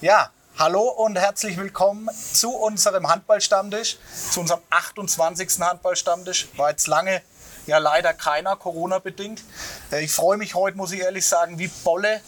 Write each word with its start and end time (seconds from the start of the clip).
Ja, 0.00 0.30
hallo 0.56 0.82
und 0.82 1.16
herzlich 1.16 1.56
willkommen 1.56 2.08
zu 2.32 2.54
unserem 2.54 3.08
Handballstammtisch, 3.08 3.98
zu 4.30 4.38
unserem 4.38 4.60
28. 4.70 5.58
Handballstammtisch. 5.60 6.46
War 6.56 6.70
jetzt 6.70 6.86
lange 6.86 7.20
ja 7.66 7.78
leider 7.78 8.14
keiner, 8.14 8.54
Corona-bedingt. 8.54 9.42
Äh, 9.90 10.04
Ich 10.04 10.12
freue 10.12 10.36
mich 10.36 10.54
heute, 10.54 10.76
muss 10.76 10.92
ich 10.92 11.00
ehrlich 11.00 11.26
sagen, 11.26 11.58
wie 11.58 11.66
Bolle, 11.82 12.20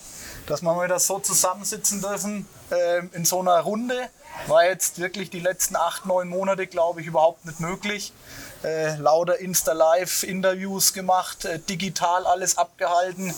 dass 0.46 0.62
wir 0.62 0.82
wieder 0.82 0.98
so 0.98 1.20
zusammensitzen 1.20 2.00
dürfen 2.00 2.48
ähm, 2.72 3.10
in 3.12 3.24
so 3.24 3.38
einer 3.38 3.60
Runde. 3.60 4.08
War 4.48 4.64
jetzt 4.64 4.98
wirklich 4.98 5.30
die 5.30 5.40
letzten 5.40 5.76
acht, 5.76 6.06
neun 6.06 6.28
Monate, 6.28 6.66
glaube 6.66 7.00
ich, 7.02 7.06
überhaupt 7.06 7.44
nicht 7.44 7.60
möglich. 7.60 8.12
Äh, 8.62 8.96
lauter 8.96 9.38
Insta-Live-Interviews 9.38 10.92
gemacht, 10.92 11.46
äh, 11.46 11.58
digital 11.60 12.26
alles 12.26 12.58
abgehalten. 12.58 13.34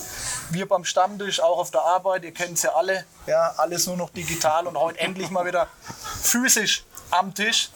Wir 0.50 0.66
beim 0.66 0.84
Stammtisch, 0.84 1.40
auch 1.40 1.58
auf 1.58 1.70
der 1.70 1.82
Arbeit, 1.82 2.24
ihr 2.24 2.34
kennt 2.34 2.54
es 2.54 2.62
ja 2.62 2.74
alle, 2.74 3.04
ja, 3.26 3.54
alles 3.56 3.86
nur 3.86 3.96
noch 3.96 4.10
digital 4.10 4.66
und 4.66 4.76
heute 4.76 4.98
endlich 4.98 5.30
mal 5.30 5.46
wieder 5.46 5.68
physisch 6.20 6.84
am 7.12 7.34
Tisch. 7.34 7.70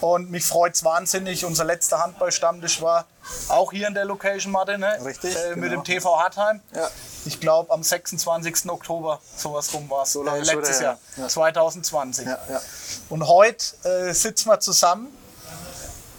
Und 0.00 0.30
mich 0.30 0.44
freut 0.44 0.74
es 0.74 0.84
wahnsinnig. 0.84 1.44
Unser 1.44 1.64
letzter 1.64 1.98
Handballstammtisch 1.98 2.80
war 2.82 3.06
auch 3.48 3.72
hier 3.72 3.88
in 3.88 3.94
der 3.94 4.04
Location, 4.04 4.52
Martin, 4.52 4.80
ne? 4.80 4.98
Richtig, 5.04 5.34
äh, 5.36 5.50
mit 5.56 5.70
genau. 5.70 5.82
dem 5.82 5.84
TV 5.84 6.18
Hartheim. 6.18 6.60
Ja. 6.74 6.88
Ich 7.24 7.40
glaube, 7.40 7.72
am 7.72 7.82
26. 7.82 8.68
Oktober, 8.68 9.20
sowas 9.36 9.72
rum 9.72 9.88
war 9.88 10.02
es. 10.02 10.12
So 10.12 10.22
lange 10.22 10.40
äh, 10.40 10.54
letztes 10.54 10.80
Jahr. 10.80 10.98
Ja. 11.16 11.28
2020. 11.28 12.26
Ja, 12.26 12.38
ja. 12.48 12.60
Und 13.08 13.26
heute 13.28 13.64
äh, 13.84 14.12
sitzen 14.12 14.48
wir 14.48 14.60
zusammen, 14.60 15.08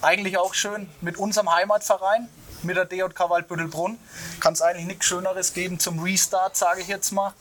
eigentlich 0.03 0.37
auch 0.37 0.53
schön 0.53 0.89
mit 1.01 1.17
unserem 1.17 1.53
Heimatverein, 1.53 2.27
mit 2.63 2.77
der 2.77 2.85
DJK 2.85 3.29
Waldbüttelbrunn. 3.29 3.97
Kann 4.39 4.53
es 4.53 4.61
eigentlich 4.61 4.85
nichts 4.85 5.05
Schöneres 5.05 5.53
geben 5.53 5.79
zum 5.79 5.99
Restart, 5.99 6.55
sage 6.55 6.81
ich 6.81 6.87
jetzt 6.87 7.11
mal. 7.11 7.33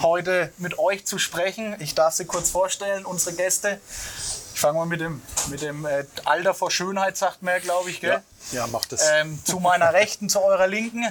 Heute 0.00 0.52
mit 0.58 0.78
euch 0.78 1.06
zu 1.06 1.18
sprechen. 1.18 1.76
Ich 1.80 1.94
darf 1.94 2.14
Sie 2.14 2.24
kurz 2.24 2.50
vorstellen, 2.50 3.04
unsere 3.04 3.36
Gäste. 3.36 3.80
Ich 4.54 4.60
fange 4.60 4.78
mal 4.78 4.86
mit 4.86 5.00
dem, 5.00 5.22
mit 5.50 5.60
dem 5.60 5.84
äh, 5.84 6.04
Alter 6.24 6.54
vor 6.54 6.70
Schönheit, 6.70 7.16
sagt 7.16 7.42
man 7.42 7.54
ja, 7.54 7.60
glaube 7.60 7.90
ich. 7.90 8.00
Gell? 8.00 8.22
Ja, 8.52 8.66
macht 8.66 8.92
es. 8.92 9.06
Ähm, 9.12 9.38
zu 9.44 9.60
meiner 9.60 9.92
Rechten, 9.92 10.28
zu 10.28 10.42
eurer 10.42 10.66
Linken, 10.66 11.04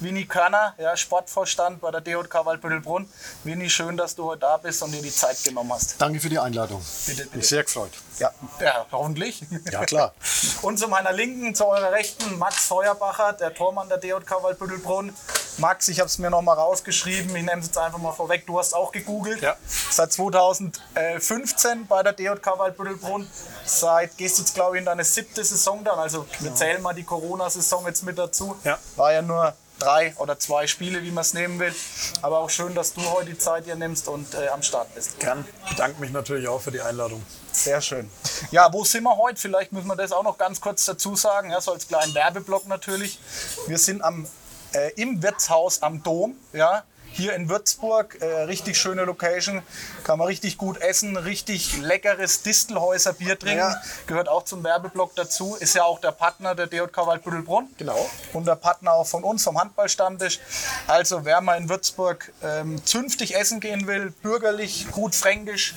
Winnie 0.00 0.26
Körner, 0.26 0.74
ja, 0.78 0.96
Sportvorstand 0.96 1.80
bei 1.80 1.90
der 1.90 2.00
DJK 2.00 2.44
Waldbüttelbrunn. 2.44 3.08
Winnie, 3.44 3.68
schön, 3.68 3.96
dass 3.96 4.14
du 4.14 4.24
heute 4.24 4.40
da 4.40 4.56
bist 4.56 4.82
und 4.82 4.92
dir 4.92 5.02
die 5.02 5.12
Zeit 5.12 5.42
genommen 5.44 5.72
hast. 5.72 6.00
Danke 6.00 6.20
für 6.20 6.28
die 6.28 6.38
Einladung. 6.38 6.84
Bitte, 7.06 7.24
bitte. 7.24 7.36
Mich 7.36 7.48
sehr 7.48 7.64
gefreut. 7.64 7.90
Ja, 8.18 8.32
ja 8.60 8.86
hoffentlich. 8.92 9.44
Ja, 9.70 9.84
klar. 9.84 10.14
Und 10.62 10.78
zu 10.78 10.88
meiner 10.88 11.12
Linken, 11.12 11.54
zu 11.54 11.66
eurer 11.66 11.92
Rechten, 11.92 12.38
Max 12.38 12.66
Feuerbacher, 12.66 13.32
der 13.34 13.54
Tormann 13.54 13.88
der 13.88 13.98
DJK 13.98 14.42
Waldbüttelbrunn. 14.42 15.12
Max, 15.58 15.88
ich 15.88 15.98
habe 15.98 16.06
es 16.06 16.18
mir 16.18 16.30
noch 16.30 16.42
mal 16.42 16.54
rausgeschrieben, 16.54 17.34
ich 17.34 17.42
nehme 17.42 17.60
es 17.60 17.66
jetzt 17.66 17.78
einfach 17.78 17.98
mal 17.98 18.12
vorweg, 18.12 18.46
du 18.46 18.58
hast 18.58 18.74
auch 18.74 18.92
gegoogelt. 18.92 19.42
Ja. 19.42 19.56
Seit 19.90 20.12
2015 20.12 21.86
bei 21.86 22.02
der 22.02 22.12
DJK 22.12 22.58
Waldbüttelbrunn. 22.58 23.28
Seit, 23.64 24.16
gehst 24.16 24.38
jetzt 24.38 24.54
glaube 24.54 24.76
ich 24.76 24.80
in 24.80 24.86
deine 24.86 25.04
siebte 25.04 25.44
Saison 25.44 25.82
dann, 25.82 25.98
also 25.98 26.26
wir 26.38 26.54
zählen 26.54 26.80
mal 26.80 26.94
die 26.94 27.04
Corona-Saison 27.04 27.86
jetzt 27.86 28.04
mit 28.04 28.18
dazu. 28.18 28.56
Ja. 28.64 28.78
War 28.96 29.12
ja 29.12 29.22
nur 29.22 29.54
drei 29.78 30.14
oder 30.16 30.38
zwei 30.38 30.66
Spiele, 30.66 31.02
wie 31.02 31.10
man 31.10 31.22
es 31.22 31.34
nehmen 31.34 31.58
will. 31.58 31.74
Aber 32.22 32.38
auch 32.38 32.50
schön, 32.50 32.74
dass 32.74 32.94
du 32.94 33.02
heute 33.10 33.30
die 33.30 33.38
Zeit 33.38 33.64
hier 33.64 33.76
nimmst 33.76 34.08
und 34.08 34.34
äh, 34.34 34.48
am 34.48 34.62
Start 34.62 34.94
bist. 34.94 35.18
Gern. 35.20 35.44
Ich 35.64 35.70
bedanke 35.70 36.00
mich 36.00 36.10
natürlich 36.10 36.48
auch 36.48 36.60
für 36.60 36.70
die 36.70 36.80
Einladung. 36.80 37.22
Sehr 37.52 37.80
schön. 37.80 38.10
Ja, 38.50 38.72
wo 38.72 38.84
sind 38.84 39.04
wir 39.04 39.16
heute? 39.16 39.40
Vielleicht 39.40 39.72
müssen 39.72 39.88
wir 39.88 39.96
das 39.96 40.12
auch 40.12 40.22
noch 40.22 40.38
ganz 40.38 40.60
kurz 40.60 40.84
dazu 40.84 41.16
sagen, 41.16 41.50
ja, 41.50 41.60
so 41.60 41.72
als 41.72 41.88
kleinen 41.88 42.14
Werbeblock 42.14 42.66
natürlich. 42.68 43.18
Wir 43.66 43.78
sind 43.78 44.02
am, 44.02 44.26
äh, 44.72 44.92
im 44.94 45.22
Wirtshaus 45.22 45.82
am 45.82 46.02
Dom, 46.02 46.36
ja, 46.52 46.84
hier 47.12 47.34
in 47.34 47.48
Würzburg. 47.48 48.18
Äh, 48.20 48.42
richtig 48.42 48.78
schöne 48.78 49.04
Location, 49.04 49.62
kann 50.04 50.18
man 50.18 50.28
richtig 50.28 50.58
gut 50.58 50.78
essen, 50.80 51.16
richtig 51.16 51.78
leckeres 51.78 52.42
Distelhäuser 52.42 53.12
Bier 53.12 53.38
trinken. 53.38 53.58
Ja. 53.58 53.82
Gehört 54.06 54.28
auch 54.28 54.44
zum 54.44 54.64
Werbeblock 54.64 55.14
dazu. 55.16 55.56
Ist 55.56 55.74
ja 55.74 55.84
auch 55.84 56.00
der 56.00 56.12
Partner 56.12 56.54
der 56.54 56.66
DJK 56.66 57.06
Waldbüttelbrunn. 57.06 57.68
Genau. 57.78 58.08
Und 58.32 58.46
der 58.46 58.56
Partner 58.56 58.92
auch 58.92 59.06
von 59.06 59.24
uns, 59.24 59.44
vom 59.44 59.58
Handballstammtisch. 59.58 60.40
Also 60.86 61.24
wer 61.24 61.40
mal 61.40 61.56
in 61.56 61.68
Würzburg 61.68 62.32
ähm, 62.42 62.84
zünftig 62.84 63.36
essen 63.36 63.60
gehen 63.60 63.86
will, 63.86 64.10
bürgerlich, 64.22 64.88
gut 64.90 65.14
fränkisch, 65.14 65.74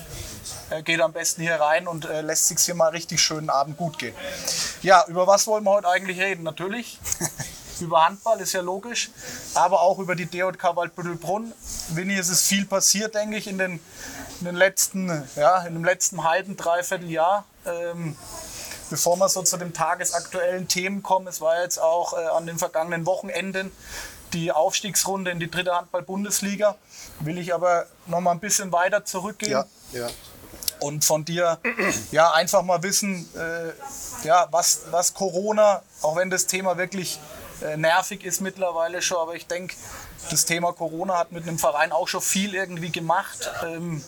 äh, 0.70 0.84
geht 0.84 1.02
am 1.02 1.14
besten 1.14 1.42
hier 1.42 1.56
rein 1.56 1.88
und 1.88 2.06
äh, 2.06 2.22
lässt 2.22 2.48
sich 2.48 2.60
hier 2.60 2.76
mal 2.76 2.90
richtig 2.90 3.22
schönen 3.22 3.50
Abend 3.50 3.78
gut 3.78 4.00
gehen. 4.00 4.16
Ja, 4.82 5.06
über 5.08 5.28
was 5.28 5.48
wollen 5.48 5.64
wir 5.64 5.72
heute 5.72 5.88
eigentlich 5.88 6.20
reden? 6.20 6.44
Natürlich 6.44 7.00
über 7.82 8.06
Handball, 8.06 8.40
ist 8.40 8.54
ja 8.54 8.62
logisch, 8.62 9.10
aber 9.54 9.82
auch 9.82 10.00
über 10.00 10.16
die 10.16 10.26
DJK 10.26 10.76
Waldbüttelbrunn. 10.76 11.54
Winnie, 11.90 12.18
es 12.18 12.30
ist 12.30 12.48
viel 12.48 12.66
passiert, 12.66 13.16
denke 13.16 13.38
ich, 13.38 13.48
in 13.48 13.58
den, 13.58 13.80
in 14.40 14.46
den 14.46 14.56
letzten, 14.56 15.28
ja, 15.36 15.62
in 15.64 15.74
dem 15.74 15.84
letzten 15.86 16.24
halben, 16.24 16.58
dreiviertel 16.58 17.10
Jahr. 17.10 17.46
Ähm, 17.66 18.16
bevor 18.90 19.18
wir 19.18 19.30
so 19.30 19.42
zu 19.44 19.58
den 19.58 19.74
tagesaktuellen 19.74 20.68
Themen 20.68 21.02
kommen, 21.04 21.28
es 21.28 21.42
war 21.42 21.62
jetzt 21.62 21.80
auch 21.80 22.14
äh, 22.14 22.26
an 22.28 22.46
den 22.46 22.58
vergangenen 22.58 23.06
Wochenenden 23.06 23.72
die 24.34 24.52
Aufstiegsrunde 24.52 25.32
in 25.32 25.40
die 25.40 25.50
dritte 25.52 25.76
Handball-Bundesliga. 25.76 26.76
Will 27.20 27.38
ich 27.38 27.54
aber 27.54 27.86
noch 28.08 28.22
mal 28.22 28.32
ein 28.32 28.40
bisschen 28.40 28.72
weiter 28.72 29.04
zurückgehen 29.06 29.52
Ja, 29.52 29.66
ja. 29.92 30.08
und 30.80 31.04
von 31.06 31.26
dir 31.26 31.60
ja 32.12 32.32
einfach 32.32 32.64
mal 32.64 32.82
wissen, 32.84 33.28
äh, 33.36 33.72
ja, 34.26 34.48
was, 34.52 34.82
was 34.92 35.14
Corona, 35.14 35.82
auch 36.02 36.16
wenn 36.16 36.30
das 36.30 36.48
Thema 36.48 36.78
wirklich 36.78 37.20
nervig 37.78 38.24
ist 38.24 38.42
mittlerweile 38.42 39.02
schon, 39.02 39.18
aber 39.18 39.36
ich 39.36 39.48
denke, 39.48 39.76
das 40.30 40.46
Thema 40.46 40.74
Corona 40.74 41.18
hat 41.18 41.32
mit 41.32 41.48
einem 41.48 41.60
Verein 41.60 41.92
auch 41.92 42.08
schon 42.08 42.22
viel 42.22 42.56
irgendwie 42.56 42.92
gemacht. 42.92 43.50
Ähm, 43.64 44.04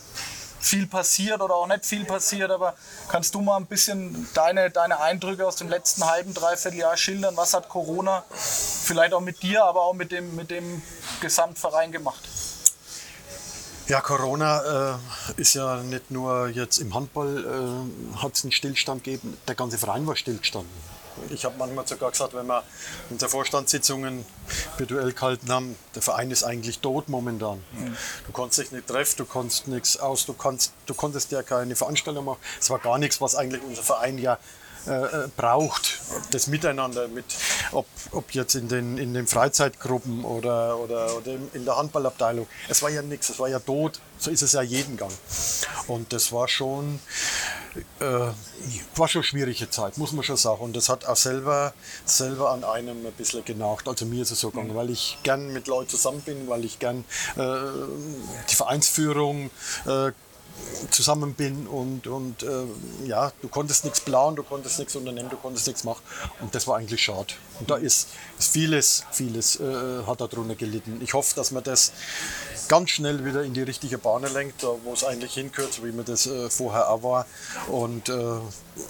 viel 0.63 0.87
passiert 0.87 1.41
oder 1.41 1.55
auch 1.55 1.67
nicht 1.67 1.85
viel 1.85 2.05
passiert, 2.05 2.49
aber 2.49 2.75
kannst 3.09 3.35
du 3.35 3.41
mal 3.41 3.57
ein 3.57 3.65
bisschen 3.65 4.27
deine, 4.33 4.71
deine 4.71 4.99
Eindrücke 4.99 5.45
aus 5.45 5.57
dem 5.57 5.69
letzten 5.69 6.05
halben, 6.05 6.33
dreiviertel 6.33 6.79
Jahr 6.79 6.95
schildern? 6.95 7.35
Was 7.35 7.53
hat 7.53 7.69
Corona 7.69 8.23
vielleicht 8.29 9.13
auch 9.13 9.21
mit 9.21 9.43
dir, 9.43 9.65
aber 9.65 9.81
auch 9.81 9.93
mit 9.93 10.11
dem, 10.11 10.35
mit 10.35 10.51
dem 10.51 10.81
Gesamtverein 11.19 11.91
gemacht? 11.91 12.21
Ja, 13.87 13.99
Corona 13.99 14.95
äh, 14.95 15.41
ist 15.41 15.55
ja 15.55 15.77
nicht 15.83 16.09
nur 16.09 16.47
jetzt 16.47 16.77
im 16.77 16.95
Handball 16.95 17.83
äh, 18.15 18.17
hat 18.23 18.33
es 18.33 18.43
einen 18.43 18.53
Stillstand 18.53 19.03
gegeben, 19.03 19.37
der 19.45 19.55
ganze 19.55 19.77
Verein 19.77 20.07
war 20.07 20.15
stillgestanden. 20.15 20.71
Ich 21.29 21.45
habe 21.45 21.55
manchmal 21.57 21.87
sogar 21.87 22.11
gesagt, 22.11 22.33
wenn 22.33 22.47
wir 22.47 22.63
unsere 23.09 23.29
Vorstandssitzungen 23.29 24.25
virtuell 24.77 25.13
gehalten 25.13 25.51
haben, 25.51 25.75
der 25.95 26.01
Verein 26.01 26.31
ist 26.31 26.43
eigentlich 26.43 26.79
tot 26.79 27.09
momentan. 27.09 27.63
Du 28.25 28.31
konntest 28.31 28.59
dich 28.59 28.71
nicht 28.71 28.87
treffen, 28.87 29.17
du 29.17 29.25
konntest 29.25 29.67
nichts 29.67 29.97
aus, 29.97 30.25
du, 30.25 30.33
kannst, 30.33 30.73
du 30.85 30.93
konntest 30.93 31.31
ja 31.31 31.43
keine 31.43 31.75
Veranstaltung 31.75 32.25
machen. 32.25 32.39
Es 32.59 32.69
war 32.69 32.79
gar 32.79 32.97
nichts, 32.97 33.21
was 33.21 33.35
eigentlich 33.35 33.61
unser 33.63 33.83
Verein 33.83 34.17
ja 34.17 34.37
äh, 34.87 34.91
äh, 34.91 35.29
braucht, 35.37 35.99
das 36.31 36.47
Miteinander, 36.47 37.07
mit, 37.07 37.25
ob, 37.71 37.85
ob 38.11 38.31
jetzt 38.31 38.55
in 38.55 38.67
den, 38.67 38.97
in 38.97 39.13
den 39.13 39.27
Freizeitgruppen 39.27 40.25
oder, 40.25 40.77
oder, 40.77 41.15
oder 41.15 41.37
in 41.53 41.63
der 41.65 41.77
Handballabteilung. 41.77 42.47
Es 42.67 42.81
war 42.81 42.89
ja 42.89 43.01
nichts, 43.01 43.29
es 43.29 43.39
war 43.39 43.47
ja 43.47 43.59
tot, 43.59 43.99
so 44.17 44.29
ist 44.29 44.41
es 44.41 44.51
ja 44.53 44.61
jeden 44.61 44.97
Gang. 44.97 45.11
Und 45.87 46.11
das 46.11 46.31
war 46.31 46.47
schon, 46.47 46.99
äh, 47.99 48.03
war 48.95 49.07
schon 49.07 49.19
eine 49.19 49.23
schwierige 49.23 49.69
Zeit, 49.69 49.97
muss 49.97 50.11
man 50.11 50.23
schon 50.23 50.37
sagen. 50.37 50.61
Und 50.61 50.75
das 50.75 50.89
hat 50.89 51.05
auch 51.05 51.15
selber, 51.15 51.73
selber 52.05 52.51
an 52.51 52.63
einem 52.63 53.05
ein 53.05 53.13
bisschen 53.13 53.45
genagt. 53.45 53.87
Also 53.87 54.05
mir 54.05 54.21
ist 54.23 54.31
es 54.31 54.39
so 54.39 54.49
gegangen, 54.49 54.75
weil 54.75 54.89
ich 54.89 55.17
gern 55.23 55.51
mit 55.53 55.67
Leuten 55.67 55.89
zusammen 55.89 56.21
bin, 56.21 56.47
weil 56.47 56.65
ich 56.65 56.79
gern 56.79 57.05
äh, 57.35 57.55
die 58.49 58.55
Vereinsführung 58.55 59.49
äh, 59.85 60.11
zusammen 60.89 61.33
bin 61.33 61.67
und, 61.67 62.07
und 62.07 62.43
äh, 62.43 62.65
ja, 63.05 63.31
du 63.41 63.47
konntest 63.47 63.83
nichts 63.83 64.01
planen, 64.01 64.35
du 64.35 64.43
konntest 64.43 64.79
nichts 64.79 64.95
unternehmen, 64.95 65.29
du 65.29 65.37
konntest 65.37 65.67
nichts 65.67 65.83
machen 65.83 66.01
und 66.41 66.53
das 66.53 66.67
war 66.67 66.77
eigentlich 66.77 67.01
schade. 67.01 67.33
Und 67.59 67.69
da 67.69 67.75
ist, 67.75 68.07
vieles, 68.39 69.03
vieles 69.11 69.59
äh, 69.59 70.03
hat 70.05 70.21
darunter 70.21 70.55
gelitten. 70.55 70.99
Ich 71.01 71.13
hoffe, 71.13 71.35
dass 71.35 71.51
man 71.51 71.63
das 71.63 71.91
ganz 72.67 72.91
schnell 72.91 73.25
wieder 73.25 73.43
in 73.43 73.53
die 73.53 73.61
richtige 73.61 73.97
Bahn 73.97 74.23
lenkt, 74.33 74.63
wo 74.63 74.93
es 74.93 75.03
eigentlich 75.03 75.33
so 75.33 75.83
wie 75.83 75.91
man 75.91 76.05
das 76.05 76.25
äh, 76.27 76.49
vorher 76.49 76.89
auch 76.89 77.03
war. 77.03 77.25
Und 77.67 78.09
äh, 78.09 78.13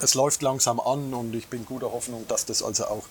es 0.01 0.13
läuft 0.13 0.42
langsam 0.42 0.80
an 0.80 1.13
und 1.13 1.33
ich 1.36 1.48
bin 1.48 1.65
guter 1.65 1.92
Hoffnung, 1.92 2.25
dass 2.27 2.45
das 2.45 2.63
also 2.63 2.86
auch 2.86 3.04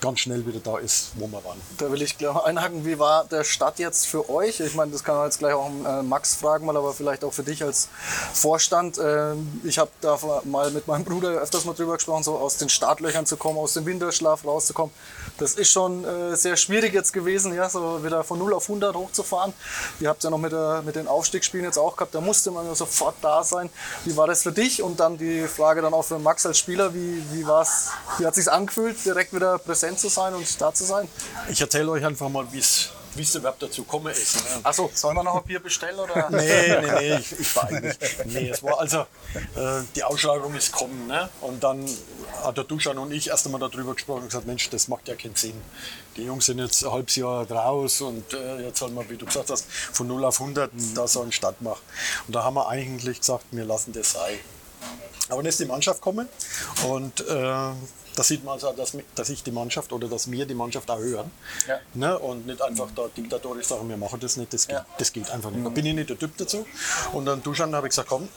ganz 0.00 0.20
schnell 0.20 0.46
wieder 0.46 0.60
da 0.60 0.78
ist, 0.78 1.10
wo 1.16 1.26
wir 1.26 1.42
waren. 1.44 1.60
Da 1.78 1.90
will 1.90 2.00
ich 2.02 2.16
gleich 2.16 2.36
einhaken. 2.36 2.84
Wie 2.84 2.98
war 2.98 3.24
der 3.24 3.44
Start 3.44 3.78
jetzt 3.78 4.06
für 4.06 4.30
euch? 4.30 4.60
Ich 4.60 4.74
meine, 4.74 4.92
das 4.92 5.04
kann 5.04 5.16
man 5.16 5.24
jetzt 5.24 5.38
gleich 5.38 5.54
auch 5.54 5.68
äh, 5.68 6.02
Max 6.02 6.34
fragen, 6.34 6.66
mal, 6.66 6.76
aber 6.76 6.92
vielleicht 6.94 7.24
auch 7.24 7.32
für 7.32 7.42
dich 7.42 7.62
als 7.62 7.88
Vorstand. 8.32 8.98
Ähm, 9.02 9.60
ich 9.64 9.78
habe 9.78 9.90
da 10.00 10.18
mal 10.44 10.70
mit 10.70 10.86
meinem 10.86 11.04
Bruder 11.04 11.30
öfters 11.30 11.64
mal 11.64 11.74
drüber 11.74 11.94
gesprochen, 11.94 12.22
so 12.22 12.36
aus 12.36 12.56
den 12.56 12.68
Startlöchern 12.68 13.26
zu 13.26 13.36
kommen, 13.36 13.58
aus 13.58 13.74
dem 13.74 13.86
Winterschlaf 13.86 14.44
rauszukommen. 14.44 14.92
Das 15.38 15.54
ist 15.54 15.70
schon 15.70 16.04
äh, 16.04 16.34
sehr 16.36 16.56
schwierig 16.56 16.94
jetzt 16.94 17.12
gewesen, 17.12 17.54
ja, 17.54 17.68
so 17.68 18.02
wieder 18.02 18.24
von 18.24 18.38
0 18.38 18.54
auf 18.54 18.68
100 18.68 18.94
hochzufahren. 18.96 19.52
Ihr 20.00 20.08
habt 20.08 20.24
ja 20.24 20.30
noch 20.30 20.38
mit, 20.38 20.52
der, 20.52 20.82
mit 20.84 20.96
den 20.96 21.06
Aufstiegsspielen 21.06 21.66
jetzt 21.66 21.78
auch 21.78 21.96
gehabt, 21.96 22.14
da 22.14 22.20
musste 22.20 22.50
man 22.50 22.66
ja 22.66 22.74
sofort 22.74 23.16
da 23.20 23.44
sein. 23.44 23.68
Wie 24.04 24.16
war 24.16 24.26
das 24.26 24.42
für 24.42 24.52
dich? 24.52 24.82
Und 24.82 24.98
dann 24.98 25.18
die 25.18 25.46
Frage 25.46 25.82
dann 25.82 25.92
auch 25.92 26.04
für 26.04 26.18
Max 26.18 26.46
als 26.46 26.58
Spieler, 26.58 26.94
wie, 26.94 27.22
wie, 27.32 27.46
war's, 27.46 27.90
wie 28.18 28.24
hat 28.24 28.36
es 28.36 28.44
sich 28.44 28.52
angefühlt, 28.52 29.04
direkt 29.04 29.34
wieder 29.34 29.58
präsent 29.58 29.98
zu 29.98 30.08
sein 30.08 30.34
und 30.34 30.60
da 30.60 30.72
zu 30.72 30.84
sein? 30.84 31.08
Ich 31.50 31.60
erzähle 31.60 31.90
euch 31.90 32.04
einfach 32.04 32.28
mal, 32.28 32.46
wie 32.52 32.60
es 32.60 32.90
wie 33.16 33.22
es 33.22 33.34
überhaupt 33.34 33.62
dazu 33.62 33.82
gekommen 33.82 34.12
ist. 34.12 34.38
Achso, 34.62 34.90
sollen 34.94 35.16
wir 35.16 35.22
noch 35.22 35.36
ein 35.36 35.44
Bier 35.44 35.60
bestellen? 35.60 35.98
Oder? 35.98 36.28
Nee, 36.36 36.76
nee, 36.80 36.92
nee, 36.98 37.16
ich, 37.16 37.40
ich 37.40 37.56
war 37.56 37.64
eigentlich. 37.64 37.96
Nee, 38.26 38.50
es 38.50 38.62
war 38.62 38.78
also, 38.78 39.00
äh, 39.00 39.82
die 39.94 40.02
Ausschreibung 40.02 40.54
ist 40.54 40.72
kommen. 40.72 41.06
Ne? 41.06 41.28
Und 41.40 41.62
dann 41.62 41.84
hat 42.42 42.56
der 42.56 42.64
Duschan 42.64 42.98
und 42.98 43.12
ich 43.12 43.28
erst 43.28 43.46
einmal 43.46 43.60
darüber 43.60 43.94
gesprochen 43.94 44.22
und 44.22 44.28
gesagt: 44.28 44.46
Mensch, 44.46 44.68
das 44.70 44.88
macht 44.88 45.08
ja 45.08 45.14
keinen 45.14 45.34
Sinn. 45.34 45.60
Die 46.16 46.24
Jungs 46.24 46.46
sind 46.46 46.58
jetzt 46.58 46.84
ein 46.84 46.92
halbes 46.92 47.16
Jahr 47.16 47.50
raus 47.50 48.00
und 48.00 48.32
äh, 48.34 48.62
jetzt 48.62 48.78
sollen 48.78 48.94
wir, 48.94 49.08
wie 49.08 49.16
du 49.16 49.26
gesagt 49.26 49.50
hast, 49.50 49.66
von 49.70 50.06
0 50.06 50.24
auf 50.24 50.40
100 50.40 50.70
da 50.94 51.06
so 51.06 51.22
einen 51.22 51.32
Start 51.32 51.60
machen. 51.62 51.82
Und 52.26 52.34
da 52.34 52.44
haben 52.44 52.54
wir 52.54 52.68
eigentlich 52.68 53.20
gesagt: 53.20 53.44
Wir 53.50 53.64
lassen 53.64 53.92
das 53.92 54.12
sein. 54.12 54.38
Aber 55.28 55.42
dann 55.42 55.46
ist 55.46 55.58
die 55.58 55.64
Mannschaft 55.64 56.00
gekommen 56.00 56.28
und 56.88 57.20
äh, 57.26 57.72
da 58.16 58.22
sieht 58.22 58.42
man 58.44 58.54
also, 58.54 58.72
dass, 58.72 58.96
dass 59.14 59.28
ich 59.28 59.42
die 59.42 59.52
Mannschaft 59.52 59.92
oder 59.92 60.08
dass 60.08 60.30
wir 60.30 60.46
die 60.46 60.54
Mannschaft 60.54 60.90
auch 60.90 60.98
hören. 60.98 61.30
Ja. 61.68 61.78
Ne? 61.94 62.18
Und 62.18 62.46
nicht 62.46 62.60
einfach 62.62 62.88
da 62.96 63.06
diktatorisch 63.14 63.66
sagen, 63.66 63.88
wir 63.88 63.96
machen 63.96 64.18
das 64.20 64.36
nicht, 64.36 64.52
das 64.52 64.66
geht, 64.66 64.76
Ja. 64.76 64.86
das 64.98 65.12
geht 65.12 65.30
einfach 65.30 65.50
nicht. 65.50 65.64
Da 65.64 65.68
bin 65.70 65.86
ich 65.86 65.94
nicht 65.94 66.10
der 66.10 66.18
Typ 66.18 66.36
dazu. 66.38 66.66
Und 67.12 67.26
dann 67.26 67.42
Duschan 67.42 67.74
habe 67.74 67.86
ich 67.86 67.90
gesagt, 67.90 68.08
komm, 68.08 68.28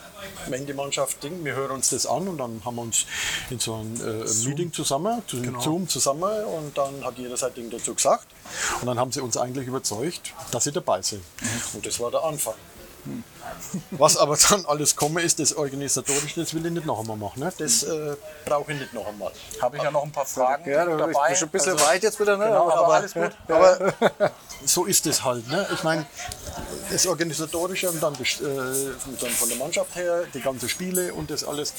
wenn 0.47 0.65
die 0.65 0.73
Mannschaft 0.73 1.23
Ding, 1.23 1.43
wir 1.43 1.55
hören 1.55 1.71
uns 1.71 1.89
das 1.89 2.05
an 2.05 2.27
und 2.27 2.37
dann 2.37 2.61
haben 2.65 2.75
wir 2.75 2.81
uns 2.81 3.05
in 3.49 3.59
so 3.59 3.75
ein 3.75 3.95
äh, 4.01 4.47
Meeting 4.47 4.71
zusammen, 4.73 5.23
zu 5.27 5.37
Zoom 5.61 5.87
zusammen 5.87 6.45
und 6.45 6.77
dann 6.77 7.03
hat 7.03 7.17
jeder 7.17 7.37
sein 7.37 7.53
Ding 7.53 7.69
dazu 7.69 7.93
gesagt. 7.95 8.27
Und 8.81 8.87
dann 8.87 8.99
haben 8.99 9.11
sie 9.11 9.21
uns 9.21 9.37
eigentlich 9.37 9.67
überzeugt, 9.67 10.33
dass 10.51 10.65
sie 10.65 10.71
dabei 10.71 11.01
sind. 11.01 11.23
Und 11.73 11.85
das 11.85 11.99
war 11.99 12.11
der 12.11 12.23
Anfang. 12.23 12.55
Was 13.91 14.17
aber 14.17 14.37
dann 14.49 14.65
alles 14.65 14.95
komme 14.95 15.21
ist, 15.21 15.39
das 15.39 15.53
organisatorisch, 15.53 16.35
das 16.35 16.53
will 16.53 16.65
ich 16.65 16.71
nicht 16.71 16.85
noch 16.85 16.99
einmal 16.99 17.17
machen. 17.17 17.39
Ne? 17.39 17.51
Das 17.57 17.83
äh, 17.83 18.15
brauche 18.45 18.71
ich 18.71 18.79
nicht 18.79 18.93
noch 18.93 19.07
einmal. 19.07 19.31
Habe 19.61 19.77
ich 19.77 19.83
ja 19.83 19.91
noch 19.91 20.03
ein 20.03 20.11
paar 20.11 20.25
Fragen 20.25 20.69
Ja, 20.69 20.85
du 20.85 20.97
dabei. 20.97 21.35
schon 21.35 21.47
ein 21.47 21.51
bisschen 21.51 21.73
Also, 21.73 21.85
weit 21.85 22.03
jetzt 22.03 22.19
wieder, 22.19 22.37
ne? 22.37 22.45
Genau, 22.45 22.69
aber, 22.69 22.93
alles 22.93 23.13
gut. 23.13 23.31
Aber 23.47 23.93
so 24.65 24.85
ist 24.85 25.05
es 25.07 25.23
halt. 25.23 25.47
Ne? 25.47 25.67
Ich 25.73 25.83
meine, 25.83 26.05
das 26.91 27.07
Organisatorische 27.07 27.89
und 27.89 28.01
dann, 28.01 28.13
äh, 28.13 28.17
dann 28.39 29.31
von 29.31 29.49
der 29.49 29.57
Mannschaft 29.57 29.95
her, 29.95 30.23
die 30.33 30.41
ganzen 30.41 30.69
Spiele 30.69 31.13
und 31.13 31.29
das 31.31 31.43
alles. 31.43 31.73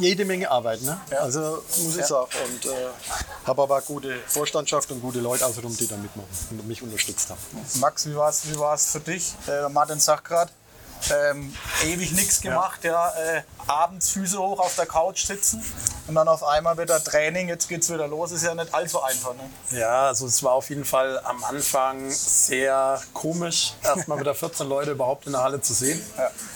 Jede 0.00 0.24
Menge 0.24 0.50
Arbeit, 0.50 0.82
ne? 0.82 1.00
Also 1.20 1.62
muss 1.82 1.96
ich 1.96 2.04
sagen. 2.04 2.28
Und 2.44 2.64
äh, 2.66 2.74
habe 3.44 3.62
aber 3.62 3.80
gute 3.82 4.18
Vorstandschaft 4.26 4.90
und 4.92 5.00
gute 5.00 5.20
Leute 5.20 5.46
außenrum, 5.46 5.76
die 5.76 5.86
da 5.86 5.96
mitmachen 5.96 6.28
und 6.50 6.68
mich 6.68 6.82
unterstützt 6.82 7.30
haben. 7.30 7.40
Max, 7.80 8.06
wie 8.06 8.14
war 8.14 8.30
es 8.30 8.48
wie 8.48 8.58
war's 8.58 8.92
für 8.92 9.00
dich? 9.00 9.34
Äh, 9.46 9.68
Martin 9.68 9.98
sagt 9.98 10.24
gerade, 10.24 10.52
ähm, 11.10 11.54
ewig 11.84 12.12
nichts 12.12 12.40
gemacht, 12.40 12.84
ja. 12.84 13.10
äh, 13.10 13.42
abends 13.66 14.10
Füße 14.10 14.38
hoch 14.38 14.60
auf 14.60 14.74
der 14.76 14.86
Couch 14.86 15.26
sitzen 15.26 15.62
und 16.06 16.14
dann 16.14 16.28
auf 16.28 16.42
einmal 16.42 16.78
wieder 16.78 17.02
Training, 17.02 17.48
jetzt 17.48 17.68
geht's 17.68 17.92
wieder 17.92 18.08
los, 18.08 18.32
ist 18.32 18.44
ja 18.44 18.54
nicht 18.54 18.74
allzu 18.74 19.02
einfach. 19.02 19.34
Ne? 19.34 19.78
Ja, 19.78 20.06
also 20.06 20.26
es 20.26 20.42
war 20.42 20.52
auf 20.52 20.68
jeden 20.70 20.84
Fall 20.84 21.20
am 21.24 21.44
Anfang 21.44 22.10
sehr 22.10 23.00
komisch, 23.12 23.74
erstmal 23.82 24.18
wieder 24.18 24.34
14 24.34 24.68
Leute 24.68 24.92
überhaupt 24.92 25.26
in 25.26 25.32
der 25.32 25.42
Halle 25.42 25.60
zu 25.60 25.74
sehen. 25.74 26.00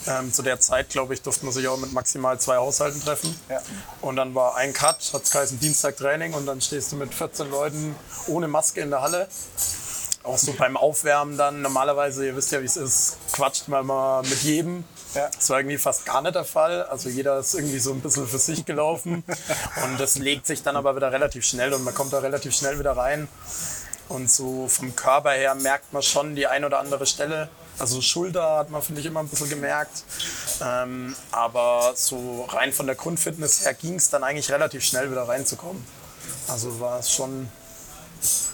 Ähm, 0.06 0.32
zu 0.32 0.42
der 0.42 0.58
Zeit, 0.60 0.88
glaube 0.88 1.14
ich, 1.14 1.22
durfte 1.22 1.44
man 1.44 1.52
sich 1.52 1.68
auch 1.68 1.76
mit 1.76 1.92
maximal 1.92 2.38
zwei 2.40 2.56
Haushalten 2.56 3.02
treffen. 3.02 3.38
Ja. 3.48 3.60
Und 4.00 4.16
dann 4.16 4.34
war 4.34 4.56
ein 4.56 4.72
Cut, 4.72 5.12
hat 5.12 5.22
es 5.22 5.30
geheißen 5.30 5.60
Dienstag 5.60 5.96
Training 5.96 6.34
und 6.34 6.46
dann 6.46 6.60
stehst 6.60 6.92
du 6.92 6.96
mit 6.96 7.14
14 7.14 7.50
Leuten 7.50 7.94
ohne 8.26 8.48
Maske 8.48 8.80
in 8.80 8.90
der 8.90 9.02
Halle. 9.02 9.28
Auch 10.24 10.38
so 10.38 10.52
beim 10.52 10.76
Aufwärmen 10.76 11.36
dann, 11.36 11.62
normalerweise, 11.62 12.24
ihr 12.26 12.36
wisst 12.36 12.52
ja, 12.52 12.60
wie 12.60 12.66
es 12.66 12.76
ist, 12.76 13.16
quatscht 13.32 13.68
man 13.68 13.86
mal 13.86 14.22
mit 14.22 14.42
jedem. 14.42 14.84
Ja. 15.14 15.28
Das 15.34 15.50
war 15.50 15.58
irgendwie 15.58 15.78
fast 15.78 16.06
gar 16.06 16.22
nicht 16.22 16.34
der 16.34 16.44
Fall. 16.44 16.84
Also 16.84 17.08
jeder 17.08 17.38
ist 17.38 17.54
irgendwie 17.54 17.78
so 17.78 17.92
ein 17.92 18.00
bisschen 18.00 18.26
für 18.26 18.38
sich 18.38 18.64
gelaufen. 18.64 19.24
Und 19.84 20.00
das 20.00 20.16
legt 20.16 20.46
sich 20.46 20.62
dann 20.62 20.76
aber 20.76 20.94
wieder 20.96 21.12
relativ 21.12 21.44
schnell 21.44 21.74
und 21.74 21.82
man 21.84 21.94
kommt 21.94 22.12
da 22.12 22.20
relativ 22.20 22.54
schnell 22.54 22.78
wieder 22.78 22.96
rein. 22.96 23.28
Und 24.08 24.30
so 24.30 24.68
vom 24.68 24.94
Körper 24.94 25.32
her 25.32 25.54
merkt 25.54 25.92
man 25.92 26.02
schon 26.02 26.36
die 26.36 26.46
ein 26.46 26.64
oder 26.64 26.78
andere 26.78 27.06
Stelle. 27.06 27.48
Also 27.78 28.00
Schulter 28.00 28.58
hat 28.58 28.70
man, 28.70 28.82
finde 28.82 29.00
ich, 29.00 29.06
immer 29.06 29.20
ein 29.20 29.28
bisschen 29.28 29.48
gemerkt. 29.48 30.04
Ähm, 30.62 31.16
aber 31.30 31.92
so 31.94 32.44
rein 32.44 32.72
von 32.72 32.86
der 32.86 32.94
Grundfitness 32.94 33.64
her 33.64 33.74
ging 33.74 33.96
es 33.96 34.10
dann 34.10 34.22
eigentlich 34.22 34.50
relativ 34.50 34.84
schnell 34.84 35.10
wieder 35.10 35.26
reinzukommen. 35.26 35.84
Also 36.48 36.78
war 36.80 37.00
es 37.00 37.10
schon 37.10 37.48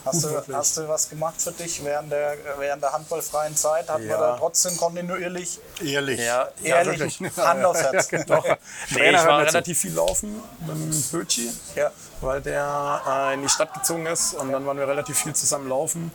Hast, 0.04 0.24
du, 0.24 0.54
hast 0.54 0.76
du 0.76 0.88
was 0.88 1.08
gemacht 1.10 1.40
für 1.40 1.52
dich 1.52 1.84
während 1.84 2.10
der, 2.12 2.36
während 2.58 2.82
der 2.82 2.92
handballfreien 2.92 3.54
Zeit? 3.56 3.88
Hat 3.88 3.98
man 3.98 4.08
Ja. 4.08 4.18
da 4.18 4.36
trotzdem 4.38 4.76
kontinuierlich 4.76 5.58
Ehrlich. 5.84 6.20
ja, 6.20 6.48
ehrlich 6.62 7.00
wirklich. 7.20 7.36
Hand 7.36 7.64
aufs 7.64 7.80
Herz? 7.82 8.08
Doch. 8.26 8.44
Nee, 8.44 8.56
Trainer 8.94 9.20
ich 9.20 9.26
war 9.26 9.40
relativ 9.40 9.78
viel 9.80 9.92
laufen 9.94 10.42
mit 10.66 10.76
dem 10.76 11.02
Bötschi, 11.12 11.50
Ja. 11.74 11.90
weil 12.20 12.40
der 12.40 13.02
äh, 13.06 13.34
in 13.34 13.42
die 13.42 13.48
Stadt 13.48 13.74
gezogen 13.74 14.06
ist 14.06 14.34
und 14.34 14.52
dann 14.52 14.64
waren 14.66 14.78
wir 14.78 14.88
relativ 14.88 15.18
viel 15.18 15.34
zusammen 15.34 15.68
laufen 15.68 16.10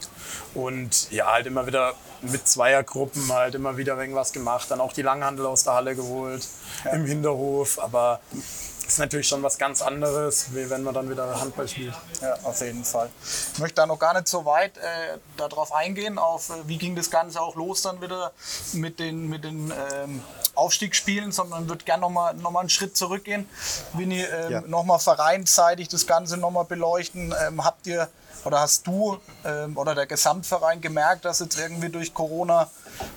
und 0.54 1.12
ja, 1.12 1.32
halt 1.32 1.46
immer 1.46 1.68
wieder 1.68 1.94
mit 2.22 2.48
Zweiergruppen 2.48 3.32
halt 3.34 3.54
immer 3.56 3.76
wieder 3.78 3.98
irgendwas 3.98 4.32
gemacht, 4.32 4.72
dann 4.72 4.80
auch 4.82 4.94
die 4.94 5.02
Langhandel 5.02 5.46
aus 5.46 5.64
der 5.66 5.74
Halle 5.74 5.96
geholt, 5.96 6.48
im 6.92 7.06
Hinterhof, 7.06 7.80
aber 7.80 8.22
ist 8.88 9.00
natürlich 9.00 9.28
schon 9.28 9.42
was 9.44 9.58
ganz 9.58 9.82
anderes, 9.82 10.48
wie 10.54 10.70
wenn 10.70 10.84
man 10.84 10.94
dann 10.94 11.10
wieder 11.10 11.40
Handball 11.40 11.68
spielt. 11.68 11.94
Ja, 12.22 12.36
auf 12.44 12.62
jeden 12.62 12.84
Fall. 12.84 13.10
Ich 13.54 13.60
möchte 13.60 13.76
da 13.76 13.86
noch 13.86 14.00
gar 14.00 14.14
nicht 14.14 14.28
so 14.28 14.46
weit 14.46 14.78
äh, 14.78 15.18
darauf 15.38 15.74
eingehen, 15.74 16.18
auf 16.18 16.50
äh, 16.50 16.54
wie 16.68 16.78
ging 16.78 16.96
das 16.96 17.10
Ganze 17.10 17.42
auch 17.42 17.56
los 17.56 17.82
dann 17.82 18.02
wieder 18.02 18.32
mit 18.74 19.00
den, 19.00 19.30
mit 19.30 19.44
den 19.44 19.72
ähm, 19.94 20.22
Aufstiegsspielen, 20.56 21.32
sondern 21.32 21.68
würde 21.70 21.84
gerne 21.86 22.02
nochmal 22.02 22.34
noch 22.36 22.52
mal 22.52 22.60
einen 22.62 22.70
Schritt 22.70 22.96
zurückgehen. 22.96 23.50
Winnie, 23.94 24.22
ähm, 24.22 24.52
Ja. 24.52 24.62
nochmal 24.62 25.00
vereinsseitig 25.00 25.88
das 25.88 26.06
Ganze 26.06 26.38
nochmal 26.38 26.66
beleuchten. 26.66 27.34
Ähm, 27.48 27.64
habt 27.64 27.88
ihr 27.88 28.08
oder 28.46 28.60
hast 28.60 28.86
du 28.88 29.18
ähm, 29.46 29.78
oder 29.78 29.96
der 29.96 30.06
Gesamtverein 30.06 30.82
gemerkt, 30.82 31.26
dass 31.26 31.40
jetzt 31.40 31.58
irgendwie 31.58 31.90
durch 31.90 32.14
Corona 32.14 32.70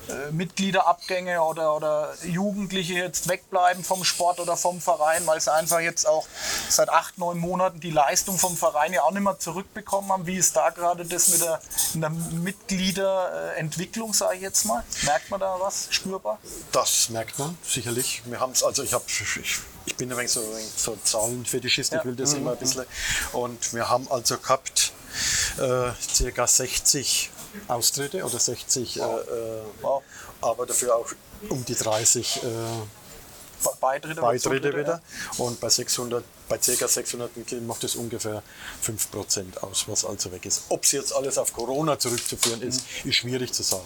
äh, 0.09 0.31
Mitgliederabgänge 0.33 1.43
oder, 1.43 1.75
oder 1.75 2.15
Jugendliche 2.25 2.95
jetzt 2.95 3.29
wegbleiben 3.29 3.85
vom 3.85 4.05
Sport 4.05 4.41
oder 4.41 4.57
vom 4.57 4.81
Verein, 4.81 5.27
weil 5.27 5.41
sie 5.41 5.53
einfach 5.53 5.81
jetzt 5.81 6.07
auch 6.07 6.27
seit 6.69 6.89
acht, 6.89 7.19
neun 7.19 7.39
Monaten 7.39 7.81
die 7.81 7.91
Leistung 7.91 8.39
vom 8.39 8.57
Verein 8.57 8.93
ja 8.93 9.03
auch 9.03 9.11
nicht 9.11 9.23
mehr 9.23 9.39
zurückbekommen 9.39 10.11
haben. 10.11 10.27
Wie 10.27 10.37
ist 10.37 10.57
da 10.57 10.71
gerade 10.71 11.05
das 11.05 11.29
mit 11.29 11.43
der, 11.43 11.61
der 11.95 12.11
Mitgliederentwicklung, 12.11 14.15
sage 14.15 14.37
ich 14.37 14.43
jetzt 14.43 14.65
mal? 14.65 14.83
Merkt 15.03 15.31
man 15.31 15.41
da 15.41 15.57
was 15.59 15.89
spürbar? 15.91 16.39
Das 16.73 17.11
merkt 17.11 17.39
man 17.39 17.59
sicherlich. 17.67 18.23
Wir 18.25 18.41
haben 18.41 18.53
es, 18.53 18.63
also 18.63 18.83
ich 18.83 18.95
habe, 18.95 19.05
ich, 19.87 19.97
bin 19.97 20.11
ein 20.11 20.17
wenig 20.17 20.33
so, 20.33 20.41
ein 20.41 20.57
wenig 20.57 20.71
so 20.77 20.97
Zahlenfetischist, 21.03 21.93
Ja. 21.93 21.99
ich 21.99 22.05
will 22.05 22.17
das 22.17 22.35
immer 22.35 22.53
ein 22.53 22.59
bisschen. 22.59 22.85
Und 23.33 23.73
wir 23.75 23.89
haben 23.89 24.07
also 24.11 24.39
gehabt 24.39 24.93
äh, 25.59 25.91
circa 26.15 26.47
60 26.47 27.31
Austritte 27.69 28.25
oder 28.25 28.39
60, 28.39 28.97
äh, 28.99 29.01
äh, 29.01 29.05
Wow. 29.83 30.03
aber 30.41 30.67
dafür 30.67 30.97
auch 30.97 31.09
um 31.49 31.65
die 31.65 31.75
30 31.75 32.37
äh, 32.37 32.41
Be- 33.65 33.71
Beitritte, 33.81 34.21
Beitritte 34.21 34.43
Zutritte, 34.57 34.79
wieder. 34.79 35.01
Und 35.39 35.59
bei 35.61 35.71
600, 35.71 36.23
bei 36.49 36.59
ca. 36.59 36.87
600 36.89 37.35
Mitgliedern 37.37 37.67
macht 37.67 37.83
das 37.85 37.95
ungefähr 37.97 38.43
5% 38.85 39.59
aus, 39.63 39.85
was 39.89 40.05
also 40.05 40.31
weg 40.33 40.45
ist. 40.45 40.63
Ob 40.69 40.85
es 40.85 40.93
jetzt 40.93 41.15
alles 41.15 41.39
auf 41.39 41.53
Corona 41.55 41.99
zurückzuführen 41.99 42.61
ist, 42.63 42.83
Mhm. 43.05 43.11
ist 43.11 43.17
schwierig 43.17 43.53
zu 43.53 43.63
sagen. 43.63 43.85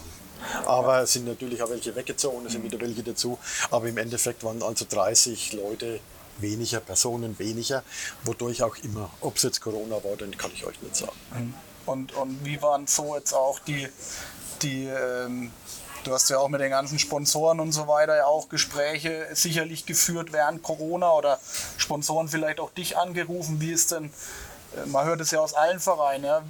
Aber 0.67 1.03
es 1.03 1.13
sind 1.13 1.27
natürlich 1.27 1.63
auch 1.63 1.71
welche 1.71 1.95
weggezogen, 1.95 2.45
es 2.47 2.53
sind 2.53 2.65
wieder 2.65 2.81
welche 2.81 3.03
dazu. 3.03 3.39
Aber 3.71 3.87
im 3.87 3.99
Endeffekt 3.99 4.43
waren 4.43 4.63
also 4.63 4.85
30 4.89 5.53
Leute 5.53 6.01
weniger, 6.43 6.81
Personen 6.81 7.39
weniger, 7.39 7.83
wodurch 8.25 8.63
auch 8.63 8.77
immer. 8.79 9.11
Ob 9.21 9.37
es 9.37 9.43
jetzt 9.43 9.61
Corona 9.61 9.97
war, 9.97 10.17
dann 10.19 10.37
kann 10.37 10.51
ich 10.55 10.65
euch 10.65 10.81
nicht 10.83 10.97
sagen. 10.97 11.55
Und, 11.87 12.13
und 12.13 12.45
wie 12.45 12.61
waren 12.63 12.87
so 12.87 13.17
jetzt 13.17 13.33
auch 13.33 13.59
die, 13.61 13.89
die 14.63 14.87
ähm, 14.87 15.51
du 16.05 16.13
hast 16.13 16.31
ja 16.31 16.39
auch 16.39 16.49
mit 16.49 16.61
den 16.61 16.71
ganzen 16.71 16.99
Sponsoren 16.99 17.61
und 17.61 17.73
so 17.73 17.87
weiter 17.89 18.17
ja 18.17 18.27
auch 18.27 18.49
Gespräche 18.49 19.29
sicherlich 19.33 19.87
geführt 19.87 20.33
während 20.33 20.63
Corona 20.63 21.13
oder 21.13 21.39
Sponsoren 21.77 22.29
vielleicht 22.29 22.61
auch 22.61 22.71
dich 22.71 22.97
angerufen. 22.97 23.61
Wie 23.61 23.73
ist 23.73 23.93
denn, 23.93 24.11
man 24.87 25.05
hört 25.05 25.21
es 25.21 25.31
ja 25.31 25.41
aus 25.41 25.55
allen 25.55 25.81
Vereinen, 25.81 26.25
ja, 26.25 26.43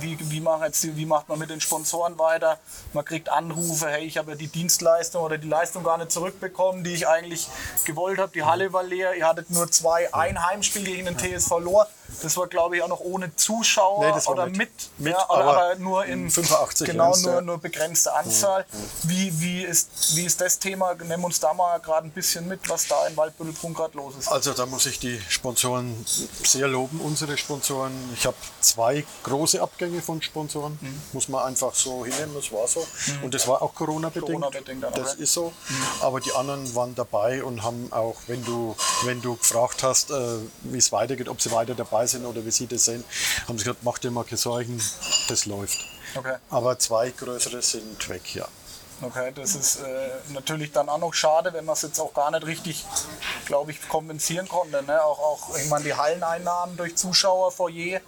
wie, 0.00 0.18
wie, 0.30 0.40
machen 0.40 0.64
jetzt 0.64 0.96
wie 0.96 1.06
macht 1.06 1.28
man 1.28 1.38
mit 1.38 1.50
den 1.50 1.60
Sponsoren 1.60 2.18
weiter? 2.18 2.58
Man 2.92 3.04
kriegt 3.04 3.28
Anrufe, 3.28 3.88
hey, 3.88 4.04
ich 4.04 4.18
habe 4.18 4.32
ja 4.32 4.36
die 4.36 4.48
Dienstleistung 4.48 5.22
oder 5.22 5.38
die 5.38 5.48
Leistung 5.48 5.84
gar 5.84 5.98
nicht 5.98 6.10
zurückbekommen, 6.10 6.82
die 6.84 6.94
ich 6.94 7.06
eigentlich 7.06 7.48
gewollt 7.84 8.18
habe. 8.18 8.32
Die 8.32 8.42
Halle 8.42 8.72
war 8.72 8.82
leer, 8.82 9.14
ihr 9.14 9.26
hattet 9.26 9.50
nur 9.50 9.70
zwei, 9.70 10.12
ein 10.12 10.44
Heimspiel 10.44 10.84
gegen 10.84 11.06
den 11.06 11.18
TSV 11.18 11.58
Lohr. 11.60 11.88
Das 12.22 12.36
war, 12.36 12.46
glaube 12.46 12.76
ich, 12.76 12.82
auch 12.82 12.88
noch 12.88 13.00
ohne 13.00 13.34
Zuschauer 13.36 14.04
Nee, 14.04 14.30
oder 14.30 14.46
mit. 14.46 14.56
mit, 14.56 14.70
Mit, 14.98 15.12
ja, 15.12 15.30
oder, 15.30 15.44
aber 15.44 15.74
nur 15.76 16.04
in 16.04 16.30
85 16.30 16.86
genau 16.86 17.16
nur, 17.16 17.40
nur 17.42 17.58
begrenzte 17.58 18.14
Anzahl. 18.14 18.66
Wie, 19.04 19.40
wie, 19.40 19.62
ist, 19.62 20.16
wie 20.16 20.24
ist 20.24 20.40
das 20.40 20.58
Thema? 20.58 20.94
Nimm 20.94 21.24
uns 21.24 21.40
da 21.40 21.52
mal 21.54 21.78
gerade 21.78 22.06
ein 22.06 22.10
bisschen 22.10 22.46
mit, 22.48 22.68
was 22.68 22.86
da 22.86 23.06
in 23.06 23.16
Waldbüttelbrunn 23.16 23.74
gerade 23.74 23.96
los 23.96 24.14
ist. 24.18 24.28
Also 24.28 24.52
da 24.52 24.66
muss 24.66 24.86
ich 24.86 24.98
die 24.98 25.20
Sponsoren 25.28 26.04
sehr 26.44 26.68
loben, 26.68 27.00
unsere 27.00 27.36
Sponsoren. 27.36 27.92
Ich 28.14 28.26
habe 28.26 28.36
zwei 28.60 29.04
große 29.22 29.60
Abgänge 29.60 30.02
von 30.02 30.20
Sponsoren, 30.22 30.78
muss 31.12 31.28
man 31.28 31.44
einfach 31.44 31.74
so 31.74 32.04
hinnehmen, 32.04 32.34
das 32.34 32.52
war 32.52 32.66
so. 32.68 32.86
Und 33.22 33.34
das 33.34 33.46
war 33.48 33.62
auch 33.62 33.74
Corona-bedingt. 33.74 34.26
Corona-bedingt 34.26 34.84
auch, 34.84 34.92
das 34.92 35.14
ist 35.14 35.32
so. 35.32 35.52
Aber 36.00 36.20
die 36.20 36.32
anderen 36.32 36.74
waren 36.74 36.94
dabei 36.94 37.42
und 37.42 37.62
haben 37.62 37.88
auch, 37.92 38.16
wenn 38.26 38.44
du, 38.44 38.76
wenn 39.04 39.20
du 39.22 39.36
gefragt 39.36 39.82
hast, 39.82 40.10
äh, 40.10 40.14
wie 40.62 40.78
es 40.78 40.92
weitergeht, 40.92 41.28
ob 41.28 41.40
sie 41.40 41.50
weiter 41.52 41.74
dabei 41.74 42.01
sind 42.06 42.24
oder 42.24 42.44
wie 42.44 42.50
sie 42.50 42.66
das 42.66 42.84
sehen, 42.84 43.04
haben 43.46 43.58
sie 43.58 43.64
gesagt, 43.64 43.82
mach 43.82 43.98
dir 43.98 44.10
mal 44.10 44.24
keine 44.24 44.36
Sorgen, 44.36 44.80
das 45.28 45.46
läuft. 45.46 45.78
Okay. 46.14 46.36
Aber 46.50 46.78
zwei 46.78 47.10
größere 47.10 47.62
sind 47.62 48.08
weg, 48.08 48.34
ja. 48.34 48.46
Okay, 49.00 49.32
das 49.34 49.56
ist 49.56 49.80
äh, 49.80 50.10
natürlich 50.28 50.70
dann 50.70 50.88
auch 50.88 50.98
noch 50.98 51.12
schade, 51.12 51.52
wenn 51.52 51.64
man 51.64 51.72
es 51.72 51.82
jetzt 51.82 51.98
auch 51.98 52.14
gar 52.14 52.30
nicht 52.30 52.46
richtig, 52.46 52.84
glaube 53.46 53.72
ich, 53.72 53.88
kompensieren 53.88 54.48
konnte. 54.48 54.80
Ne? 54.84 55.02
Auch, 55.02 55.18
auch, 55.18 55.56
ich 55.56 55.68
meine, 55.68 55.84
die 55.84 55.94
Halleneinnahmen 55.94 56.76
durch 56.76 56.94
Zuschauer, 56.94 57.50
Foyer, 57.50 58.00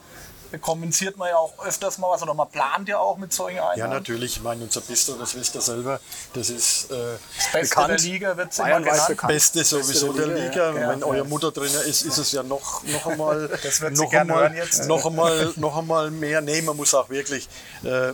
kompensiert 0.58 1.16
man 1.16 1.28
ja 1.28 1.36
auch 1.36 1.64
öfters 1.64 1.98
mal 1.98 2.10
was 2.10 2.22
oder 2.22 2.34
man 2.34 2.48
plant 2.48 2.88
ja 2.88 2.98
auch 2.98 3.16
mit 3.16 3.32
solchen 3.32 3.58
Einnahmen. 3.58 3.78
Ja, 3.78 3.88
natürlich. 3.88 4.36
Ich 4.36 4.42
meine, 4.42 4.64
unser 4.64 4.80
Bistro, 4.80 5.14
das 5.14 5.34
wisst 5.34 5.54
ihr 5.54 5.60
selber, 5.60 6.00
das 6.32 6.50
ist 6.50 6.90
äh, 6.90 6.94
Das 7.36 7.52
Beste 7.52 7.74
Bekannt. 7.74 7.88
der 7.90 7.98
Liga 8.10 8.36
wird 8.36 8.52
es 8.52 8.58
immer 8.58 8.80
genannt. 8.80 9.06
bekannt. 9.08 9.32
Beste 9.32 9.64
sowieso 9.64 10.12
der 10.12 10.26
der 10.28 10.36
Liga, 10.36 10.70
Liga. 10.70 10.80
ja. 10.80 10.88
Wenn 10.90 11.02
eure 11.04 11.24
Mutter 11.24 11.50
drin 11.52 11.70
ist, 11.86 12.02
ist 12.02 12.18
es 12.18 12.32
ja 12.32 12.42
noch, 12.42 12.82
noch 12.84 13.06
einmal, 13.06 13.48
Das 13.62 13.80
wird 13.80 13.96
sie 13.96 14.04
noch, 14.04 14.12
einmal 14.12 14.54
noch, 14.86 15.06
einmal, 15.06 15.52
noch 15.56 15.76
einmal 15.76 16.10
mehr. 16.10 16.40
Nee, 16.40 16.62
man 16.62 16.76
muss 16.76 16.94
auch 16.94 17.08
wirklich, 17.10 17.48
äh, 17.82 18.12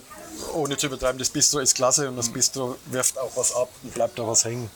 ohne 0.54 0.76
zu 0.76 0.86
übertreiben, 0.86 1.18
das 1.18 1.28
Bistro 1.28 1.58
ist 1.58 1.74
klasse 1.74 2.08
und 2.08 2.16
das 2.16 2.30
Bistro 2.30 2.76
wirft 2.86 3.18
auch 3.18 3.30
was 3.36 3.54
ab 3.54 3.68
und 3.82 3.92
bleibt 3.92 4.18
da 4.18 4.26
was 4.26 4.44
hängen. 4.44 4.70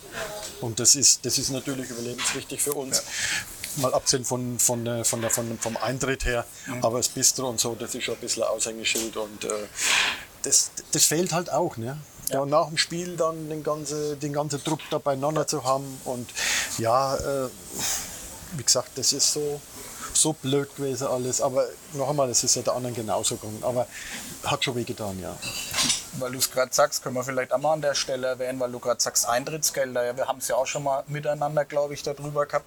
Und 0.61 0.78
das 0.80 0.94
ist, 0.94 1.25
das 1.25 1.38
ist 1.38 1.50
natürlich 1.50 1.88
überlebenswichtig 1.90 2.62
für 2.62 2.75
uns. 2.75 3.02
Mal 3.76 3.93
abgesehen 3.95 4.25
von, 4.25 4.59
von, 4.59 4.87
äh, 4.87 5.04
von 5.04 5.21
der, 5.21 5.31
von, 5.31 5.59
vom 5.59 5.76
Eintritt 5.76 6.25
her, 6.25 6.45
aber 6.81 6.99
das 6.99 7.09
Bistro 7.09 7.49
und 7.49 7.59
so, 7.59 7.75
das 7.75 7.95
ist 7.95 8.04
schon 8.04 8.14
ein 8.14 8.21
bisschen 8.21 8.43
Aushängeschild 8.45 9.16
und 9.16 9.45
äh, 9.45 9.49
das, 10.43 10.71
das 10.93 11.07
fehlt 11.07 11.33
halt 11.33 11.50
auch. 11.50 11.76
Ne? 11.76 11.99
Ja. 12.31 12.47
nach 12.47 12.69
dem 12.69 12.78
Spiel 12.78 13.16
dann 13.16 13.49
den 13.49 13.62
ganzen, 13.62 14.19
den 14.19 14.33
ganzen 14.33 14.62
Trupp 14.64 14.81
da 14.90 14.99
beieinander 14.99 15.47
zu 15.47 15.64
haben 15.64 16.00
und 16.04 16.28
ja, 16.78 17.16
äh, 17.16 17.49
wie 18.57 18.62
gesagt, 18.62 18.90
das 18.97 19.12
ist 19.12 19.33
so, 19.33 19.61
so 20.12 20.33
blöd 20.33 20.75
gewesen 20.76 21.07
alles, 21.07 21.40
aber 21.40 21.66
noch 21.95 22.09
einmal, 22.11 22.29
es 22.31 22.45
ist 22.45 22.55
ja 22.57 22.63
der 22.63 22.75
anderen 22.75 22.95
genauso 22.95 23.37
gegangen, 23.37 23.63
aber 23.63 23.87
hat 24.45 24.65
schon 24.65 24.75
wehgetan, 24.77 25.19
ja. 25.21 25.37
Weil 26.19 26.31
du 26.33 26.39
es 26.39 26.51
gerade 26.51 26.73
sagst, 26.73 27.03
können 27.03 27.17
wir 27.17 27.25
vielleicht 27.25 27.53
auch 27.53 27.59
mal 27.59 27.73
an 27.73 27.83
der 27.83 27.95
Stelle 27.95 28.29
erwähnen, 28.29 28.61
weil 28.61 28.71
du 28.71 28.79
gerade 28.79 29.01
sagst 29.01 29.27
Eintrittsgelder. 29.29 30.05
Ja, 30.05 30.17
wir 30.17 30.29
haben 30.29 30.39
es 30.39 30.47
ja 30.49 30.55
auch 30.57 30.67
schon 30.67 30.85
mal 30.85 31.03
miteinander, 31.09 31.65
glaube 31.65 31.95
ich, 31.95 32.03
darüber 32.05 32.47
gehabt, 32.47 32.67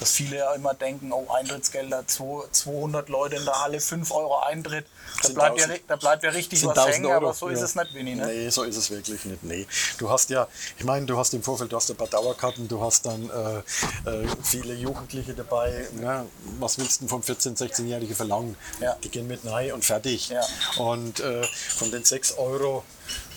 dass 0.00 0.12
viele 0.12 0.36
ja 0.38 0.54
immer 0.54 0.72
denken, 0.72 1.12
oh 1.12 1.26
Eintrittsgelder, 1.30 2.06
zwei- 2.06 2.44
200 2.50 3.08
Leute 3.10 3.36
in 3.36 3.44
der 3.44 3.62
Halle, 3.62 3.80
5 3.80 4.10
Euro 4.12 4.38
Eintritt. 4.40 4.86
Da 5.22 5.28
bleibt, 5.28 5.58
ja, 5.58 5.64
1000. 5.64 5.72
ri- 5.78 5.82
da 5.88 5.96
bleibt 5.96 6.22
ja 6.22 6.30
richtig 6.30 6.64
was 6.64 6.70
1000 6.74 6.94
hängen, 6.94 7.06
Euro, 7.06 7.16
aber 7.16 7.34
so 7.34 7.48
ist 7.48 7.58
ja. 7.60 7.64
es 7.66 7.74
nicht, 7.74 7.94
Winnie. 7.94 8.14
Ne? 8.14 8.26
Nee, 8.26 8.48
so 8.50 8.62
ist 8.62 8.76
es 8.76 8.90
wirklich 8.90 9.24
nicht. 9.26 9.42
Nee. 9.44 9.66
Du 9.98 10.08
hast 10.10 10.30
ja, 10.30 10.48
ich 10.78 10.84
meine, 10.84 11.04
du 11.06 11.18
hast 11.18 11.34
im 11.34 11.42
Vorfeld, 11.42 11.72
du 11.72 11.76
hast 11.76 11.90
ein 11.90 11.96
paar 11.96 12.06
Dauerkarten, 12.08 12.66
du 12.68 12.82
hast 12.82 13.04
dann 13.06 13.28
äh, 13.30 14.10
äh, 14.10 14.26
viele 14.42 14.74
Jugendliche 14.74 15.34
dabei. 15.34 15.86
Ne? 15.92 16.26
Was 16.60 16.78
willst 16.78 17.00
du 17.00 17.04
denn 17.04 17.08
vom 17.10 17.20
14-, 17.22 17.56
16-Jährigen 17.58 18.14
verlangen? 18.16 18.56
Ja. 18.80 18.94
Die 19.02 19.08
gehen 19.08 19.26
mit 19.26 19.40
rein 19.46 19.72
und 19.72 19.84
fertig. 19.84 20.28
Ja. 20.28 20.42
Und 20.78 21.20
äh, 21.20 21.42
von 21.76 21.90
den 21.90 22.04
6 22.04 22.32
Euro, 22.38 22.84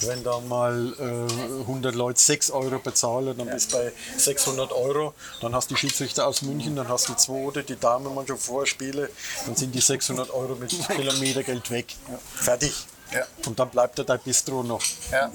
wenn 0.01 0.23
da 0.23 0.39
mal 0.41 0.93
äh, 0.99 1.61
100 1.61 1.95
Leute 1.95 2.19
6 2.19 2.51
Euro 2.51 2.79
bezahlen, 2.79 3.37
dann 3.37 3.49
bist 3.49 3.71
du 3.73 3.77
bei 3.77 3.91
600 4.17 4.71
Euro. 4.73 5.13
Dann 5.41 5.55
hast 5.55 5.69
du 5.71 5.75
die 5.75 5.79
Schiedsrichter 5.81 6.27
aus 6.27 6.41
München, 6.41 6.75
dann 6.75 6.87
hast 6.89 7.07
du 7.07 7.13
die 7.13 7.19
zweite, 7.19 7.63
die 7.63 7.77
Damen 7.79 8.13
manchmal 8.13 8.37
vorspiele, 8.37 9.09
dann 9.45 9.55
sind 9.55 9.73
die 9.73 9.81
600 9.81 10.29
Euro 10.31 10.55
mit 10.55 10.71
Kilometergeld 10.87 11.69
weg. 11.71 11.95
Fertig. 12.35 12.73
Ja. 13.11 13.25
Und 13.47 13.57
dann 13.57 13.69
bleibt 13.71 13.97
da 13.97 14.03
dein 14.03 14.19
Bistro 14.19 14.61
noch. 14.61 14.83
Ja. 15.11 15.31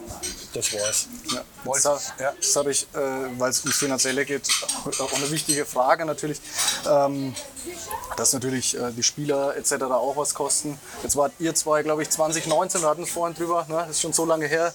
Das 0.53 0.73
war's. 0.75 1.09
Wollt- 1.65 1.85
Das, 1.85 2.13
ja. 2.21 2.33
das 2.41 2.55
habe 2.55 2.71
ich, 2.71 2.83
äh, 2.95 2.99
weil 3.39 3.51
es 3.51 3.61
ums 3.63 3.77
Finanzielle 3.79 4.25
geht, 4.25 4.49
auch 5.01 5.13
eine 5.13 5.29
wichtige 5.33 5.67
Frage 5.67 6.05
natürlich. 6.05 6.39
Ähm, 6.89 7.35
dass 8.17 8.33
natürlich 8.33 8.77
äh, 8.77 8.93
die 8.93 9.03
Spieler 9.03 9.57
etc. 9.57 9.85
auch 9.85 10.17
was 10.17 10.35
kosten. 10.35 10.79
Jetzt 11.03 11.17
wart 11.17 11.33
ihr 11.39 11.55
zwei, 11.55 11.83
glaube 11.83 12.03
ich, 12.03 12.11
2019, 12.11 12.83
wir 12.83 12.89
hatten 12.89 13.03
es 13.03 13.11
vorhin 13.11 13.37
drüber, 13.37 13.67
ne? 13.69 13.77
das 13.77 13.91
ist 13.91 14.01
schon 14.01 14.13
so 14.13 14.25
lange 14.25 14.47
her. 14.47 14.75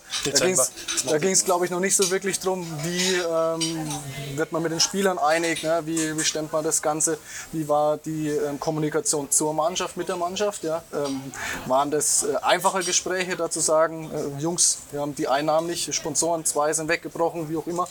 Da 1.05 1.17
ging 1.17 1.31
es, 1.31 1.46
glaube 1.46 1.65
ich, 1.65 1.72
noch 1.72 1.79
nicht 1.79 1.96
so 1.96 2.10
wirklich 2.12 2.39
drum, 2.39 2.65
wie 2.84 3.15
ähm, 3.15 3.88
wird 4.36 4.51
man 4.51 4.62
mit 4.62 4.72
den 4.72 4.79
Spielern 4.79 5.17
einig, 5.17 5.63
ne? 5.63 5.81
wie, 5.86 6.17
wie 6.17 6.24
stemmt 6.24 6.51
man 6.51 6.63
das 6.63 6.81
Ganze, 6.81 7.17
wie 7.51 7.67
war 7.67 7.98
die 7.98 8.29
ähm, 8.29 8.60
Kommunikation 8.60 9.29
zur 9.31 9.53
Mannschaft, 9.53 9.98
mit 9.98 10.10
der 10.10 10.17
Mannschaft. 10.17 10.63
Ja? 10.63 10.84
Ähm, 10.93 11.22
waren 11.65 11.91
das 11.91 12.24
äh, 12.24 12.36
einfache 12.41 12.84
Gespräche, 12.84 13.36
da 13.36 13.50
zu 13.50 13.60
sagen, 13.60 14.12
äh, 14.12 14.41
Jungs, 14.41 14.79
wir 14.91 15.01
haben 15.01 15.15
die 15.15 15.27
Einnahmen 15.27 15.67
nicht, 15.67 15.93
Sponsoren, 15.93 16.46
zwei 16.46 16.74
sind 16.74 16.89
weggebrochen, 16.89 17.50
wie 17.50 17.58
auch 17.58 17.67
immer. 17.67 17.88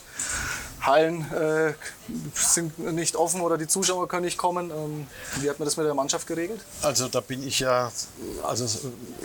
Hallen 0.81 1.31
äh, 1.33 1.75
sind 2.35 2.79
nicht 2.79 3.17
offen 3.17 3.41
oder 3.41 3.59
die 3.59 3.67
Zuschauer 3.67 4.09
können 4.09 4.25
nicht 4.25 4.39
kommen. 4.39 4.71
Ähm, 4.71 5.07
wie 5.41 5.51
hat 5.51 5.59
man 5.59 5.67
das 5.67 5.77
mit 5.77 5.87
der 5.87 5.95
Mannschaft 5.95 6.27
geregelt? 6.27 6.61
Also 6.83 7.09
da 7.09 7.21
bin 7.21 7.47
ich 7.47 7.61
ja, 7.61 7.91
also 8.45 8.67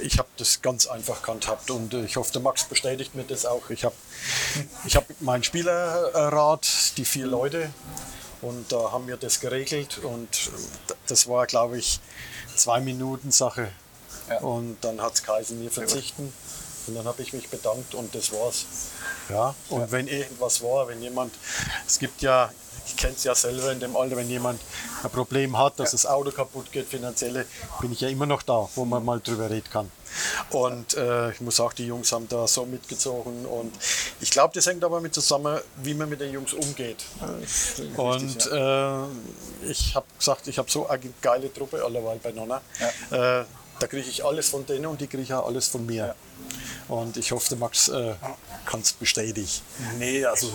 ich 0.01 0.17
habe 0.19 0.29
das 0.37 0.61
ganz 0.61 0.87
einfach 0.87 1.21
gehandhabt 1.21 1.69
und 1.71 1.93
ich 1.93 2.15
hoffe, 2.17 2.31
der 2.33 2.41
Max 2.41 2.63
bestätigt 2.65 3.15
mir 3.15 3.23
das 3.23 3.45
auch. 3.45 3.69
Ich 3.69 3.85
habe 3.85 3.95
ich 4.85 4.95
hab 4.95 5.05
meinen 5.21 5.43
Spielerrat, 5.43 6.97
die 6.97 7.05
vier 7.05 7.27
Leute 7.27 7.69
und 8.41 8.71
da 8.71 8.91
haben 8.91 9.07
wir 9.07 9.17
das 9.17 9.39
geregelt 9.39 9.99
und 10.03 10.51
das 11.07 11.27
war, 11.27 11.45
glaube 11.47 11.77
ich, 11.77 11.99
zwei 12.55 12.79
Minuten 12.79 13.31
Sache. 13.31 13.69
Ja. 14.29 14.39
Und 14.39 14.77
dann 14.81 15.01
hat 15.01 15.13
es 15.15 15.23
geheißen, 15.23 15.61
wir 15.61 15.71
verzichten. 15.71 16.33
Und 16.87 16.95
dann 16.95 17.05
habe 17.05 17.21
ich 17.21 17.31
mich 17.33 17.49
bedankt 17.49 17.95
und 17.95 18.13
das 18.13 18.31
war's. 18.31 18.65
Ja, 19.29 19.55
und 19.69 19.91
wenn 19.91 20.07
irgendwas 20.07 20.61
war, 20.61 20.87
wenn 20.87 21.01
jemand, 21.01 21.33
es 21.87 21.99
gibt 21.99 22.21
ja, 22.21 22.51
ich 22.85 22.97
kenne 22.97 23.13
es 23.15 23.23
ja 23.23 23.33
selber 23.33 23.71
in 23.71 23.79
dem 23.79 23.95
Alter, 23.95 24.17
wenn 24.17 24.29
jemand 24.29 24.59
ein 25.03 25.09
Problem 25.09 25.57
hat, 25.57 25.79
dass 25.79 25.91
das 25.91 26.05
Auto 26.05 26.31
kaputt 26.31 26.71
geht, 26.71 26.87
finanzielle, 26.87 27.45
bin 27.79 27.93
ich 27.93 28.01
ja 28.01 28.09
immer 28.09 28.25
noch 28.25 28.41
da, 28.41 28.67
wo 28.75 28.83
man 28.85 29.03
mal 29.05 29.21
drüber 29.21 29.49
reden 29.49 29.69
kann. 29.71 29.91
Und 30.51 30.95
äh, 30.95 31.31
ich 31.31 31.41
muss 31.41 31.59
auch, 31.59 31.73
die 31.73 31.87
Jungs 31.87 32.11
haben 32.11 32.27
da 32.27 32.45
so 32.47 32.65
mitgezogen 32.65 33.45
und 33.45 33.73
ich 34.21 34.29
glaube, 34.29 34.53
das 34.53 34.67
hängt 34.67 34.83
aber 34.83 35.01
mit 35.01 35.13
zusammen, 35.13 35.59
wie 35.77 35.93
man 35.93 36.09
mit 36.09 36.21
den 36.21 36.31
Jungs 36.31 36.53
umgeht. 36.53 37.03
Und 37.97 38.45
äh, 38.51 39.69
ich 39.69 39.95
habe 39.95 40.05
gesagt, 40.17 40.47
ich 40.47 40.57
habe 40.57 40.69
so 40.69 40.87
eine 40.87 41.01
geile 41.21 41.51
Truppe 41.51 41.83
alleweil 41.83 42.19
bei 42.21 42.31
Nonna. 42.31 42.61
Äh, 43.09 43.43
da 43.83 43.87
kriege 43.87 44.07
ich 44.07 44.23
alles 44.23 44.47
von 44.47 44.65
denen 44.65 44.85
und 44.85 45.01
die 45.01 45.07
kriege 45.07 45.23
ich 45.23 45.33
auch 45.33 45.45
alles 45.45 45.67
von 45.67 45.85
mir. 45.85 46.15
Und 46.87 47.17
ich 47.17 47.33
hoffe, 47.33 47.57
Max 47.57 47.89
äh, 47.89 48.13
kann 48.65 48.79
es 48.79 48.93
bestätigen. 48.93 49.49
Nee, 49.99 50.23
also 50.23 50.49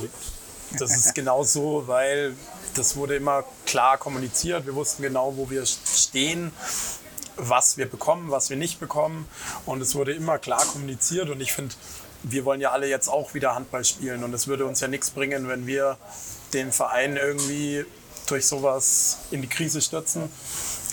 das 0.79 0.97
ist 0.97 1.15
genau 1.15 1.45
so, 1.45 1.87
weil 1.87 2.35
das 2.75 2.97
wurde 2.97 3.17
immer 3.17 3.45
klar 3.67 3.99
kommuniziert. 3.99 4.65
Wir 4.65 4.75
wussten 4.75 5.03
genau, 5.03 5.37
wo 5.37 5.51
wir 5.51 5.67
stehen, 5.67 6.53
was 7.37 7.77
wir 7.77 7.85
bekommen, 7.85 8.31
was 8.31 8.49
wir 8.49 8.57
nicht 8.57 8.81
bekommen. 8.81 9.29
Und 9.67 9.83
es 9.83 9.95
wurde 9.95 10.13
immer 10.13 10.39
klar 10.39 10.65
kommuniziert. 10.65 11.29
Und 11.29 11.43
ich 11.43 11.53
finde, 11.53 11.75
wir 12.23 12.47
wollen 12.47 12.63
ja 12.63 12.71
alle 12.71 12.89
jetzt 12.89 13.09
auch 13.09 13.35
wieder 13.35 13.55
Handball 13.55 13.85
spielen. 13.85 14.25
Und 14.25 14.33
es 14.33 14.47
würde 14.47 14.65
uns 14.65 14.81
ja 14.81 14.89
nichts 14.89 15.11
bringen, 15.11 15.49
wenn 15.49 15.67
wir 15.67 15.99
den 16.55 16.73
Verein 16.73 17.19
irgendwie 17.19 17.85
durch 18.27 18.47
sowas 18.47 19.19
in 19.31 19.43
die 19.43 19.49
Krise 19.49 19.83
stürzen. 19.83 20.31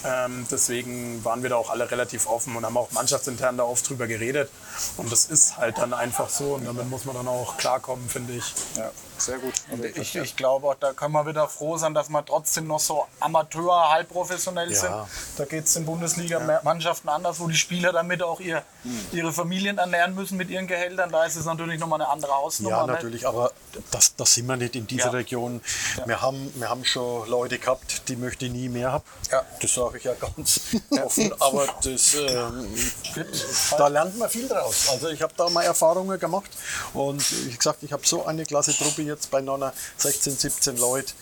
Ähm, 0.06 0.46
deswegen 0.52 1.24
waren 1.26 1.42
wir 1.42 1.50
da 1.50 1.56
auch 1.56 1.70
alle 1.70 1.90
relativ 1.90 2.28
offen 2.28 2.56
und 2.56 2.66
haben 2.66 2.78
auch 2.78 2.92
mannschaftsintern 2.92 3.58
da 3.58 3.64
oft 3.64 3.90
drüber 3.90 4.08
geredet. 4.08 4.50
Und 4.98 5.12
das 5.12 5.26
ist 5.26 5.58
halt 5.58 5.78
dann 5.78 5.94
einfach 5.94 6.30
so 6.30 6.56
und 6.56 6.66
damit 6.66 6.90
muss 6.90 7.06
man 7.06 7.16
dann 7.16 7.28
auch 7.28 7.58
klarkommen, 7.58 8.08
finde 8.08 8.34
ich. 8.34 8.54
Ja, 8.76 8.92
sehr 9.26 9.38
gut. 9.40 9.54
Ich, 9.96 10.16
ich 10.16 10.36
glaube 10.36 10.68
auch, 10.68 10.76
da 10.76 10.94
können 10.94 11.14
wir 11.14 11.26
wieder 11.26 11.48
froh 11.48 11.78
sein, 11.78 11.94
dass 11.94 12.10
wir 12.10 12.24
trotzdem 12.26 12.68
noch 12.68 12.80
so 12.80 13.06
Amateur, 13.20 13.90
halbprofessionell 13.90 14.72
Ja. 14.72 14.80
sind. 14.80 14.94
Da 15.38 15.46
geht 15.46 15.66
es 15.66 15.76
in 15.76 15.86
Bundesliga-Mannschaften 15.86 17.10
anders, 17.10 17.40
wo 17.40 17.48
die 17.48 17.56
Spieler 17.56 17.92
damit 17.92 18.22
auch 18.24 18.40
ihr, 18.40 18.64
ihre 19.12 19.34
Familien 19.34 19.78
ernähren 19.78 20.16
müssen 20.16 20.38
mit 20.38 20.50
ihren 20.50 20.68
Gehältern. 20.68 21.12
Da 21.12 21.26
ist 21.26 21.36
es 21.36 21.46
natürlich 21.46 21.80
nochmal 21.80 22.02
eine 22.02 22.10
andere 22.10 22.34
Hausnummer. 22.34 22.78
Ja, 22.78 22.86
ne? 22.88 22.94
natürlich, 22.94 23.28
aber 23.28 23.52
das, 23.92 24.16
das 24.16 24.34
sind 24.34 24.46
wir 24.48 24.58
nicht 24.58 24.76
in 24.76 24.88
dieser 24.88 25.06
Ja. 25.06 25.12
Region. 25.12 25.62
Wir, 26.06 26.22
haben, 26.22 26.52
wir 26.56 26.70
haben 26.70 26.86
schon 26.86 27.28
Leute 27.30 27.58
gehabt, 27.60 28.08
die 28.10 28.16
möchte 28.16 28.46
ich 28.46 28.52
nie 28.52 28.70
mehr 28.70 28.92
haben. 28.92 29.04
Ja. 29.32 29.44
Das 29.62 29.74
sage 29.74 29.98
ich 29.98 30.04
ja 30.04 30.14
ganz 30.14 30.62
offen, 31.04 31.34
aber 31.42 31.68
das, 31.84 32.14
ähm, 32.16 32.68
da 33.78 33.88
lernt 33.88 34.18
man 34.18 34.30
viel 34.30 34.48
draus. 34.48 34.90
Also 34.90 35.10
ich 35.10 35.22
habe 35.22 35.34
da 35.36 35.50
mal 35.50 35.64
Erfahrungen 35.64 36.20
gemacht 36.20 36.52
und 36.94 37.22
wie 37.48 37.56
gesagt, 37.56 37.84
ich 37.84 37.92
habe 37.92 38.06
so 38.06 38.26
eine 38.26 38.46
klasse 38.46 38.74
Truppe 38.76 39.02
jetzt 39.16 39.32
bei 39.32 39.42
Nonna, 39.42 39.74
16, 39.98 40.38
17 40.38 40.78
Leute, 40.78 41.14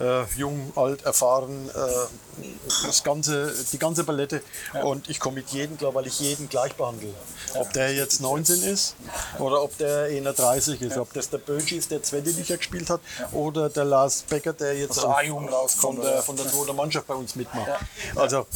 äh, 0.00 0.24
jung, 0.36 0.72
alt, 0.76 1.04
erfahren, 1.04 1.68
äh, 1.74 2.46
das 2.86 3.02
ganze, 3.02 3.52
die 3.72 3.78
ganze 3.78 4.04
Palette 4.04 4.42
und 4.82 5.08
ich 5.08 5.20
komme 5.20 5.36
mit 5.36 5.50
jedem 5.50 5.76
klar, 5.76 5.94
weil 5.94 6.06
ich 6.06 6.20
jeden 6.20 6.48
gleich 6.48 6.74
behandle. 6.74 7.12
Ob 7.54 7.72
der 7.72 7.92
jetzt 7.92 8.20
19 8.20 8.62
ist 8.62 8.94
oder 9.38 9.62
ob 9.62 9.76
der 9.78 10.04
31 10.04 10.80
ist, 10.82 10.96
ob 10.96 11.12
das 11.12 11.28
der 11.28 11.38
Bögi 11.38 11.76
ist, 11.76 11.90
der 11.90 12.02
zweite 12.02 12.30
Liga 12.30 12.56
gespielt 12.56 12.88
hat 12.88 13.00
oder 13.32 13.68
der 13.68 13.84
Lars 13.84 14.22
Becker, 14.22 14.52
der 14.52 14.78
jetzt 14.78 14.98
Aus 14.98 15.00
der 15.00 15.16
A-Jugend 15.16 15.50
von 15.50 15.58
rauskommt, 15.58 16.04
der, 16.04 16.22
von 16.22 16.36
der 16.36 16.46
zweiten 16.48 16.76
Mannschaft 16.76 17.06
bei 17.06 17.14
uns 17.14 17.34
mitmacht. 17.34 17.70
Also 18.16 18.46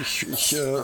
ich, 0.00 0.26
ich, 0.28 0.52
äh, 0.56 0.82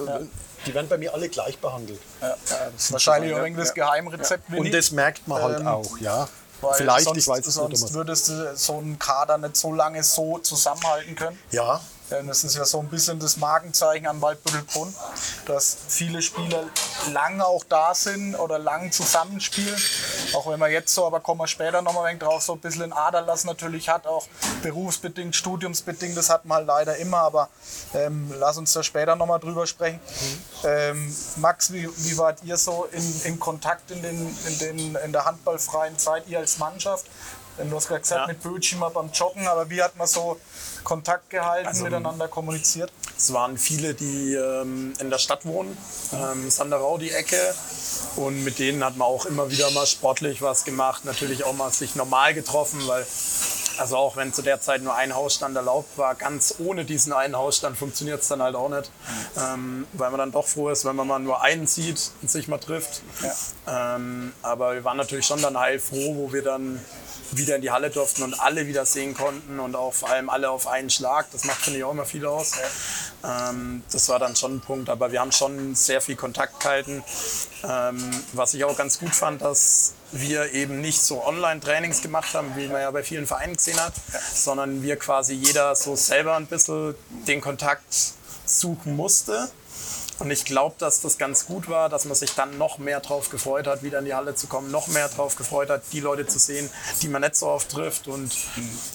die 0.67 0.75
werden 0.75 0.89
bei 0.89 0.99
mir 0.99 1.13
alle 1.13 1.29
gleich 1.29 1.59
behandelt. 1.59 2.01
Ja, 2.21 2.37
das 2.47 2.85
ist 2.85 2.93
wahrscheinlich 2.93 3.35
auch 3.35 3.39
irgendwie 3.39 3.63
das 3.63 3.75
Geheimrezept. 3.75 4.51
Winnie. 4.51 4.67
Und 4.67 4.75
das 4.75 4.91
merkt 4.91 5.27
man 5.27 5.43
halt 5.43 5.61
Ähm, 5.61 5.67
auch, 5.67 5.99
ja. 5.99 6.29
Weil 6.63 6.75
Vielleicht, 6.75 7.05
sonst, 7.05 7.19
ich 7.19 7.29
weiß 7.29 7.47
es 7.47 7.55
sonst 7.55 7.83
nicht. 7.83 7.95
würdest 7.95 8.29
du 8.29 8.57
so 8.57 8.79
einen 8.79 8.99
Kader 8.99 9.37
nicht 9.39 9.57
so 9.57 9.73
lange 9.73 10.03
so 10.03 10.39
zusammenhalten 10.39 11.15
können. 11.17 11.39
Ja, 11.51 11.81
Ähm, 12.13 12.27
Das 12.29 12.45
ist 12.45 12.57
ja 12.57 12.65
so 12.65 12.79
ein 12.81 12.89
bisschen 12.89 13.19
das 13.19 13.37
Markenzeichen 13.37 14.07
an 14.07 14.21
Waldbüttelbrunn, 14.21 14.95
dass 15.47 15.77
viele 15.89 16.23
Spieler 16.23 16.65
lang 17.11 17.41
auch 17.41 17.65
da 17.65 17.95
sind 17.95 18.35
oder 18.37 18.59
lang 18.59 18.93
zusammenspielen. 18.93 19.81
Auch 20.35 20.47
wenn 20.51 20.59
man 20.59 20.71
jetzt 20.71 20.95
so, 20.95 21.07
aber 21.07 21.21
kommen 21.21 21.41
wir 21.41 21.47
später 21.47 21.83
nochmal 21.83 22.07
ein 22.07 22.19
drauf, 22.19 22.43
so 22.43 22.55
ein 22.55 22.61
bisschen 22.61 22.83
einen 22.85 22.93
Aderlass 22.93 23.45
natürlich 23.45 23.89
hat, 23.89 24.07
auch 24.07 24.27
berufsbedingt, 24.63 25.35
studiumsbedingt, 25.35 26.17
das 26.17 26.31
hat 26.31 26.45
man 26.45 26.59
halt 26.59 26.67
leider 26.67 26.97
immer, 26.97 27.19
aber 27.19 27.49
ähm, 27.95 28.33
lass 28.39 28.57
uns 28.57 28.73
da 28.73 28.83
später 28.83 29.17
nochmal 29.17 29.41
drüber 29.41 29.67
sprechen. 29.67 30.01
Ähm, 30.65 31.15
Max, 31.37 31.73
wie, 31.73 31.89
wie 31.97 32.17
wart 32.19 32.39
ihr 32.45 32.57
so 32.57 32.85
in, 32.93 33.21
in 33.25 33.41
Kontakt 33.41 33.91
in, 33.91 34.03
den, 34.03 34.37
in, 34.47 34.59
den, 34.59 34.95
in 34.97 35.13
der 35.13 35.25
handballfreien 35.25 35.99
Zeit, 35.99 36.25
ihr 36.29 36.39
als 36.39 36.59
Mannschaft? 36.59 37.07
Denn 37.59 37.69
Du 37.69 37.77
hast 37.77 37.89
gerade 37.89 38.01
gesagt, 38.01 38.21
Ja. 38.23 38.27
mit 38.29 38.43
Bötchen 38.43 38.79
mal 38.79 38.89
beim 38.91 39.11
Joggen, 39.13 39.47
aber 39.47 39.69
wie 39.69 39.83
hat 39.83 39.95
man 39.97 40.07
so 40.07 40.39
Kontakt 40.83 41.31
gehalten, 41.31 41.69
Also, 41.69 41.85
miteinander 41.85 42.29
kommuniziert? 42.29 42.91
Es 43.17 43.33
waren 43.33 43.57
viele, 43.59 43.95
die 43.95 44.35
ähm, 44.35 44.95
in 44.99 45.11
der 45.11 45.19
Stadt 45.19 45.45
wohnen, 45.45 45.77
ähm, 46.13 46.51
Sanderau 46.51 46.99
die 46.99 47.11
Ecke. 47.11 47.37
Und 48.17 48.45
mit 48.45 48.59
denen 48.59 48.85
hat 48.85 48.97
man 48.97 49.07
auch 49.07 49.27
immer 49.27 49.51
wieder 49.51 49.71
mal 49.71 49.87
sportlich 49.87 50.43
was 50.43 50.65
gemacht. 50.65 51.05
Natürlich 51.05 51.45
auch 51.45 51.55
mal 51.55 51.71
sich 51.71 51.95
normal 51.95 52.35
getroffen, 52.35 52.81
weil, 52.87 53.07
also 53.79 53.97
auch 53.97 54.17
wenn 54.17 54.33
zu 54.33 54.43
der 54.43 54.61
Zeit 54.61 54.83
nur 54.83 54.95
ein 54.95 55.15
Hausstand 55.15 55.57
erlaubt 55.57 55.97
war, 55.99 56.15
ganz 56.15 56.55
ohne 56.59 56.85
diesen 56.85 57.13
einen 57.13 57.37
Hausstand 57.37 57.77
funktioniert 57.77 58.23
es 58.23 58.29
dann 58.29 58.43
halt 58.43 58.55
auch 58.55 58.69
nicht. 58.69 58.91
Ähm, 59.37 59.87
weil 59.93 60.11
man 60.11 60.19
dann 60.19 60.33
doch 60.33 60.47
froh 60.47 60.71
ist, 60.71 60.85
wenn 60.85 60.97
man 60.97 61.07
mal 61.07 61.19
nur 61.19 61.43
einen 61.43 61.67
sieht 61.67 62.11
und 62.21 62.31
sich 62.31 62.49
mal 62.49 62.59
trifft. 62.59 63.03
Ähm, 63.67 64.33
aber 64.43 64.75
wir 64.75 64.85
waren 64.85 64.97
natürlich 64.97 65.27
schon 65.27 65.41
dann 65.43 65.59
heilfroh, 65.59 66.17
wo 66.17 66.33
wir 66.33 66.43
dann 66.43 66.81
wieder 67.33 67.57
in 67.57 67.63
die 67.63 67.71
Halle 67.71 67.91
durften 67.91 68.23
und 68.23 68.39
alle 68.41 68.67
wieder 68.67 68.85
sehen 68.85 69.15
konnten 69.15 69.59
und 69.59 69.75
auch 69.75 69.95
vor 69.95 70.11
allem 70.11 70.29
alle 70.29 70.51
auf 70.51 70.67
einen 70.67 70.91
Schlag. 70.91 71.31
Das 71.33 71.45
macht, 71.45 71.63
finde 71.63 71.79
ich, 71.79 71.85
auch 71.85 71.93
immer 71.93 72.05
viel 72.05 72.27
aus. 72.27 72.53
Ähm, 73.25 73.83
das 73.91 74.09
war 74.09 74.19
dann 74.19 74.37
schon 74.37 74.57
ein 74.57 74.61
Punkt, 74.61 74.89
aber 74.89 75.13
wir 75.13 75.21
haben 75.21 75.33
schon 75.33 75.75
sehr 75.75 76.01
viel 76.01 76.17
Kontakt 76.17 76.61
gehalten. 76.61 77.03
Ähm, 77.65 78.11
was 78.33 78.55
ich 78.55 78.65
auch 78.65 78.77
ganz 78.77 78.99
gut 78.99 79.15
fand, 79.15 79.43
dass 79.43 79.95
wir 80.13 80.53
eben 80.53 80.81
nicht 80.81 81.03
so 81.03 81.25
Online-Trainings 81.25 82.03
gemacht 82.03 82.35
haben, 82.35 82.53
wie 82.57 82.69
man 82.69 82.81
ja 82.81 82.91
bei 82.91 83.03
vielen 83.03 83.27
Vereinen 83.27 83.57
gesehen 83.57 83.81
hat, 83.81 83.95
sondern 84.35 84.83
wir 84.83 84.97
quasi 84.97 85.35
jeder 85.35 85.75
so 85.75 85.97
selber 85.97 86.37
ein 86.37 86.47
bisschen 86.47 86.95
den 87.27 87.41
Kontakt 87.41 87.85
suchen 88.45 88.95
musste. 88.97 89.49
Und 90.19 90.31
ich 90.31 90.45
glaube, 90.45 90.75
dass 90.79 91.01
das 91.01 91.19
ganz 91.19 91.47
gut 91.47 91.69
war, 91.69 91.89
dass 91.89 92.05
man 92.05 92.15
sich 92.15 92.35
dann 92.35 92.59
noch 92.59 92.79
mehr 92.79 93.01
drauf 93.01 93.31
gefreut 93.31 93.67
hat, 93.67 93.83
wieder 93.83 93.99
in 93.99 94.05
die 94.05 94.15
Halle 94.15 94.35
zu 94.35 94.47
kommen, 94.47 94.71
noch 94.71 94.89
mehr 94.89 95.09
drauf 95.09 95.37
gefreut 95.37 95.71
hat, 95.71 95.83
die 95.93 96.01
Leute 96.01 96.27
zu 96.27 96.39
sehen, 96.39 96.71
die 97.01 97.09
man 97.09 97.23
nicht 97.23 97.37
so 97.37 97.49
oft 97.49 97.71
trifft. 97.71 98.09
Und 98.09 98.33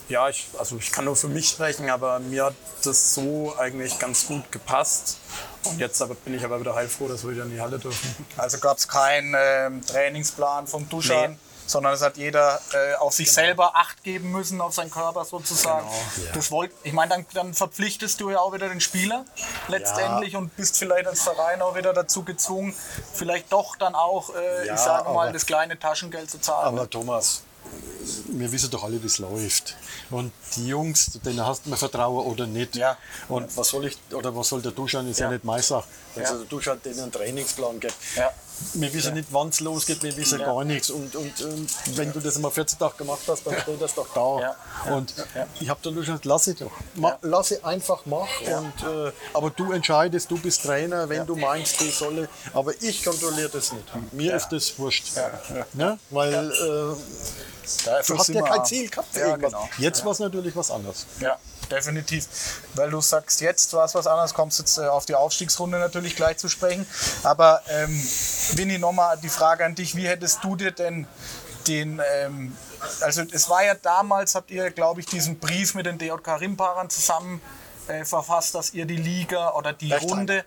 ja, 0.09 0.29
ich, 0.29 0.47
also 0.57 0.77
ich 0.77 0.91
kann 0.91 1.05
nur 1.05 1.15
für 1.15 1.27
mich 1.27 1.49
sprechen, 1.49 1.89
aber 1.89 2.19
mir 2.19 2.45
hat 2.45 2.55
das 2.83 3.13
so 3.13 3.55
eigentlich 3.57 3.99
ganz 3.99 4.27
gut 4.27 4.51
gepasst. 4.51 5.17
Und 5.63 5.79
jetzt 5.79 6.01
aber 6.01 6.15
bin 6.15 6.33
ich 6.33 6.45
aber 6.45 6.59
wieder 6.59 6.75
heilfroh, 6.75 7.07
dass 7.07 7.23
wir 7.23 7.31
wieder 7.31 7.43
in 7.43 7.51
die 7.51 7.59
Halle 7.61 7.79
dürfen. 7.79 8.15
Also 8.37 8.59
gab 8.59 8.77
es 8.77 8.87
keinen 8.87 9.35
ähm, 9.37 9.85
Trainingsplan 9.85 10.67
vom 10.67 10.87
Duschan, 10.87 11.31
Nee. 11.31 11.37
Sondern 11.67 11.93
es 11.93 12.01
hat 12.01 12.17
jeder 12.17 12.59
äh, 12.73 12.95
auf 12.95 13.13
sich 13.13 13.31
selber 13.31 13.75
Acht 13.75 14.03
geben 14.03 14.31
müssen, 14.31 14.59
auf 14.61 14.73
seinen 14.73 14.89
Körper 14.89 15.23
sozusagen. 15.25 15.87
Das 16.33 16.49
wollt, 16.49 16.71
ich 16.83 16.93
meine, 16.93 17.09
dann, 17.09 17.25
dann 17.33 17.53
verpflichtest 17.53 18.19
du 18.19 18.31
ja 18.31 18.39
auch 18.39 18.53
wieder 18.53 18.67
den 18.69 18.81
Spieler 18.81 19.25
letztendlich 19.67 20.35
und 20.35 20.55
bist 20.55 20.77
vielleicht 20.77 21.07
als 21.07 21.21
Verein 21.21 21.61
auch 21.61 21.75
wieder 21.75 21.93
dazu 21.93 22.23
gezwungen, 22.23 22.73
vielleicht 23.13 23.51
doch 23.53 23.75
dann 23.75 23.93
auch, 23.95 24.33
äh, 24.33 24.65
Ja, 24.67 24.73
ich 24.75 24.79
sage 24.79 25.03
mal, 25.13 25.23
aber- 25.27 25.31
das 25.33 25.45
kleine 25.45 25.77
Taschengeld 25.77 26.31
zu 26.31 26.39
zahlen. 26.39 26.67
Aber 26.67 26.89
Thomas, 26.89 27.43
wir 28.29 28.51
wissen 28.51 28.71
doch 28.71 28.83
alle, 28.85 29.01
wie 29.03 29.07
es 29.07 29.17
läuft. 29.19 29.75
Und 30.09 30.31
die 30.55 30.67
Jungs, 30.67 31.19
denen 31.25 31.45
hast 31.45 31.65
du 31.65 31.69
mir 31.69 31.75
Vertrauen 31.77 32.25
oder 32.25 32.47
nicht. 32.47 32.75
Ja. 32.77 32.97
Und 33.27 33.55
was 33.57 33.67
soll 33.69 33.85
ich, 33.87 33.97
oder 34.13 34.33
was 34.35 34.47
soll 34.47 34.61
der 34.61 34.71
Duschan, 34.71 35.05
ist 35.09 35.19
ja, 35.19 35.25
Ja. 35.27 35.33
nicht 35.33 35.43
meine 35.43 35.61
Sache. 35.61 35.85
Also 36.19 36.33
Ja. 36.33 36.39
der 36.39 36.47
Duschan 36.47 36.81
denen 36.83 36.99
einen 36.99 37.11
Trainingsplan 37.11 37.79
gibt. 37.79 37.95
Ja. 38.15 38.31
Wir 38.73 38.91
wissen 38.91 39.13
nicht, 39.13 39.27
wann 39.31 39.49
es 39.49 39.59
losgeht, 39.59 40.01
wir 40.01 40.17
wissen 40.17 40.39
gar 40.39 40.63
nichts. 40.63 40.89
Und, 40.89 41.15
und, 41.15 41.41
und 41.41 41.69
wenn 41.95 42.11
du 42.11 42.19
das 42.19 42.39
mal 42.39 42.49
14 42.49 42.79
Tage 42.79 42.95
gemacht 42.97 43.19
hast, 43.27 43.45
dann 43.45 43.55
steht 43.61 43.79
das 43.79 43.93
doch 43.93 44.07
da. 44.15 44.39
Ja. 44.87 44.93
Und 44.95 45.13
ich 45.59 45.69
habe 45.69 45.79
dann 45.83 45.93
nur 45.93 46.03
gesagt, 46.03 46.25
lass 46.25 46.47
ich 46.47 46.57
doch. 46.57 46.71
Ma, 46.95 47.17
Lass 47.21 47.51
ich 47.51 47.63
einfach 47.63 48.03
machen. 48.07 48.47
Und, 48.47 48.83
äh, 49.07 49.11
aber 49.35 49.51
du 49.51 49.71
entscheidest, 49.73 50.31
du 50.31 50.39
bist 50.39 50.63
Trainer, 50.63 51.07
wenn 51.07 51.27
du 51.27 51.35
meinst, 51.35 51.79
die 51.81 51.91
solle. 51.91 52.29
Aber 52.53 52.73
ich 52.81 53.03
kontrolliere 53.05 53.49
das 53.49 53.71
nicht. 53.73 53.85
Mir 54.13 54.35
ist 54.35 54.49
das 54.49 54.77
wurscht. 54.79 55.11
Ne? 55.73 55.99
Weil 56.09 56.51
äh, 56.51 56.95
Du 58.07 58.17
hast 58.17 58.29
ja 58.29 58.41
kein. 58.43 58.63
Ziel 58.65 58.89
gehabt. 58.89 59.09
für 59.11 59.19
Ja, 59.19 59.27
irgendwas. 59.27 59.51
genau. 59.51 59.69
Jetzt 59.77 60.03
war 60.05 60.13
es 60.13 60.19
natürlich 60.19 60.55
was 60.55 60.71
anderes. 60.71 61.05
Ja, 61.19 61.37
definitiv. 61.71 62.27
Weil 62.73 62.89
du 62.89 63.01
sagst, 63.01 63.41
jetzt 63.41 63.73
war 63.73 63.85
es 63.85 63.95
was 63.95 64.07
anderes, 64.07 64.33
kommst 64.33 64.59
jetzt 64.59 64.77
äh, 64.77 64.87
auf 64.87 65.05
die 65.05 65.15
Aufstiegsrunde 65.15 65.79
natürlich 65.79 66.15
gleich 66.15 66.37
zu 66.37 66.49
sprechen. 66.49 66.85
Aber 67.23 67.61
ähm, 67.69 67.89
Winnie, 68.53 68.77
nochmal 68.77 69.17
die 69.21 69.29
Frage 69.29 69.65
an 69.65 69.75
dich, 69.75 69.95
wie 69.95 70.07
hättest 70.07 70.43
du 70.43 70.55
dir 70.55 70.71
denn 70.71 71.07
den, 71.67 72.01
ähm, 72.21 72.55
also 73.01 73.23
es 73.31 73.49
war 73.49 73.63
ja 73.63 73.75
damals, 73.75 74.35
habt 74.35 74.51
ihr, 74.51 74.71
glaube 74.71 75.01
ich, 75.01 75.05
diesen 75.05 75.39
Brief 75.39 75.75
mit 75.75 75.85
den 75.85 75.97
DJK 75.97 76.39
Rimparern 76.39 76.89
zusammen 76.89 77.41
äh, 77.87 78.05
verfasst, 78.05 78.55
dass 78.55 78.73
ihr 78.73 78.85
die 78.85 78.95
Liga 78.97 79.51
oder 79.53 79.73
die 79.73 79.89
Bergheim. 79.89 80.09
Runde 80.09 80.45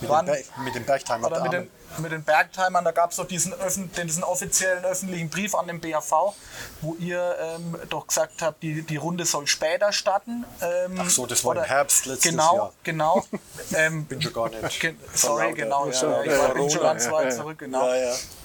Mit, 0.00 0.10
wann- 0.10 0.26
den, 0.26 0.44
mit 0.64 0.74
den 0.74 0.84
Bergtheimer 0.84 1.26
oder 1.26 1.42
mit 1.42 1.52
den, 1.52 1.70
mit 1.98 2.12
den 2.12 2.22
Bergtimern, 2.22 2.84
da 2.84 2.92
gab 2.92 3.10
es 3.10 3.16
doch 3.16 3.26
diesen, 3.26 3.52
öffn- 3.54 3.88
diesen 4.04 4.22
offiziellen 4.22 4.84
öffentlichen 4.84 5.28
Brief 5.28 5.54
an 5.56 5.66
den 5.66 5.80
BAV, 5.80 6.34
wo 6.80 6.94
ihr 7.00 7.36
ähm, 7.40 7.76
doch 7.88 8.06
gesagt 8.06 8.42
habt, 8.42 8.62
die, 8.62 8.82
die 8.82 8.96
Runde 8.96 9.24
soll 9.24 9.46
später 9.48 9.92
starten. 9.92 10.44
Ähm, 10.62 10.98
Ach 11.00 11.10
so, 11.10 11.26
das 11.26 11.44
war 11.44 11.52
im 11.54 11.58
oder- 11.58 11.68
Herbst 11.68 12.06
letztes 12.06 12.30
genau, 12.30 12.54
Jahr. 12.56 12.72
Genau, 12.84 13.24
ähm, 13.74 14.04
Bin 14.04 14.22
schon 14.22 14.32
gar 14.32 14.48
nicht. 14.50 14.80
Ge- 14.80 14.94
Sorry, 15.14 15.52
genau. 15.52 15.86
Ja, 15.88 15.92
Ja, 15.92 16.22
ich 16.22 16.30
war- 16.30 16.48
ja, 16.48 16.54
bin 16.54 16.70
schon 16.70 16.82
ganz 16.82 17.10
weit 17.10 17.32
zurück, 17.34 17.58
genau. 17.58 17.88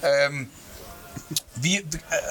Ähm, 0.02 0.50
wie, 1.56 1.78
äh, 1.78 1.84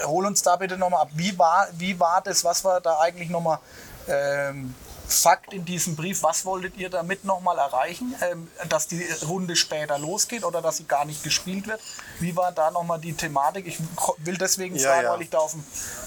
hol 0.06 0.26
uns 0.26 0.42
da 0.44 0.56
bitte 0.58 0.78
nochmal 0.78 1.02
ab. 1.02 1.10
Wie 1.14 1.38
war, 1.38 1.68
wie 1.74 2.00
war 2.00 2.22
das? 2.22 2.44
Was 2.44 2.64
war 2.64 2.80
da 2.82 3.00
eigentlich 3.00 3.30
nochmal 3.30 3.60
ähm, 4.08 4.74
Fakt 5.08 5.54
in 5.54 5.64
diesem 5.66 5.96
Brief? 5.96 6.24
Was 6.24 6.46
wolltet 6.46 6.78
ihr 6.78 6.90
damit 6.90 7.26
nochmal 7.26 7.60
erreichen? 7.60 8.16
Ähm, 8.24 8.48
dass 8.70 8.88
die 8.88 9.06
Runde 9.28 9.56
später 9.56 10.00
losgeht 10.00 10.44
oder 10.44 10.64
dass 10.64 10.78
sie 10.78 10.86
gar 10.86 11.06
nicht 11.06 11.24
gespielt 11.24 11.68
wird? 11.68 11.80
Wie 12.20 12.36
war 12.36 12.52
da 12.52 12.72
nochmal 12.72 13.00
die 13.00 13.14
Thematik? 13.14 13.68
Ich 13.68 13.78
will 14.18 14.36
deswegen 14.38 14.76
Ja, 14.76 14.90
fragen, 14.90 15.04
ja. 15.04 15.14
weil 15.14 15.22
ich 15.22 15.30
da 15.30 15.38
auf, 15.38 15.54
einen- 15.54 15.64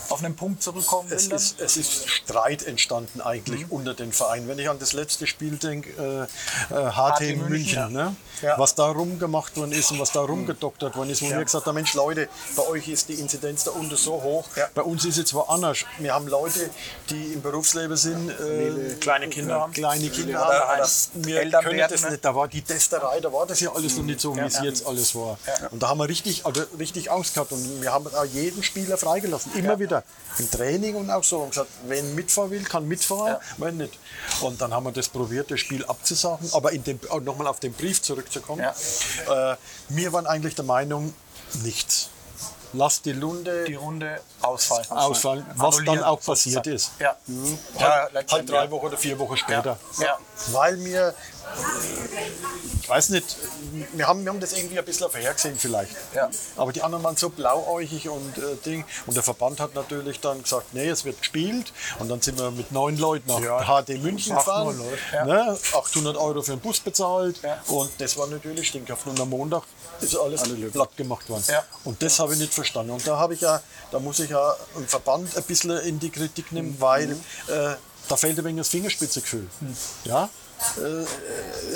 auf 0.08 0.24
einen 0.24 0.34
Punkt 0.34 0.64
zurückkommen 0.64 1.08
will. 1.10 1.16
Es 1.16 1.28
ist, 1.28 1.60
es 1.60 1.76
ist 1.76 2.08
Streit 2.10 2.64
entstanden 2.64 3.20
eigentlich 3.20 3.66
Mhm. 3.66 3.72
unter 3.72 3.94
den 3.94 4.12
Vereinen. 4.12 4.48
Wenn 4.48 4.58
ich 4.58 4.68
an 4.68 4.80
das 4.80 4.94
letzte 4.94 5.28
Spiel 5.28 5.58
denke, 5.58 5.90
äh, 6.70 6.74
äh, 6.74 6.90
HT 6.90 7.20
München, 7.36 7.48
München, 7.48 7.76
ja. 7.78 7.88
ne? 7.88 8.16
Ja. 8.42 8.56
Mhm. 8.56 8.60
was 8.60 8.74
da 8.76 8.86
rumgemacht 8.86 9.56
worden 9.56 9.72
ist 9.72 9.90
und 9.92 9.98
was 10.00 10.12
da 10.12 10.20
rumgedoktert 10.20 10.96
worden 10.96 11.10
ist, 11.10 11.22
wo 11.22 11.28
wir 11.28 11.42
gesagt 11.44 11.66
haben, 11.66 11.74
Mensch 11.74 11.94
Leute, 11.94 12.28
bei 12.56 12.66
euch 12.68 12.88
ist 12.88 13.08
die 13.08 13.14
Inzidenz 13.14 13.64
da 13.64 13.72
unten 13.72 13.96
so 13.96 14.12
hoch, 14.22 14.44
bei 14.74 14.82
uns 14.82 15.04
ist 15.04 15.18
es 15.18 15.26
zwar 15.26 15.50
anders. 15.50 15.78
Wir 15.98 16.14
haben 16.14 16.26
Leute, 16.28 16.68
die 17.10 17.32
im 17.32 17.42
Berufsleben 17.42 17.87
sind, 17.96 18.30
äh, 18.30 18.94
Kleine 19.00 19.28
Kinder 19.28 19.60
haben. 19.60 19.72
kleine 19.72 20.08
Kinder 20.10 20.40
Oder- 20.46 20.68
haben. 20.68 20.80
oder 20.80 20.88
wir 21.26 21.40
Eltern 21.40 21.64
können 21.64 21.78
werden, 21.78 21.92
das 21.92 22.02
ne? 22.02 22.10
nicht. 22.10 22.24
Da 22.24 22.34
war 22.34 22.48
die 22.48 22.62
Testerei, 22.62 23.20
da 23.20 23.32
war 23.32 23.46
das 23.46 23.60
ja 23.60 23.72
alles 23.72 23.96
noch 23.96 24.04
nicht 24.04 24.20
so, 24.20 24.36
wie 24.36 24.40
es 24.40 24.60
jetzt 24.62 24.86
alles 24.86 25.14
war. 25.14 25.38
Und 25.70 25.82
da 25.82 25.88
haben 25.88 25.98
wir 25.98 26.08
richtig, 26.08 26.44
also 26.46 26.62
richtig 26.78 27.10
Angst 27.10 27.34
gehabt 27.34 27.52
und 27.52 27.82
wir 27.82 27.92
haben 27.92 28.06
auch 28.08 28.24
jeden 28.24 28.62
Spieler 28.62 28.96
freigelassen, 28.98 29.52
immer 29.54 29.78
wieder 29.78 30.04
im 30.38 30.50
Training 30.50 30.94
und 30.96 31.10
auch 31.10 31.24
so 31.24 31.38
und 31.38 31.50
gesagt, 31.50 31.70
wenn 31.86 32.14
mitfahren 32.14 32.50
will, 32.50 32.62
kann 32.64 32.86
mitfahren, 32.86 33.36
wenn 33.56 33.76
nicht. 33.78 33.98
Und 34.40 34.60
dann 34.60 34.72
haben 34.72 34.84
wir 34.84 34.92
das 34.92 35.08
probiert, 35.08 35.50
das 35.50 35.60
Spiel 35.60 35.84
abzusagen, 35.84 36.48
aber 36.52 36.72
in 36.72 36.84
dem, 36.84 37.00
auch 37.10 37.20
nochmal 37.20 37.46
auf 37.46 37.60
den 37.60 37.72
Brief 37.72 38.02
zurückzukommen. 38.02 38.60
Äh, 38.60 39.56
wir 39.88 40.12
waren 40.12 40.26
eigentlich 40.26 40.54
der 40.54 40.64
Meinung, 40.64 41.14
nichts. 41.62 42.10
Lass 42.74 43.00
die 43.00 43.12
Lunde 43.12 43.64
die 43.64 43.74
Runde 43.74 44.20
ausfallen. 44.42 44.90
ausfallen, 44.90 45.46
was 45.54 45.82
dann 45.84 46.02
auch 46.02 46.20
passiert 46.20 46.66
ist. 46.66 46.92
Ja. 46.98 47.16
Halt, 47.78 48.12
Ja, 48.12 48.22
halt 48.30 48.50
drei. 48.50 48.70
Wochen 48.70 48.86
oder 48.86 48.96
vier 48.96 49.18
Wochen 49.18 49.36
später. 49.36 49.78
Ja. 49.98 50.18
Weil 50.52 50.78
wir, 50.84 51.14
ich 52.80 52.88
weiß 52.88 53.10
nicht, 53.10 53.36
wir 53.92 54.06
haben, 54.08 54.24
wir 54.24 54.32
haben 54.32 54.40
das 54.40 54.52
irgendwie 54.54 54.78
ein 54.78 54.84
bisschen 54.84 55.10
vorhergesehen 55.10 55.58
vielleicht. 55.58 55.92
Ja. 56.14 56.30
Aber 56.56 56.72
die 56.72 56.82
anderen 56.82 57.04
waren 57.04 57.16
so 57.16 57.28
blauäugig 57.28 58.08
und 58.08 58.38
äh, 58.38 58.56
Ding. 58.64 58.84
Und 59.06 59.14
der 59.16 59.22
Verband 59.22 59.60
hat 59.60 59.74
natürlich 59.74 60.20
dann 60.20 60.42
gesagt, 60.42 60.72
nee, 60.72 60.88
es 60.88 61.04
wird 61.04 61.18
gespielt. 61.18 61.72
Und 61.98 62.08
dann 62.08 62.20
sind 62.22 62.38
wir 62.38 62.50
mit 62.50 62.72
neun 62.72 62.96
Leuten 62.96 63.28
nach 63.28 63.40
Ja. 63.40 63.82
HD 63.82 64.00
München 64.02 64.34
gefahren. 64.36 64.80
Ja. 65.12 65.24
Ne, 65.26 65.58
800 65.74 66.16
Euro 66.16 66.42
für 66.42 66.52
den 66.52 66.60
Bus 66.60 66.80
bezahlt. 66.80 67.40
Und 67.66 67.90
das 67.98 68.16
war 68.16 68.26
natürlich 68.26 68.68
stinkhaft. 68.68 69.06
Und 69.06 69.20
am 69.20 69.30
Montag 69.30 69.64
ist 70.00 70.16
alles 70.16 70.42
platt 70.72 70.96
gemacht 70.96 71.28
worden. 71.28 71.44
Und 71.84 72.02
das 72.02 72.18
habe 72.18 72.32
ich 72.32 72.38
nicht 72.38 72.54
verstanden. 72.54 72.92
Und 72.92 73.06
da 73.06 73.18
habe 73.18 73.34
ich 73.34 73.40
ja, 73.42 73.60
da 73.90 73.98
muss 73.98 74.18
ich 74.20 74.30
ja 74.30 74.54
einen 74.76 74.88
Verband 74.88 75.36
ein 75.36 75.42
bisschen 75.42 75.76
in 75.78 75.98
die 76.00 76.10
Kritik 76.10 76.52
nehmen, 76.52 76.76
weil 76.78 77.08
Mhm. 77.08 77.20
äh, 77.48 77.74
da 78.08 78.16
fehlt 78.16 78.38
ein 78.38 78.44
wenig 78.44 78.60
das 78.60 78.68
Fingerspitzengefühl. 78.68 79.46
Ja? 80.04 80.30
Äh, 80.78 81.04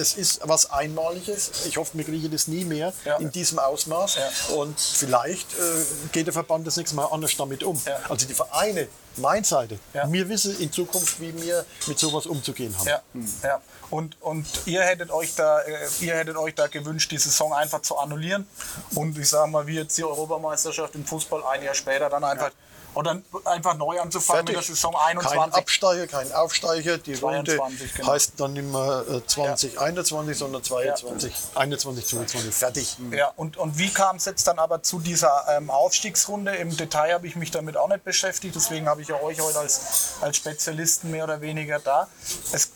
es 0.01 0.15
ist 0.15 0.41
was 0.45 0.71
Einmaliges. 0.71 1.51
Ich 1.67 1.77
hoffe, 1.77 1.97
wir 1.99 2.05
kriegen 2.05 2.31
das 2.31 2.49
nie 2.49 2.65
mehr 2.65 2.93
Ja. 3.05 3.17
in 3.17 3.31
diesem 3.31 3.59
Ausmaß. 3.59 4.17
Ja. 4.17 4.55
Und 4.57 4.79
vielleicht 4.81 5.53
äh, 5.55 5.85
geht 6.13 6.27
der 6.27 6.33
Verband 6.33 6.67
das 6.67 6.77
nächste 6.77 6.97
Mal 6.97 7.07
anders 7.07 7.37
damit 7.37 7.63
um. 7.63 7.81
Ja. 7.87 7.99
Also 8.09 8.27
die 8.27 8.35
Vereine, 8.35 8.89
meine 9.17 9.45
Seite, 9.45 9.79
wir 10.09 10.29
wissen 10.29 10.59
in 10.59 10.73
Zukunft, 10.73 11.21
wie 11.21 11.35
wir 11.43 11.65
mit 11.87 11.99
sowas 11.99 12.27
umzugehen 12.27 12.77
haben. 12.79 12.89
Ja, 12.89 13.03
ja. 13.43 13.61
Und, 13.91 14.17
und 14.23 14.47
ihr 14.65 14.83
hättet 14.83 15.11
euch 15.11 15.35
da, 15.35 15.61
äh, 15.61 15.87
ihr 16.01 16.15
hättet 16.17 16.37
euch 16.37 16.55
da 16.55 16.67
gewünscht, 16.67 17.11
die 17.11 17.19
Saison 17.19 17.53
einfach 17.53 17.83
zu 17.83 17.99
annullieren. 17.99 18.47
Und 18.95 19.19
ich 19.19 19.29
sage 19.29 19.51
mal, 19.51 19.67
wie 19.67 19.77
jetzt 19.77 19.99
die 19.99 20.05
Europameisterschaft 20.05 20.95
im 20.95 21.05
Fußball 21.05 21.45
ein 21.45 21.63
Jahr 21.63 21.75
später 21.75 22.09
dann 22.09 22.25
einfach 22.25 22.51
oder 22.95 23.21
einfach 23.45 23.77
neu 23.77 24.01
anzufangen 24.01 24.45
mit 24.45 24.55
der 24.55 24.63
Saison 24.63 24.93
Kein 24.93 25.19
21. 25.19 25.55
Absteiger, 25.55 26.07
kein 26.07 26.33
Aufsteiger. 26.33 26.99
Die 26.99 27.15
22, 27.15 27.59
Runde 27.61 27.87
genau. 27.97 28.13
heißt 28.13 28.33
dann 28.37 28.53
nicht 28.53 28.71
mehr 28.71 29.05
äh, 29.09 29.27
2021, 29.27 30.37
sondern 30.37 30.63
22, 30.63 31.35
21, 31.55 32.07
22. 32.07 32.55
Fertig. 32.55 32.97
Ja, 33.11 33.33
und, 33.37 33.57
und 33.57 33.79
wie 33.79 33.91
kam 33.91 34.17
es 34.17 34.27
jetzt 34.27 34.47
dann 34.47 34.59
aber 34.59 34.83
zu 34.83 34.99
dieser 34.99 35.45
ähm, 35.57 35.71
Aufstiegsrunde? 35.71 36.55
Im 36.57 36.77
Detail 36.77 37.15
habe 37.15 37.27
ich 37.27 37.37
mich 37.37 37.51
damit 37.51 37.77
auch 37.77 37.89
nicht 37.89 38.05
beschäftigt, 38.05 38.55
deswegen 38.55 38.89
habe 38.89 39.03
ich 39.03 39.09
ja 39.09 39.21
euch 39.21 39.41
heute 39.41 39.59
als, 39.59 40.17
als 40.21 40.37
Spezialisten 40.37 41.11
mehr 41.11 41.25
oder 41.25 41.41
weniger 41.41 41.79
da. 41.79 42.09
Es 42.53 42.67
äh, 42.67 42.71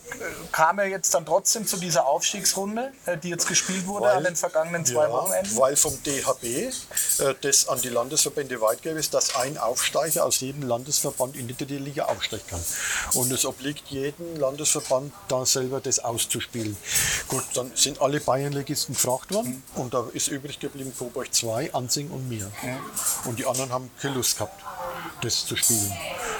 kam 0.51 0.79
ja 0.79 0.85
jetzt 0.85 1.13
dann 1.13 1.25
trotzdem 1.25 1.67
zu 1.67 1.77
dieser 1.77 2.07
Aufstiegsrunde, 2.07 2.91
äh, 3.05 3.17
die 3.17 3.29
jetzt 3.29 3.47
gespielt 3.47 3.85
wurde 3.85 4.09
an 4.11 4.23
den 4.23 4.35
vergangenen 4.35 4.85
zwei 4.85 5.03
Ja, 5.03 5.11
Wochenenden. 5.11 5.57
weil 5.57 5.75
vom 5.75 6.01
DHB 6.03 6.43
äh, 6.43 6.71
das 7.41 7.67
an 7.67 7.81
die 7.81 7.89
Landesverbände 7.89 8.59
weitgegeben 8.61 8.97
ist, 8.97 9.13
dass 9.13 9.35
ein 9.35 9.57
Aufsteiger 9.57 10.06
aus 10.15 10.39
jedem 10.39 10.63
Landesverband 10.63 11.35
in 11.35 11.47
die 11.47 11.55
dritte 11.55 11.77
Liga 11.77 12.05
aufsteigen 12.05 12.45
kann. 12.47 12.63
Und 13.13 13.31
es 13.31 13.45
obliegt 13.45 13.87
jedem 13.87 14.37
Landesverband 14.37 15.11
da 15.27 15.45
selber 15.45 15.81
das 15.81 15.99
auszuspielen. 15.99 16.77
Gut, 17.27 17.43
dann 17.55 17.71
sind 17.75 18.01
alle 18.01 18.19
Bayernligisten 18.19 18.95
gefragt 18.95 19.33
worden 19.33 19.63
und 19.75 19.93
da 19.93 20.07
ist 20.13 20.27
übrig 20.27 20.59
geblieben 20.59 20.93
Coburg 20.97 21.33
2, 21.33 21.73
Ansing 21.73 22.09
und 22.09 22.29
mir. 22.29 22.49
Und 23.25 23.39
die 23.39 23.45
anderen 23.45 23.71
haben 23.71 23.91
keine 24.01 24.15
Lust 24.15 24.37
gehabt, 24.37 24.63
das 25.21 25.45
zu 25.45 25.55
spielen. 25.55 25.91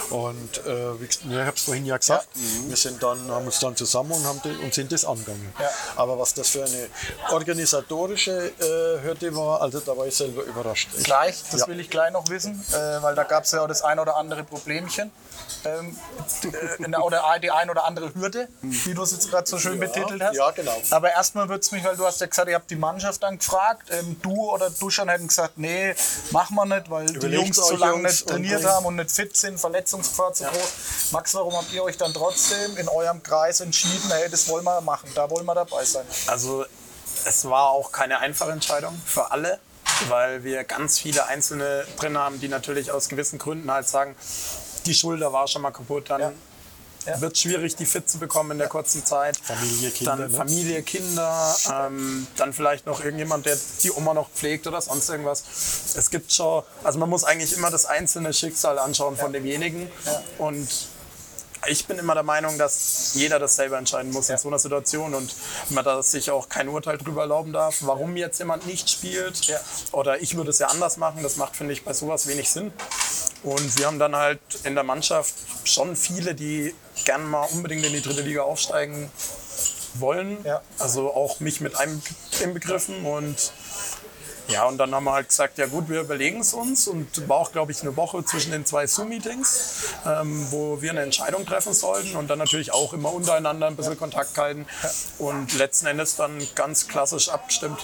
Und 0.09 0.65
äh, 0.65 1.01
wie, 1.01 1.05
ich 1.05 1.19
habe 1.37 1.51
es 1.55 1.63
vorhin 1.63 1.85
ja 1.85 1.97
gesagt, 1.97 2.27
wir 2.67 2.75
sind 2.77 3.01
dann, 3.03 3.29
haben 3.29 3.45
uns 3.45 3.59
dann 3.59 3.75
zusammen 3.75 4.11
und, 4.11 4.25
haben 4.25 4.39
und 4.63 4.73
sind 4.73 4.91
das 4.91 5.03
angegangen. 5.05 5.53
Ja. 5.59 5.69
Aber 5.97 6.17
was 6.17 6.33
das 6.33 6.49
für 6.49 6.63
eine 6.63 6.87
organisatorische 7.31 8.51
äh, 8.59 9.03
Hürde 9.03 9.35
war, 9.35 9.61
also 9.61 9.79
da 9.79 9.97
war 9.97 10.05
ich 10.07 10.15
selber 10.15 10.43
überrascht. 10.43 10.89
Ich- 10.97 11.03
Gleich, 11.03 11.35
das 11.51 11.61
Ja. 11.61 11.67
will 11.67 11.79
ich 11.79 11.89
gleich 11.89 12.11
noch 12.11 12.29
wissen, 12.29 12.63
äh, 12.71 13.01
weil 13.01 13.15
da 13.15 13.23
gab 13.23 13.43
es 13.43 13.51
ja 13.51 13.61
auch 13.63 13.67
das 13.67 13.81
ein 13.81 13.99
oder 13.99 14.15
andere 14.15 14.43
Problemchen. 14.43 15.11
Ähm, 15.65 15.97
äh, 16.43 16.97
oder 16.97 17.23
die 17.41 17.51
ein 17.51 17.69
oder 17.69 17.85
andere 17.85 18.13
Hürde, 18.13 18.47
wie 18.61 18.93
du 18.93 19.03
es 19.03 19.11
jetzt 19.11 19.29
gerade 19.29 19.47
so 19.47 19.57
schön 19.57 19.79
betitelt 19.79 20.21
hast. 20.21 20.35
ja, 20.35 20.51
genau. 20.51 20.75
Aber 20.91 21.11
erstmal 21.11 21.49
würde 21.49 21.61
es 21.61 21.71
mich, 21.71 21.83
weil 21.83 21.95
du 21.95 22.05
hast 22.05 22.21
ja 22.21 22.27
gesagt, 22.27 22.49
ihr 22.49 22.55
habt 22.55 22.69
die 22.69 22.75
Mannschaft 22.75 23.21
dann 23.23 23.37
gefragt. 23.37 23.89
Ähm, 23.91 24.17
du 24.21 24.51
oder 24.51 24.69
Duschan 24.69 25.09
hätten 25.09 25.27
gesagt, 25.27 25.57
nee, 25.57 25.93
machen 26.31 26.55
wir 26.55 26.65
nicht, 26.65 26.89
weil 26.89 27.05
die 27.07 27.15
Überlegt's 27.15 27.57
Jungs 27.57 27.67
zu 27.67 27.73
euch, 27.73 27.79
lange 27.79 27.93
Jungs, 27.93 28.11
nicht 28.11 28.27
trainiert 28.27 28.61
und 28.61 28.69
haben 28.69 28.85
und 28.85 28.95
nicht 28.95 29.11
fit 29.11 29.35
sind, 29.35 29.59
Verletzungsgefahr 29.59 30.33
zu 30.33 30.43
groß. 30.43 31.11
Max, 31.11 31.33
warum 31.35 31.55
habt 31.55 31.71
ihr 31.73 31.83
euch 31.83 31.97
dann 31.97 32.13
trotzdem 32.13 32.77
in 32.77 32.87
eurem 32.87 33.21
Kreis 33.23 33.59
entschieden, 33.59 34.11
hey, 34.11 34.29
das 34.29 34.47
wollen 34.47 34.63
wir 34.63 34.81
machen, 34.81 35.09
da 35.15 35.29
wollen 35.29 35.45
wir 35.45 35.55
dabei 35.55 35.83
sein? 35.83 36.05
Also 36.27 36.65
es 37.25 37.45
war 37.45 37.71
auch 37.71 37.91
keine 37.91 38.19
einfache 38.19 38.51
Entscheidung 38.51 38.99
für 39.05 39.31
alle, 39.31 39.59
weil 40.07 40.43
wir 40.43 40.63
ganz 40.63 40.99
viele 40.99 41.25
Einzelne 41.25 41.85
drin 41.97 42.17
haben, 42.17 42.39
die 42.39 42.47
natürlich 42.47 42.91
aus 42.91 43.09
gewissen 43.09 43.39
Gründen 43.39 43.71
halt 43.71 43.87
sagen, 43.87 44.15
die 44.87 44.93
Schulter 44.93 45.31
war 45.31 45.47
schon 45.47 45.61
mal 45.61 45.71
kaputt, 45.71 46.09
dann 46.09 46.21
Ja. 46.21 46.31
Ja. 47.05 47.21
wird 47.21 47.37
schwierig, 47.37 47.75
die 47.77 47.85
fit 47.85 48.09
zu 48.09 48.17
bekommen 48.17 48.51
in 48.51 48.57
der 48.57 48.67
kurzen 48.67 49.05
Zeit. 49.05 49.37
Familie, 49.41 49.91
Kinder, 49.91 50.17
Dann 50.17 50.29
ne? 50.31 50.37
Familie, 50.37 50.83
Kinder, 50.83 51.55
ähm, 51.71 52.27
dann 52.35 52.51
vielleicht 52.51 52.85
noch 52.85 53.01
irgendjemand, 53.01 53.45
der 53.45 53.57
die 53.81 53.91
Oma 53.91 54.13
noch 54.13 54.29
pflegt 54.29 54.67
oder 54.67 54.81
sonst 54.81 55.07
irgendwas. 55.09 55.41
Es 55.95 56.09
gibt 56.09 56.33
schon, 56.33 56.63
also 56.83 56.99
man 56.99 57.09
muss 57.09 57.23
eigentlich 57.23 57.55
immer 57.55 57.69
das 57.71 57.85
einzelne 57.85 58.33
Schicksal 58.33 58.77
anschauen 58.77 59.15
von 59.15 59.31
demjenigen 59.31 59.89
und 60.37 60.67
ich 61.65 61.85
bin 61.87 61.97
immer 61.97 62.13
der 62.13 62.23
Meinung, 62.23 62.57
dass 62.57 63.11
jeder 63.13 63.39
das 63.39 63.55
selber 63.55 63.77
entscheiden 63.77 64.11
muss 64.11 64.29
in 64.29 64.37
so 64.37 64.47
einer 64.47 64.59
Situation 64.59 65.13
und 65.13 65.33
man 65.69 65.83
da 65.83 66.01
sich 66.03 66.31
auch 66.31 66.49
kein 66.49 66.67
Urteil 66.69 66.97
drüber 66.97 67.21
erlauben 67.21 67.53
darf, 67.53 67.77
warum 67.81 68.15
jetzt 68.15 68.39
jemand 68.39 68.67
nicht 68.67 68.89
spielt. 68.89 69.45
Ja. 69.45 69.59
Oder 69.91 70.21
ich 70.21 70.35
würde 70.35 70.51
es 70.51 70.59
ja 70.59 70.67
anders 70.67 70.97
machen. 70.97 71.23
Das 71.23 71.37
macht, 71.37 71.55
finde 71.55 71.73
ich, 71.73 71.83
bei 71.83 71.93
sowas 71.93 72.27
wenig 72.27 72.49
Sinn. 72.49 72.71
Und 73.43 73.77
wir 73.77 73.87
haben 73.87 73.99
dann 73.99 74.15
halt 74.15 74.39
in 74.63 74.75
der 74.75 74.83
Mannschaft 74.83 75.35
schon 75.63 75.95
viele, 75.95 76.35
die 76.35 76.73
gern 77.05 77.29
mal 77.29 77.47
unbedingt 77.51 77.85
in 77.85 77.93
die 77.93 78.01
dritte 78.01 78.21
Liga 78.21 78.41
aufsteigen 78.41 79.11
wollen. 79.95 80.37
Ja. 80.43 80.61
Also 80.79 81.13
auch 81.13 81.39
mich 81.39 81.61
mit 81.61 81.75
einem 81.77 82.01
inbegriffen 82.41 83.05
und 83.05 83.51
ja, 84.47 84.65
und 84.65 84.77
dann 84.77 84.93
haben 84.93 85.03
wir 85.03 85.13
halt 85.13 85.29
gesagt, 85.29 85.57
ja 85.57 85.65
gut, 85.65 85.89
wir 85.89 86.01
überlegen 86.01 86.39
es 86.39 86.53
uns 86.53 86.87
und 86.87 87.27
war 87.27 87.37
auch, 87.37 87.51
glaube 87.51 87.71
ich, 87.71 87.81
eine 87.81 87.95
Woche 87.97 88.23
zwischen 88.23 88.51
den 88.51 88.65
zwei 88.65 88.87
Zoom-Meetings, 88.87 89.93
ähm, 90.05 90.47
wo 90.51 90.81
wir 90.81 90.91
eine 90.91 91.01
Entscheidung 91.01 91.45
treffen 91.45 91.73
sollten 91.73 92.15
und 92.15 92.29
dann 92.29 92.39
natürlich 92.39 92.73
auch 92.73 92.93
immer 92.93 93.11
untereinander 93.11 93.67
ein 93.67 93.75
bisschen 93.75 93.97
Kontakt 93.97 94.37
halten 94.37 94.65
und 95.17 95.53
letzten 95.57 95.87
Endes 95.87 96.15
dann 96.15 96.45
ganz 96.55 96.87
klassisch 96.87 97.29
abgestimmt. 97.29 97.79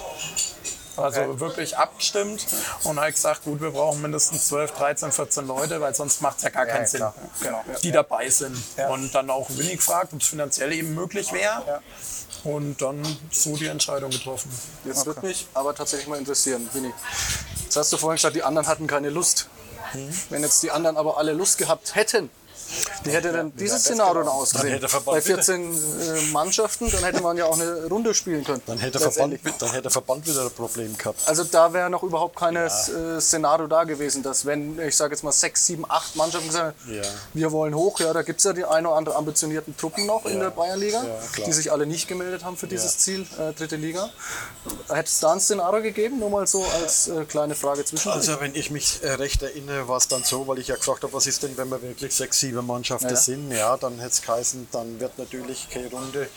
Also 0.96 1.40
wirklich 1.40 1.78
abgestimmt 1.78 2.46
und 2.84 3.00
halt 3.00 3.16
gesagt, 3.16 3.46
gut, 3.46 3.62
wir 3.62 3.72
brauchen 3.72 4.02
mindestens 4.02 4.48
12, 4.48 4.72
13, 4.74 5.12
14 5.12 5.48
Leute, 5.48 5.82
weil 5.82 5.96
sonst 5.96 6.22
macht 6.22 6.38
es 6.38 6.44
ja 6.44 6.50
gar 6.50 6.68
keinen 6.68 6.82
ja, 6.82 6.88
Sinn. 6.88 7.04
Genau. 7.42 7.64
die 7.82 7.92
dabei 7.92 8.30
sind. 8.30 8.56
Ja. 8.78 8.90
Und 8.90 9.14
dann 9.16 9.30
auch 9.32 9.50
Winnie 9.50 9.76
gefragt, 9.76 10.14
ob 10.14 10.22
es 10.22 10.28
finanziell 10.28 10.72
eben 10.72 10.94
möglich 10.94 11.34
wäre. 11.34 11.82
Und 12.44 12.82
dann 12.82 13.02
so 13.32 13.56
die 13.56 13.68
Entscheidung 13.68 14.12
getroffen. 14.12 14.52
Jetzt 14.86 15.06
würde 15.06 15.26
mich 15.26 15.48
aber 15.54 15.74
tatsächlich 15.74 16.08
mal 16.08 16.20
interessieren, 16.20 16.68
Winnie. 16.74 16.94
Jetzt 17.64 17.78
hast 17.78 17.94
du 17.94 17.98
vorhin 17.98 18.18
gesagt, 18.18 18.36
die 18.36 18.44
anderen 18.44 18.68
hatten 18.68 18.88
keine 18.88 19.10
Lust. 19.10 19.48
Wenn 20.30 20.42
jetzt 20.42 20.64
die 20.64 20.72
anderen 20.72 20.98
aber 20.98 21.18
alle 21.18 21.34
Lust 21.34 21.58
gehabt 21.58 21.96
hätten, 21.96 22.30
wie 23.04 23.12
hätte 23.12 23.32
denn 23.32 23.56
dieses 23.56 23.82
Szenario 23.82 24.24
noch 24.24 24.34
ausgesehen? 24.36 24.80
Bei 25.06 25.22
14 25.22 25.62
äh, 25.74 26.22
Mannschaften, 26.32 26.90
dann 26.92 27.04
hätte 27.04 27.22
man 27.22 27.38
ja 27.38 27.46
auch 27.46 27.60
eine 27.60 27.86
Runde 27.88 28.14
spielen 28.14 28.44
können. 28.44 28.62
Dann 28.66 28.78
hätte, 28.78 29.00
der 29.00 29.12
Verband, 29.12 29.40
dann 29.60 29.72
hätte 29.72 29.90
Verband 29.90 30.28
wieder 30.28 30.44
ein 30.44 30.52
Problem 30.52 30.98
gehabt. 30.98 31.22
Also 31.28 31.44
da 31.44 31.74
wäre 31.74 31.90
noch 31.90 32.04
überhaupt 32.04 32.36
kein 32.38 32.56
äh, 32.56 32.70
Szenario 33.20 33.68
da 33.68 33.84
gewesen, 33.84 34.24
dass 34.24 34.46
wenn, 34.46 34.80
ich 34.80 34.96
sage 34.96 35.14
jetzt 35.14 35.24
mal, 35.24 35.32
sechs, 35.32 35.66
sieben, 35.66 35.86
acht 35.88 36.16
Mannschaften 36.16 36.48
gesagt 36.48 36.76
haben, 36.86 36.94
Ja. 36.94 37.02
wir 37.34 37.52
wollen 37.52 37.76
hoch, 37.76 38.00
ja, 38.00 38.14
da 38.14 38.22
gibt 38.22 38.40
es 38.40 38.44
ja 38.46 38.54
die 38.54 38.66
ein 38.66 38.86
oder 38.86 38.96
andere 38.96 39.16
ambitionierten 39.16 39.76
Truppen 39.78 40.06
noch 40.06 40.26
in 40.26 40.40
der 40.40 40.50
Bayernliga, 40.52 41.04
Ja, 41.04 41.46
die 41.46 41.54
sich 41.54 41.72
alle 41.72 41.86
nicht 41.86 42.08
gemeldet 42.08 42.44
haben 42.44 42.58
für 42.58 42.68
dieses 42.68 42.98
Ziel, 42.98 43.26
äh, 43.40 43.54
dritte 43.54 43.76
Liga. 43.76 44.10
Hätte 44.88 45.10
es 45.10 45.20
da 45.20 45.34
ein 45.34 45.40
Szenario 45.40 45.82
gegeben? 45.82 46.20
Nur 46.20 46.30
mal 46.30 46.48
so 46.48 46.64
als 46.82 47.08
äh, 47.08 47.26
kleine 47.26 47.56
Frage 47.56 47.86
zwischen. 47.86 48.12
Also 48.12 48.40
wenn 48.40 48.56
ich 48.56 48.72
mich 48.72 49.00
äh, 49.04 49.12
recht 49.14 49.42
erinnere, 49.44 49.88
war 49.88 49.98
es 49.98 50.08
dann 50.08 50.24
so, 50.24 50.48
weil 50.48 50.60
ich 50.60 50.68
ja 50.68 50.76
gefragt 50.76 51.04
habe, 51.04 51.14
was 51.14 51.28
ist 51.28 51.44
denn, 51.44 51.58
wenn 51.58 51.70
wir 51.70 51.82
wirklich 51.82 52.14
sechs, 52.14 52.40
sieben 52.40 52.63
Mannschaften 52.64 53.10
Ja. 53.10 53.16
sind, 53.16 53.52
ja, 53.52 53.78
dann 53.78 53.96
hätte 54.00 54.10
es 54.12 54.22
geheißen, 54.22 54.68
dann 54.72 55.00
wird 55.00 55.18
natürlich 55.18 55.70
keine 55.70 55.90
Runde, 55.92 56.28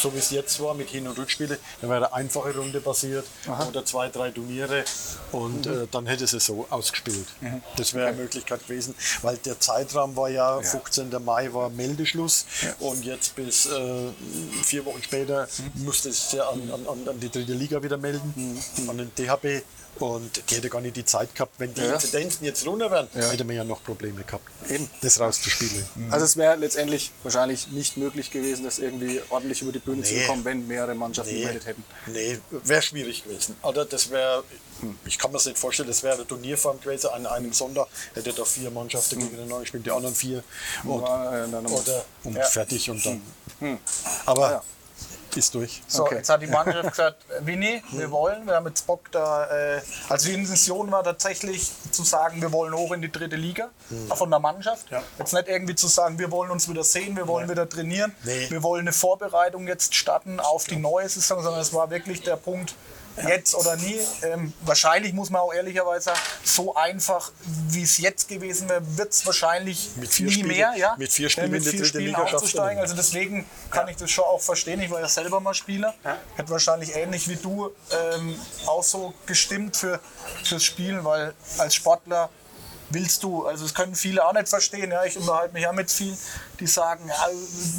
so 0.00 0.12
wie 0.14 0.18
es 0.18 0.30
jetzt 0.30 0.60
war, 0.60 0.74
mit 0.74 0.88
Hin- 0.90 1.06
und 1.06 1.18
Rückspiele, 1.18 1.58
dann 1.80 1.90
wäre 1.90 2.06
eine 2.06 2.12
einfache 2.14 2.54
Runde 2.56 2.80
passiert 2.80 3.26
oder 3.68 3.84
zwei, 3.84 4.08
drei 4.08 4.30
Turniere 4.30 4.84
und 5.32 5.66
äh, 5.66 5.86
dann 5.90 6.06
hätte 6.06 6.24
es 6.24 6.30
so 6.30 6.66
ausgespielt. 6.70 7.26
Das 7.76 7.94
wäre 7.94 8.08
eine 8.08 8.16
Möglichkeit 8.16 8.66
gewesen, 8.66 8.94
weil 9.22 9.36
der 9.38 9.58
Zeitraum 9.60 10.16
war 10.16 10.28
ja, 10.28 10.60
15. 10.60 11.10
Mai 11.24 11.52
war 11.52 11.70
Meldeschluss 11.70 12.46
und 12.80 13.04
jetzt 13.04 13.36
bis 13.36 13.66
äh, 13.66 14.08
vier 14.64 14.84
Wochen 14.84 15.02
später 15.02 15.48
musste 15.74 16.08
es 16.08 16.32
ja 16.32 16.48
an, 16.48 16.60
an, 16.72 16.86
an- 16.86 17.08
an 17.08 17.20
die 17.20 17.30
dritte 17.30 17.52
Liga 17.52 17.82
wieder 17.82 17.96
melden, 17.98 18.60
an 18.88 18.98
den 18.98 19.12
DHB. 19.14 19.62
Und 19.98 20.42
die 20.50 20.56
hätte 20.56 20.68
gar 20.68 20.80
nicht 20.82 20.96
die 20.96 21.04
Zeit 21.04 21.34
gehabt, 21.34 21.54
wenn 21.58 21.72
die 21.72 21.80
Ja. 21.80 21.94
Inzidenzen 21.94 22.44
jetzt 22.44 22.66
runter 22.66 22.90
wären, 22.90 23.08
hätte 23.14 23.44
man 23.44 23.56
ja 23.56 23.64
noch 23.64 23.82
Probleme 23.82 24.22
gehabt, 24.24 24.44
Eben. 24.68 24.90
das 25.00 25.18
rauszuspielen. 25.18 25.86
Also 26.10 26.24
es 26.26 26.36
wäre 26.36 26.56
letztendlich 26.56 27.12
wahrscheinlich 27.22 27.68
nicht 27.68 27.96
möglich 27.96 28.30
gewesen, 28.30 28.64
das 28.64 28.78
irgendwie 28.78 29.20
ordentlich 29.30 29.62
über 29.62 29.72
die 29.72 29.78
Bühne 29.78 30.02
zu 30.02 30.12
Nee. 30.14 30.20
bekommen, 30.20 30.44
wenn 30.44 30.66
mehrere 30.66 30.94
Mannschaften 30.94 31.32
Nee, 31.32 31.40
gemeldet 31.40 31.66
hätten. 31.66 31.84
nee 32.08 32.38
wäre 32.50 32.82
schwierig 32.82 33.24
gewesen. 33.24 33.56
Oder 33.62 33.84
das 33.86 34.10
wäre, 34.10 34.44
ich 35.06 35.18
kann 35.18 35.30
mir 35.30 35.38
das 35.38 35.46
nicht 35.46 35.58
vorstellen, 35.58 35.88
das 35.88 36.02
wäre 36.02 36.16
eine 36.16 36.26
Turnierform 36.26 36.78
gewesen. 36.80 37.08
An 37.10 37.24
einem 37.26 37.52
Sonntag 37.54 37.86
hätte 38.14 38.32
da 38.32 38.44
vier 38.44 38.70
Mannschaften 38.70 39.18
gegeneinander 39.18 39.60
gespielt, 39.60 39.86
die 39.86 39.90
anderen 39.90 40.14
vier. 40.14 40.44
Und, 40.84 41.00
Ja, 41.02 41.38
ja, 41.38 41.46
dann- 41.46 41.66
oder, 41.66 42.04
und 42.24 42.36
Ja. 42.36 42.44
fertig 42.44 42.90
und 42.90 43.04
dann. 43.06 43.22
Aber 44.26 44.50
Ja. 44.50 44.62
Ist 45.36 45.54
durch. 45.54 45.82
So, 45.86 46.04
Okay. 46.04 46.16
jetzt 46.16 46.28
hat 46.28 46.42
die 46.42 46.46
Mannschaft 46.46 46.90
gesagt, 46.90 47.24
Winnie, 47.40 47.82
wir 47.92 48.10
wollen, 48.10 48.46
wir 48.46 48.54
haben 48.54 48.66
jetzt 48.66 48.86
Bock 48.86 49.10
da. 49.12 49.46
Äh, 49.50 49.80
also 50.08 50.28
die 50.28 50.34
Intention 50.34 50.90
war 50.90 51.02
tatsächlich 51.04 51.70
zu 51.90 52.02
sagen, 52.02 52.40
wir 52.42 52.52
wollen 52.52 52.74
hoch 52.74 52.92
in 52.92 53.02
die 53.02 53.10
dritte 53.12 53.36
Liga 53.36 53.68
auch 54.08 54.16
von 54.18 54.30
der 54.30 54.40
Mannschaft. 54.40 54.86
Jetzt 55.18 55.32
nicht 55.32 55.48
irgendwie 55.48 55.74
zu 55.74 55.86
sagen, 55.88 56.18
wir 56.18 56.30
wollen 56.30 56.50
uns 56.50 56.68
wieder 56.68 56.84
sehen, 56.84 57.16
wir 57.16 57.26
wollen 57.28 57.48
wieder 57.48 57.68
trainieren, 57.68 58.14
Nee. 58.24 58.50
wir 58.50 58.62
wollen 58.62 58.82
eine 58.82 58.92
Vorbereitung 58.92 59.66
jetzt 59.68 59.94
starten 59.94 60.40
auf 60.40 60.64
die 60.64 60.76
neue 60.76 61.08
Saison, 61.08 61.42
sondern 61.42 61.60
es 61.60 61.72
war 61.72 61.90
wirklich 61.90 62.22
der 62.22 62.36
Punkt, 62.36 62.74
jetzt 63.28 63.54
oder 63.54 63.76
nie. 63.76 63.98
Ähm, 64.22 64.52
wahrscheinlich 64.62 65.12
muss 65.12 65.30
man 65.30 65.40
auch 65.42 65.52
ehrlicherweise 65.52 66.06
sagen, 66.06 66.18
so 66.44 66.74
einfach 66.74 67.32
wie 67.68 67.82
es 67.82 67.98
jetzt 67.98 68.28
gewesen 68.28 68.68
wäre, 68.68 68.82
wird 68.96 69.12
es 69.12 69.24
wahrscheinlich 69.26 69.90
Mit 69.96 70.12
vier 70.12 70.26
nie 70.26 70.32
Spiele- 70.32 70.48
mehr. 70.48 70.72
Ja? 70.76 70.94
mit 70.98 71.12
vier 71.12 71.26
Äh, 71.26 71.30
Spielen 71.30 71.50
mit 71.50 71.58
in 71.58 71.64
die 71.64 71.70
vier 71.70 71.80
dritte 71.80 71.98
Spielen 71.98 72.14
aufzusteigen. 72.14 72.80
Also 72.80 72.94
deswegen 72.94 73.46
kann 73.70 73.88
ich 73.88 73.96
das 73.96 74.10
schon 74.10 74.24
auch 74.24 74.40
verstehen. 74.40 74.80
Ich 74.80 74.90
war 74.90 75.00
ja 75.00 75.08
selber 75.08 75.40
mal 75.40 75.54
Spieler. 75.54 75.94
Hätte 76.36 76.50
wahrscheinlich 76.50 76.94
ähnlich 76.94 77.28
wie 77.28 77.36
du 77.36 77.70
ähm, 78.14 78.38
auch 78.66 78.82
so 78.82 79.14
gestimmt 79.26 79.76
für, 79.76 80.00
fürs 80.44 80.64
Spielen, 80.64 81.04
weil 81.04 81.32
als 81.58 81.74
Sportler 81.74 82.30
willst 82.90 83.24
du, 83.24 83.44
also 83.46 83.64
das 83.64 83.74
können 83.74 83.96
viele 83.96 84.24
auch 84.24 84.32
nicht 84.32 84.48
verstehen, 84.48 84.92
ja, 84.92 85.04
ich 85.04 85.16
unterhalte 85.18 85.52
mich 85.54 85.64
ja 85.64 85.72
mit 85.72 85.90
vielen, 85.90 86.16
die 86.60 86.66
sagen, 86.66 87.08
ja, 87.08 87.28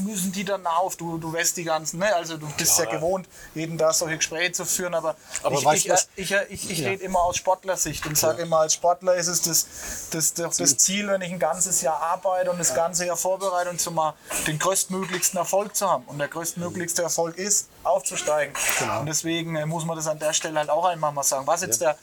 müssen 0.04 0.32
die 0.32 0.44
dann 0.44 0.66
auf, 0.66 0.96
du, 0.96 1.18
du 1.18 1.34
weißt 1.34 1.58
die 1.58 1.64
ganzen, 1.64 2.00
ne? 2.00 2.14
also 2.16 2.38
du 2.38 2.48
bist 2.58 2.78
ja 2.80 2.86
gewohnt, 2.86 3.28
jeden 3.54 3.78
Tag 3.78 3.94
solche 3.94 4.18
Gespräche 4.18 4.52
zu 4.52 4.66
führen, 4.66 4.94
aber, 4.94 5.16
Aber 5.44 5.56
ich, 5.74 5.88
ich, 5.88 6.08
ich, 6.16 6.32
ich, 6.50 6.70
ich, 6.72 6.86
rede 6.86 7.04
immer 7.04 7.22
aus 7.22 7.38
Sportlersicht 7.38 8.06
und 8.06 8.18
sage 8.18 8.44
immer, 8.44 8.60
als 8.60 8.74
Sportler 8.74 9.16
ist 9.16 9.28
es 9.28 9.42
das, 9.42 9.68
das, 10.12 10.34
das, 10.34 10.58
das 10.58 10.78
Ziel, 10.78 11.08
wenn 11.08 11.22
ich 11.22 11.32
ein 11.32 11.40
ganzes 11.40 11.82
Jahr 11.82 12.02
arbeite 12.02 12.52
und 12.52 12.60
das 12.60 12.74
ganze 12.74 13.06
Jahr 13.06 13.18
vorbereite 13.18 13.70
und 13.70 13.82
zumal 13.82 14.14
den 14.46 14.60
größtmöglichsten 14.60 15.38
Erfolg 15.38 15.76
zu 15.76 15.90
haben. 15.90 16.04
Und 16.08 16.20
der 16.20 16.28
größtmöglichste 16.28 17.04
Erfolg 17.04 17.38
ist, 17.38 17.68
aufzusteigen. 17.84 18.54
Genau. 18.80 19.00
Und 19.00 19.06
deswegen 19.08 19.56
äh, 19.56 19.66
muss 19.66 19.86
man 19.86 19.96
das 19.96 20.08
an 20.08 20.20
der 20.20 20.34
Stelle 20.34 20.60
halt 20.60 20.70
auch 20.70 20.86
einmal 20.86 21.12
mal 21.12 21.24
sagen. 21.24 21.48
Was 21.48 21.62
jetzt 21.62 21.82
der, 21.82 21.98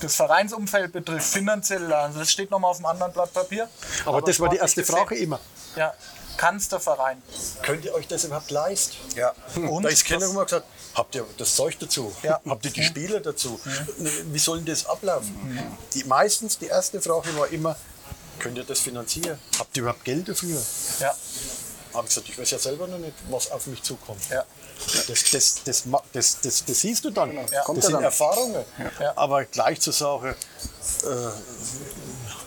das 0.00 0.14
Vereinsumfeld 0.16 0.92
betrifft, 0.92 1.32
finanziell, 1.32 1.92
also 1.92 2.18
das 2.18 2.30
steht 2.30 2.50
nochmal 2.50 2.70
auf 2.70 2.78
einem 2.78 2.86
anderen 2.86 3.12
Blatt 3.12 3.32
Papier. 3.32 3.68
Aber, 4.04 4.22
das 4.22 4.38
war 4.40 4.48
die 4.48 4.58
erste 4.58 4.84
Frage 4.84 5.16
immer. 5.16 5.40
Ja, 5.76 5.94
kann's 6.40 6.70
der 6.70 6.80
Verein. 6.80 7.22
Könnt 7.62 7.84
ihr 7.84 7.92
euch 7.92 8.08
das 8.08 8.24
überhaupt 8.24 8.50
leisten? 8.50 8.96
Ja. 9.14 9.34
Und 9.56 9.82
da 9.82 9.90
ist 9.90 10.06
keiner 10.06 10.24
immer 10.24 10.44
gesagt, 10.44 10.66
habt 10.94 11.14
ihr 11.14 11.26
das 11.36 11.54
Zeug 11.54 11.78
dazu? 11.78 12.10
Ja. 12.22 12.40
Habt 12.48 12.64
ihr 12.64 12.70
die 12.70 12.82
Spieler 12.82 13.20
dazu? 13.20 13.60
Wie 14.32 14.38
soll 14.38 14.56
denn 14.58 14.66
das 14.66 14.86
ablaufen? 14.86 15.34
Die, 15.92 16.04
meistens 16.04 16.56
die 16.56 16.66
erste 16.66 16.98
Frage 17.02 17.36
war 17.36 17.48
immer, 17.48 17.76
könnt 18.38 18.56
ihr 18.56 18.64
das 18.64 18.80
finanzieren? 18.80 19.38
Habt 19.58 19.76
ihr 19.76 19.82
überhaupt 19.82 20.02
Geld 20.02 20.30
dafür? 20.30 20.58
Ja, 20.98 21.14
Habe 21.92 22.06
ich 22.08 22.14
gesagt, 22.14 22.28
ich 22.30 22.38
weiß 22.38 22.50
ja 22.52 22.58
selber 22.58 22.86
noch 22.86 22.98
nicht, 22.98 23.14
was 23.28 23.50
auf 23.50 23.66
mich 23.66 23.82
zukommt. 23.82 24.22
ja. 24.30 24.42
Das, 25.08 25.30
das, 25.30 25.62
das, 25.62 25.84
das, 26.14 26.38
das, 26.40 26.64
das 26.64 26.80
siehst 26.80 27.04
du 27.04 27.10
dann. 27.10 27.36
Kommt 27.36 27.50
das 27.50 27.66
ja 27.66 27.80
sind 27.82 27.92
dann. 27.92 28.04
Erfahrungen. 28.04 28.64
Ja. 28.98 29.12
Aber 29.14 29.44
gleich 29.44 29.78
zu 29.78 29.90
sagen, 29.90 30.34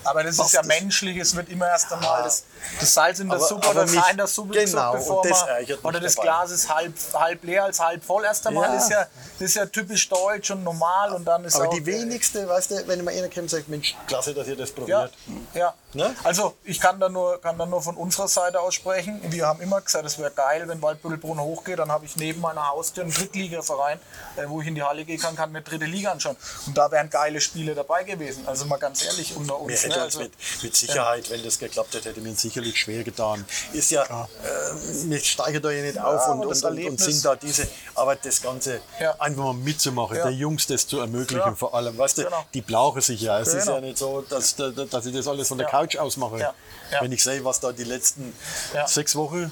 Aber 0.04 0.24
das 0.24 0.40
ist 0.40 0.52
ja 0.54 0.64
menschlich, 0.64 1.18
es 1.18 1.36
wird 1.36 1.50
immer 1.50 1.68
erst 1.68 1.92
einmal 1.94 2.24
das, 2.24 2.44
das 2.80 2.94
Salz 2.94 3.20
in 3.20 3.30
der 3.30 3.38
Aber- 3.38 3.48
Suppe 3.48 3.68
oder 3.70 3.82
das 3.86 3.96
Haar 3.98 4.12
in 4.12 4.18
der 4.18 4.28
Suppe 4.28 4.54
gesucht, 4.54 4.72
genau, 4.72 4.94
bevor 4.94 5.22
und 5.22 5.30
das 5.30 5.46
man, 5.46 5.78
oder 5.84 6.00
das 6.00 6.16
dabei. 6.16 6.28
Glas 6.28 6.52
ist 6.52 6.74
halb, 6.74 6.94
halb 7.14 7.44
leer 7.44 7.64
als 7.66 7.80
halb 7.80 8.04
voll 8.04 8.24
erst 8.24 8.46
einmal. 8.48 8.68
Ja. 8.70 8.76
Das, 8.76 8.84
ist 8.86 8.90
ja, 8.92 9.08
das 9.40 9.42
ist 9.50 9.56
ja 9.56 9.66
typisch 9.66 10.10
deutsch 10.10 10.52
und 10.52 10.64
normal 10.64 11.14
und 11.14 11.26
dann 11.26 11.46
ist 11.46 11.56
aber 11.56 11.70
auch, 11.70 11.74
die 11.74 11.86
wenigste, 11.86 12.48
weißt 12.48 12.72
du, 12.72 12.88
wenn 12.88 13.00
immer 13.00 13.12
einer 13.12 13.24
kommt 13.28 13.38
und 13.40 13.50
sagt, 13.50 13.68
Mensch, 13.70 13.96
klasse, 14.08 14.34
dass 14.34 14.48
ihr 14.48 14.56
das 14.56 14.70
Ja, 14.70 14.76
probiert. 14.76 15.14
ja. 15.54 15.74
Ne? 15.96 16.16
Also 16.24 16.56
ich 16.64 16.80
kann 16.80 17.00
da, 17.00 17.08
nur, 17.08 17.40
kann 17.40 17.56
da 17.56 17.68
nur 17.68 17.80
von 17.82 17.96
unserer 17.96 18.28
Seite 18.28 18.60
aus 18.60 18.74
sprechen. 18.74 19.22
Wir 19.32 19.46
haben 19.46 19.62
immer 19.62 19.80
gesagt, 19.80 20.04
es 20.06 20.18
wäre 20.18 20.32
geil, 20.32 20.68
wenn 20.68 20.82
Waldbüttelbrunn 20.82 21.40
hochgeht, 21.40 21.78
dann 21.78 21.92
habe 21.92 22.06
ich 22.06 22.16
neben 22.16 22.42
meiner 22.42 22.68
Haustür 22.68 23.04
einen 23.04 23.14
Drittligaverein, 23.14 24.00
äh, 24.38 24.46
wo 24.48 24.60
ich 24.62 24.68
in 24.68 24.74
die 24.74 24.82
Halle 24.82 25.06
gehen 25.06 25.20
kann, 25.20 25.36
kann 25.36 25.52
mir 25.52 25.62
dritte 25.62 25.86
Liga 25.86 26.12
anschauen. 26.12 26.36
Und 26.66 26.76
da 26.76 26.90
wären 26.92 27.12
geile 27.12 27.40
Spiele 27.40 27.76
dabei 27.76 28.04
gewesen. 28.06 28.48
Also 28.48 28.66
mal 28.66 28.78
ganz 28.80 29.06
ehrlich 29.06 29.36
unter 29.36 29.60
uns. 29.60 29.84
Ne? 29.96 30.02
Also, 30.04 30.20
mit, 30.20 30.32
mit 30.62 30.76
Sicherheit, 30.76 31.30
wenn 31.30 31.44
das 31.44 31.60
geklappt 31.60 31.94
hätte, 31.94 32.10
hätte 32.10 32.22
mir 32.22 32.36
sicherlich 32.36 32.78
schwer 32.80 33.04
getan. 33.04 33.46
Ist 33.74 33.92
ja, 33.92 34.04
äh, 34.04 35.08
wir 35.10 35.20
steigen 35.20 35.62
da 35.62 35.72
ja 35.72 35.84
nicht 35.84 35.98
auf 36.00 36.28
und, 36.30 36.46
und, 36.46 36.64
und, 36.64 36.86
und 36.86 37.00
sind 37.00 37.24
da 37.26 37.36
diese, 37.36 37.68
aber 37.96 38.16
das 38.16 38.42
Ganze 38.42 38.82
Ja. 39.00 39.16
einfach 39.20 39.44
mal 39.44 39.54
mitzumachen, 39.54 40.18
Ja. 40.18 40.24
der 40.24 40.34
Jungs 40.34 40.68
das 40.68 40.88
zu 40.88 41.00
ermöglichen 41.00 41.40
Ja. 41.46 41.56
vor 41.56 41.74
allem. 41.74 41.98
Weißt 41.98 42.18
du, 42.18 42.24
Genau. 42.24 42.46
die 42.54 42.62
brauchen 42.62 43.02
sich 43.02 43.22
ja. 43.22 43.40
Es 43.40 43.50
ist 43.50 43.64
Genau. 43.66 43.76
ja 43.76 43.82
nicht 43.82 43.98
so, 43.98 44.22
dass, 44.22 44.56
dass 44.56 45.06
ich 45.06 45.14
das 45.16 45.28
alles 45.28 45.48
von 45.48 45.58
der 45.58 45.68
Ja. 45.68 45.72
Couch 45.72 45.98
aus 45.98 46.18
mache. 46.18 46.40
Ja. 46.40 46.54
Ja. 46.92 47.02
Wenn 47.02 47.12
ich 47.12 47.24
sehe, 47.24 47.44
was 47.44 47.60
da 47.60 47.72
die 47.72 47.84
letzten 47.86 48.34
Ja. 48.74 48.88
sechs 48.88 49.16
Wochen, 49.16 49.52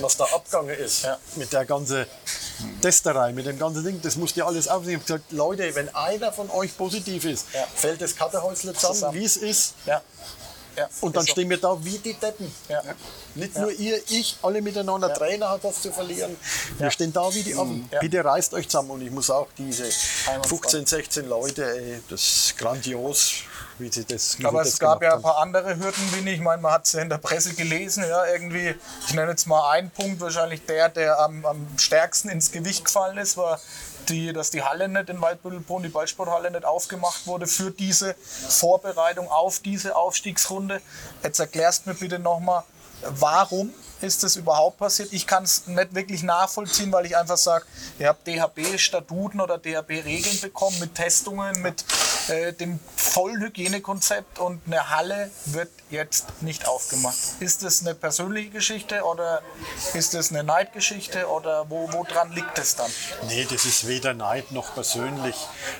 was 0.00 0.16
da 0.16 0.24
abgegangen 0.24 0.76
ist, 0.78 1.02
Ja. 1.04 1.18
mit 1.36 1.52
der 1.52 1.64
ganzen 1.64 2.06
Testerei, 2.80 3.32
mit 3.32 3.46
dem 3.46 3.58
ganzen 3.58 3.84
Ding, 3.84 4.00
das 4.02 4.16
musst 4.16 4.36
ihr 4.36 4.46
alles 4.46 4.68
aufnehmen. 4.68 5.02
Ich 5.04 5.10
habe 5.12 5.20
gesagt, 5.20 5.32
Leute, 5.32 5.74
wenn 5.74 5.94
einer 5.94 6.32
von 6.32 6.50
euch 6.50 6.76
positiv 6.76 7.24
ist, 7.24 7.46
Ja. 7.52 7.64
fällt 7.74 8.00
das 8.00 8.14
Kartenhäusle 8.16 8.72
zusammen, 8.74 8.94
Zusammen. 8.94 9.18
wie 9.18 9.24
es 9.24 9.36
ist. 9.36 9.67
Ja. 9.86 10.00
Ja, 10.76 10.88
Und 11.00 11.16
dann 11.16 11.26
so. 11.26 11.32
stehen 11.32 11.50
wir 11.50 11.56
da 11.56 11.76
wie 11.84 11.98
die 11.98 12.14
Deppen. 12.14 12.54
Ja. 12.68 12.80
Nicht 13.34 13.56
nur 13.58 13.72
ihr, 13.72 14.00
ich, 14.10 14.36
alle 14.42 14.62
miteinander. 14.62 15.12
Trainer 15.12 15.50
hat 15.50 15.64
was 15.64 15.82
zu 15.82 15.90
verlieren. 15.92 16.36
Wir 16.76 16.86
Ja. 16.86 16.90
stehen 16.92 17.12
da 17.12 17.34
wie 17.34 17.42
die 17.42 17.52
Affen. 17.56 17.88
Ja. 17.90 17.98
Bitte 17.98 18.24
reißt 18.24 18.54
euch 18.54 18.68
zusammen. 18.68 18.92
Und 18.92 19.02
ich 19.02 19.10
muss 19.10 19.28
auch 19.28 19.48
diese 19.58 19.82
Einwandfrei. 20.28 20.48
15, 20.48 20.86
16 20.86 21.28
Leute, 21.28 21.64
ey, 21.68 22.00
das 22.08 22.20
ist 22.22 22.58
grandios, 22.58 23.32
wie 23.80 23.90
sie 23.90 24.04
das 24.04 24.38
wie 24.38 24.44
Aber 24.46 24.62
sie 24.62 24.68
es 24.68 24.74
das 24.74 24.78
gab 24.78 25.00
gemacht 25.00 25.12
ja 25.14 25.16
ein 25.16 25.22
paar 25.22 25.38
andere 25.38 25.76
Hürden, 25.76 26.12
Winnie. 26.12 26.34
Ich 26.34 26.40
meine, 26.40 26.62
man 26.62 26.70
hat 26.70 26.86
es 26.86 26.92
ja 26.92 27.00
in 27.00 27.08
der 27.08 27.18
Presse 27.18 27.54
gelesen. 27.54 28.04
Ja, 28.08 28.26
irgendwie, 28.26 28.76
ich 29.08 29.14
nenne 29.14 29.32
jetzt 29.32 29.48
mal 29.48 29.70
einen 29.72 29.90
Punkt, 29.90 30.20
wahrscheinlich 30.20 30.64
der, 30.66 30.90
der 30.90 31.18
am, 31.18 31.44
am 31.44 31.66
stärksten 31.76 32.28
ins 32.28 32.52
Gewicht 32.52 32.84
gefallen 32.84 33.18
ist, 33.18 33.36
war, 33.36 33.60
die, 34.08 34.32
dass 34.32 34.50
die 34.50 34.62
Halle 34.62 34.88
nicht 34.88 35.08
in 35.08 35.20
Waldbüttelbrunn, 35.20 35.82
die 35.82 35.88
Ballsporthalle 35.88 36.50
nicht 36.50 36.64
aufgemacht 36.64 37.26
wurde 37.26 37.46
für 37.46 37.70
diese 37.70 38.14
Vorbereitung 38.14 39.30
auf 39.30 39.60
diese 39.60 39.96
Aufstiegsrunde. 39.96 40.80
Jetzt 41.22 41.38
erklärst 41.38 41.86
mir 41.86 41.94
bitte 41.94 42.18
nochmal, 42.18 42.64
warum 43.02 43.72
ist 44.00 44.22
das 44.22 44.36
überhaupt 44.36 44.78
passiert? 44.78 45.12
Ich 45.12 45.26
kann 45.26 45.44
es 45.44 45.66
nicht 45.66 45.94
wirklich 45.94 46.22
nachvollziehen, 46.22 46.92
weil 46.92 47.06
ich 47.06 47.16
einfach 47.16 47.36
sage, 47.36 47.64
ihr 47.98 48.08
habt 48.08 48.26
DHB-Statuten 48.26 49.40
oder 49.40 49.58
DHB-Regeln 49.58 50.40
bekommen 50.40 50.78
mit 50.78 50.94
Testungen, 50.94 51.60
mit 51.62 51.84
äh, 52.28 52.52
dem 52.52 52.78
vollen 52.96 53.40
Hygienekonzept 53.42 54.38
und 54.38 54.60
eine 54.66 54.90
Halle 54.90 55.30
wird 55.46 55.70
jetzt 55.90 56.42
nicht 56.42 56.68
aufgemacht. 56.68 57.16
Ist 57.40 57.62
das 57.62 57.80
eine 57.80 57.94
persönliche 57.94 58.50
Geschichte 58.50 59.02
oder 59.02 59.42
ist 59.94 60.12
das 60.14 60.30
eine 60.30 60.44
Neidgeschichte 60.44 61.26
oder 61.28 61.68
wo, 61.70 61.90
woran 61.92 62.32
liegt 62.32 62.58
es 62.58 62.76
dann? 62.76 62.90
Nee, 63.28 63.46
das 63.50 63.64
ist 63.64 63.86
weder 63.86 64.12
Neid 64.14 64.52
noch 64.52 64.74
persönlich. 64.74 65.34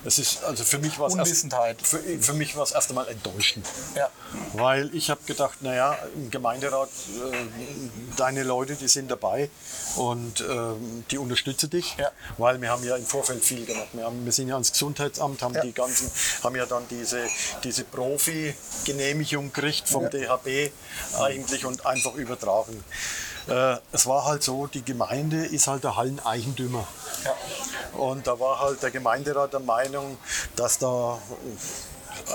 Das 0.04 0.18
ist, 0.18 0.42
also 0.44 0.64
für 0.64 0.78
mich 0.78 0.98
war 0.98 1.08
es 1.08 1.14
erst, 1.14 1.26
Unwissenheit. 1.28 1.82
für, 1.82 1.98
für 1.98 2.32
mich 2.32 2.56
war 2.56 2.62
es 2.62 2.72
erst 2.72 2.88
einmal 2.88 3.08
enttäuschend. 3.08 3.66
Ja, 3.94 4.08
Weil 4.54 4.94
ich 4.94 5.10
habe 5.10 5.20
gedacht, 5.26 5.60
naja, 5.62 5.98
im 6.14 6.30
Gemeinderat, 6.30 6.88
äh, 6.88 7.36
deine 8.16 8.42
Leute, 8.44 8.76
die 8.76 8.88
sind 8.88 9.10
dabei 9.10 9.50
und 9.96 10.40
ähm, 10.40 11.04
die 11.10 11.18
unterstützen 11.18 11.68
dich. 11.70 11.96
Ja. 11.98 12.10
Weil 12.38 12.60
wir 12.62 12.70
haben 12.70 12.84
ja 12.84 12.96
im 12.96 13.04
Vorfeld 13.06 13.44
viel 13.44 13.66
gemacht. 13.66 13.88
Wir, 13.92 14.04
haben, 14.04 14.24
wir 14.24 14.32
sind 14.32 14.48
ja 14.48 14.54
ans 14.54 14.72
Gesundheitsamt, 14.72 15.42
haben 15.42 15.54
Ja. 15.54 15.60
die 15.62 15.72
ganzen, 15.72 16.10
haben 16.42 16.56
ja 16.56 16.66
dann 16.66 16.86
diese, 16.88 17.26
diese 17.64 17.84
Profi-Genehmigung 17.84 19.52
gekriegt 19.52 19.88
vom 19.88 20.08
DHB 20.10 20.72
eigentlich 21.18 21.64
und 21.64 21.84
einfach 21.86 22.14
übertragen. 22.14 22.84
Äh, 23.48 23.76
es 23.92 24.06
war 24.06 24.24
halt 24.24 24.42
so, 24.42 24.66
die 24.66 24.84
Gemeinde 24.84 25.46
ist 25.46 25.66
halt 25.66 25.84
der 25.84 25.96
Halleneigentümer. 25.96 26.86
ja, 27.24 27.98
Und 27.98 28.26
da 28.26 28.38
war 28.38 28.60
halt 28.60 28.82
der 28.82 28.90
Gemeinderat 28.90 29.52
der 29.52 29.60
Meinung, 29.60 30.18
dass 30.56 30.78
da 30.78 31.18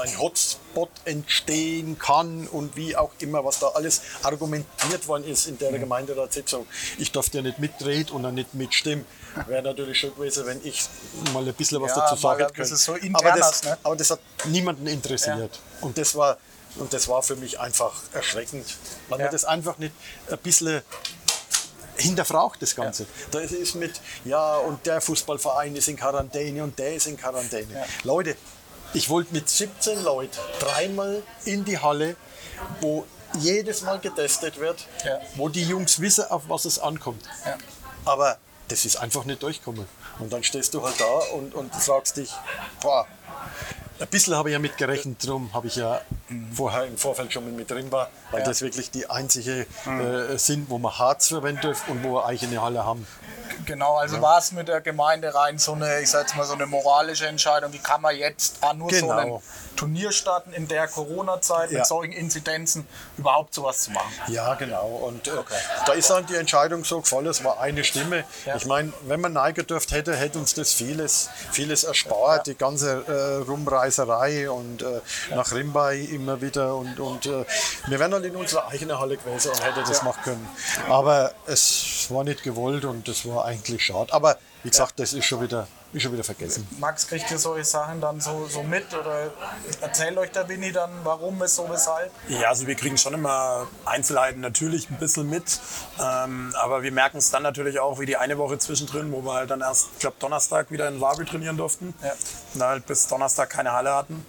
ein 0.01 0.17
Hotspot 0.19 0.89
entstehen 1.05 1.97
kann 1.99 2.47
und 2.47 2.75
wie 2.75 2.95
auch 2.95 3.11
immer, 3.19 3.43
was 3.45 3.59
da 3.59 3.67
alles 3.69 4.01
argumentiert 4.23 5.07
worden 5.07 5.23
ist 5.25 5.47
in 5.47 5.57
der 5.57 5.71
Gemeinderatssitzung. 5.77 6.65
Ich 6.97 7.11
durfte 7.11 7.37
ja 7.37 7.43
nicht 7.43 7.59
mitreden 7.59 8.15
und 8.15 8.23
dann 8.23 8.35
nicht 8.35 8.53
mitstimmen. 8.53 9.05
Wäre 9.47 9.63
natürlich 9.63 9.99
schon 9.99 10.13
gewesen, 10.15 10.45
wenn 10.45 10.65
ich 10.65 10.83
mal 11.33 11.47
ein 11.47 11.53
bisschen 11.53 11.81
was 11.81 11.91
Ja, 11.95 12.01
dazu 12.01 12.15
sagen 12.15 12.47
bisschen 12.53 12.77
so 12.77 12.95
aber, 13.13 13.31
das, 13.31 13.63
ne? 13.63 13.77
aber 13.83 13.95
das 13.95 14.11
hat 14.11 14.19
niemanden 14.45 14.87
interessiert. 14.87 15.59
Und 15.81 15.97
das 15.97 16.15
war 16.15 16.37
und 16.75 16.91
das 16.91 17.07
war 17.07 17.21
für 17.21 17.35
mich 17.35 17.59
einfach 17.59 17.93
erschreckend, 18.13 18.65
weil 19.09 19.19
Ja. 19.19 19.25
man 19.25 19.31
das 19.31 19.45
einfach 19.45 19.77
nicht 19.77 19.93
ein 20.29 20.37
bisschen 20.39 20.81
hinterfragt 21.97 22.61
das 22.61 22.75
Ganze. 22.75 23.05
Da 23.31 23.39
ist 23.39 23.51
es 23.53 23.75
mit, 23.75 24.01
ja, 24.25 24.57
und 24.57 24.85
der 24.85 24.99
Fußballverein 24.99 25.75
ist 25.75 25.87
in 25.87 25.95
Quarantäne 25.97 26.63
und 26.63 26.77
der 26.79 26.95
ist 26.95 27.07
in 27.07 27.17
Quarantäne. 27.17 27.85
Leute, 28.03 28.35
ich 28.93 29.09
wollte 29.09 29.33
mit 29.33 29.49
17 29.49 30.03
Leuten 30.03 30.37
dreimal 30.59 31.21
in 31.45 31.65
die 31.65 31.77
Halle, 31.79 32.15
wo 32.81 33.05
jedes 33.39 33.81
Mal 33.81 33.99
getestet 33.99 34.59
wird, 34.59 34.85
Ja. 35.05 35.19
wo 35.35 35.49
die 35.49 35.63
Jungs 35.63 35.99
wissen, 35.99 36.25
auf 36.29 36.43
was 36.47 36.65
es 36.65 36.79
ankommt. 36.79 37.23
Ja. 37.45 37.57
Aber 38.05 38.37
das 38.67 38.85
ist 38.85 38.97
einfach 38.97 39.25
nicht 39.25 39.41
durchgekommen. 39.41 39.85
Und 40.19 40.31
dann 40.31 40.43
stehst 40.43 40.73
du 40.73 40.83
halt 40.83 40.99
da 40.99 41.35
und, 41.35 41.55
und 41.55 41.73
fragst 41.75 42.17
dich, 42.17 42.31
boah, 42.81 43.07
ein 43.99 44.07
bisschen 44.07 44.35
habe 44.35 44.49
ich 44.49 44.53
ja 44.53 44.59
mit 44.59 44.77
gerechnet, 44.77 45.25
darum 45.27 45.51
habe 45.53 45.67
ich 45.67 45.75
ja 45.75 46.01
vorher 46.53 46.85
im 46.85 46.97
Vorfeld 46.97 47.31
schon 47.33 47.55
mit 47.55 47.69
drin 47.71 47.91
war, 47.91 48.09
weil 48.31 48.41
Ja. 48.41 48.45
das 48.45 48.61
wirklich 48.61 48.91
die 48.91 49.09
einzige 49.09 49.65
äh, 49.85 50.37
sind, 50.37 50.69
wo 50.69 50.77
man 50.77 50.97
Harz 50.97 51.27
verwendet 51.29 51.77
und 51.87 52.03
wo 52.03 52.13
wir 52.15 52.25
eigene 52.25 52.61
Halle 52.61 52.85
haben. 52.85 53.07
Genau, 53.65 53.95
also 53.97 54.21
war 54.21 54.37
es 54.39 54.51
mit 54.51 54.67
der 54.67 54.81
Gemeinde 54.81 55.33
rein 55.33 55.57
so 55.57 55.73
eine, 55.73 56.01
ich 56.01 56.09
sag 56.09 56.21
jetzt 56.21 56.35
mal 56.35 56.45
so 56.45 56.53
eine 56.53 56.65
moralische 56.65 57.27
Entscheidung, 57.27 57.71
wie 57.73 57.79
kann 57.79 58.01
man 58.01 58.15
jetzt 58.15 58.57
ah, 58.61 58.73
nur 58.73 58.89
so 58.93 59.07
Genau. 59.07 59.37
ein 59.37 59.41
Turnier 59.75 60.11
starten 60.11 60.53
in 60.53 60.67
der 60.67 60.87
Corona-Zeit 60.87 61.71
Ja. 61.71 61.79
mit 61.79 61.87
solchen 61.87 62.13
Inzidenzen 62.13 62.87
überhaupt 63.17 63.53
sowas 63.53 63.83
zu 63.83 63.91
machen. 63.91 64.11
Ja, 64.27 64.53
genau. 64.55 64.85
Und 64.87 65.27
äh, 65.27 65.31
da 65.85 65.93
ist 65.93 66.09
dann 66.09 66.25
die 66.27 66.35
Entscheidung 66.35 66.83
so 66.85 67.01
gefallen, 67.01 67.25
es 67.27 67.43
war 67.43 67.59
eine 67.59 67.83
Stimme. 67.83 68.23
Ja. 68.45 68.55
Ich 68.55 68.65
meine, 68.65 68.93
wenn 69.07 69.19
man 69.21 69.33
Nein 69.33 69.53
gedürft 69.53 69.91
hätte, 69.91 70.15
hätte 70.15 70.37
uns 70.39 70.53
das 70.53 70.73
vieles, 70.73 71.29
vieles 71.51 71.83
erspart. 71.83 72.47
Die 72.47 72.55
ganze 72.55 73.03
äh, 73.07 73.43
Rumreiserei 73.49 74.49
und 74.49 74.81
äh, 74.83 75.01
nach 75.31 75.51
Rimbay 75.51 76.05
immer 76.05 76.41
wieder. 76.41 76.75
Und, 76.75 76.99
und 76.99 77.25
äh, 77.25 77.43
wir 77.87 77.99
wären 77.99 78.11
dann 78.11 78.23
in 78.23 78.35
unserer 78.35 78.67
eigenen 78.67 78.99
Halle 78.99 79.17
gewesen 79.17 79.51
und 79.51 79.63
hätten 79.63 79.81
das 79.87 80.03
machen 80.03 80.21
können. 80.23 80.47
Aber 80.89 81.31
es 81.47 82.05
war 82.09 82.23
nicht 82.23 82.43
gewollt 82.43 82.85
und 82.85 83.07
das 83.07 83.25
war 83.27 83.45
eigentlich 83.53 83.85
schade. 83.85 84.11
Aber 84.13 84.37
wie 84.63 84.69
gesagt, 84.69 84.99
das 84.99 85.13
ist 85.13 85.25
schon 85.25 85.41
wieder, 85.41 85.67
ist 85.93 86.03
schon 86.03 86.13
wieder 86.13 86.23
vergessen. 86.23 86.67
Max, 86.79 87.07
kriegt 87.07 87.29
ihr 87.31 87.37
solche 87.37 87.65
Sachen 87.65 87.99
dann 88.01 88.19
so, 88.21 88.47
so 88.47 88.63
mit 88.63 88.93
oder 88.93 89.31
erzählt 89.81 90.17
euch 90.17 90.31
der 90.31 90.47
Winnie 90.47 90.71
dann, 90.71 90.89
warum 91.03 91.41
es 91.41 91.55
so, 91.55 91.69
weshalb? 91.69 92.11
Ja, 92.29 92.49
also 92.49 92.65
wir 92.67 92.75
kriegen 92.75 92.97
schon 92.97 93.13
immer 93.13 93.67
Einzelheiten 93.85 94.39
natürlich 94.41 94.89
ein 94.89 94.97
bisschen 94.97 95.29
mit, 95.29 95.59
ähm, 96.01 96.53
aber 96.61 96.81
wir 96.83 96.91
merken 96.91 97.17
es 97.17 97.29
dann 97.31 97.43
natürlich 97.43 97.79
auch, 97.79 97.99
wie 97.99 98.05
die 98.05 98.17
eine 98.17 98.37
Woche 98.37 98.57
zwischendrin, 98.57 99.11
wo 99.11 99.21
wir 99.23 99.33
halt 99.33 99.51
dann 99.51 99.61
erst, 99.61 99.87
ich 99.93 99.99
glaube, 99.99 100.15
Donnerstag 100.19 100.71
wieder 100.71 100.87
in 100.87 100.99
Wabi 101.01 101.25
trainieren 101.25 101.57
durften 101.57 101.93
Ja. 102.01 102.11
und 102.53 102.59
dann 102.59 102.69
halt 102.69 102.85
bis 102.85 103.07
Donnerstag 103.07 103.49
keine 103.49 103.71
Halle 103.73 103.93
hatten. 103.93 104.25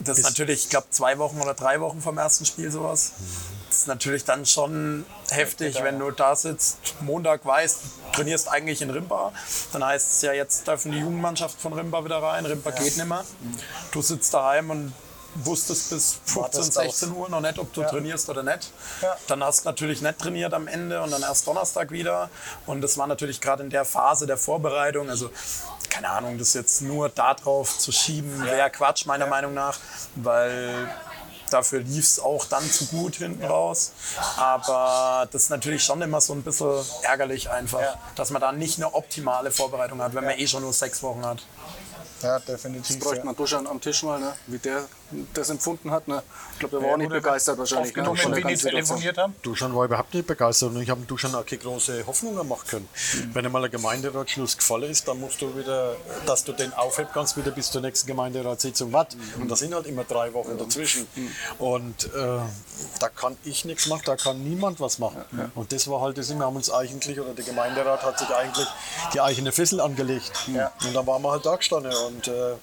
Das 0.00 0.18
ist 0.18 0.24
natürlich, 0.24 0.64
ich 0.64 0.70
glaube, 0.70 0.88
zwei 0.90 1.18
Wochen 1.18 1.40
oder 1.40 1.54
drei 1.54 1.80
Wochen 1.80 2.00
vom 2.02 2.18
ersten 2.18 2.44
Spiel 2.44 2.70
sowas. 2.70 3.12
Das 3.63 3.63
ist 3.84 3.88
natürlich 3.88 4.24
dann 4.24 4.46
schon 4.46 5.04
heftig, 5.28 5.82
wenn 5.82 5.98
du 5.98 6.10
da 6.10 6.34
sitzt, 6.34 6.78
Montag 7.00 7.44
weißt, 7.44 7.80
du 7.82 8.16
trainierst 8.16 8.48
eigentlich 8.48 8.80
in 8.80 8.88
Rimpa. 8.88 9.30
Dann 9.74 9.84
heißt 9.84 10.10
es 10.10 10.22
ja, 10.22 10.32
jetzt 10.32 10.66
dürfen 10.66 10.90
die 10.90 11.00
Jugendmannschaft 11.00 11.60
von 11.60 11.74
Rimpa 11.74 12.02
wieder 12.02 12.22
rein. 12.22 12.46
Rimpa 12.46 12.70
geht 12.70 12.96
nicht 12.96 13.06
mehr. 13.06 13.22
Du 13.92 14.00
sitzt 14.00 14.32
daheim 14.32 14.70
und 14.70 14.94
wusstest 15.34 15.90
bis 15.90 16.14
15, 16.24 16.42
Wartest 16.42 16.72
16 16.72 17.12
Uhr 17.12 17.28
noch 17.28 17.42
nicht, 17.42 17.58
ob 17.58 17.74
du 17.74 17.82
trainierst 17.82 18.30
oder 18.30 18.42
nicht. 18.42 18.70
Ja. 19.02 19.18
Dann 19.26 19.44
hast 19.44 19.64
du 19.64 19.68
natürlich 19.68 20.00
nicht 20.00 20.18
trainiert 20.18 20.54
am 20.54 20.66
Ende 20.66 21.02
und 21.02 21.10
dann 21.10 21.20
erst 21.20 21.46
Donnerstag 21.46 21.90
wieder. 21.90 22.30
Und 22.64 22.80
das 22.80 22.96
war 22.96 23.06
natürlich 23.06 23.38
gerade 23.42 23.64
in 23.64 23.68
der 23.68 23.84
Phase 23.84 24.26
der 24.26 24.38
Vorbereitung, 24.38 25.10
also 25.10 25.28
keine 25.90 26.08
Ahnung, 26.08 26.38
das 26.38 26.54
jetzt 26.54 26.80
nur 26.80 27.10
darauf 27.10 27.78
zu 27.78 27.92
schieben, 27.92 28.46
wäre 28.46 28.70
Quatsch 28.70 29.04
meiner 29.04 29.26
Meinung 29.26 29.52
nach, 29.52 29.78
weil 30.14 30.88
dafür 31.50 31.80
lief 31.80 32.04
es 32.04 32.18
auch 32.20 32.44
dann 32.46 32.68
zu 32.70 32.86
gut 32.86 33.16
hinten 33.16 33.44
raus. 33.44 33.92
Aber 34.36 35.28
das 35.30 35.44
ist 35.44 35.50
natürlich 35.50 35.82
schon 35.84 36.00
immer 36.02 36.20
so 36.20 36.32
ein 36.32 36.42
bisschen 36.42 36.84
ärgerlich 37.02 37.50
einfach, 37.50 37.80
Ja. 37.80 37.98
dass 38.16 38.30
man 38.30 38.40
da 38.40 38.52
nicht 38.52 38.78
eine 38.78 38.92
optimale 38.94 39.50
Vorbereitung 39.50 40.00
hat, 40.02 40.14
wenn 40.14 40.24
man 40.24 40.38
eh 40.38 40.46
schon 40.46 40.62
nur 40.62 40.72
sechs 40.72 41.02
Wochen 41.02 41.24
hat. 41.24 41.38
Ja, 42.22 42.38
definitiv. 42.38 42.98
Bräuchte 43.00 43.18
Ja. 43.18 43.24
man 43.24 43.36
Duschan 43.36 43.66
am 43.66 43.80
Tisch 43.80 44.02
mal, 44.02 44.18
ne? 44.18 44.32
wie 44.46 44.58
der 44.58 44.84
das 45.32 45.50
empfunden 45.50 45.90
hat. 45.90 46.08
Ne? 46.08 46.22
Ich 46.52 46.58
glaube, 46.58 46.76
der 46.76 46.80
war 46.80 46.88
Ja, 46.88 46.94
auch 46.94 46.98
nicht 46.98 47.10
begeistert 47.10 47.58
wahrscheinlich. 47.58 47.92
Der 47.92 48.04
Winnie 48.06 48.16
ganzen 48.16 48.34
Situation. 48.34 48.70
telefoniert 48.70 49.18
haben. 49.18 49.34
Duschan 49.42 49.74
war 49.74 49.84
überhaupt 49.84 50.14
nicht 50.14 50.26
begeistert 50.26 50.70
und 50.70 50.82
ich 50.82 50.90
habe 50.90 51.00
Duschan 51.02 51.34
auch 51.34 51.46
keine 51.46 51.60
große 51.62 52.06
Hoffnungen 52.06 52.46
machen 52.48 52.66
können. 52.68 52.88
Wenn 53.32 53.44
einmal 53.46 53.64
ein 53.64 53.70
Gemeinderatschluss 53.70 54.56
gefallen 54.56 54.90
ist, 54.90 55.06
dann 55.08 55.20
musst 55.20 55.40
du 55.42 55.56
wieder, 55.56 55.96
dass 56.26 56.44
du 56.44 56.52
den 56.52 56.72
aufheben 56.72 57.10
kannst, 57.12 57.36
wieder 57.36 57.50
bis 57.50 57.70
zur 57.70 57.80
nächsten 57.80 58.06
Gemeinderatssitzung 58.06 58.92
warten. 58.92 59.20
Und 59.40 59.50
da 59.50 59.56
sind 59.56 59.74
halt 59.74 59.86
immer 59.86 60.04
drei 60.04 60.32
Wochen 60.32 60.56
dazwischen. 60.58 61.06
Und 61.58 62.06
äh, 62.14 62.38
da 63.00 63.08
kann 63.08 63.36
ich 63.44 63.64
nichts 63.64 63.86
machen, 63.86 64.02
da 64.06 64.16
kann 64.16 64.42
niemand 64.42 64.80
was 64.80 64.98
machen. 64.98 65.24
Und 65.54 65.72
das 65.72 65.88
war 65.88 66.00
halt 66.00 66.18
das, 66.18 66.34
wir 66.34 66.44
haben 66.44 66.56
uns 66.56 66.70
eigentlich, 66.70 67.20
oder 67.20 67.34
der 67.34 67.44
Gemeinderat 67.44 68.02
hat 68.02 68.18
sich 68.18 68.28
eigentlich 68.34 68.66
die 69.12 69.20
eigene 69.20 69.52
Fessel 69.52 69.80
angelegt. 69.80 70.32
Ja. 70.54 70.72
Und 70.84 70.94
dann 70.94 71.06
waren 71.06 71.22
wir 71.22 71.30
halt 71.30 71.46
da 71.46 71.56
gestanden. 71.56 71.92
Und 72.06 72.28
äh, 72.28 72.54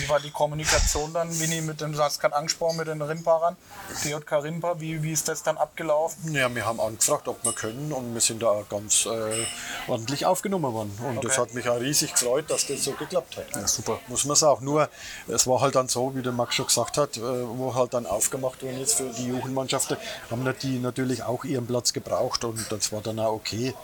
Wie 0.00 0.08
war 0.08 0.20
die 0.20 0.30
Kommunikation 0.30 1.12
dann, 1.12 1.38
Winnie, 1.40 1.60
mit 1.60 1.80
dem, 1.80 1.92
du 1.92 1.98
hast 1.98 2.20
gerade 2.20 2.34
angesprochen, 2.36 2.76
mit 2.78 2.88
den 2.88 3.02
Rimparern, 3.02 3.56
DJK 4.04 4.32
Rimpa, 4.42 4.80
wie, 4.80 5.02
wie 5.02 5.12
ist 5.12 5.28
das 5.28 5.42
dann 5.42 5.58
abgelaufen? 5.58 6.32
Ja, 6.34 6.52
wir 6.54 6.64
haben 6.64 6.80
angefragt, 6.80 7.28
ob 7.28 7.42
wir 7.44 7.52
können 7.52 7.92
und 7.92 8.14
wir 8.14 8.20
sind 8.20 8.42
da 8.42 8.48
auch 8.48 8.68
ganz 8.68 9.06
äh, 9.06 9.44
ordentlich 9.88 10.24
aufgenommen 10.26 10.72
worden. 10.72 10.98
Und 11.06 11.24
das 11.24 11.32
Okay. 11.32 11.40
hat 11.42 11.54
mich 11.54 11.68
auch 11.68 11.78
riesig 11.80 12.12
gefreut, 12.14 12.46
dass 12.48 12.66
das 12.66 12.82
so 12.84 12.92
geklappt 12.92 13.36
hat. 13.36 13.44
Ja, 13.54 13.66
super. 13.68 13.98
Muss 14.08 14.24
man 14.24 14.36
sagen. 14.36 14.64
Nur, 14.64 14.88
es 15.28 15.46
war 15.46 15.60
halt 15.60 15.74
dann 15.74 15.88
so, 15.88 16.14
wie 16.14 16.22
der 16.22 16.32
Max 16.32 16.54
schon 16.54 16.66
gesagt 16.66 16.96
hat, 16.98 17.16
äh, 17.16 17.20
wo 17.20 17.74
halt 17.74 17.94
dann 17.94 18.06
aufgemacht 18.06 18.62
worden 18.62 18.80
ist 18.80 18.94
für 18.94 19.10
die 19.10 19.28
Jugendmannschaften, 19.28 19.96
haben 20.30 20.44
wir 20.44 20.52
die 20.52 20.78
natürlich 20.78 21.22
auch 21.22 21.44
ihren 21.44 21.66
Platz 21.66 21.92
gebraucht 21.92 22.44
und 22.44 22.70
das 22.70 22.90
war 22.92 23.00
dann 23.00 23.18
auch 23.20 23.32
okay. 23.34 23.74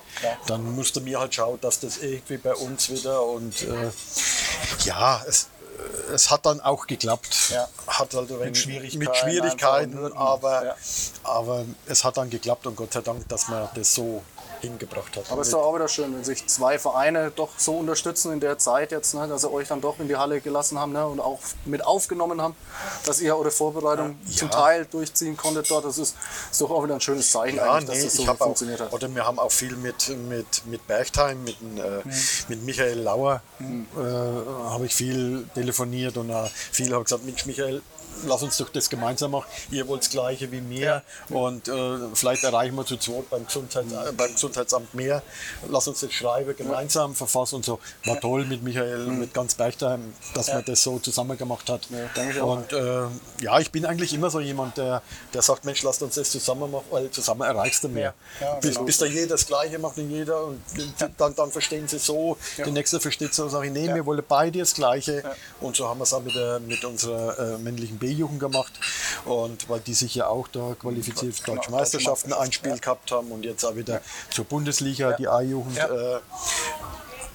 Dann 0.46 0.74
musste 0.74 1.00
mir 1.00 1.20
halt 1.20 1.35
schauen, 1.35 1.59
dass 1.61 1.81
das 1.81 1.98
irgendwie 1.98 2.38
bei 2.38 2.55
uns 2.55 2.90
wieder 2.90 3.22
und 3.22 3.62
äh, 3.62 3.90
ja, 4.85 5.22
es, 5.26 5.48
es 6.14 6.30
hat 6.30 6.46
dann 6.46 6.60
auch 6.60 6.86
geklappt. 6.86 7.50
Ja. 7.50 7.68
Hat 7.86 8.14
halt 8.14 8.30
wenig- 8.30 8.60
Schwierigkeiten 8.60 8.98
mit 8.98 9.16
Schwierigkeiten, 9.16 10.12
aber, 10.12 10.64
Ja. 10.66 10.74
aber 11.24 11.64
es 11.86 12.04
hat 12.04 12.16
dann 12.16 12.30
geklappt 12.30 12.66
und 12.66 12.76
Gott 12.76 12.92
sei 12.92 13.00
Dank, 13.00 13.28
dass 13.28 13.48
man 13.48 13.68
das 13.74 13.94
so 13.94 14.22
hingebracht 14.66 15.16
hat. 15.16 15.31
Aber 15.31 15.40
es 15.40 15.48
ist 15.48 15.55
doch 15.55 15.62
auch 15.62 15.74
wieder 15.74 15.88
schön, 15.88 16.14
wenn 16.14 16.24
sich 16.24 16.46
zwei 16.46 16.79
Vereine 16.79 17.33
doch 17.35 17.50
so 17.57 17.74
unterstützen 17.76 18.33
in 18.33 18.40
der 18.40 18.59
Zeit 18.59 18.92
jetzt, 18.92 19.14
ne, 19.14 19.26
dass 19.29 19.42
sie 19.42 19.52
euch 19.52 19.68
dann 19.68 19.81
doch 19.81 19.98
in 19.98 20.09
die 20.09 20.16
Halle 20.16 20.40
gelassen 20.40 20.79
haben 20.79 20.92
ne, 20.92 21.07
und 21.07 21.20
auch 21.20 21.40
mit 21.64 21.85
aufgenommen 21.85 22.40
haben, 22.40 22.55
dass 23.05 23.20
ihr 23.20 23.37
eure 23.37 23.50
Vorbereitung 23.50 24.16
zum 24.31 24.50
Teil 24.50 24.87
durchziehen 24.87 25.37
konntet 25.37 25.70
dort. 25.70 25.85
Das 25.85 25.98
ist, 25.98 26.16
ist 26.50 26.61
doch 26.61 26.70
auch 26.70 26.85
wieder 26.85 26.94
ein 26.94 27.00
schönes 27.00 27.31
Zeichen, 27.31 27.57
ja, 27.57 27.81
nee, 27.81 27.87
dass 27.87 28.02
das 28.02 28.14
so 28.14 28.26
habe 28.26 28.40
auch, 28.40 28.46
funktioniert 28.46 28.81
hat. 28.81 28.92
oder 28.92 29.14
wir 29.14 29.24
haben 29.24 29.38
auch 29.38 29.52
viel 29.52 29.76
mit, 29.76 30.09
mit, 30.29 30.66
mit 30.66 30.87
Bergheim, 30.87 31.42
mit, 31.44 31.57
äh, 31.61 32.02
mit 32.48 32.62
Michael 32.64 33.00
Lauer, 33.00 33.42
äh, 33.61 33.66
habe 33.96 34.87
ich 34.87 34.94
viel 34.94 35.46
telefoniert 35.55 36.16
und 36.16 36.31
äh, 36.31 36.48
viel 36.72 36.92
habe 36.92 37.05
gesagt, 37.05 37.24
Mensch 37.24 37.46
Michael, 37.46 37.83
lass 38.26 38.42
uns 38.42 38.57
doch 38.57 38.68
das 38.68 38.88
gemeinsam 38.88 39.33
machen. 39.33 39.46
Ihr 39.70 39.87
wollt 39.88 40.02
das 40.02 40.11
Gleiche 40.11 40.50
wie 40.52 40.61
mir 40.61 41.02
und 41.29 41.68
äh, 41.68 41.98
vielleicht 42.14 42.44
erreichen 42.44 42.74
wir 42.76 42.87
zu 42.87 42.96
zweit 42.96 43.29
beim, 43.31 43.46
Gesundheits, 43.46 43.92
äh, 43.92 44.12
beim 44.12 44.33
Gesundheitsamt 44.33 44.94
mehr. 44.94 45.22
Lass 45.68 45.88
uns 45.88 46.00
das 46.00 46.12
schreiben, 46.12 46.55
gemeinsam 46.57 47.14
verfassen 47.14 47.57
und 47.57 47.64
so. 47.64 47.79
War 48.05 48.20
toll 48.20 48.44
mit 48.44 48.62
Michael, 48.62 49.07
mit 49.07 49.35
ganz 49.35 49.55
Bergheim, 49.55 50.14
dass 50.35 50.48
man 50.48 50.64
das 50.64 50.83
so 50.83 50.98
zusammen 50.98 51.37
gemacht 51.37 51.68
hat. 51.68 51.88
auch. 52.40 52.57
und 52.57 52.72
äh, 52.72 53.07
ja, 53.40 53.59
ich 53.61 53.70
bin 53.70 53.87
eigentlich 53.87 54.12
immer 54.14 54.31
so 54.31 54.40
jemand, 54.40 54.76
der, 54.76 55.02
der 55.35 55.42
sagt, 55.42 55.64
Mensch, 55.64 55.83
lasst 55.83 56.02
uns 56.02 56.14
das 56.14 56.31
zusammen 56.31 56.70
machen, 56.70 56.87
weil 56.90 57.11
zusammen 57.11 57.42
erreichst 57.42 57.85
du 57.85 57.88
mehr. 57.88 58.14
Ja, 58.40 58.46
ja, 58.46 58.55
bis, 58.61 58.74
genau. 58.74 58.85
bis 58.85 58.98
da 58.98 59.07
jeder 59.07 59.29
das 59.29 59.46
Gleiche 59.46 59.79
macht 59.79 59.98
und 59.98 60.11
jeder 60.11 60.44
und 60.44 60.61
dann, 61.18 61.35
dann 61.35 61.50
verstehen 61.50 61.88
sie 61.88 61.98
so, 61.98 62.37
der 62.59 62.68
Nächste 62.68 63.00
versteht 63.00 63.35
so, 63.35 63.48
sage 63.48 63.66
ich, 63.66 63.72
nee, 63.72 63.92
wir 63.92 64.05
wollen 64.07 64.22
beide 64.26 64.59
das 64.59 64.74
Gleiche. 64.74 65.22
Und 65.61 65.76
so 65.76 65.88
haben 65.88 65.98
wir 65.98 66.05
es 66.05 66.12
auch 66.12 66.22
mit, 66.22 66.35
der, 66.35 66.61
mit 66.61 66.85
unserer 66.85 67.38
äh, 67.38 67.59
männlichen 67.59 67.98
B-Jugend 68.07 68.40
gemacht. 68.40 68.73
Und 69.25 69.69
weil 69.69 69.81
die 69.81 69.95
sich 69.95 70.14
ja 70.14 70.29
auch 70.29 70.49
da 70.49 70.75
qualifiziert 70.79 71.35
für 71.35 71.42
Genau, 71.42 71.57
Deutsche 71.57 71.71
Meisterschaften 71.71 72.33
ein 72.33 72.53
Spiel 72.53 72.79
gehabt 72.79 73.11
haben 73.11 73.31
und 73.33 73.45
jetzt 73.45 73.64
auch 73.64 73.77
wieder 73.77 74.01
zur 74.31 74.45
Bundesliga, 74.45 75.12
die 75.12 75.29
A-Jugend. 75.29 75.77
Ja. 75.77 76.16
Äh, 76.16 76.21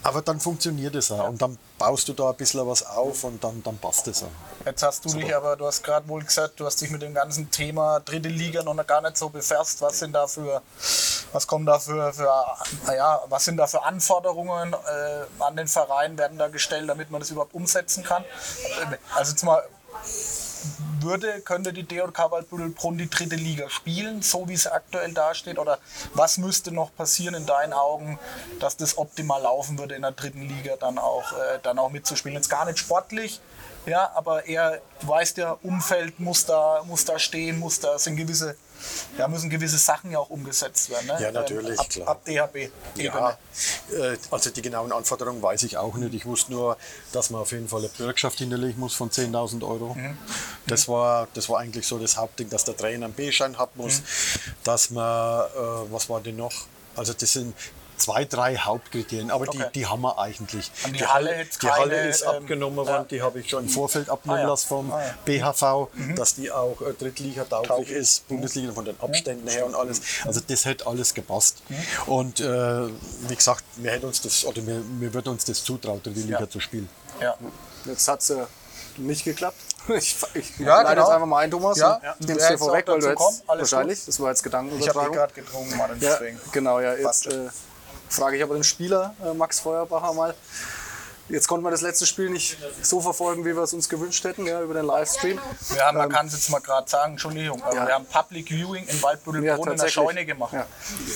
aber 0.04 0.22
dann 0.22 0.40
funktioniert 0.40 0.96
es 0.96 1.12
auch. 1.12 1.30
Und 1.30 1.42
dann 1.42 1.58
baust 1.78 2.08
du 2.08 2.14
da 2.14 2.32
ein 2.32 2.36
bisschen 2.36 2.66
was 2.68 2.84
auf 2.84 3.24
und 3.24 3.44
dann, 3.44 3.62
dann 3.62 3.78
passt 3.78 4.08
es 4.08 4.24
auch. 4.24 4.28
Jetzt 4.66 4.82
hast 4.82 5.06
du 5.06 5.10
dich 5.10 5.36
aber, 5.36 5.56
du 5.56 5.66
hast 5.68 5.84
gerade 5.84 6.08
wohl 6.08 6.24
gesagt, 6.24 6.60
du 6.60 6.66
hast 6.66 6.82
dich 6.82 6.90
mit 6.90 7.02
dem 7.02 7.14
ganzen 7.14 7.52
Thema 7.52 8.00
dritte 8.00 8.30
Liga 8.30 8.64
noch 8.64 8.76
gar 8.88 9.02
nicht 9.02 9.18
so 9.18 9.30
befasst. 9.30 9.82
Was 9.82 10.00
sind 10.00 10.14
da 10.14 10.26
für, 10.26 10.62
was 11.32 11.46
kommen 11.46 11.66
da 11.66 11.78
für, 11.78 12.14
für 12.14 12.30
ja, 12.88 13.22
was 13.30 13.46
sind 13.46 13.58
da 13.58 13.68
für 13.68 13.84
Anforderungen 13.84 14.74
äh, 14.74 15.44
an 15.44 15.56
den 15.56 15.68
Verein 15.68 16.18
werden 16.18 16.38
da 16.38 16.48
gestellt, 16.48 16.90
damit 16.90 17.12
man 17.12 17.22
das 17.22 17.30
überhaupt 17.30 17.54
umsetzen 17.54 18.04
kann? 18.04 18.24
Also 19.16 19.32
jetzt 19.32 19.44
mal, 19.44 19.64
würde, 21.00 21.42
könnte 21.42 21.74
die 21.74 21.84
DJK 21.84 22.32
Waldbüttelbrunn 22.32 22.98
die 22.98 23.10
dritte 23.10 23.36
Liga 23.36 23.70
spielen, 23.70 24.22
so 24.22 24.48
wie 24.48 24.56
sie 24.56 24.72
aktuell 24.72 25.14
dasteht? 25.14 25.60
Oder 25.60 25.80
was 26.14 26.38
müsste 26.38 26.72
noch 26.72 26.96
passieren 26.96 27.36
in 27.36 27.46
deinen 27.46 27.74
Augen, 27.74 28.20
dass 28.60 28.78
das 28.78 28.98
optimal 28.98 29.42
laufen 29.42 29.78
würde 29.80 29.96
in 29.96 30.02
der 30.04 30.12
dritten 30.12 30.48
Liga 30.48 30.76
dann 30.80 30.98
auch, 30.98 31.32
äh, 31.34 31.60
dann 31.64 31.80
auch 31.80 31.90
mitzuspielen? 31.90 32.36
Jetzt 32.36 32.50
gar 32.50 32.66
nicht 32.66 32.80
sportlich, 32.80 33.42
ja, 33.86 34.12
aber 34.16 34.46
eher, 34.46 34.80
du 35.00 35.08
weißt 35.08 35.38
ja, 35.38 35.58
Umfeld 35.64 36.20
muss 36.20 36.46
da, 36.46 36.84
muss 36.86 37.06
da 37.06 37.18
stehen, 37.18 37.60
muss 37.60 37.80
da 37.80 37.98
sind 37.98 38.16
gewisse, 38.16 38.56
ja, 39.18 39.28
müssen 39.28 39.50
gewisse 39.50 39.78
Sachen 39.78 40.12
ja 40.12 40.20
auch 40.20 40.30
umgesetzt 40.30 40.90
werden. 40.90 41.08
Ne? 41.08 41.18
Ja, 41.22 41.32
natürlich, 41.32 41.72
Ähm, 41.72 41.80
ab, 41.80 41.90
klar. 41.90 42.08
ab 42.08 42.26
DHB-Ebene. 42.26 43.04
Ja, 43.04 43.38
äh, 43.98 44.18
also 44.30 44.50
die 44.50 44.62
genauen 44.62 44.92
Anforderungen 44.92 45.42
weiß 45.42 45.64
ich 45.64 45.78
auch 45.78 45.96
nicht. 45.96 46.14
Ich 46.14 46.26
wusste 46.26 46.52
nur, 46.52 46.78
dass 47.12 47.30
man 47.30 47.42
auf 47.42 47.52
jeden 47.52 47.68
Fall 47.68 47.80
eine 47.80 47.90
Bürgschaft 47.90 48.40
hinterlegen 48.40 48.80
muss 48.80 48.94
von 48.94 49.10
10.000 49.10 49.64
Euro. 49.68 49.96
Das, 50.68 50.88
war, 50.88 51.28
das 51.34 51.50
war 51.50 51.60
eigentlich 51.60 51.86
so 51.88 51.98
das 52.00 52.18
Hauptding, 52.18 52.50
dass 52.50 52.64
der 52.64 52.76
Trainer 52.78 53.06
einen 53.06 53.14
B-Schein 53.14 53.58
haben 53.58 53.72
muss, 53.76 54.02
dass 54.64 54.90
man, 54.90 55.46
äh, 55.48 55.92
was 55.92 56.10
war 56.10 56.22
denn 56.22 56.38
noch? 56.38 56.54
Also 56.96 57.14
das 57.14 57.32
sind 57.34 57.56
zwei, 58.02 58.26
drei 58.26 58.56
Hauptkriterien, 58.58 59.32
aber 59.32 59.48
Okay. 59.48 59.66
die, 59.74 59.80
die 59.80 59.86
haben 59.88 60.02
wir 60.02 60.18
eigentlich. 60.20 60.72
Und 60.86 61.00
die 61.00 61.06
Halle 61.06 61.38
jetzt 61.38 61.62
die 61.64 61.70
Halle 61.70 61.96
keine, 61.96 62.10
ist 62.10 62.22
ähm, 62.24 62.30
abgenommen 62.30 62.78
worden, 62.78 62.90
ja. 62.90 63.04
die 63.04 63.22
habe 63.22 63.40
ich 63.40 63.50
schon 63.50 63.64
im 63.64 63.70
Vorfeld 63.70 64.10
abnehmen 64.10 64.40
Ah, 64.40 64.42
ja. 64.44 64.48
lassen 64.50 64.68
vom 64.68 64.92
Ah, 64.92 65.02
ja. 65.02 65.14
BHV, 65.26 65.88
dass 66.16 66.36
die 66.36 66.52
auch 66.52 66.80
äh, 66.82 66.94
Drittliga-tauglich 66.94 67.68
Tauglich. 67.70 67.92
ist, 67.92 68.28
Bundesliga 68.28 68.72
von 68.74 68.86
den 68.86 69.00
Abständen 69.00 69.48
her 69.48 69.66
und 69.66 69.76
alles. 69.76 70.02
Also 70.26 70.42
das 70.46 70.66
hätte 70.66 70.86
alles 70.88 71.14
gepasst. 71.14 71.62
Mhm. 71.70 71.76
Und 72.14 72.40
äh, 72.40 72.88
wie 73.28 73.36
gesagt, 73.36 73.64
wir 73.78 73.92
hätten 73.92 74.06
uns 74.06 74.22
das, 74.22 74.46
oder 74.46 74.66
wir, 74.66 74.82
wir 75.00 75.14
würden 75.14 75.30
uns 75.30 75.46
das 75.46 75.64
zutrauen, 75.64 76.02
Drittliga 76.04 76.40
Ja. 76.42 76.50
zu 76.50 76.60
spielen. 76.60 76.90
Ja. 77.22 77.36
Jetzt 77.86 78.08
hat 78.08 78.22
es 78.22 78.30
äh, 78.32 78.44
nicht 78.98 79.24
geklappt. 79.24 79.58
Ich, 79.88 80.16
ich 80.36 80.60
Ja, 80.60 80.76
leite 80.84 80.90
genau. 80.92 81.02
jetzt 81.08 81.12
einfach 81.16 81.26
mal 81.28 81.40
ein, 81.40 81.50
Thomas. 81.50 81.78
Ja, 81.80 82.00
ja. 82.04 82.16
nimm's 82.20 82.28
Wer 82.28 82.36
dir 82.36 82.50
jetzt 82.52 82.60
vorweg, 82.60 82.88
weil 82.88 83.00
du 83.00 83.08
jetzt 83.10 83.44
wahrscheinlich, 83.48 84.06
das 84.06 84.20
war 84.20 84.30
jetzt 84.30 84.46
Ich 84.46 84.54
habe 84.54 84.70
die 85.10 85.16
gerade 85.16 85.34
getrunken, 85.34 85.76
Mann, 85.76 85.90
Ja, 86.00 86.12
deswegen. 86.14 86.40
genau, 86.52 86.80
ja. 86.80 86.94
Jetzt 86.94 87.26
äh, 87.26 87.50
frage 88.12 88.38
ich 88.38 88.44
aber 88.44 88.56
den 88.56 88.64
Spieler, 88.64 89.16
äh, 89.24 89.34
Max 89.34 89.60
Feuerbacher, 89.60 90.14
mal. 90.14 90.36
Jetzt 91.32 91.48
konnten 91.48 91.66
wir 91.66 91.72
das 91.72 91.82
letzte 91.82 92.06
Spiel 92.06 92.30
nicht 92.30 92.58
so 92.82 93.00
verfolgen, 93.02 93.46
wie 93.46 93.56
wir 93.56 93.64
es 93.64 93.74
uns 93.74 93.88
gewünscht 93.90 94.24
hätten, 94.24 94.46
ja, 94.46 94.62
über 94.62 94.74
den 94.74 94.86
Livestream. 94.86 95.40
Wir 95.70 95.86
haben, 95.86 95.98
man 95.98 96.10
kann 96.10 96.28
es 96.28 96.34
jetzt 96.34 96.50
mal 96.50 96.60
gerade 96.60 96.90
sagen, 96.90 97.14
Entschuldigung, 97.14 97.62
aber 97.64 97.76
Ja. 97.76 97.88
wir 97.88 97.94
haben 97.96 98.06
Public 98.06 98.50
Viewing 98.50 98.86
in 98.88 99.02
Waldbüttelbrunn 99.02 99.68
Ja, 99.68 99.72
in 99.74 99.80
der. 99.80 99.88
Scheune 99.88 100.26
gemacht. 100.26 100.54
Ja. 100.54 100.66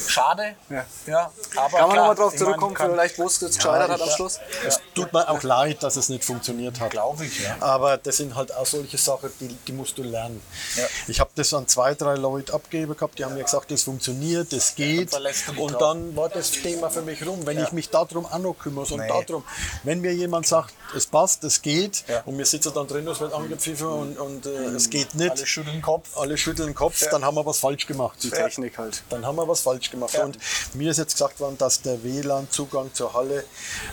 Schade, 0.08 0.56
Ja. 0.70 0.86
ja. 1.08 1.32
aber 1.56 1.78
Kann 1.78 1.88
man 1.90 1.98
nochmal 1.98 2.16
drauf 2.16 2.36
zurückkommen, 2.36 2.74
kann- 2.74 2.92
vielleicht 2.92 3.18
wo 3.20 3.26
es 3.28 3.40
jetzt 3.42 3.58
gescheitert 3.58 3.90
hat 3.90 4.02
am 4.02 4.10
Schluss? 4.10 4.40
Es 4.68 4.80
tut 4.94 5.12
mir 5.14 5.28
auch 5.30 5.44
leid, 5.44 5.84
dass 5.84 5.96
es 5.96 6.10
nicht 6.10 6.24
funktioniert 6.24 6.80
hat. 6.80 6.92
Glaube 6.92 7.26
ich, 7.26 7.42
ja. 7.44 7.56
Aber 7.60 7.98
das 7.98 8.18
sind 8.18 8.36
halt 8.36 8.54
auch 8.56 8.66
solche 8.66 8.98
Sachen, 8.98 9.30
die, 9.40 9.48
die 9.68 9.72
musst 9.74 9.98
du 9.98 10.04
lernen. 10.04 10.42
Ja. 10.76 10.84
Ich 11.08 11.20
habe 11.20 11.30
das 11.36 11.54
an 11.54 11.68
zwei, 11.68 11.94
drei 11.96 12.16
Leute 12.16 12.54
abgegeben 12.54 12.96
gehabt, 12.96 13.18
die 13.20 13.26
haben 13.26 13.36
mir 13.36 13.44
gesagt, 13.44 13.72
das 13.72 13.84
funktioniert, 13.84 14.52
das 14.54 14.76
geht. 14.76 15.12
Und 15.58 15.80
dann 15.82 16.16
war 16.16 16.30
das 16.30 16.52
Thema 16.52 16.90
für 16.90 17.02
mich 17.02 17.26
rum. 17.26 17.46
Wenn 17.46 17.62
ich 17.62 17.72
mich 17.72 17.90
darum 17.90 18.26
auch 18.26 18.38
noch 18.40 18.54
kümmere 18.54 18.86
und 18.94 19.00
Nee. 19.00 19.08
darum, 19.08 19.44
wenn 19.84 20.04
mir 20.06 20.14
jemand 20.14 20.46
sagt, 20.48 20.74
es 20.96 21.06
passt, 21.08 21.44
es 21.44 21.62
geht, 21.62 22.04
Ja. 22.08 22.22
und 22.26 22.38
wir 22.38 22.46
sitzen 22.46 22.72
dann 22.74 22.88
drin, 22.88 23.08
es 23.08 23.20
wird 23.20 23.34
angepfiffen 23.34 23.88
und, 23.88 24.18
und 24.18 24.46
äh, 24.46 24.50
es 24.76 24.90
geht 24.90 25.16
nicht, 25.16 25.32
Alle 25.32 25.46
schütteln 25.46 25.76
den 25.78 25.82
Kopf. 25.82 26.18
alle 26.18 26.38
schütteln 26.38 26.70
den 26.70 26.76
Kopf, 26.76 27.04
dann 27.10 27.24
haben 27.26 27.36
wir 27.36 27.46
was 27.46 27.60
falsch 27.60 27.88
gemacht. 27.88 28.18
Die 28.24 28.30
Technik 28.30 28.78
halt. 28.78 29.04
Dann 29.10 29.26
haben 29.26 29.36
wir 29.36 29.48
was 29.48 29.62
falsch 29.62 29.90
gemacht. 29.92 30.14
Ja. 30.14 30.24
Und 30.26 30.38
mir 30.74 30.92
ist 30.92 30.98
jetzt 30.98 31.14
gesagt 31.14 31.40
worden, 31.40 31.58
dass 31.58 31.82
der 31.82 32.04
WLAN-Zugang 32.04 32.94
zur 32.94 33.14
Halle, 33.14 33.44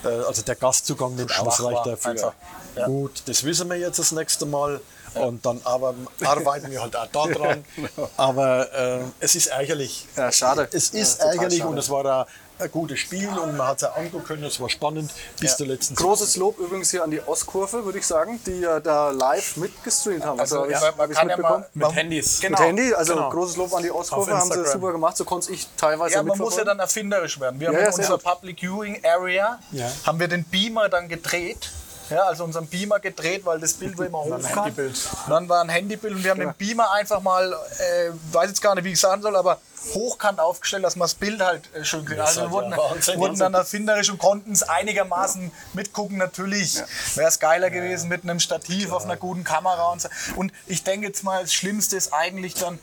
äh, 0.04 0.08
also 0.08 0.42
der 0.42 0.54
Gastzugang 0.56 1.14
nicht 1.16 1.38
ausreicht 1.40 1.86
dafür. 1.86 2.34
Ja. 2.76 2.86
Gut, 2.86 3.22
das 3.26 3.42
wissen 3.44 3.68
wir 3.70 3.76
jetzt 3.76 3.98
das 3.98 4.12
nächste 4.12 4.46
Mal. 4.46 4.80
Und 5.14 5.44
dann 5.44 5.60
aber 5.64 5.94
arbeiten 6.24 6.70
wir 6.70 6.80
halt 6.80 6.96
auch 6.96 7.06
da 7.12 7.26
dran. 7.26 7.64
Aber 8.16 8.72
äh, 8.72 9.00
es 9.20 9.34
ist 9.34 9.48
ärgerlich. 9.48 10.06
Ja, 10.16 10.32
schade. 10.32 10.66
Es 10.72 10.88
ist 10.88 11.18
Ja, 11.20 11.26
ärgerlich 11.32 11.62
und 11.62 11.76
es 11.76 11.90
war 11.90 12.06
ein, 12.20 12.24
ein 12.62 12.70
gutes 12.70 12.98
Spiel 13.00 13.28
und 13.28 13.56
man 13.56 13.66
hat 13.68 13.78
es 13.78 13.84
auch 13.84 13.96
angucken 13.96 14.24
können. 14.24 14.44
Es 14.44 14.60
war 14.60 14.68
spannend 14.70 15.10
bis 15.40 15.56
zur 15.56 15.66
letzten 15.66 15.94
Großes 15.94 16.36
Lob 16.36 16.58
übrigens 16.58 16.90
hier 16.90 17.02
an 17.04 17.10
die 17.10 17.20
Ostkurve, 17.20 17.84
würde 17.84 17.98
ich 17.98 18.06
sagen, 18.06 18.40
die 18.46 18.60
ja 18.60 18.80
da 18.80 19.10
live 19.10 19.56
mitgestreamt 19.56 20.24
haben. 20.24 20.40
Also, 20.40 20.64
ich, 20.66 20.72
ja, 20.72 20.80
hab 20.80 20.96
man 20.98 21.10
ich 21.10 21.16
kann 21.16 21.28
ja 21.28 21.36
mitbekommen. 21.36 21.64
mal- 21.74 21.88
Mit 21.88 21.96
Handys. 21.96 22.40
Genau. 22.40 22.58
Mit 22.58 22.66
Handy, 22.68 22.94
also 22.94 23.14
Genau. 23.14 23.30
großes 23.30 23.56
Lob 23.56 23.74
an 23.74 23.82
die 23.82 23.90
Ostkurve, 23.90 24.32
haben 24.38 24.50
sie 24.50 24.64
super 24.66 24.92
gemacht, 24.92 25.16
so 25.16 25.24
konnte 25.24 25.52
ich 25.52 25.66
teilweise 25.76 26.14
Ja, 26.14 26.22
man 26.22 26.38
muss 26.38 26.56
ja 26.56 26.64
dann 26.64 26.78
erfinderisch 26.78 27.38
werden. 27.40 27.58
Wir 27.60 27.66
Ja, 27.68 27.74
haben 27.74 27.80
ja, 27.84 27.88
in 27.90 27.94
unserer. 27.94 28.18
Public 28.18 28.60
Viewing 28.60 29.02
Area 29.04 29.58
Ja. 29.72 29.90
haben 30.06 30.18
wir 30.20 30.28
den 30.28 30.44
Beamer 30.44 30.88
dann 30.88 31.08
gedreht. 31.08 31.70
Ja, 32.12 32.24
also 32.24 32.44
unseren 32.44 32.66
Beamer 32.66 33.00
gedreht, 33.00 33.44
weil 33.44 33.58
das 33.58 33.74
Bild 33.74 33.96
war 33.98 34.06
immer 34.06 34.18
hochkam. 34.24 34.44
Handybild. 34.44 35.08
Dann 35.28 35.48
war 35.48 35.62
ein 35.62 35.68
Handybild 35.68 36.14
und 36.14 36.24
wir 36.24 36.30
haben 36.30 36.40
den 36.40 36.54
Beamer 36.54 36.92
einfach 36.92 37.20
mal, 37.20 37.52
äh, 37.52 38.10
weiß 38.32 38.48
jetzt 38.48 38.62
gar 38.62 38.74
nicht, 38.74 38.84
wie 38.84 38.92
ich 38.92 39.00
sagen 39.00 39.22
soll, 39.22 39.36
aber 39.36 39.58
hochkant 39.94 40.38
aufgestellt, 40.38 40.84
dass 40.84 40.96
man 40.96 41.04
das 41.04 41.14
Bild 41.14 41.40
halt 41.40 41.68
äh, 41.74 41.84
schön 41.84 42.04
kriegt. 42.04 42.20
Also 42.20 42.42
wir 42.42 42.50
wurden, 42.50 42.70
ja 42.70 42.76
Wahnsinn. 42.76 43.18
wurden 43.18 43.38
dann 43.38 43.54
erfinderisch 43.54 44.10
und 44.10 44.18
konnten 44.18 44.52
es 44.52 44.62
einigermaßen 44.62 45.50
mitgucken. 45.72 46.18
Natürlich 46.18 46.82
wäre 47.14 47.28
es 47.28 47.38
geiler 47.38 47.70
gewesen 47.70 48.08
mit 48.08 48.22
einem 48.22 48.40
Stativ 48.40 48.92
auf 48.92 49.04
einer 49.04 49.16
guten 49.16 49.44
Kamera 49.44 49.90
und 49.90 50.00
so. 50.00 50.08
Und 50.36 50.52
ich 50.66 50.84
denke 50.84 51.06
jetzt 51.08 51.24
mal, 51.24 51.42
das 51.42 51.52
Schlimmste 51.52 51.96
ist 51.96 52.12
eigentlich 52.12 52.54
dann, 52.54 52.78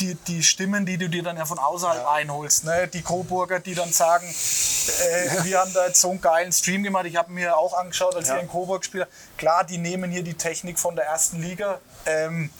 die, 0.00 0.14
die 0.14 0.42
Stimmen, 0.42 0.86
die 0.86 0.98
du 0.98 1.08
dir 1.08 1.22
dann 1.22 1.36
ja 1.36 1.44
von 1.44 1.58
außerhalb 1.58 2.06
einholst. 2.06 2.64
Ne? 2.64 2.88
Die 2.88 3.02
Coburger, 3.02 3.60
die 3.60 3.74
dann 3.74 3.92
sagen, 3.92 4.26
äh, 4.26 5.44
wir 5.44 5.60
haben 5.60 5.72
da 5.72 5.86
jetzt 5.86 6.00
so 6.00 6.10
einen 6.10 6.20
geilen 6.20 6.52
Stream 6.52 6.82
gemacht. 6.82 7.06
Ich 7.06 7.16
habe 7.16 7.32
mir 7.32 7.56
auch 7.56 7.74
angeschaut, 7.74 8.14
als 8.14 8.28
wir 8.28 8.40
in 8.40 8.48
Coburg 8.48 8.82
gespielt 8.82 9.04
haben. 9.04 9.12
Klar, 9.36 9.64
die 9.64 9.78
nehmen 9.78 10.10
hier 10.10 10.22
die 10.22 10.34
Technik 10.34 10.78
von 10.78 10.96
der 10.96 11.06
ersten 11.06 11.40
Liga. 11.40 11.80
Ähm, 12.06 12.50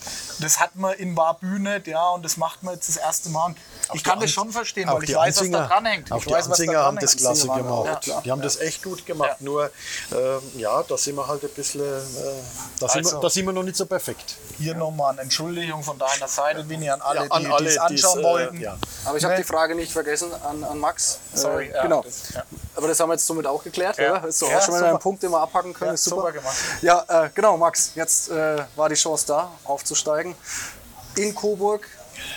das 0.40 0.58
hat 0.60 0.74
man 0.76 0.94
in 0.94 1.16
Warbü 1.16 1.58
nicht, 1.58 1.86
ja, 1.86 2.08
und 2.10 2.24
das 2.24 2.36
macht 2.36 2.62
man 2.62 2.74
jetzt 2.74 2.88
das 2.88 2.96
erste 2.96 3.28
Mal. 3.30 3.46
Und 3.46 3.56
ich 3.92 4.02
kann 4.02 4.18
das 4.20 4.30
schon 4.30 4.50
verstehen, 4.50 4.88
weil 4.88 5.02
ich 5.02 5.10
die 5.10 5.14
weiß, 5.14 5.40
was 5.40 5.50
da 5.50 5.58
Anzinger- 5.58 5.68
dran 5.68 5.86
hängt. 5.86 6.12
Auch 6.12 6.18
Ich 6.18 6.24
die 6.26 6.32
weiß, 6.32 6.46
Anzinger 6.46 6.78
haben 6.78 6.98
das 6.98 7.16
klasse 7.16 7.50
auch- 7.50 7.56
gemacht. 7.56 8.06
ja. 8.06 8.20
Die 8.22 8.30
haben 8.30 8.42
das 8.42 8.58
echt 8.60 8.82
gut 8.82 9.04
gemacht. 9.06 9.40
Nur, 9.40 9.70
ähm, 10.12 10.40
ja, 10.56 10.82
da 10.82 10.96
sind 10.96 11.14
wir 11.16 11.26
halt 11.26 11.42
ein 11.44 11.50
bisschen, 11.50 11.80
äh, 11.82 11.84
da, 12.80 12.88
sind 12.88 13.04
Also- 13.04 13.16
wir, 13.16 13.20
da 13.20 13.30
sind 13.30 13.46
wir 13.46 13.52
noch 13.52 13.62
nicht 13.62 13.76
so 13.76 13.86
perfekt. 13.86 14.36
Hier 14.58 14.74
nochmal 14.74 15.12
eine 15.12 15.22
Entschuldigung 15.22 15.82
von 15.82 15.98
deiner 15.98 16.28
Seite, 16.28 16.68
Winnie, 16.68 16.90
an 16.90 17.00
alle, 17.02 17.26
Ja, 17.26 17.30
an 17.30 17.42
die 17.62 17.66
es 17.66 17.78
anschauen 17.78 17.88
die's, 17.94 18.04
äh, 18.04 18.22
wollten. 18.24 18.60
ja. 18.60 18.76
Aber 19.04 19.16
ich 19.18 19.24
habe 19.24 19.34
Nee. 19.34 19.42
die 19.42 19.46
Frage 19.46 19.74
nicht 19.74 19.92
vergessen 19.92 20.30
an, 20.42 20.64
an 20.64 20.78
Max. 20.78 21.18
Sorry, 21.34 21.66
Äh, 21.68 21.74
ja, 21.74 21.82
genau. 21.82 22.02
das- 22.02 22.32
ja. 22.34 22.42
Aber 22.76 22.88
das 22.88 22.98
haben 23.00 23.08
wir 23.08 23.14
jetzt 23.14 23.26
somit 23.26 23.46
auch 23.46 23.62
geklärt. 23.62 23.96
Ja. 23.98 24.04
Ja. 24.04 24.16
Ist 24.18 24.42
doch 24.42 24.50
Ja, 24.50 24.58
auch 24.58 24.62
schon 24.62 24.72
mal 24.74 24.78
super. 24.80 24.90
ein 24.92 24.98
Punkt, 24.98 25.22
den 25.22 25.30
wir 25.30 25.40
abhaken 25.40 25.72
können. 25.72 25.90
Ja, 25.90 25.94
ist 25.94 26.04
super. 26.04 26.16
super 26.16 26.32
gemacht. 26.32 26.56
Ja, 26.82 27.04
äh, 27.24 27.30
genau, 27.34 27.56
Max. 27.56 27.92
Jetzt 27.94 28.30
äh, 28.30 28.58
war 28.76 28.88
die 28.88 28.94
Chance 28.94 29.26
da, 29.28 29.50
aufzusteigen. 29.64 30.34
In 31.16 31.34
Coburg. 31.34 31.86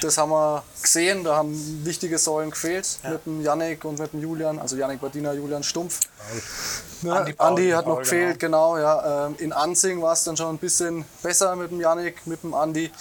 Das 0.01 0.17
haben 0.17 0.31
wir 0.31 0.63
gesehen, 0.81 1.23
da 1.23 1.35
haben 1.35 1.85
wichtige 1.85 2.17
Säulen 2.17 2.49
gefehlt 2.49 2.97
mit 3.03 3.25
dem 3.27 3.41
Yannick 3.41 3.85
und 3.85 3.99
mit 3.99 4.11
dem 4.11 4.21
Julian, 4.21 4.57
also 4.57 4.75
Yannick 4.75 4.99
Badina, 4.99 5.33
Julian 5.33 5.63
Stumpf. 5.63 5.99
Ja, 7.03 7.13
Andi 7.17 7.33
Paul, 7.33 7.47
Andi 7.47 7.69
hat 7.69 7.85
noch 7.85 7.93
Paul, 7.95 8.03
gefehlt, 8.03 8.39
genau. 8.39 8.77
ja. 8.77 9.27
Ähm, 9.27 9.35
In 9.37 9.53
Anzing 9.53 10.01
war 10.01 10.13
es 10.13 10.23
dann 10.23 10.35
schon 10.35 10.55
ein 10.55 10.57
bisschen 10.57 11.05
besser 11.21 11.55
mit 11.55 11.69
dem 11.71 11.79
Yannick, 11.79 12.25
mit 12.25 12.41
dem 12.43 12.53
Andi. 12.55 12.91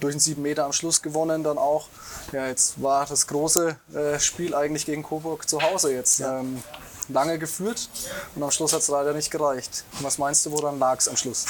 Durch 0.00 0.14
den 0.14 0.20
7 0.20 0.40
Meter 0.40 0.64
am 0.64 0.72
Schluss 0.72 1.02
gewonnen 1.02 1.44
dann 1.44 1.58
auch. 1.58 1.88
Ja, 2.32 2.46
jetzt 2.46 2.80
war 2.80 3.06
das 3.06 3.26
große 3.26 3.76
äh, 3.94 4.18
Spiel 4.20 4.54
eigentlich 4.54 4.86
gegen 4.86 5.02
Coburg 5.02 5.48
zu 5.48 5.60
Hause 5.60 5.92
jetzt. 5.92 6.20
Ähm, 6.20 6.62
lange 7.08 7.38
geführt 7.40 7.88
und 8.36 8.42
am 8.42 8.50
Schluss 8.52 8.72
hat 8.72 8.82
es 8.82 8.88
leider 8.88 9.12
nicht 9.12 9.30
gereicht. 9.32 9.84
Was 10.00 10.18
meinst 10.18 10.46
du, 10.46 10.52
woran 10.52 10.78
lag 10.78 10.98
es 10.98 11.08
am 11.08 11.16
Schluss? 11.16 11.44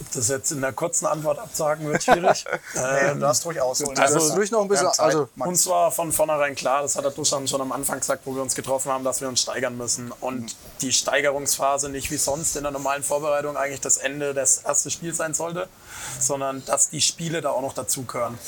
Ob 0.00 0.10
das 0.12 0.28
jetzt 0.28 0.50
in 0.52 0.58
einer 0.58 0.72
kurzen 0.72 1.04
Antwort 1.06 1.38
abzuhaken 1.38 1.86
wird, 1.86 2.02
schwierig. 2.02 2.44
Nee, 2.74 3.14
du 3.20 3.26
hast 3.26 3.44
ruhig 3.44 3.60
ausholen. 3.60 3.94
also- 3.98 4.18
Also 4.20 4.34
ruhig 4.34 4.50
noch 4.50 4.62
ein 4.62 4.68
bisschen, 4.68 4.86
also. 4.98 5.28
Uns 5.46 5.66
war 5.66 5.92
von 5.92 6.10
vornherein 6.12 6.54
klar, 6.54 6.82
das 6.82 6.96
hat 6.96 7.04
der 7.04 7.12
Duschan 7.12 7.46
schon 7.46 7.60
am 7.60 7.70
Anfang 7.72 8.00
gesagt, 8.00 8.22
wo 8.24 8.34
wir 8.34 8.42
uns 8.42 8.54
getroffen 8.54 8.90
haben, 8.90 9.04
dass 9.04 9.20
wir 9.20 9.28
uns 9.28 9.42
steigern 9.42 9.76
müssen. 9.76 10.10
Und 10.20 10.56
die 10.80 10.92
Steigerungsphase 10.92 11.88
nicht 11.90 12.10
wie 12.10 12.16
sonst 12.16 12.56
in 12.56 12.62
der 12.62 12.72
normalen 12.72 13.02
Vorbereitung 13.02 13.56
eigentlich 13.56 13.80
das 13.82 13.98
Ende 13.98 14.32
des 14.34 14.58
ersten 14.64 14.90
Spiels 14.90 15.18
sein 15.18 15.34
sollte, 15.34 15.68
sondern 16.18 16.64
dass 16.66 16.90
die 16.90 17.00
Spiele 17.00 17.40
da 17.40 17.50
auch 17.50 17.62
noch 17.62 17.74
dazugehören. 17.74 18.38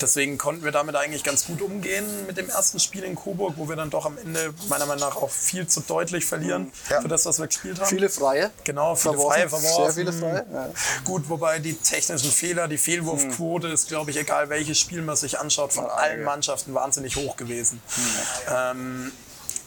Deswegen 0.00 0.38
konnten 0.38 0.64
wir 0.64 0.72
damit 0.72 0.96
eigentlich 0.96 1.24
ganz 1.24 1.46
gut 1.46 1.62
umgehen 1.62 2.04
mit 2.26 2.36
dem 2.36 2.48
ersten 2.48 2.78
Spiel 2.80 3.04
in 3.04 3.14
Coburg, 3.14 3.54
wo 3.56 3.68
wir 3.68 3.76
dann 3.76 3.90
doch 3.90 4.06
am 4.06 4.16
Ende 4.18 4.52
meiner 4.68 4.86
Meinung 4.86 5.08
nach 5.08 5.16
auch 5.16 5.30
viel 5.30 5.66
zu 5.66 5.80
deutlich 5.80 6.24
verlieren 6.26 6.72
Ja. 6.90 7.00
für 7.00 7.08
das, 7.08 7.26
was 7.26 7.38
wir 7.38 7.46
gespielt 7.46 7.78
haben. 7.80 7.86
viele 7.88 8.08
Freie. 8.08 8.50
Genau, 8.64 8.94
viele 8.94 9.14
Verworfen, 9.14 9.32
Freie 9.38 9.48
verworfen. 9.48 9.92
sehr 9.92 10.04
viele 10.06 10.12
Freie, 10.12 10.46
ja. 10.52 10.70
Gut, 11.04 11.28
wobei 11.28 11.58
die 11.58 11.74
technischen 11.74 12.30
Fehler, 12.30 12.68
die 12.68 12.78
Fehlwurfquote 12.78 13.68
ist, 13.68 13.88
glaube 13.88 14.10
ich, 14.10 14.16
egal 14.16 14.48
welches 14.48 14.78
Spiel 14.78 15.02
man 15.02 15.16
sich 15.16 15.38
anschaut, 15.38 15.72
von 15.72 15.86
allen 15.86 16.24
Mannschaften 16.24 16.74
wahnsinnig 16.74 17.16
hoch 17.16 17.36
gewesen. 17.36 17.80
Ähm, 18.50 19.12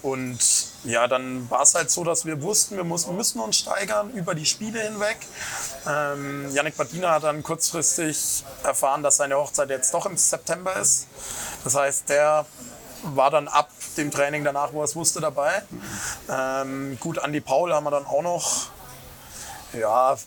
und 0.01 0.39
ja, 0.83 1.07
dann 1.07 1.49
war 1.49 1.61
es 1.61 1.75
halt 1.75 1.91
so, 1.91 2.03
dass 2.03 2.25
wir 2.25 2.41
wussten, 2.41 2.75
wir 2.75 2.83
muss, 2.83 3.07
müssen 3.07 3.39
uns 3.39 3.57
steigern 3.57 4.09
über 4.11 4.33
die 4.33 4.45
Spiele 4.45 4.81
hinweg. 4.81 5.17
Ähm, 5.87 6.49
Yannick 6.51 6.75
Badina 6.75 7.11
hat 7.11 7.23
dann 7.23 7.43
kurzfristig 7.43 8.43
erfahren, 8.63 9.03
dass 9.03 9.17
seine 9.17 9.35
Hochzeit 9.35 9.69
jetzt 9.69 9.93
doch 9.93 10.05
im 10.05 10.17
September 10.17 10.75
ist. 10.75 11.07
Das 11.63 11.75
heißt, 11.75 12.09
der 12.09 12.45
war 13.03 13.29
dann 13.29 13.47
ab 13.47 13.69
dem 13.97 14.11
Training 14.11 14.43
danach, 14.43 14.73
wo 14.73 14.81
er 14.81 14.85
es 14.85 14.95
wusste, 14.95 15.21
dabei. 15.21 15.63
Ähm, 16.29 16.97
gut, 16.99 17.19
Andi 17.19 17.41
Paul 17.41 17.73
haben 17.73 17.83
wir 17.83 17.91
dann 17.91 18.05
auch 18.05 18.21
noch 18.21 18.69
ja, 19.73 20.17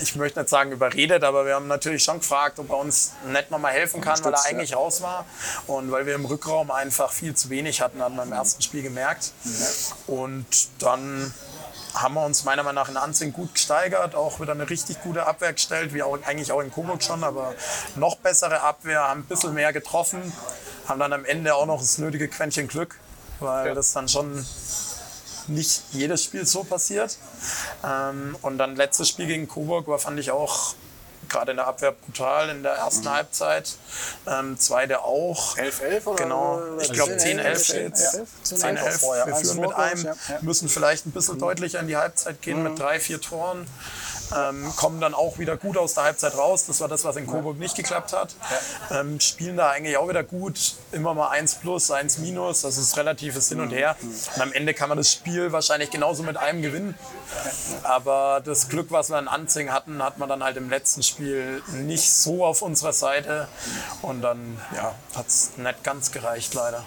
ich 0.00 0.16
möchte 0.16 0.40
nicht 0.40 0.48
sagen 0.48 0.72
überredet, 0.72 1.24
aber 1.24 1.44
wir 1.46 1.54
haben 1.54 1.68
natürlich 1.68 2.02
schon 2.04 2.20
gefragt, 2.20 2.58
ob 2.58 2.70
er 2.70 2.78
uns 2.78 3.12
nicht 3.26 3.50
nochmal 3.50 3.72
helfen 3.72 4.00
kann, 4.00 4.22
weil 4.24 4.32
er 4.32 4.44
eigentlich 4.44 4.74
raus 4.74 5.02
war. 5.02 5.26
Und 5.66 5.90
weil 5.90 6.06
wir 6.06 6.14
im 6.14 6.24
Rückraum 6.24 6.70
einfach 6.70 7.12
viel 7.12 7.34
zu 7.34 7.50
wenig 7.50 7.80
hatten, 7.80 8.02
hat 8.02 8.14
man 8.14 8.28
im 8.28 8.32
ersten 8.32 8.62
Spiel 8.62 8.82
gemerkt. 8.82 9.32
Und 10.06 10.46
dann 10.78 11.32
haben 11.94 12.14
wir 12.14 12.24
uns 12.24 12.44
meiner 12.44 12.62
Meinung 12.62 12.82
nach 12.82 12.88
in 12.88 12.96
Anzing 12.96 13.32
gut 13.32 13.54
gesteigert, 13.54 14.14
auch 14.14 14.40
wieder 14.40 14.52
eine 14.52 14.68
richtig 14.68 15.00
gute 15.02 15.26
Abwehr 15.26 15.52
gestellt, 15.52 15.94
wie 15.94 16.02
auch, 16.02 16.18
eigentlich 16.24 16.50
auch 16.50 16.60
in 16.60 16.72
Coburg 16.72 17.02
schon, 17.02 17.22
aber 17.22 17.54
noch 17.94 18.16
bessere 18.16 18.60
Abwehr, 18.62 19.02
haben 19.08 19.20
ein 19.20 19.26
bisschen 19.26 19.54
mehr 19.54 19.72
getroffen, 19.72 20.32
haben 20.88 20.98
dann 20.98 21.12
am 21.12 21.24
Ende 21.24 21.54
auch 21.54 21.66
noch 21.66 21.80
das 21.80 21.98
nötige 21.98 22.28
Quäntchen 22.28 22.66
Glück, 22.66 22.98
weil 23.38 23.74
das 23.74 23.92
dann 23.92 24.08
schon 24.08 24.44
nicht 25.48 25.82
jedes 25.92 26.24
Spiel 26.24 26.46
so 26.46 26.64
passiert. 26.64 27.18
Ähm, 27.84 28.36
und 28.42 28.58
dann 28.58 28.76
letztes 28.76 29.08
Spiel 29.08 29.26
gegen 29.26 29.48
Coburg 29.48 29.86
war, 29.88 29.98
fand 29.98 30.18
ich 30.18 30.30
auch 30.30 30.74
gerade 31.28 31.52
in 31.52 31.56
der 31.56 31.66
Abwehr 31.66 31.92
brutal 31.92 32.48
in 32.50 32.62
der 32.62 32.72
ersten 32.72 33.08
Halbzeit. 33.10 33.76
Ähm, 34.26 34.58
zweite 34.58 35.02
auch. 35.02 35.56
11-11 35.56 36.06
oder? 36.06 36.22
Genau, 36.22 36.60
ich 36.80 36.92
glaube 36.92 37.12
10-11 37.14 37.40
10-11 37.40 37.64
steht 37.64 37.96
10 38.42 38.76
11 38.76 39.00
vorher. 39.00 39.26
Wir 39.26 39.34
Eins 39.34 39.50
führen 39.50 39.60
mit 39.60 39.74
einem, 39.74 40.08
müssen 40.42 40.68
vielleicht 40.68 41.06
ein 41.06 41.12
bisschen 41.12 41.38
deutlicher 41.38 41.80
in 41.80 41.88
die 41.88 41.96
Halbzeit 41.96 42.40
gehen 42.42 42.62
mit 42.62 42.78
drei, 42.78 43.00
vier 43.00 43.20
Toren. 43.20 43.66
Ähm, 44.36 44.72
kommen 44.76 45.00
dann 45.00 45.14
auch 45.14 45.38
wieder 45.38 45.56
gut 45.56 45.76
aus 45.76 45.94
der 45.94 46.04
Halbzeit 46.04 46.36
raus. 46.36 46.66
Das 46.66 46.80
war 46.80 46.88
das, 46.88 47.04
was 47.04 47.16
in 47.16 47.26
Coburg 47.26 47.58
nicht 47.58 47.76
geklappt 47.76 48.12
hat. 48.12 48.34
Ähm, 48.90 49.20
spielen 49.20 49.56
da 49.56 49.70
eigentlich 49.70 49.96
auch 49.96 50.08
wieder 50.08 50.24
gut. 50.24 50.74
Immer 50.92 51.14
mal 51.14 51.28
1 51.28 51.56
plus, 51.56 51.90
1 51.90 52.18
minus. 52.18 52.62
Das 52.62 52.76
ist 52.76 52.96
relatives 52.96 53.48
Hin 53.48 53.60
und 53.60 53.70
Her. 53.70 53.96
Und 54.34 54.42
am 54.42 54.52
Ende 54.52 54.74
kann 54.74 54.88
man 54.88 54.98
das 54.98 55.12
Spiel 55.12 55.52
wahrscheinlich 55.52 55.90
genauso 55.90 56.22
mit 56.22 56.36
einem 56.36 56.62
gewinnen. 56.62 56.98
Aber 57.82 58.40
das 58.44 58.68
Glück, 58.68 58.90
was 58.90 59.10
wir 59.10 59.18
in 59.18 59.28
Anzing 59.28 59.70
hatten, 59.72 60.02
hat 60.02 60.18
man 60.18 60.28
dann 60.28 60.42
halt 60.42 60.56
im 60.56 60.70
letzten 60.70 61.02
Spiel 61.02 61.62
nicht 61.72 62.10
so 62.12 62.44
auf 62.44 62.62
unserer 62.62 62.92
Seite. 62.92 63.48
Und 64.02 64.22
dann 64.22 64.60
ja, 64.74 64.94
hat 65.14 65.26
es 65.26 65.52
nicht 65.56 65.84
ganz 65.84 66.12
gereicht, 66.12 66.54
leider. 66.54 66.84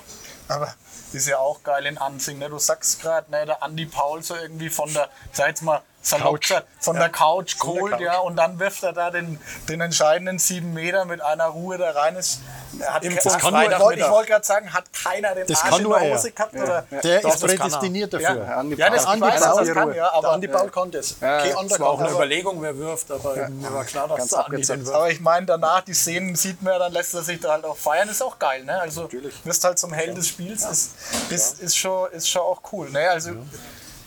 Aber 0.48 0.74
ist 1.14 1.28
ja 1.28 1.38
auch 1.38 1.64
geil 1.64 1.86
in 1.86 1.98
Anzing. 1.98 2.38
Ne? 2.38 2.50
Du 2.50 2.60
sagst 2.60 3.02
gerade, 3.02 3.32
ne, 3.32 3.46
der 3.46 3.64
Andi 3.64 3.86
Paul 3.86 4.22
so 4.24 4.36
irgendwie 4.36 4.70
von 4.70 4.94
der, 4.94 5.10
ich 5.32 5.38
sag 5.38 5.48
jetzt 5.48 5.62
mal, 5.62 5.82
salopp 6.10 6.34
Couch. 6.34 6.48
gesagt, 6.50 6.68
von 6.80 6.96
der 6.96 7.10
Couch 7.10 7.56
Von 7.58 7.68
der 7.68 7.76
geholt, 7.76 7.92
Couch. 7.94 8.02
ja, 8.02 8.18
und 8.20 8.36
dann 8.36 8.60
wirft 8.60 8.84
er 8.84 8.94
da 8.94 9.12
den, 9.12 9.40
den 9.68 9.82
entscheidenden 9.82 10.40
sieben 10.40 10.74
Meter 10.74 11.06
mit 11.06 11.22
einer 11.22 11.46
Ruhe 11.48 11.78
da 11.78 11.92
rein. 11.92 12.16
Ist, 12.16 12.40
hat 12.86 13.04
Im 13.04 13.16
Das 13.16 13.38
kann 13.38 13.54
nur- 13.54 13.64
ich 13.94 14.10
wollte 14.10 14.32
gerade 14.32 14.46
sagen, 14.46 14.72
hat 14.74 14.86
keiner 14.94 15.36
den 15.36 15.48
Das 15.48 15.60
Arsch 15.62 15.70
kann 15.70 15.78
in 15.80 15.84
nur 15.84 16.00
der 16.00 16.08
er. 16.10 16.16
Hose 16.18 16.32
gehabt? 16.32 16.54
Oder? 16.56 16.82
Der 17.04 17.22
Doch, 17.22 17.34
ist 17.36 17.42
er. 17.44 17.48
prädestiniert 17.48 18.14
Ja, 18.14 18.20
dafür. 18.20 18.58
Andi 18.58 18.76
ja, 18.76 18.90
das, 18.90 19.04
ich 19.04 19.22
weiß, 19.22 19.42
das 19.42 19.74
kann, 19.74 19.88
ja, 19.90 19.94
der 19.94 20.14
aber, 20.14 20.32
Andi 20.32 20.48
Paul 20.48 20.70
kann 20.70 20.92
das. 20.92 21.16
Kein 21.20 21.42
anderer 21.56 21.68
Das 21.68 21.80
war 21.80 21.90
auch 21.90 22.00
eine. 22.00 22.12
Überlegung, 22.12 22.62
wer 22.62 22.78
wirft, 22.78 23.12
aber 23.12 23.36
mir 23.50 23.74
war 23.74 23.84
klar, 23.86 24.08
dass 24.08 24.28
der 24.28 24.46
Andi 24.46 24.62
den 24.62 24.80
wirft. 24.86 24.94
aber 24.96 25.10
ich 25.10 25.20
meine, 25.20 25.46
danach, 25.46 25.82
die 25.82 25.94
Szenen 25.94 26.36
sieht 26.36 26.62
man 26.62 26.74
ja, 26.74 26.80
dann 26.80 26.94
lässt 26.94 27.14
er 27.16 27.24
sich 27.24 27.40
da 27.40 27.52
halt 27.54 27.66
auch 27.66 27.78
feiern, 27.78 28.08
ist 28.10 28.22
auch 28.22 28.38
geil, 28.40 28.64
ne? 28.64 28.80
Also, 28.80 29.10
wirst 29.44 29.64
halt 29.64 29.80
zum 29.80 29.94
Held 29.94 30.16
des 30.18 30.28
Spiels, 30.28 30.64
ist, 30.66 30.92
ist, 31.30 31.60
ist, 31.62 31.78
schon, 31.78 32.12
ist 32.12 32.30
schon 32.30 32.42
auch 32.42 32.62
cool, 32.72 32.90
ne? 32.92 33.10
Also, 33.10 33.32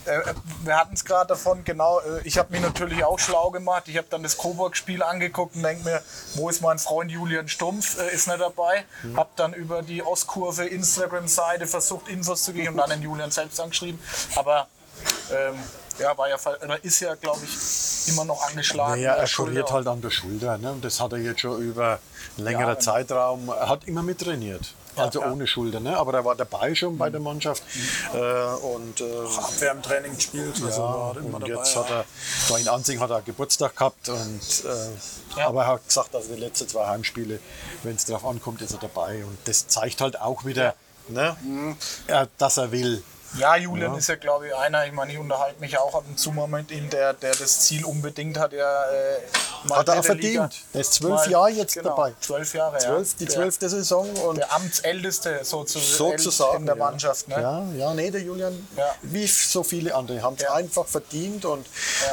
äh, 0.06 0.34
wir 0.64 0.76
hatten 0.76 0.94
es 0.94 1.04
gerade 1.04 1.28
davon, 1.28 1.64
genau, 1.64 2.00
äh, 2.00 2.20
ich 2.24 2.38
habe 2.38 2.52
mich 2.52 2.60
natürlich 2.60 3.04
auch 3.04 3.18
schlau 3.18 3.50
gemacht. 3.50 3.84
Ich 3.88 3.96
habe 3.96 4.06
dann 4.10 4.22
das 4.22 4.36
Coburg-Spiel 4.36 5.02
angeguckt 5.02 5.56
und 5.56 5.62
denke 5.62 5.84
mir, 5.84 6.02
wo 6.34 6.48
ist 6.48 6.62
mein 6.62 6.78
Freund 6.78 7.10
Julian 7.10 7.48
Stumpf, 7.48 7.98
äh, 7.98 8.14
ist 8.14 8.26
nicht 8.28 8.40
dabei. 8.40 8.84
Habe 9.16 9.30
dann 9.36 9.52
über 9.52 9.82
die 9.82 10.02
Ostkurve 10.02 10.64
Instagram-Seite 10.64 11.66
versucht, 11.66 12.08
Infos 12.08 12.44
zu 12.44 12.52
geben 12.52 12.68
und 12.68 12.76
dann 12.78 12.90
den 12.90 13.02
Julian 13.02 13.30
selbst 13.30 13.60
angeschrieben. 13.60 14.00
Aber 14.36 14.68
ähm, 15.32 15.54
ja, 15.98 16.16
war 16.16 16.28
ja, 16.28 16.36
oder 16.64 16.82
ist 16.82 17.00
ja, 17.00 17.14
glaube 17.14 17.40
ich, 17.44 18.08
immer 18.08 18.24
noch 18.24 18.48
angeschlagen. 18.48 18.92
Naja, 18.92 19.14
er 19.14 19.28
kuriert 19.28 19.68
auch. 19.68 19.72
halt 19.72 19.86
an 19.86 20.00
der 20.00 20.10
Schulter. 20.10 20.58
Ne? 20.58 20.72
Und 20.72 20.84
das 20.84 21.00
hat 21.00 21.12
er 21.12 21.18
jetzt 21.18 21.40
schon 21.40 21.60
über 21.60 21.98
einen 22.36 22.44
längeren 22.46 22.80
Zeitraum, 22.80 23.48
er 23.48 23.68
hat 23.68 23.86
immer 23.86 24.02
mittrainiert. 24.02 24.74
Also 25.04 25.22
ohne 25.22 25.46
Schulter, 25.46 25.80
ne? 25.80 25.96
aber 25.96 26.14
er 26.14 26.24
war 26.24 26.34
dabei 26.34 26.74
schon 26.74 26.96
bei 26.98 27.10
der 27.10 27.20
Mannschaft. 27.20 27.62
Äh, 28.12 28.18
und 28.18 29.00
äh, 29.00 29.04
Abwehr 29.38 29.72
im 29.72 29.82
Training 29.82 30.14
gespielt, 30.14 30.60
also 30.64 30.82
war 30.82 31.16
immer 31.16 31.34
und 31.36 31.42
dabei. 31.42 31.54
jetzt 31.54 31.76
hat 31.76 31.90
er, 31.90 32.04
da 32.48 32.56
in 32.56 32.68
Ansing 32.68 33.00
hat 33.00 33.10
er 33.10 33.22
Geburtstag 33.22 33.76
gehabt. 33.76 34.08
Und, 34.08 34.64
äh. 34.64 35.40
Aber 35.42 35.62
er 35.62 35.68
hat 35.68 35.86
gesagt, 35.86 36.14
also 36.14 36.34
die 36.34 36.40
letzten 36.40 36.68
zwei 36.68 36.86
Heimspiele, 36.86 37.38
wenn 37.82 37.96
es 37.96 38.04
darauf 38.04 38.24
ankommt, 38.24 38.62
ist 38.62 38.72
er 38.72 38.78
dabei. 38.78 39.24
Und 39.24 39.38
das 39.44 39.68
zeigt 39.68 40.00
halt 40.00 40.20
auch 40.20 40.44
wieder, 40.44 40.74
ne? 41.08 41.36
ja, 42.08 42.26
dass 42.38 42.56
er 42.56 42.72
will. 42.72 43.02
Ja, 43.38 43.56
Julian 43.56 43.94
ist 43.94 44.08
ja, 44.08 44.16
glaube 44.16 44.48
ich, 44.48 44.54
einer, 44.56 44.86
ich 44.86 44.92
meine, 44.92 45.12
ich 45.12 45.18
unterhalte 45.18 45.60
mich 45.60 45.78
auch 45.78 45.94
ab 45.94 46.04
und 46.08 46.18
zu 46.18 46.32
mal 46.32 46.48
mit 46.48 46.70
ihm, 46.72 46.90
der, 46.90 47.12
der 47.14 47.32
das 47.34 47.60
Ziel 47.60 47.84
unbedingt 47.84 48.38
hat, 48.38 48.52
ja. 48.52 48.84
Äh, 48.90 49.68
mal 49.68 49.78
Hat 49.78 49.88
er 49.88 49.94
auch 50.00 50.04
dritte 50.04 50.14
Liga- 50.14 50.40
verdient. 50.42 50.64
Der 50.74 50.80
ist 50.80 50.94
zwölf 50.94 51.14
mal- 51.14 51.30
Jahre 51.30 51.50
jetzt 51.50 51.74
genau, 51.74 51.90
dabei. 51.90 52.12
Zwölf 52.20 52.54
Jahre, 52.54 52.78
Zwölf, 52.78 53.08
ja. 53.08 53.14
die 53.20 53.24
Der- 53.26 53.34
zwölfte 53.34 53.68
Saison. 53.68 54.10
Und 54.26 54.36
Der 54.38 54.52
Amtsälteste 54.52 55.40
sozusagen, 55.44 56.18
sozusagen 56.18 56.58
in 56.60 56.66
der 56.66 56.76
ja. 56.76 56.84
Mannschaft. 56.84 57.28
Ne? 57.28 57.34
Ja, 57.40 57.64
ja, 57.76 57.94
nee, 57.94 58.10
der 58.10 58.20
Julian, 58.22 58.66
Ja. 58.76 58.94
wie 59.02 59.26
so 59.26 59.62
viele 59.62 59.94
andere, 59.94 60.22
haben 60.22 60.34
es 60.36 60.42
Ja. 60.42 60.54
einfach 60.54 60.86
verdient 60.86 61.44
und 61.44 61.66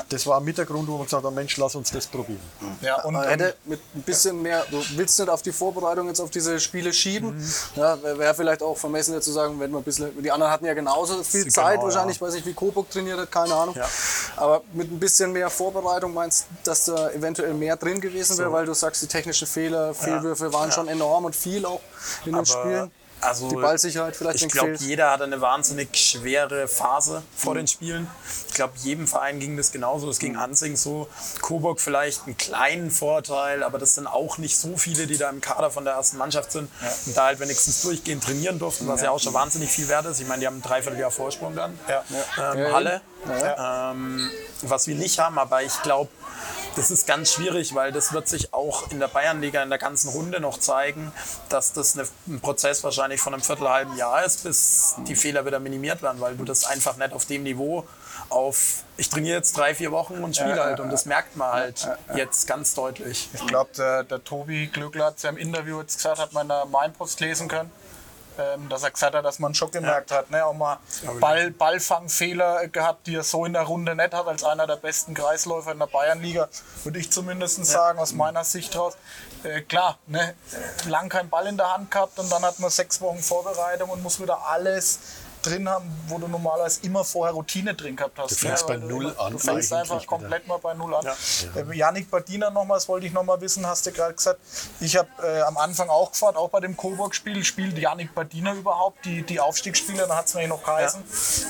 das 0.10 0.28
war 0.28 0.40
mit 0.40 0.58
der 0.58 0.66
Grund, 0.66 0.88
wo 0.88 0.98
man 0.98 1.06
gesagt 1.06 1.24
hat, 1.26 1.34
Mensch, 1.34 1.58
lass 1.58 1.74
uns 1.76 1.92
das 1.92 2.06
probieren. 2.06 2.40
Ja, 2.82 3.02
und, 3.04 3.14
Man 3.14 3.24
und 3.24 3.30
hätte 3.30 3.56
mit 3.66 3.80
ein 3.96 4.02
bisschen 4.04 4.42
mehr, 4.42 4.64
du 4.70 4.84
willst 4.96 5.18
nicht 5.20 5.30
auf 5.30 5.42
die 5.42 5.52
Vorbereitung 5.52 6.08
jetzt 6.08 6.20
auf 6.20 6.30
diese 6.30 6.60
Spiele 6.60 6.94
schieben. 6.94 7.38
Mhm. 7.38 7.54
Ja, 7.76 7.98
Wäre 8.04 8.36
vielleicht 8.36 8.62
auch 8.62 8.78
vermessen 8.78 9.14
jetzt 9.14 9.26
zu 9.26 9.32
sagen, 9.32 9.60
wenn 9.60 9.72
man 9.72 9.82
ein 9.82 9.84
bisschen, 9.84 10.12
die 10.22 10.32
anderen 10.32 10.52
hatten 10.52 10.66
ja 10.66 10.74
genauso 10.74 11.07
viel 11.24 11.44
Genau, 11.44 11.54
Zeit 11.54 11.78
ja. 11.78 11.84
wahrscheinlich, 11.84 12.22
weiß 12.22 12.34
nicht, 12.34 12.46
wie 12.46 12.54
Coburg 12.54 12.90
trainiert 12.90 13.20
hat, 13.20 13.32
keine 13.32 13.54
Ahnung. 13.54 13.76
Ja. 13.76 13.88
Aber 14.36 14.62
mit 14.74 14.92
ein 14.92 15.00
bisschen 15.00 15.32
mehr 15.32 15.50
Vorbereitung 15.50 16.14
meinst 16.14 16.46
du, 16.50 16.56
dass 16.64 16.86
da 16.86 17.10
eventuell 17.12 17.54
mehr 17.54 17.76
drin 17.76 18.00
gewesen 18.02 18.38
wäre, 18.38 18.52
weil 18.52 18.66
du 18.66 18.74
sagst, 18.74 19.02
die 19.02 19.08
technischen 19.08 19.48
Fehler, 19.48 19.94
Fehlwürfe 19.94 20.52
waren 20.54 20.72
schon 20.72 20.88
enorm 20.88 21.26
und 21.26 21.36
viel 21.36 21.66
auch 21.66 21.82
in 22.26 22.34
den 22.34 22.46
Spielen. 22.46 22.92
Also 23.22 23.50
die 23.50 23.56
Ballsicherheit 23.56 24.16
vielleicht 24.16 24.42
Ich 24.42 24.48
glaube, 24.50 24.76
jeder 24.76 25.12
hatte 25.12 25.24
eine 25.24 25.42
wahnsinnig 25.42 25.96
schwere 25.98 26.68
Phase 26.68 27.24
vor 27.36 27.54
Mhm. 27.54 27.58
den 27.58 27.68
Spielen. 27.68 28.08
Ich 28.48 28.54
glaube, 28.54 28.74
jedem 28.78 29.08
Verein 29.08 29.40
ging 29.40 29.58
das 29.58 29.72
genauso. 29.72 30.10
Es 30.10 30.20
ging 30.20 30.36
Ansing 30.38 30.76
so. 30.76 31.08
Coburg 31.42 31.80
vielleicht 31.80 32.26
einen 32.26 32.38
kleinen 32.38 32.92
Vorteil, 32.92 33.64
aber 33.64 33.78
das 33.80 33.96
sind 33.96 34.08
auch 34.08 34.38
nicht 34.38 34.58
so 34.58 34.78
viele, 34.78 35.08
die 35.08 35.18
da 35.18 35.30
im 35.30 35.42
Kader 35.42 35.72
von 35.72 35.84
der 35.86 35.94
ersten 35.94 36.18
Mannschaft 36.18 36.52
sind 36.52 36.70
und 37.06 37.18
da 37.18 37.26
halt 37.26 37.40
wenigstens 37.40 37.82
durchgehend 37.82 38.24
trainieren 38.24 38.60
durften, 38.60 38.88
was 38.88 39.02
ja 39.02 39.12
auch 39.12 39.20
schon 39.20 39.34
wahnsinnig 39.34 39.70
viel 39.70 39.88
wert 39.88 40.06
ist. 40.06 40.20
Ich 40.20 40.28
meine, 40.28 40.42
die 40.42 40.48
haben 40.48 40.58
ein 40.58 40.62
Dreivierteljahr 40.62 41.12
Vorsprung 41.12 41.56
dann. 41.56 41.78
Ähm, 42.38 42.74
Halle. 42.74 43.02
Ähm, 43.58 44.30
was 44.62 44.88
wir 44.88 44.96
nicht 44.96 45.20
haben, 45.20 45.38
aber 45.38 45.62
ich 45.64 45.82
glaube, 45.82 46.10
das 46.78 46.92
ist 46.92 47.08
ganz 47.08 47.34
schwierig, 47.34 47.74
weil 47.74 47.92
das 47.92 48.14
wird 48.14 48.28
sich 48.28 48.54
auch 48.54 48.92
in 48.92 49.00
der 49.00 49.08
Bayernliga 49.08 49.64
in 49.64 49.70
der 49.70 49.80
ganzen 49.80 50.10
Runde 50.10 50.40
noch 50.40 50.60
zeigen, 50.60 51.12
dass 51.50 51.74
das 51.74 51.98
eine, 51.98 52.08
ein 52.28 52.40
Prozess 52.40 52.84
wahrscheinlich 52.84 53.20
von 53.20 53.34
einem 53.34 53.42
Viertelhalben 53.42 53.98
Jahr 53.98 54.24
ist, 54.24 54.44
bis 54.44 54.96
die 55.08 55.16
Fehler 55.16 55.46
wieder 55.46 55.60
minimiert 55.60 56.04
werden, 56.04 56.22
weil 56.22 56.36
du 56.36 56.44
das 56.44 56.66
einfach 56.66 56.96
nicht 56.98 57.14
auf 57.14 57.26
dem 57.26 57.44
Niveau 57.44 57.86
auf, 58.30 58.84
ich 58.98 59.10
trainiere 59.10 59.38
jetzt 59.38 59.58
drei, 59.58 59.74
vier 59.74 59.92
Wochen 59.92 60.24
und 60.24 60.36
spiele 60.36 60.64
halt 60.64 60.80
und 60.80 60.92
das 60.92 61.06
merkt 61.06 61.36
man 61.36 61.52
halt 61.52 61.88
jetzt 62.16 62.46
ganz 62.48 62.76
deutlich. 62.76 63.30
ich 63.34 63.48
glaube, 63.48 63.72
der, 63.78 64.04
der 64.04 64.24
Tobi 64.24 64.68
Glückler 64.68 65.06
hat 65.06 65.18
es 65.18 65.24
ja 65.24 65.30
im 65.30 65.38
Interview 65.38 65.80
jetzt 65.82 65.98
gesagt, 65.98 66.20
hat 66.20 66.34
man 66.34 66.44
in 66.44 66.50
der 66.50 66.66
Mainpost 66.66 67.20
lesen 67.20 67.48
können. 67.48 67.72
Ähm, 68.40 68.70
dass 68.70 68.84
er 68.84 68.92
gesagt 68.92 69.16
hat, 69.16 69.26
dass 69.26 69.40
man 69.40 69.56
schon 69.56 69.72
gemerkt 69.72 70.12
hat, 70.12 70.30
ne, 70.30 70.46
auch 70.46 70.54
mal 70.54 70.78
Ball, 71.20 71.50
Ballfangfehler 71.50 72.68
gehabt, 72.68 73.08
die 73.08 73.16
er 73.16 73.24
so 73.24 73.46
in 73.46 73.54
der 73.54 73.64
Runde 73.64 73.96
nicht 73.96 74.14
hat, 74.14 74.28
als 74.28 74.44
einer 74.44 74.68
der 74.68 74.76
besten 74.76 75.14
Kreisläufer 75.14 75.72
in 75.72 75.80
der 75.80 75.88
Bayernliga, 75.88 76.48
würde 76.84 77.00
ich 77.00 77.12
zumindest 77.12 77.66
sagen, 77.66 77.98
aus 77.98 78.14
meiner 78.14 78.44
Sicht 78.44 78.76
raus. 78.76 78.96
Äh, 79.44 79.62
klar, 79.62 79.98
ne, 80.06 80.36
lang 80.86 81.10
kein 81.10 81.30
Ball 81.30 81.48
in 81.48 81.58
der 81.58 81.74
Hand 81.74 81.90
gehabt 81.90 82.20
und 82.20 82.32
dann 82.32 82.44
hat 82.44 82.60
man 82.60 82.70
sechs 82.70 83.02
Wochen 83.02 83.20
Vorbereitung 83.20 83.90
und 83.90 84.04
muss 84.04 84.22
wieder 84.22 84.46
alles 84.48 85.00
drin 85.48 85.70
haben, 85.70 85.90
wo 86.08 86.18
du 86.18 86.28
normalerweise 86.28 86.80
immer 86.84 87.04
vorher 87.04 87.34
Routine 87.34 87.74
drin 87.74 87.96
gehabt 87.96 88.18
hast. 88.20 88.32
Du 88.32 88.36
fängst 88.36 88.68
ne, 88.68 88.76
bei 88.76 88.82
weil 88.82 88.90
du 88.90 88.96
Null 89.02 89.16
an 89.18 89.32
Du 89.34 89.38
fängst 89.40 89.74
einfach 89.74 89.96
wieder. 89.98 90.06
komplett 90.08 90.48
mal 90.48 90.58
bei 90.58 90.74
Null 90.74 90.94
an. 90.96 91.06
Äh, 91.06 91.76
Janik 91.76 92.10
Badina 92.10 92.50
nochmal, 92.50 92.78
das 92.78 92.88
wollte 92.88 93.08
ich 93.08 93.14
nochmal 93.14 93.40
wissen, 93.42 93.66
hast 93.66 93.86
du 93.86 93.92
gerade 93.92 94.14
gesagt. 94.14 94.40
Ich 94.80 94.96
habe 94.98 95.08
äh, 95.24 95.42
am 95.42 95.58
Anfang 95.58 95.90
auch 95.90 96.12
gefragt, 96.12 96.38
auch 96.38 96.50
bei 96.50 96.60
dem 96.60 96.76
Coburg-Spiel, 96.76 97.44
spielt 97.44 97.78
Janik 97.78 98.14
Badina 98.16 98.54
überhaupt 98.54 99.06
die, 99.06 99.24
die 99.24 99.40
Aufstiegsspieler? 99.40 100.08
Da 100.08 100.16
hat 100.18 100.26
es 100.28 100.34
mir 100.34 100.48
noch 100.48 100.64
geheißen. 100.64 101.04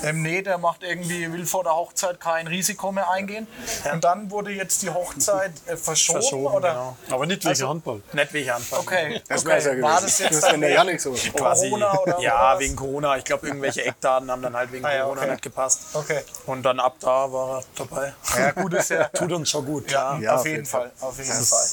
Ähm, 0.04 0.22
nee, 0.22 0.41
der 0.41 0.58
macht 0.58 0.84
irgendwie, 0.84 1.32
will 1.32 1.45
vor 1.45 1.64
der 1.64 1.76
Hochzeit 1.76 2.20
kein 2.20 2.48
Risiko 2.48 2.91
mehr 2.91 3.10
eingehen. 3.10 3.48
Und 3.91 4.04
dann 4.04 4.30
wurde 4.32 4.52
jetzt 4.52 4.82
die 4.82 4.89
Hochzeit 4.89 5.52
äh, 5.66 5.76
verschoben, 5.78 6.22
Verschoben, 6.22 6.45
oder? 6.56 6.70
genau. 6.70 6.98
Aber 7.12 7.26
nicht 7.26 7.41
wegen 7.43 7.50
Also- 7.50 7.70
Handball. 7.70 8.02
Nicht 8.14 8.34
wegen 8.34 8.50
Anfang. 8.50 8.80
Okay, 8.80 9.22
Das 9.28 9.41
okay. 9.45 9.60
ja 9.60 9.66
war 9.82 10.02
gewesen. 10.02 10.04
das 10.04 10.20
jetzt 10.20 10.43
Das 10.43 10.52
wenn 10.54 10.62
der 10.62 10.72
Janik 10.72 11.02
so. 11.02 11.16
Corona 11.38 11.98
oder 12.00 12.20
ja, 12.20 12.54
was? 12.54 12.60
wegen 12.60 12.76
Corona. 12.76 13.18
Ich 13.18 13.24
glaube, 13.24 13.48
irgendwelche 13.48 13.82
Eckdaten 13.88 14.30
haben 14.30 14.42
dann 14.42 14.56
halt 14.56 14.72
wegen 14.72 14.86
Ah 14.86 14.94
ja, 14.94 15.04
Corona 15.04 15.22
okay. 15.22 15.32
nicht 15.32 15.42
gepasst. 15.44 15.82
Okay. 15.94 16.22
Und 16.46 16.64
dann 16.64 16.80
ab 16.80 16.96
da 17.00 17.32
war 17.32 17.60
er 17.60 17.64
dabei. 17.76 18.14
Ja, 18.38 18.52
gut 18.52 18.74
ist 18.74 18.90
ja. 18.90 19.04
Tut 19.14 19.32
uns 19.32 19.50
schon 19.50 19.66
gut, 19.66 19.92
Ja, 19.92 20.18
klar. 20.20 20.36
auf 20.40 20.46
jeden 20.46 20.66
Fall. 20.66 20.92
Auf 21.00 21.18
jeden 21.18 21.32
Fall. 21.32 21.68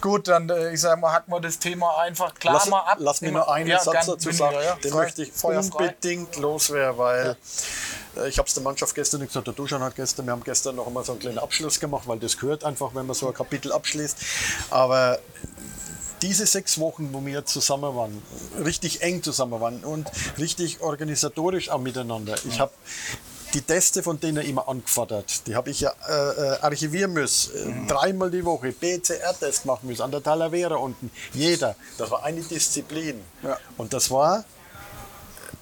Gut, 0.00 0.28
dann 0.28 0.48
äh, 0.50 0.72
ich 0.72 0.80
sage 0.80 1.00
mal, 1.00 1.12
hacken 1.12 1.32
wir 1.32 1.40
das 1.40 1.58
Thema 1.58 1.98
einfach 1.98 2.34
klar 2.34 2.54
Lass, 2.54 2.66
mal 2.68 2.80
ab. 2.80 2.96
lass 3.00 3.20
mir 3.20 3.32
nur 3.32 3.50
einen 3.50 3.68
ja, 3.68 3.80
Satz 3.80 4.06
dazu 4.06 4.30
sagen, 4.30 4.56
ja, 4.62 4.74
den 4.76 4.90
frei, 4.92 5.02
möchte 5.02 5.22
ich 5.22 5.32
unbedingt 5.44 6.36
loswerden, 6.36 6.98
weil 6.98 7.36
äh, 8.16 8.28
ich 8.28 8.38
habe 8.38 8.46
es 8.46 8.54
der 8.54 8.62
Mannschaft 8.62 8.94
gestern 8.94 9.26
gesagt, 9.26 9.46
der 9.46 9.54
Duschan 9.54 9.82
hat 9.82 9.96
gestern, 9.96 10.26
wir 10.26 10.32
haben 10.32 10.44
gestern 10.44 10.76
noch 10.76 10.86
einmal 10.86 11.04
so 11.04 11.12
einen 11.12 11.20
kleinen 11.20 11.38
Abschluss 11.38 11.80
gemacht, 11.80 12.04
weil 12.06 12.18
das 12.18 12.36
gehört 12.38 12.64
einfach, 12.64 12.94
wenn 12.94 13.06
man 13.06 13.14
so 13.14 13.28
ein 13.28 13.34
Kapitel 13.34 13.72
abschließt. 13.72 14.18
Aber 14.70 15.18
diese 16.22 16.46
sechs 16.46 16.78
Wochen, 16.78 17.12
wo 17.12 17.24
wir 17.24 17.44
zusammen 17.44 17.94
waren, 17.94 18.22
richtig 18.64 19.02
eng 19.02 19.22
zusammen 19.22 19.60
waren 19.60 19.84
und 19.84 20.10
richtig 20.38 20.80
organisatorisch 20.80 21.70
auch 21.70 21.80
miteinander. 21.80 22.36
Ich 22.48 22.60
habe 22.60 22.72
die 23.54 23.60
Teste 23.62 24.02
von 24.02 24.20
denen 24.20 24.44
immer 24.44 24.68
angefordert. 24.68 25.46
Die 25.46 25.54
habe 25.54 25.70
ich 25.70 25.80
ja 25.80 25.92
äh, 26.08 26.12
äh, 26.12 26.58
archivieren 26.60 27.12
müssen. 27.12 27.84
Äh, 27.84 27.86
Dreimal 27.86 28.30
die 28.30 28.44
Woche 28.44 28.72
PCR-Test 28.72 29.66
machen 29.66 29.88
müssen, 29.88 30.02
an 30.02 30.10
der 30.10 30.22
Talavera 30.22 30.76
unten. 30.76 31.10
Jeder. 31.32 31.76
Das 31.96 32.10
war 32.10 32.24
eine 32.24 32.42
Disziplin. 32.42 33.20
Ja. 33.42 33.58
Und 33.76 33.92
das 33.92 34.10
war 34.10 34.44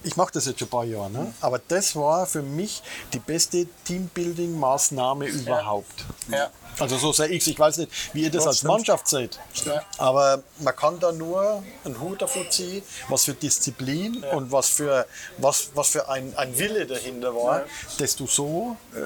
ich 0.05 0.17
mache 0.17 0.33
das 0.33 0.45
jetzt 0.45 0.59
schon 0.59 0.69
ein 0.69 0.71
paar 0.71 0.85
Jahre, 0.85 1.11
ne? 1.11 1.33
aber 1.41 1.59
das 1.59 1.97
war 1.97 2.27
für 2.27 2.43
mich 2.43 2.83
die 3.15 3.19
beste 3.19 3.67
Teambuilding-Maßnahme 3.87 5.27
überhaupt. 5.27 6.05
Ja. 6.31 6.51
Also 6.79 6.97
so 6.99 7.13
sehe 7.13 7.29
ich 7.29 7.43
es. 7.43 7.47
Ich 7.49 7.59
weiß 7.59 7.79
nicht, 7.79 7.93
wie 8.13 8.23
ihr 8.25 8.31
das 8.31 8.45
Ja, 8.45 8.49
als 8.51 8.59
stimmt. 8.59 8.73
Mannschaft 8.73 9.09
seht. 9.09 9.39
Ja. 9.65 9.83
Aber 9.99 10.43
man 10.59 10.75
kann 10.77 10.99
da 11.01 11.13
nur 11.13 11.63
einen 11.85 12.01
Hut 12.01 12.23
davor 12.23 12.49
ziehen, 12.51 12.83
was 13.09 13.25
für 13.25 13.35
Disziplin 13.35 14.23
und 14.33 14.51
was 14.53 14.69
für, 14.69 15.07
was, 15.39 15.71
was 15.75 15.89
für 15.89 16.09
ein, 16.09 16.37
ein 16.37 16.57
Wille 16.59 16.87
dahinter 16.87 17.35
war, 17.35 17.63
dass 17.99 18.17
du 18.17 18.27
so 18.27 18.77
äh, 18.95 18.99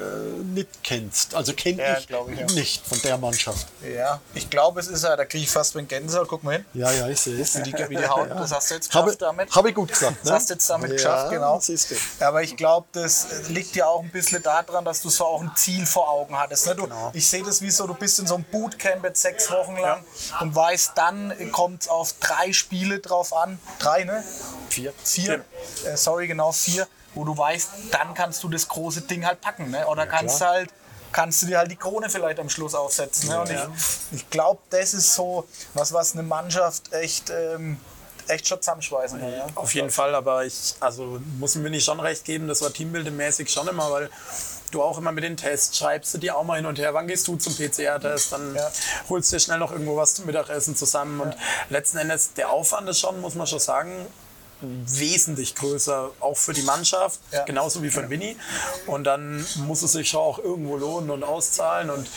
nicht 0.44 0.68
kennst. 0.82 1.34
Also 1.34 1.52
kenne 1.52 1.82
Ja, 1.82 1.98
ich 1.98 2.04
ich, 2.08 2.38
ja. 2.38 2.46
nicht 2.54 2.86
von 2.86 3.00
der 3.02 3.18
Mannschaft. 3.18 3.66
Ja, 3.82 4.20
ich 4.34 4.48
glaube, 4.50 4.80
es 4.80 4.88
ist 4.88 5.04
ja, 5.04 5.16
da 5.16 5.24
kriege 5.24 5.44
ich 5.44 5.50
fast 5.50 5.74
mit 5.74 5.88
Gänsehaut. 5.88 6.28
Guck 6.28 6.42
mal 6.44 6.56
hin. 6.56 6.64
Ja, 6.74 6.90
ja, 6.92 7.08
ich 7.08 7.20
sehe 7.20 7.40
es. 7.40 7.56
Wie 7.58 7.62
die, 7.62 7.72
wie 7.88 7.96
die 7.96 8.06
Haut, 8.08 8.30
das 8.30 8.52
hast 8.52 8.70
du 8.70 8.74
jetzt 8.74 8.92
Habe 8.94 9.06
geschafft 9.06 9.22
damit. 9.22 9.54
hab 9.54 9.66
ich 9.66 9.74
gut 9.74 9.88
gesagt. 9.88 10.16
Das 10.22 10.28
Ne? 10.28 10.34
hast 10.34 10.50
du 10.50 10.54
jetzt 10.54 10.70
damit 10.70 10.90
ja, 10.90 10.96
geschafft, 10.96 11.30
genau. 11.30 11.60
Siehst 11.60 11.90
du. 11.90 11.94
Aber 12.24 12.42
ich 12.42 12.56
glaube, 12.56 12.86
das 12.92 13.26
liegt 13.48 13.76
ja 13.76 13.86
auch 13.86 14.02
ein 14.02 14.10
bisschen 14.10 14.42
daran, 14.42 14.84
dass 14.84 15.00
du 15.02 15.08
so 15.10 15.24
auch 15.24 15.40
ein 15.42 15.52
Ziel 15.56 15.86
vor 15.86 16.08
Augen 16.08 16.38
hattest. 16.38 16.66
Ne? 16.66 16.74
Du, 16.74 16.84
Genau. 16.88 17.10
Ich 17.12 17.28
sehe 17.28 17.42
das 17.42 17.57
wie 17.62 17.70
so, 17.70 17.86
du 17.86 17.94
bist 17.94 18.18
in 18.18 18.26
so 18.26 18.34
einem 18.34 18.44
Bootcamp 18.44 19.04
jetzt 19.04 19.22
sechs 19.22 19.50
Wochen 19.50 19.76
lang 19.76 20.04
und 20.40 20.54
weißt, 20.54 20.92
dann 20.94 21.52
kommt 21.52 21.82
es 21.82 21.88
auf 21.88 22.14
drei 22.20 22.52
Spiele 22.52 23.00
drauf 23.00 23.32
an. 23.32 23.58
Drei, 23.78 24.04
ne? 24.04 24.22
Vier. 24.68 24.92
Vier. 25.04 25.44
Äh, 25.84 25.96
sorry, 25.96 26.26
genau 26.26 26.52
vier. 26.52 26.86
Wo 27.14 27.24
du 27.24 27.36
weißt, 27.36 27.70
dann 27.90 28.14
kannst 28.14 28.42
du 28.42 28.48
das 28.48 28.68
große 28.68 29.02
Ding 29.02 29.26
halt 29.26 29.40
packen. 29.40 29.70
Ne? 29.70 29.86
Oder 29.86 30.06
kannst 30.06 30.40
du 30.40 30.46
halt 30.46 30.70
kannst 31.12 31.42
du 31.42 31.46
dir 31.46 31.58
halt 31.58 31.70
die 31.70 31.76
Krone 31.76 32.10
vielleicht 32.10 32.38
am 32.38 32.48
Schluss 32.48 32.74
aufsetzen. 32.74 33.30
Ne? 33.30 33.40
Und 33.40 33.50
ich, 33.50 33.60
ich 34.12 34.30
glaube, 34.30 34.60
das 34.70 34.94
ist 34.94 35.14
so 35.14 35.46
was, 35.74 35.92
was 35.92 36.12
eine 36.12 36.22
Mannschaft 36.22 36.92
echt, 36.92 37.30
ähm, 37.30 37.78
echt 38.26 38.46
schon 38.46 38.60
zusammenschweißen 38.60 39.18
kann. 39.18 39.32
Ja? 39.32 39.46
Auf 39.54 39.74
jeden 39.74 39.90
Fall, 39.90 40.14
aber 40.14 40.44
ich, 40.44 40.74
also 40.80 41.18
muss 41.38 41.54
mir 41.54 41.70
nicht 41.70 41.84
schon 41.84 42.00
recht 42.00 42.24
geben, 42.24 42.48
das 42.48 42.62
war 42.62 42.68
teambuilding-mäßig 42.68 43.48
schon 43.48 43.68
immer, 43.68 43.90
weil 43.90 44.10
du 44.70 44.82
auch 44.82 44.98
immer 44.98 45.12
mit 45.12 45.24
den 45.24 45.36
Tests 45.36 45.76
schreibst 45.78 46.12
du 46.14 46.18
dir 46.18 46.36
auch 46.36 46.44
mal 46.44 46.56
hin 46.56 46.66
und 46.66 46.78
her, 46.78 46.94
wann 46.94 47.06
gehst 47.06 47.26
du 47.28 47.36
zum 47.36 47.54
PCR-Test, 47.54 48.32
dann 48.32 48.54
Ja. 48.54 48.70
holst 49.08 49.30
du 49.32 49.36
dir 49.36 49.40
schnell 49.40 49.58
noch 49.58 49.72
irgendwo 49.72 49.96
was 49.96 50.14
zum 50.14 50.26
Mittagessen 50.26 50.76
zusammen. 50.76 51.20
Und 51.20 51.36
letzten 51.70 51.98
Endes 51.98 52.32
der 52.34 52.50
Aufwand 52.50 52.88
ist 52.88 53.00
schon, 53.00 53.20
muss 53.20 53.34
man 53.34 53.46
schon 53.46 53.58
sagen, 53.60 54.06
wesentlich 54.60 55.54
größer, 55.54 56.10
auch 56.20 56.36
für 56.36 56.52
die 56.52 56.62
Mannschaft, 56.62 57.20
Ja. 57.32 57.44
genauso 57.44 57.82
wie 57.82 57.90
für 57.90 58.00
den 58.02 58.10
Winnie. 58.10 58.36
Und 58.86 59.04
dann 59.04 59.46
muss 59.58 59.82
es 59.82 59.92
sich 59.92 60.08
schon 60.08 60.20
auch 60.20 60.38
irgendwo 60.38 60.76
lohnen 60.76 61.10
und 61.10 61.22
auszahlen. 61.24 61.90
Und 61.90 62.08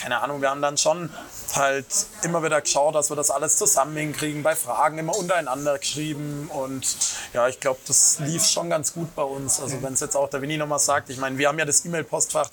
keine 0.00 0.20
Ahnung, 0.20 0.40
wir 0.42 0.50
haben 0.50 0.60
dann 0.62 0.76
schon 0.76 1.10
halt 1.54 1.86
immer 2.22 2.42
wieder 2.42 2.60
geschaut, 2.60 2.94
dass 2.94 3.10
wir 3.10 3.16
das 3.16 3.30
alles 3.30 3.56
zusammen 3.56 3.96
hinkriegen, 3.96 4.42
bei 4.42 4.56
Fragen 4.56 4.98
immer 4.98 5.16
untereinander 5.16 5.78
geschrieben. 5.78 6.50
Und 6.52 6.84
ja, 7.32 7.48
ich 7.48 7.60
glaube, 7.60 7.78
das 7.86 8.18
lief 8.20 8.44
schon 8.44 8.68
ganz 8.70 8.92
gut 8.92 9.14
bei 9.14 9.22
uns. 9.22 9.60
Also 9.60 9.80
wenn 9.82 9.94
es 9.94 10.00
jetzt 10.00 10.16
auch 10.16 10.28
der 10.28 10.42
Winnie 10.42 10.56
nochmal 10.58 10.78
sagt, 10.80 11.10
ich 11.10 11.18
meine, 11.18 11.38
wir 11.38 11.48
haben 11.48 11.58
ja 11.58 11.64
das 11.64 11.84
E-Mail-Postfach, 11.84 12.50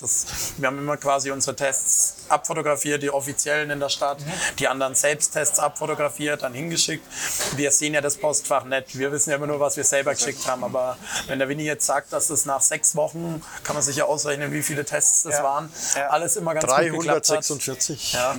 wir 0.58 0.68
haben 0.68 0.78
immer 0.78 0.98
quasi 0.98 1.32
unsere 1.32 1.56
Tests 1.56 2.16
abfotografiert, 2.30 3.02
die 3.04 3.10
offiziellen 3.10 3.70
in 3.72 3.80
der 3.80 3.90
Stadt, 3.90 4.20
die 4.60 4.68
anderen 4.68 4.96
Selbsttests 4.96 5.60
abfotografiert, 5.60 6.44
dann 6.44 6.54
hingeschickt. 6.54 7.06
Wir 7.56 7.72
sehen 7.72 7.94
ja 7.94 8.02
das 8.02 8.18
Postfach 8.18 8.64
nicht. 8.66 8.98
Wir 8.98 9.12
wissen 9.12 9.31
ja 9.32 9.38
immer 9.38 9.48
nur, 9.48 9.60
was 9.60 9.78
wir 9.78 9.84
selber 9.84 10.14
geschickt 10.14 10.46
haben. 10.48 10.64
Aber 10.64 10.98
wenn 11.28 11.40
der 11.40 11.50
Winnie 11.50 11.64
jetzt 11.66 11.86
sagt, 11.86 12.14
dass 12.14 12.30
es 12.30 12.46
nach 12.46 12.62
sechs 12.62 12.96
Wochen, 12.96 13.42
kann 13.64 13.76
man 13.76 13.84
sich 13.84 13.96
ja 13.96 14.06
ausrechnen, 14.06 14.52
wie 14.52 14.62
viele 14.62 14.86
Tests 14.86 15.24
das 15.24 15.36
Ja. 15.38 15.44
waren, 15.44 15.72
Ja. 15.96 16.08
alles 16.10 16.36
immer 16.36 16.54
ganz 16.54 16.66
gut 16.66 16.76
geklappt 17.00 17.30
hat. 17.30 17.30
346. 17.30 18.14
Ja, 18.14 18.36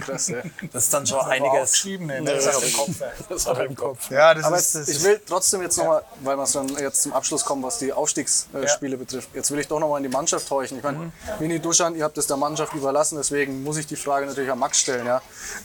Krass, 0.00 0.28
ja. 0.28 0.38
das 0.72 0.84
ist 0.84 0.94
dann 0.94 1.06
schon 1.06 1.18
Aber 1.20 1.28
einiges. 1.30 1.62
aufgeschrieben, 1.62 2.06
ne? 2.06 2.22
das 2.24 2.46
ist 2.46 2.62
im 2.64 2.72
Kopf. 2.72 2.90
Das 3.28 3.46
ich 3.46 3.58
im 3.58 3.74
Kopf. 3.74 4.10
Ja, 4.10 4.34
das 4.34 4.44
Aber 4.44 4.56
ist, 4.58 4.74
das 4.74 4.88
ich 4.88 5.02
will 5.04 5.20
trotzdem 5.26 5.62
jetzt 5.62 5.76
nochmal, 5.76 6.02
weil 6.20 6.36
wir 6.36 6.46
dann 6.52 6.68
jetzt 6.78 7.02
zum 7.02 7.12
Abschluss 7.12 7.44
kommen, 7.44 7.62
was 7.62 7.78
die 7.78 7.92
Aufstiegsspiele 7.92 8.96
betrifft. 8.96 9.28
Jetzt 9.34 9.50
will 9.50 9.58
ich 9.58 9.68
doch 9.68 9.78
nochmal 9.78 9.98
in 10.02 10.10
die 10.10 10.14
Mannschaft 10.14 10.50
horchen. 10.50 10.78
Ich 10.78 10.82
meine, 10.84 11.12
Mini 11.38 11.58
Duschan, 11.60 11.94
ihr 11.96 12.04
habt 12.04 12.18
es 12.18 12.26
der 12.26 12.36
Mannschaft 12.36 12.74
überlassen, 12.74 13.16
deswegen 13.16 13.62
muss 13.62 13.76
ich 13.76 13.86
die 13.86 13.96
Frage 13.96 14.26
natürlich 14.26 14.50
an 14.50 14.58
Max 14.58 14.78
stellen. 14.78 15.06
Ja? 15.06 15.22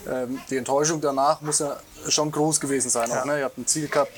Ähm, 0.09 0.39
die 0.49 0.57
Enttäuschung 0.57 1.01
danach 1.01 1.41
muss 1.41 1.59
ja 1.59 1.77
schon 2.07 2.31
groß 2.31 2.59
gewesen 2.59 2.89
sein. 2.89 3.11
Auch, 3.11 3.25
ne? 3.25 3.39
Ihr 3.39 3.45
habt 3.45 3.57
ein 3.57 3.67
Ziel 3.67 3.87
gehabt. 3.87 4.11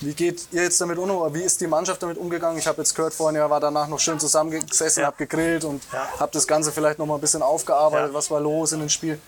Wie 0.00 0.12
geht 0.14 0.48
ihr 0.52 0.62
jetzt 0.64 0.80
damit 0.80 0.98
um? 0.98 1.10
Oder 1.10 1.32
Wie 1.34 1.42
ist 1.42 1.60
die 1.60 1.66
Mannschaft 1.66 2.02
damit 2.02 2.18
umgegangen? 2.18 2.58
Ich 2.58 2.66
habe 2.66 2.78
jetzt 2.82 2.94
gehört, 2.94 3.14
vorhin 3.14 3.36
ihr 3.40 3.48
war 3.48 3.60
danach 3.60 3.88
noch 3.88 3.98
schön 3.98 4.20
zusammengesessen, 4.20 5.00
Ja. 5.00 5.06
habt 5.08 5.18
gegrillt 5.18 5.64
und 5.64 5.82
Ja. 5.92 6.06
habt 6.20 6.34
das 6.34 6.46
Ganze 6.46 6.70
vielleicht 6.72 6.98
noch 6.98 7.06
mal 7.06 7.14
ein 7.14 7.20
bisschen 7.20 7.42
aufgearbeitet. 7.42 8.08
Ja. 8.08 8.14
Was 8.14 8.30
war 8.30 8.40
los 8.40 8.72
in 8.72 8.80
den 8.80 8.90
Spielen? 8.90 9.20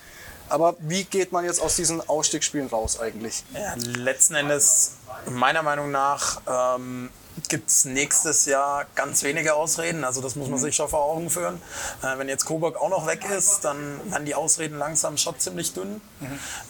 Aber 0.51 0.74
wie 0.80 1.05
geht 1.05 1.30
man 1.32 1.45
jetzt 1.45 1.61
aus 1.61 1.76
diesen 1.76 2.07
Ausstiegsspielen 2.09 2.68
raus 2.68 2.99
eigentlich? 3.01 3.45
Ja, 3.55 3.74
letzten 3.76 4.34
Endes, 4.34 4.93
meiner 5.30 5.62
Meinung 5.62 5.91
nach, 5.91 6.41
ähm, 6.47 7.11
gibt 7.49 7.68
es 7.68 7.84
nächstes 7.84 8.47
Jahr 8.47 8.86
ganz 8.95 9.22
wenige 9.22 9.55
Ausreden. 9.55 10.05
Also 10.05 10.20
das 10.20 10.36
muss 10.36 10.49
man 10.49 10.59
sich 10.59 10.74
schon 10.74 10.89
vor 10.89 11.03
Augen 11.03 11.30
führen. 11.30 11.61
Äh, 12.03 12.18
wenn 12.18 12.28
jetzt 12.28 12.45
Coburg 12.45 12.76
auch 12.76 12.89
noch 12.89 13.07
weg 13.07 13.24
ist, 13.30 13.61
dann 13.62 14.01
werden 14.11 14.24
die 14.24 14.34
Ausreden 14.34 14.78
langsam 14.78 15.16
schon 15.16 15.39
ziemlich 15.39 15.72
dünn. 15.72 16.01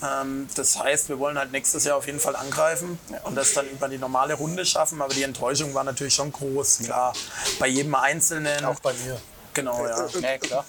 Ähm, 0.02 0.48
das 0.54 0.78
heißt, 0.78 1.08
wir 1.08 1.18
wollen 1.18 1.38
halt 1.38 1.52
nächstes 1.52 1.84
Jahr 1.84 1.96
auf 1.96 2.06
jeden 2.06 2.20
Fall 2.20 2.36
angreifen 2.36 2.98
und 3.24 3.34
das 3.34 3.54
dann 3.54 3.68
über 3.68 3.88
die 3.88 3.98
normale 3.98 4.34
Runde 4.34 4.64
schaffen. 4.66 5.00
Aber 5.00 5.14
die 5.14 5.22
Enttäuschung 5.22 5.74
war 5.74 5.84
natürlich 5.84 6.14
schon 6.14 6.32
groß, 6.32 6.80
klar. 6.84 7.12
Bei 7.58 7.66
jedem 7.66 7.94
Einzelnen. 7.94 8.64
Auch 8.64 8.80
bei 8.80 8.92
mir. 8.92 9.20
Genau, 9.54 9.86
ja. 9.86 10.06
ja, 10.20 10.38
klar. 10.38 10.64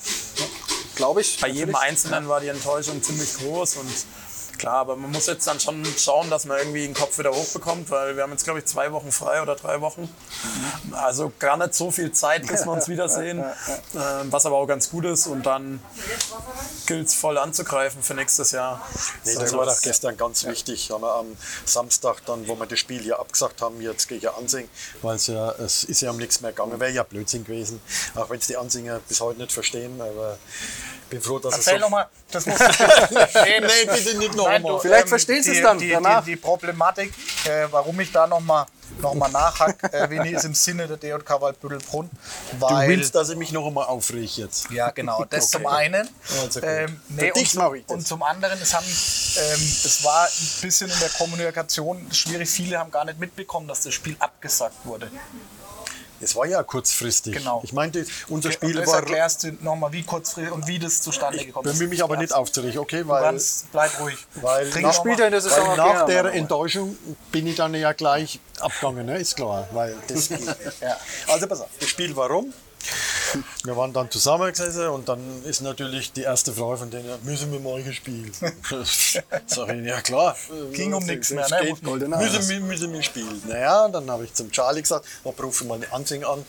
Glaube 0.95 1.21
ich. 1.21 1.39
Bei 1.39 1.47
jedem 1.47 1.75
Einzelnen 1.75 2.27
war 2.27 2.41
die 2.41 2.47
Enttäuschung 2.47 3.01
ziemlich 3.03 3.37
groß 3.37 3.77
und 3.77 4.05
klar, 4.59 4.75
aber 4.81 4.95
man 4.95 5.11
muss 5.11 5.25
jetzt 5.25 5.47
dann 5.47 5.59
schon 5.59 5.83
schauen, 5.97 6.29
dass 6.29 6.45
man 6.45 6.57
irgendwie 6.59 6.85
den 6.85 6.93
Kopf 6.93 7.17
wieder 7.17 7.31
hochbekommt, 7.31 7.89
weil 7.89 8.15
wir 8.15 8.23
haben 8.23 8.31
jetzt, 8.31 8.43
glaube 8.43 8.59
ich, 8.59 8.65
zwei 8.65 8.91
Wochen 8.91 9.11
frei 9.11 9.41
oder 9.41 9.55
drei 9.55 9.81
Wochen. 9.81 10.07
Also 10.91 11.31
gar 11.39 11.57
nicht 11.57 11.73
so 11.73 11.89
viel 11.89 12.11
Zeit, 12.11 12.45
bis 12.47 12.65
wir 12.65 12.71
uns 12.71 12.87
wiedersehen, 12.87 13.39
ähm, 13.95 14.31
was 14.31 14.45
aber 14.45 14.57
auch 14.57 14.67
ganz 14.67 14.89
gut 14.91 15.05
ist 15.05 15.25
und 15.27 15.45
dann 15.45 15.81
gilt 16.85 17.07
es 17.07 17.13
voll 17.15 17.37
anzugreifen 17.37 18.03
für 18.03 18.13
nächstes 18.13 18.51
Jahr. 18.51 18.85
Nee, 19.25 19.33
das 19.33 19.37
Also 19.43 19.57
war 19.57 19.65
doch 19.65 19.71
das- 19.73 19.81
gestern 19.81 20.17
ganz 20.17 20.45
wichtig. 20.45 20.91
Haben 20.91 21.01
wir 21.01 21.15
am 21.15 21.37
Samstag 21.65 22.25
dann, 22.25 22.47
wo 22.47 22.55
wir 22.55 22.65
das 22.65 22.79
Spiel 22.79 23.01
hier 23.01 23.19
abgesagt 23.19 23.61
haben, 23.61 23.81
jetzt 23.81 24.07
gegen 24.07 24.27
Ansing, 24.27 24.69
weil 25.01 25.15
es 25.15 25.27
ja, 25.27 25.51
es 25.53 25.83
ist 25.85 26.01
ja 26.01 26.11
um 26.11 26.17
nichts 26.17 26.41
mehr 26.41 26.51
gegangen. 26.51 26.79
Wäre 26.79 26.91
ja 26.91 27.03
Blödsinn 27.03 27.45
gewesen, 27.45 27.81
auch 28.15 28.29
wenn 28.29 28.39
es 28.39 28.47
die 28.47 28.57
Ansinger 28.57 28.99
bis 29.07 29.21
heute 29.21 29.39
nicht 29.39 29.51
verstehen. 29.51 29.99
Aber 30.01 30.37
bin 31.09 31.21
froh, 31.21 31.39
dass 31.39 31.55
Erzähl 31.55 31.75
es 31.75 31.79
so... 31.79 31.85
nochmal, 31.85 32.07
das 32.31 32.45
musst 32.45 32.61
du 32.61 32.65
nee, 32.65 33.59
Nee, 33.59 33.85
bitte 33.85 34.17
nicht 34.17 34.35
Nein, 34.35 34.61
nochmal. 34.61 34.61
du, 34.61 34.79
Vielleicht 34.79 35.03
ähm, 35.03 35.09
verstehen 35.09 35.43
Sie 35.43 35.51
es 35.51 35.61
dann 35.61 35.77
die, 35.77 35.89
danach. 35.89 36.23
Die, 36.23 36.31
die 36.31 36.35
Problematik, 36.37 37.13
äh, 37.45 37.67
warum 37.71 37.99
ich 37.99 38.11
da 38.11 38.27
nochmal 38.27 38.65
noch 39.01 39.13
mal 39.13 39.29
nachhack, 39.29 39.93
äh, 39.93 40.09
Winnie, 40.09 40.31
ist 40.31 40.45
im 40.45 40.53
Sinne 40.53 40.87
der 40.87 40.97
DJK 40.97 41.41
Waldbüttelbrunn. 41.41 42.09
Du 42.51 42.61
Weil, 42.61 42.89
willst, 42.89 43.15
dass 43.15 43.29
ich 43.29 43.37
mich 43.37 43.51
noch 43.51 43.65
einmal 43.65 43.85
aufrege 43.85 44.25
jetzt. 44.25 44.69
Ja, 44.71 44.89
genau. 44.91 45.25
Das 45.29 45.51
zum 45.51 45.65
einen. 45.67 46.09
Also. 46.41 46.61
Ähm, 46.61 46.99
Für 47.07 47.13
nee, 47.13 47.31
dich 47.31 47.57
und, 47.57 47.83
das. 47.87 47.95
und 47.95 48.07
zum 48.07 48.23
anderen, 48.23 48.59
es, 48.61 48.73
haben, 48.73 48.85
ähm, 48.85 49.61
es 49.85 50.03
war 50.03 50.25
ein 50.25 50.61
bisschen 50.61 50.89
in 50.89 50.99
der 50.99 51.09
Kommunikation 51.09 52.07
schwierig. 52.11 52.49
Viele 52.49 52.79
haben 52.79 52.91
gar 52.91 53.05
nicht 53.05 53.19
mitbekommen, 53.19 53.67
dass 53.67 53.81
das 53.81 53.93
Spiel 53.93 54.15
abgesagt 54.19 54.85
wurde. 54.85 55.11
Es 56.21 56.35
war 56.35 56.45
ja 56.45 56.61
kurzfristig. 56.63 57.35
Genau. 57.37 57.61
Ich 57.63 57.73
meinte, 57.73 58.05
unser 58.27 58.49
und 58.49 58.53
Spiel 58.53 58.73
das 58.73 58.87
war... 58.87 58.95
erklärst 58.97 59.43
du 59.43 59.51
nochmal, 59.61 59.91
wie 59.91 60.03
kurzfristig 60.03 60.53
und 60.53 60.67
wie 60.67 60.79
das 60.79 61.01
zustande 61.01 61.37
Ich 61.37 61.47
gekommen 61.47 61.67
ist. 61.67 61.73
bemühe 61.73 61.89
mich 61.89 62.03
aber 62.03 62.17
nicht 62.17 62.33
aufzuregen, 62.33 62.79
okay? 62.79 63.01
Du 63.03 63.07
Weil, 63.09 63.23
kannst, 63.23 63.71
bleib 63.71 63.99
ruhig. 63.99 64.17
weil 64.35 64.69
Trink 64.69 64.85
nach, 64.85 64.93
noch 64.93 64.99
Spielt 64.99 65.19
er 65.19 65.25
in 65.27 65.31
der 65.31 65.41
Saison 65.41 65.67
weil 65.69 65.77
nach 65.77 66.05
der. 66.05 66.25
Enttäuschung 66.33 66.97
bin 67.31 67.47
ich 67.47 67.55
dann 67.55 67.73
ja 67.73 67.93
gleich 67.93 68.39
abgegangen, 68.59 69.05
ne? 69.05 69.17
ist 69.17 69.35
klar. 69.35 69.67
Weil 69.71 69.95
das. 70.07 70.29
Ja. 70.81 70.97
Also 71.27 71.47
pass 71.47 71.61
auf, 71.61 71.69
das 71.79 71.89
Spiel 71.89 72.15
war 72.15 72.29
rum. 72.29 72.53
Wir 73.63 73.75
waren 73.75 73.93
dann 73.93 74.09
zusammengesessen 74.09 74.87
und 74.87 75.07
dann 75.09 75.19
ist 75.43 75.61
natürlich 75.61 76.11
die 76.13 76.23
erste 76.23 76.53
Frage 76.53 76.77
von 76.77 76.89
denen, 76.89 77.07
müssen 77.23 77.51
wir 77.51 77.59
morgen 77.59 77.93
spielen? 77.93 78.31
Sag 79.45 79.69
ich, 79.69 79.85
ja 79.85 80.01
klar. 80.01 80.35
Ging 80.73 80.93
um 80.93 81.05
nichts 81.05 81.29
mehr, 81.31 81.47
ne? 81.49 81.59
geht. 81.61 81.83
Müssen, 81.83 82.49
wir, 82.49 82.59
müssen 82.61 82.93
wir 82.93 83.03
spielen. 83.03 83.41
Naja, 83.47 83.87
dann 83.89 84.09
habe 84.09 84.25
ich 84.25 84.33
zum 84.33 84.51
Charlie 84.51 84.81
gesagt, 84.81 85.05
ich 85.23 85.43
rufe 85.43 85.65
mal 85.65 85.75
eine 85.75 85.91
Ansing 85.91 86.23
an 86.23 86.43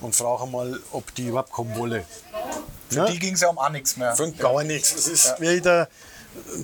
und 0.00 0.14
frage 0.14 0.46
mal, 0.46 0.78
ob 0.92 1.14
die 1.14 1.28
überhaupt 1.28 1.50
kommen 1.50 1.76
wolle. 1.76 2.04
Ja? 2.90 3.06
Die 3.06 3.18
ging 3.18 3.34
es 3.34 3.40
ja 3.40 3.48
um 3.48 3.58
auch 3.58 3.70
nichts 3.70 3.96
mehr. 3.96 4.14
Von 4.14 4.36
gar 4.36 4.62
nichts. 4.64 4.94
Es 4.94 5.06
ist 5.08 5.40
wieder, 5.40 5.88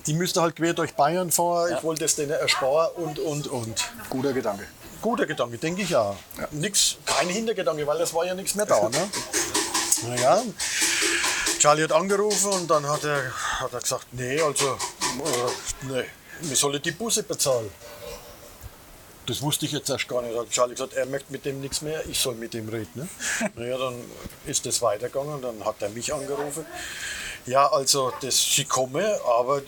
die 0.06 0.14
müsste 0.14 0.42
halt 0.42 0.56
quer 0.56 0.74
durch 0.74 0.94
Bayern 0.94 1.30
fahren. 1.30 1.72
Ich 1.76 1.82
wollte 1.82 2.04
es 2.04 2.16
denen 2.16 2.32
ersparen 2.32 2.90
und, 2.96 3.18
und, 3.18 3.46
und. 3.46 3.84
Guter 4.10 4.32
Gedanke. 4.32 4.66
Guter 5.00 5.26
Gedanke, 5.26 5.58
denke 5.58 5.82
ich 5.82 5.90
ja. 5.90 6.16
Nix, 6.50 6.96
kein 7.04 7.28
Hintergedanke, 7.28 7.86
weil 7.86 8.00
es 8.00 8.12
war 8.14 8.24
ja 8.24 8.34
nichts 8.34 8.54
mehr 8.54 8.66
da. 8.66 8.88
Ne? 8.88 9.10
naja, 10.08 10.42
Charlie 11.58 11.82
hat 11.82 11.92
angerufen 11.92 12.52
und 12.52 12.70
dann 12.70 12.88
hat 12.88 13.04
er, 13.04 13.32
hat 13.60 13.72
er 13.72 13.80
gesagt, 13.80 14.06
nee, 14.12 14.40
also, 14.40 14.66
äh, 14.66 15.86
nee, 15.88 16.04
wir 16.42 16.56
sollen 16.56 16.80
die 16.80 16.92
Busse 16.92 17.22
bezahlen. 17.24 17.70
das 19.26 19.42
wusste 19.42 19.66
ich 19.66 19.72
jetzt 19.72 19.90
erst 19.90 20.08
gar 20.08 20.22
nicht. 20.22 20.38
Hat 20.38 20.50
Charlie 20.50 20.74
gesagt, 20.74 20.94
er 20.94 21.06
möchte 21.06 21.32
mit 21.32 21.44
dem 21.44 21.60
nichts 21.60 21.82
mehr, 21.82 22.06
ich 22.06 22.18
soll 22.18 22.34
mit 22.34 22.54
dem 22.54 22.68
reden. 22.68 22.88
Ne? 22.94 23.08
naja, 23.56 23.76
dann 23.76 23.94
ist 24.46 24.66
das 24.66 24.80
weitergegangen, 24.82 25.42
dann 25.42 25.64
hat 25.64 25.82
er 25.82 25.88
mich 25.90 26.14
angerufen. 26.14 26.64
Ja, 27.46 27.66
also 27.66 28.12
das, 28.20 28.40
sie 28.54 28.64
kommen, 28.64 29.04
aber 29.38 29.58
äh, 29.58 29.62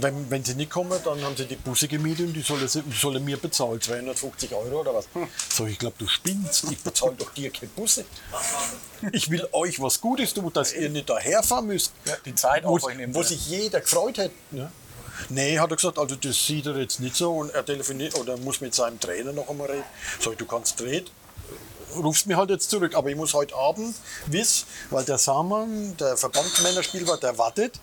wenn, 0.00 0.30
wenn 0.30 0.44
sie 0.44 0.54
nicht 0.54 0.70
kommen, 0.70 0.98
dann 1.04 1.22
haben 1.22 1.36
sie 1.36 1.46
die 1.46 1.56
Busse 1.56 1.88
gemietet 1.88 2.26
und 2.26 2.34
die 2.34 2.42
sollen, 2.42 2.68
die 2.68 2.96
sollen 2.96 3.24
mir 3.24 3.36
bezahlen, 3.36 3.80
250 3.80 4.52
Euro 4.54 4.80
oder 4.80 4.94
was. 4.94 5.06
So, 5.48 5.66
ich 5.66 5.78
glaube, 5.78 5.96
du 5.98 6.08
spinnst, 6.08 6.64
ich 6.70 6.78
bezahle 6.78 7.14
doch 7.16 7.32
dir 7.32 7.50
keine 7.50 7.70
Busse. 7.70 8.04
Ich 9.12 9.30
will 9.30 9.46
euch 9.52 9.80
was 9.80 10.00
Gutes 10.00 10.34
tun, 10.34 10.50
dass 10.52 10.72
ihr 10.72 10.88
nicht 10.90 11.08
daherfahren 11.08 11.66
müsst. 11.66 11.92
Ja, 12.04 12.16
die 12.24 12.34
Zeit 12.34 12.64
wo, 12.64 12.76
auf 12.76 12.84
euch 12.84 12.96
nehmen, 12.96 13.14
wo 13.14 13.22
sich 13.22 13.46
jeder 13.46 13.80
gefreut 13.80 14.18
hätte. 14.18 14.34
Ne? 14.50 14.70
Nee, 15.28 15.58
hat 15.58 15.70
er 15.70 15.76
gesagt, 15.76 15.98
also 15.98 16.16
das 16.16 16.46
sieht 16.46 16.66
er 16.66 16.76
jetzt 16.76 17.00
nicht 17.00 17.16
so 17.16 17.32
und 17.32 17.50
er 17.50 17.64
telefoniert 17.64 18.14
oder 18.16 18.36
muss 18.36 18.60
mit 18.60 18.74
seinem 18.74 19.00
Trainer 19.00 19.32
noch 19.32 19.48
einmal 19.48 19.70
reden. 19.70 19.84
Sag 20.20 20.32
ich, 20.32 20.38
du 20.38 20.46
kannst 20.46 20.80
reden, 20.80 21.10
rufst 22.02 22.26
mir 22.26 22.36
halt 22.36 22.50
jetzt 22.50 22.70
zurück, 22.70 22.94
aber 22.94 23.10
ich 23.10 23.16
muss 23.16 23.34
heute 23.34 23.54
Abend 23.54 23.94
wissen, 24.26 24.66
weil 24.90 25.04
der 25.04 25.18
Saman, 25.18 25.96
der 25.96 26.16
Verbandsmännerspieler, 26.16 27.16
der 27.18 27.38
wartet 27.38 27.80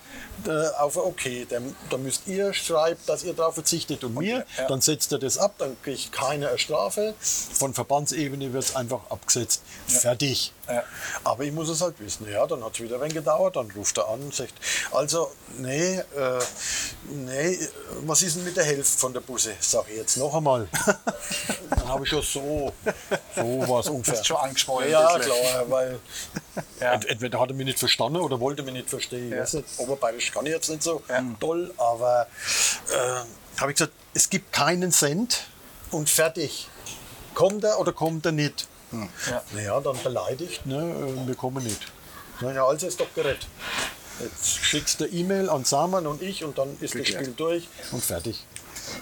äh, 0.47 0.68
auf 0.80 0.97
Okay. 0.97 1.45
Der, 1.49 1.61
da 1.89 1.97
müsst 1.97 2.28
ihr 2.28 2.53
schreiben, 2.53 2.99
dass 3.05 3.24
ihr 3.24 3.34
darauf 3.34 3.55
verzichtet 3.55 4.03
und 4.03 4.16
mir, 4.16 4.45
ja. 4.57 4.68
dann 4.68 4.82
setzt 4.82 5.11
er 5.11 5.20
das 5.20 5.38
ab, 5.38 5.55
dann 5.57 5.76
kriegt 5.82 6.11
keiner 6.11 6.49
eine 6.49 6.59
Strafe. 6.59 7.14
Von 7.20 7.74
Verbandsebene 7.74 8.53
wird 8.53 8.64
es 8.64 8.76
einfach 8.76 9.09
abgesetzt. 9.09 9.61
Fertig. 9.88 10.53
Ja. 10.68 10.84
Aber 11.24 11.43
ich 11.43 11.51
muss 11.51 11.70
es 11.70 11.82
halt 11.82 11.99
wissen. 11.99 12.28
Ja, 12.30 12.47
dann 12.47 12.64
hat 12.64 12.74
es 12.74 12.82
wieder 12.82 12.95
ein 12.95 13.01
wenig 13.01 13.16
gedauert, 13.16 13.55
dann 13.55 13.70
ruft 13.72 13.97
er 13.97 14.07
an 14.09 14.22
und 14.22 14.34
sagt, 14.34 14.53
also, 14.91 15.32
nee, 15.57 15.95
äh, 15.95 16.03
nee, 17.09 17.59
was 18.01 18.22
ist 18.22 18.38
denn 18.38 18.45
mit 18.45 18.55
der 18.55 18.64
Hälfte 18.64 18.97
von 18.97 19.14
der 19.14 19.22
Busse? 19.22 19.53
Sag 19.59 19.89
ich 19.89 19.97
jetzt 19.97 20.18
noch 20.18 20.34
einmal. 20.34 20.68
dann 21.70 21.88
habe 21.88 22.03
ich 22.03 22.09
schon 22.09 22.22
so, 22.22 22.74
so 23.36 23.64
was 23.68 23.89
ungefähr. 24.04 24.20
Hast 24.20 24.28
schon 24.28 24.38
angesprochen, 24.38 24.89
Ja, 24.89 25.20
klar, 25.20 25.70
weil 25.70 25.99
Ja. 26.80 26.93
ent- 26.93 27.06
entweder 27.06 27.39
hat 27.39 27.49
er 27.49 27.56
mich 27.56 27.66
nicht 27.66 27.80
verstanden 27.80 28.18
oder 28.20 28.39
wollte 28.39 28.64
mich 28.64 28.74
nicht 28.74 28.89
verstehen. 28.89 29.32
Ja. 29.32 29.41
nicht, 29.43 29.66
Oberbayerisch 29.78 30.32
kann 30.32 30.45
ich 30.45 30.51
jetzt 30.51 30.70
nicht 30.70 30.84
so 30.84 31.01
Ja. 31.10 31.24
toll, 31.39 31.74
aber 31.78 32.28
äh, 32.91 33.60
habe 33.60 33.72
ich 33.72 33.78
gesagt, 33.78 33.93
es 34.14 34.30
gibt 34.30 34.51
keinen 34.51 34.91
Cent 34.91 35.43
und 35.91 36.10
fertig. 36.10 36.68
Kommt 37.34 37.64
er 37.64 37.80
oder 37.80 37.93
kommt 37.93 38.26
er 38.26 38.32
nicht? 38.32 38.68
Ja. 38.91 39.41
Naja, 39.54 39.80
dann 39.80 39.97
beleidigt, 40.04 40.66
ne, 40.68 40.76
äh, 40.78 41.28
wir 41.28 41.36
kommen 41.36 41.64
nicht. 41.64 41.82
Naja, 42.41 42.66
also 42.68 42.86
ist 42.88 42.99
doch 42.99 43.12
gerettet. 43.16 43.47
Jetzt 44.20 44.58
schickst 44.64 44.99
du 44.99 45.06
E-Mail 45.08 45.49
an 45.49 45.66
Saman 45.66 46.06
und 46.06 46.22
ich 46.22 46.43
und 46.43 46.58
dann 46.60 46.78
ist 46.80 46.93
das 46.93 47.08
Spiel 47.08 47.34
durch 47.36 47.68
und 47.91 48.04
fertig. 48.04 48.45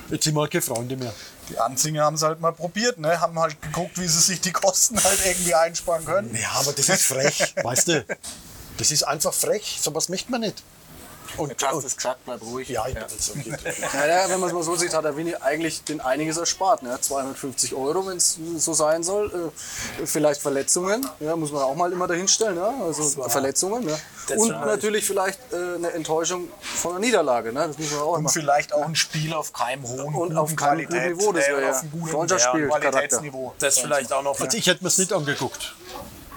Jetzt 0.09 0.23
sind 0.23 0.35
wir 0.35 0.41
halt 0.41 0.51
keine 0.51 0.61
Freunde 0.61 0.97
mehr. 0.97 1.13
Die 1.49 1.57
Anzinger 1.57 2.03
haben 2.05 2.15
es 2.15 2.21
halt 2.21 2.39
mal 2.39 2.53
probiert, 2.53 2.97
ne? 2.97 3.19
haben 3.19 3.37
halt 3.39 3.61
geguckt, 3.61 3.99
wie 3.99 4.07
sie 4.07 4.19
sich 4.19 4.41
die 4.41 4.51
Kosten 4.51 5.03
halt 5.03 5.19
irgendwie 5.25 5.53
einsparen 5.53 6.05
können. 6.05 6.35
Ja, 6.35 6.51
aber 6.53 6.73
das 6.73 6.89
ist 6.89 7.03
frech, 7.03 7.53
weißt 7.61 7.87
du? 7.89 8.05
Das 8.77 8.91
ist 8.91 9.03
einfach 9.03 9.33
frech, 9.33 9.79
sowas 9.81 10.09
möchte 10.09 10.31
man 10.31 10.41
nicht. 10.41 10.63
Und, 11.37 11.49
Jetzt 11.49 11.63
hast 11.63 11.71
du 11.71 11.77
und 11.77 11.85
es 11.85 11.95
gesagt, 11.95 12.19
bleib 12.25 12.41
ruhig. 12.41 12.67
ja, 12.69 12.85
ich 12.87 12.93
bin 12.93 13.03
jetzt 13.03 13.29
okay. 13.31 13.57
Naja, 13.93 14.25
wenn 14.29 14.39
man 14.39 14.49
es 14.49 14.53
mal 14.53 14.63
so 14.63 14.75
sieht, 14.75 14.93
hat 14.93 15.05
der 15.05 15.15
Winnie 15.15 15.35
eigentlich 15.41 15.83
den 15.83 16.01
einiges 16.01 16.37
erspart. 16.37 16.83
Ne? 16.83 16.97
250 16.99 17.73
Euro, 17.73 18.05
wenn 18.07 18.17
es 18.17 18.37
so 18.57 18.73
sein 18.73 19.01
soll. 19.03 19.51
Äh, 20.01 20.05
vielleicht 20.05 20.41
Verletzungen, 20.41 21.07
ja, 21.19 21.35
muss 21.35 21.51
man 21.51 21.61
auch 21.63 21.75
mal 21.75 21.91
immer 21.91 22.07
dahinstellen. 22.07 22.55
Ne? 22.55 22.73
Also 22.85 23.03
Verletzungen. 23.29 23.85
Ne? 23.85 23.97
Und 24.35 24.49
natürlich 24.49 25.05
vielleicht 25.05 25.39
äh, 25.53 25.75
eine 25.75 25.91
Enttäuschung 25.91 26.49
von 26.61 26.91
einer 26.91 26.99
Niederlage. 26.99 27.53
Ne? 27.53 27.67
Das 27.67 27.77
muss 27.77 27.91
man 27.91 27.99
auch 28.01 28.13
Und 28.13 28.19
immer. 28.21 28.29
vielleicht 28.29 28.73
auch 28.73 28.85
ein 28.85 28.95
Spiel 28.95 29.33
auf 29.33 29.53
keinem 29.53 29.87
hohen 29.87 30.13
Und 30.15 30.37
auf 30.37 30.55
keinem 30.55 30.85
guten 30.85 30.89
Qualität- 30.97 31.17
Niveau, 31.17 31.31
das 31.31 31.45
äh, 31.45 31.51
wäre 31.51 31.61
ja 31.61 31.69
auf 31.71 31.81
einem 31.81 31.91
guten 31.91 32.07
Freundschaftsspiel, 32.07 32.67
Qualitätsniveau. 32.67 33.53
Das 33.59 33.79
vielleicht 33.79 34.11
auch 34.11 34.23
noch. 34.23 34.39
Also 34.39 34.57
ich 34.57 34.67
hätte 34.67 34.83
mir 34.83 34.89
es 34.89 34.97
nicht 34.97 35.13
angeguckt. 35.13 35.75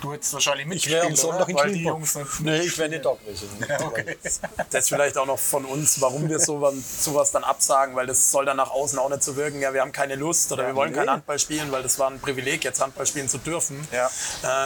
Du 0.04 0.12
hättest 0.12 0.34
wahrscheinlich 0.34 0.66
Ich 0.70 0.90
wäre 0.90 1.06
am 1.06 1.12
mitgespielt, 1.12 1.32
Sonntag 1.32 1.48
in 1.48 1.56
Weil 1.56 1.72
die 1.72 1.80
Schwimmbad. 1.80 2.14
Jungs 2.14 2.40
Nee, 2.40 2.60
ich 2.60 2.78
wäre 2.78 2.88
nicht 2.90 3.04
da 3.06 3.14
gewesen. 3.14 3.48
okay. 3.86 4.16
Das 4.70 4.88
vielleicht 4.88 5.16
auch 5.16 5.26
noch 5.26 5.38
von 5.38 5.64
uns, 5.64 6.00
warum 6.00 6.28
wir 6.28 6.38
sowas, 6.38 6.74
sowas 7.02 7.30
dann 7.30 7.42
absagen, 7.42 7.96
weil 7.96 8.06
das 8.06 8.30
soll 8.30 8.44
dann 8.44 8.58
nach 8.58 8.70
außen 8.70 8.98
auch 8.98 9.08
nicht 9.08 9.22
so 9.22 9.36
wirken, 9.36 9.60
ja, 9.60 9.72
wir 9.72 9.80
haben 9.80 9.92
keine 9.92 10.16
Lust 10.16 10.52
oder 10.52 10.66
wir 10.66 10.74
wollen 10.74 10.92
kein 10.92 11.08
Handball 11.08 11.38
spielen, 11.38 11.72
weil 11.72 11.82
das 11.82 11.98
war 11.98 12.10
ein 12.10 12.20
Privileg, 12.20 12.64
jetzt 12.64 12.82
Handball 12.82 13.06
spielen 13.06 13.28
zu 13.28 13.38
dürfen. 13.38 13.86
Ja. 13.92 14.10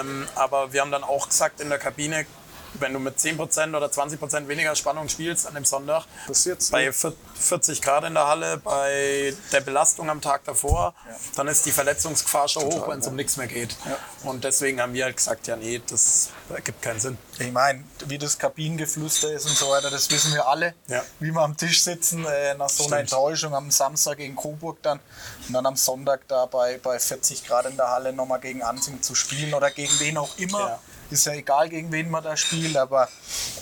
Ähm, 0.01 0.27
aber 0.35 0.73
wir 0.73 0.81
haben 0.81 0.91
dann 0.91 1.05
auch 1.05 1.29
gesagt 1.29 1.61
in 1.61 1.69
der 1.69 1.79
Kabine, 1.79 2.27
wenn 2.75 2.93
du 2.93 2.99
mit 2.99 3.19
10% 3.19 3.77
oder 3.77 3.87
20% 3.87 4.49
weniger 4.49 4.75
Spannung 4.77 5.09
spielst 5.09 5.47
an 5.47 5.55
dem 5.55 5.65
Sonntag, 5.65 6.05
Passiert's, 6.27 6.71
bei 6.71 6.87
ne? 6.87 6.93
vier- 6.93 7.15
40 7.35 7.83
Grad 7.83 8.05
in 8.05 8.15
der 8.15 8.27
Halle, 8.27 8.59
bei 8.59 9.35
der 9.53 9.61
Belastung 9.61 10.11
am 10.11 10.21
Tag 10.21 10.45
davor, 10.45 10.95
dann 11.37 11.49
ist 11.49 11.67
die 11.67 11.73
Verletzungsgefahr 11.73 12.49
schon 12.49 12.65
hoch, 12.65 12.89
wenn 12.89 13.01
es 13.01 13.07
um 13.07 13.17
nichts 13.17 13.37
mehr 13.37 13.47
geht. 13.47 13.77
Und 14.25 14.45
deswegen 14.45 14.81
haben 14.81 14.93
wir 14.93 15.05
halt 15.05 15.17
gesagt, 15.17 15.47
ja 15.47 15.57
nee, 15.57 15.81
das 15.89 16.31
ergibt 16.55 16.83
keinen 16.83 17.01
Sinn. 17.01 17.19
Ich 17.39 17.53
meine, 17.53 17.85
wie 18.07 18.19
das 18.19 18.39
Kabinengeflüster 18.39 19.33
ist 19.33 19.47
und 19.47 19.57
so 19.57 19.71
weiter, 19.71 19.91
das 19.91 20.11
wissen 20.11 20.35
wir 20.35 20.47
alle. 20.47 20.75
Ja. 20.89 21.03
Wie 21.21 21.31
wir 21.31 21.43
am 21.43 21.57
Tisch 21.57 21.83
sitzen, 21.83 22.25
äh, 22.25 22.55
nach 22.55 22.69
so 22.69 22.87
einer. 22.87 22.99
Enttäuschung 22.99 23.55
am 23.55 23.71
Samstag 23.71 24.19
gegen 24.19 24.35
Coburg 24.37 24.83
dann 24.83 25.01
und 25.47 25.55
dann 25.55 25.65
am 25.67 25.77
Sonntag 25.77 26.27
da 26.29 26.47
bei, 26.47 26.79
bei 26.79 26.99
40 26.99 27.47
Grad 27.47 27.67
in 27.67 27.77
der 27.77 27.89
Halle 27.89 28.13
nochmal 28.13 28.41
gegen 28.41 28.63
Ansing 28.63 29.01
zu 29.03 29.15
spielen 29.15 29.55
oder 29.55 29.71
gegen 29.71 29.93
wen 30.01 30.19
auch 30.19 30.37
immer. 30.37 30.79
Ist 31.11 31.27
ja 31.27 31.33
egal, 31.33 31.69
gegen 31.69 31.91
wen 31.91 32.11
man 32.11 32.23
da 32.23 32.37
spielt, 32.37 32.77
aber 32.77 33.09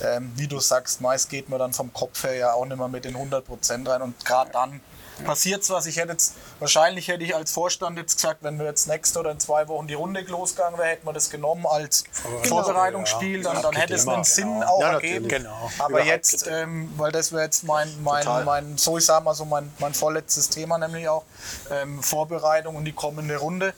ähm, 0.03 0.32
wie 0.36 0.49
du 0.49 0.59
sagst, 0.59 1.01
meist 1.01 1.30
geht 1.30 1.49
man 1.49 1.59
dann 1.59 1.72
vom 1.72 1.92
Kopf 1.92 2.24
her 2.24 2.34
ja 2.34 2.53
auch 2.53 2.64
nicht 2.64 2.76
mehr 2.76 2.88
mit 2.88 3.05
den 3.05 3.16
100% 3.16 3.88
rein. 3.88 4.03
Und 4.03 4.24
gerade 4.24 4.51
dann 4.53 4.80
passiert 5.25 5.69
was. 5.71 5.87
Ich 5.87 5.97
hätte 5.97 6.12
jetzt, 6.12 6.35
wahrscheinlich 6.59 7.09
hätte 7.09 7.25
ich 7.25 7.35
als 7.35 7.53
Vorstand 7.53 7.99
jetzt 7.99 8.17
gesagt, 8.17 8.43
wenn 8.43 8.59
wir 8.59 8.67
jetzt 8.67 8.87
nächste 8.87 9.21
oder 9.21 9.31
in 9.31 9.41
zwei 9.41 9.67
Wochen 9.69 9.87
die 9.87 9.95
Runde 9.95 10.21
losgegangen 10.23 10.79
wäre, 10.79 10.89
hätten 10.89 11.07
wir 11.07 11.12
das 11.12 11.31
genommen 11.31 11.67
als 11.67 12.05
Vorbereitungsspiel, 12.45 13.43
dann, 13.43 13.62
dann 13.62 13.75
hätte 13.75 13.95
es 13.95 14.07
einen 14.07 14.25
Sinn 14.25 14.62
auch 14.62 14.81
Ja, 14.81 14.93
ergeben. 14.95 15.29
Genau. 15.29 15.71
Aber 15.79 16.01
Überhaupt 16.01 16.07
jetzt, 16.07 16.47
ähm, 16.47 16.93
weil 16.97 17.12
das 17.12 17.33
wäre 17.33 17.45
jetzt 17.45 17.64
mein, 17.64 17.89
mein, 18.03 18.25
Total. 18.25 18.45
mein, 18.45 18.79
so 18.79 18.99
ich 18.99 19.07
sag 19.07 19.25
mal 19.25 19.35
so 19.35 19.45
mein, 19.45 19.73
mein 19.79 19.95
vorletztes 19.95 20.49
Thema, 20.51 20.79
nämlich 20.79 21.09
auch 21.09 21.25
ähm, 21.71 22.03
Vorbereitung 22.03 22.77
und 22.77 22.85
die 22.85 22.93
kommende 22.93 23.37
Runde. 23.37 23.75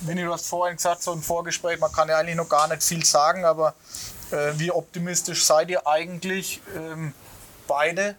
Winnie, 0.00 0.24
du 0.24 0.32
hast 0.32 0.46
vorhin 0.46 0.76
gesagt, 0.76 1.02
so 1.02 1.12
ein 1.12 1.22
Vorgespräch, 1.22 1.80
man 1.80 1.90
kann 1.90 2.08
ja 2.08 2.18
eigentlich 2.18 2.36
noch 2.36 2.48
gar 2.48 2.68
nicht 2.68 2.82
viel 2.82 3.04
sagen, 3.04 3.44
aber 3.44 3.74
äh, 4.30 4.52
wie 4.56 4.70
optimistisch 4.70 5.44
seid 5.44 5.70
ihr 5.70 5.86
eigentlich 5.86 6.60
ähm, 6.76 7.12
beide, 7.66 8.16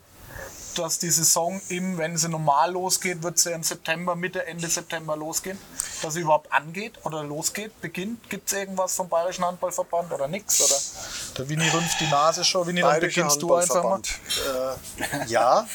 dass 0.78 0.99
die 0.99 1.09
Saison 1.09 1.61
im, 1.69 1.97
wenn 1.97 2.17
sie 2.17 2.30
normal 2.30 2.71
losgeht, 2.71 3.23
wird 3.23 3.38
sie 3.38 3.51
im 3.51 3.63
September, 3.63 4.15
Mitte, 4.15 4.45
Ende 4.45 4.67
September 4.67 5.15
losgehen? 5.15 5.57
Dass 6.01 6.13
sie 6.13 6.21
überhaupt 6.21 6.51
angeht 6.51 6.93
oder 7.03 7.23
losgeht, 7.23 7.80
beginnt? 7.82 8.30
Gibt 8.30 8.47
es 8.47 8.57
irgendwas 8.57 8.95
vom 8.95 9.09
Bayerischen 9.09 9.45
Handballverband 9.45 10.11
oder 10.11 10.28
nichts? 10.28 10.61
Oder 10.61 11.38
der 11.38 11.49
Winnie 11.49 11.69
rümpft 11.71 11.99
die 11.99 12.07
Nase 12.07 12.43
schon. 12.43 12.67
Winnie, 12.67 12.82
dann 12.82 12.99
beginnst 12.99 13.41
du 13.41 13.55
einfach 13.55 13.84
mal. 13.84 14.01
Äh, 14.01 15.26
ja, 15.28 15.67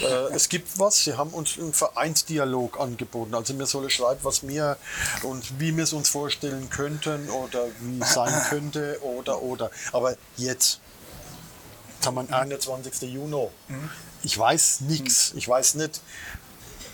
äh, 0.00 0.34
es 0.34 0.48
gibt 0.48 0.78
was. 0.78 1.04
Sie 1.04 1.16
haben 1.16 1.30
uns 1.30 1.58
einen 1.58 1.72
Vereinsdialog 1.72 2.78
angeboten. 2.80 3.34
Also 3.34 3.58
wir 3.58 3.66
sollen 3.66 3.90
schreiben, 3.90 4.20
was 4.22 4.46
wir 4.46 4.76
und 5.22 5.60
wie 5.60 5.76
wir 5.76 5.84
es 5.84 5.92
uns 5.92 6.08
vorstellen 6.08 6.70
könnten 6.70 7.28
oder 7.30 7.64
wie 7.80 8.00
es 8.00 8.14
sein 8.14 8.34
könnte 8.48 8.98
oder 9.02 9.42
oder. 9.42 9.70
Aber 9.92 10.14
jetzt, 10.36 10.80
wir 12.14 12.24
den 12.24 12.34
21. 12.34 13.02
Juni. 13.12 13.48
Ich 14.22 14.38
weiß 14.38 14.80
nichts. 14.82 15.32
Ich 15.36 15.48
weiß 15.48 15.74
nicht, 15.74 16.00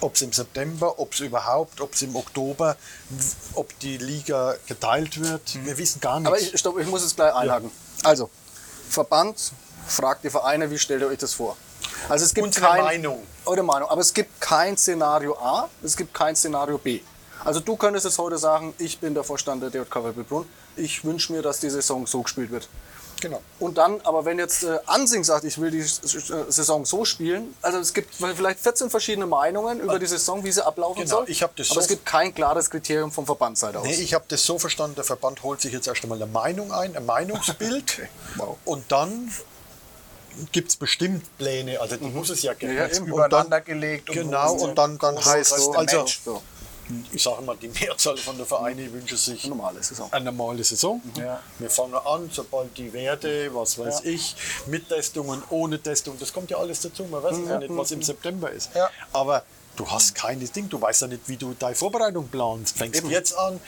ob 0.01 0.15
es 0.15 0.23
im 0.23 0.33
September, 0.33 0.99
ob 0.99 1.13
es 1.13 1.21
überhaupt, 1.21 1.81
ob 1.81 1.95
es 1.95 2.03
im 2.03 2.15
Oktober, 2.15 2.77
ob 3.55 3.79
die 3.81 3.97
Liga 3.97 4.55
geteilt 4.67 5.21
wird. 5.21 5.65
Wir 5.65 5.77
wissen 5.79 6.01
gar 6.01 6.21
nichts. 6.21 6.29
Aber 6.29 6.41
ich, 6.41 6.59
stopp, 6.59 6.79
ich 6.79 6.87
muss 6.87 7.03
jetzt 7.03 7.17
gleich 7.17 7.35
einhaken. 7.35 7.71
Also, 8.03 8.29
Verband 8.89 9.53
fragt 9.87 10.25
die 10.25 10.31
Vereine, 10.31 10.71
wie 10.71 10.79
stellt 10.79 11.01
ihr 11.01 11.09
euch 11.09 11.19
das 11.19 11.35
vor? 11.35 11.57
Also 12.09 12.25
es 12.25 12.35
gibt 12.35 12.47
Unsere 12.47 12.67
kein, 12.67 12.85
Meinung. 12.85 13.23
Eure 13.47 13.63
Meinung. 13.63 13.89
Aber 13.89 14.01
es 14.01 14.13
gibt 14.13 14.41
kein 14.41 14.77
Szenario 14.77 15.37
A, 15.39 15.69
es 15.83 15.97
gibt 15.97 16.13
kein 16.13 16.37
Szenario 16.37 16.79
B. 16.79 17.01
Also 17.45 17.61
du 17.61 17.77
könntest 17.77 18.07
jetzt 18.07 18.19
heute 18.19 18.39
sagen, 18.39 18.75
ich 18.79 18.99
bin 18.99 19.15
der 19.15 19.25
Vorstand 19.25 19.63
der 19.63 19.71
DJK 19.71 19.97
Weibelbrunn. 19.97 20.47
Ich 20.77 21.05
wünsche 21.05 21.33
mir, 21.33 21.43
dass 21.43 21.61
die 21.61 21.71
Saison 21.71 22.07
so 22.07 22.23
gespielt 22.23 22.51
wird. 22.51 22.69
Genau. 23.21 23.41
Und 23.59 23.79
dann, 23.79 24.01
aber 24.03 24.25
wenn 24.25 24.39
jetzt 24.39 24.63
äh, 24.65 24.79
Ansing 24.87 25.25
sagt, 25.25 25.45
ich 25.45 25.59
will 25.59 25.71
die 25.71 25.81
S- 25.81 26.01
Saison 26.49 26.85
so 26.85 27.05
spielen, 27.05 27.55
also 27.63 27.79
es 27.79 27.93
gibt 27.95 28.15
vielleicht 28.15 28.61
14 28.61 28.91
verschiedene 28.91 29.27
Meinungen 29.27 29.81
über 29.81 29.99
die 29.99 30.07
Saison, 30.07 30.45
wie 30.45 30.53
sie 30.53 30.65
ablaufen 30.65 31.03
Genau, 31.05 31.17
soll. 31.19 31.31
ich 31.31 31.39
das 31.41 31.71
aber 31.71 31.75
so- 31.75 31.81
es 31.81 31.89
gibt 31.89 32.07
kein 32.07 32.35
klares 32.35 32.71
Kriterium 32.71 33.11
vom 33.13 33.27
Verbandsseite 33.27 33.79
aus. 33.81 33.87
Nee, 33.87 33.95
ich 33.95 34.15
habe 34.15 34.25
das 34.29 34.45
so 34.45 34.59
verstanden, 34.59 34.97
der 34.97 35.05
Verband 35.05 35.43
holt 35.43 35.61
sich 35.61 35.73
jetzt 35.73 35.87
erst 35.87 36.03
einmal 36.03 36.21
eine 36.23 36.31
Meinung 36.31 36.73
ein, 36.73 36.97
ein 36.97 37.07
Meinungsbild. 37.07 38.01
Wow. 38.37 38.57
Und 38.65 38.91
dann 38.91 39.31
gibt 40.51 40.69
es 40.71 40.77
bestimmt 40.77 41.25
Pläne, 41.39 41.81
also 41.81 41.97
die 41.97 42.07
muss 42.07 42.29
es 42.31 42.43
ja 42.43 42.55
geben. 42.55 42.77
Ja, 42.77 42.89
Übereinander 42.89 43.45
dann, 43.61 43.65
gelegt. 43.65 44.09
und 44.11 44.17
genau, 44.17 44.55
und 44.55 44.77
dann, 44.77 44.99
dann 44.99 45.17
heißt 45.25 45.57
es, 45.57 45.69
also 45.69 46.07
so, 46.07 46.43
ich 47.13 47.23
sage 47.23 47.43
mal, 47.43 47.57
die 47.57 47.69
Mehrzahl 47.69 48.17
von 48.17 48.37
der 48.37 48.47
Vereine 48.47 48.93
wünscht 48.93 49.17
sich 49.17 49.45
eine 49.45 49.55
normale 49.57 49.83
Saison. 49.83 50.13
eine 50.13 50.25
normale 50.27 50.63
Saison. 50.65 51.01
Ja. 51.17 51.41
Wir 51.59 51.71
fangen 51.71 51.95
an, 51.95 52.29
sobald 52.33 52.77
die 52.77 52.93
Werte, 52.93 53.55
was 53.55 53.79
weiß 53.79 54.03
ich, 54.05 54.37
mit 54.67 54.89
Testungen, 54.89 55.43
ohne 55.51 55.81
Testung, 55.81 56.17
das 56.19 56.33
kommt 56.33 56.51
ja 56.51 56.59
alles 56.59 56.81
dazu. 56.81 57.05
Man 57.05 57.23
weiß 57.23 57.37
ja 57.49 57.59
nicht, 57.59 57.77
was 57.77 57.91
im 57.91 58.03
September 58.03 58.51
ist. 58.51 58.71
Ja. 58.75 58.91
Aber 59.13 59.45
Du 59.77 59.91
hast 59.91 60.15
keines 60.15 60.53
Ding, 60.53 60.69
du 60.69 60.81
weißt 60.81 61.01
ja 61.03 61.09
nicht, 61.09 61.23
wie 61.29 61.37
du 61.37 61.53
deine 61.59 61.75
Vorbereitung 61.75 62.29
planst. 62.29 62.79
Fängst 62.79 63.01
Eben. 63.01 63.11
jetzt 63.11 63.37
an, 63.37 63.59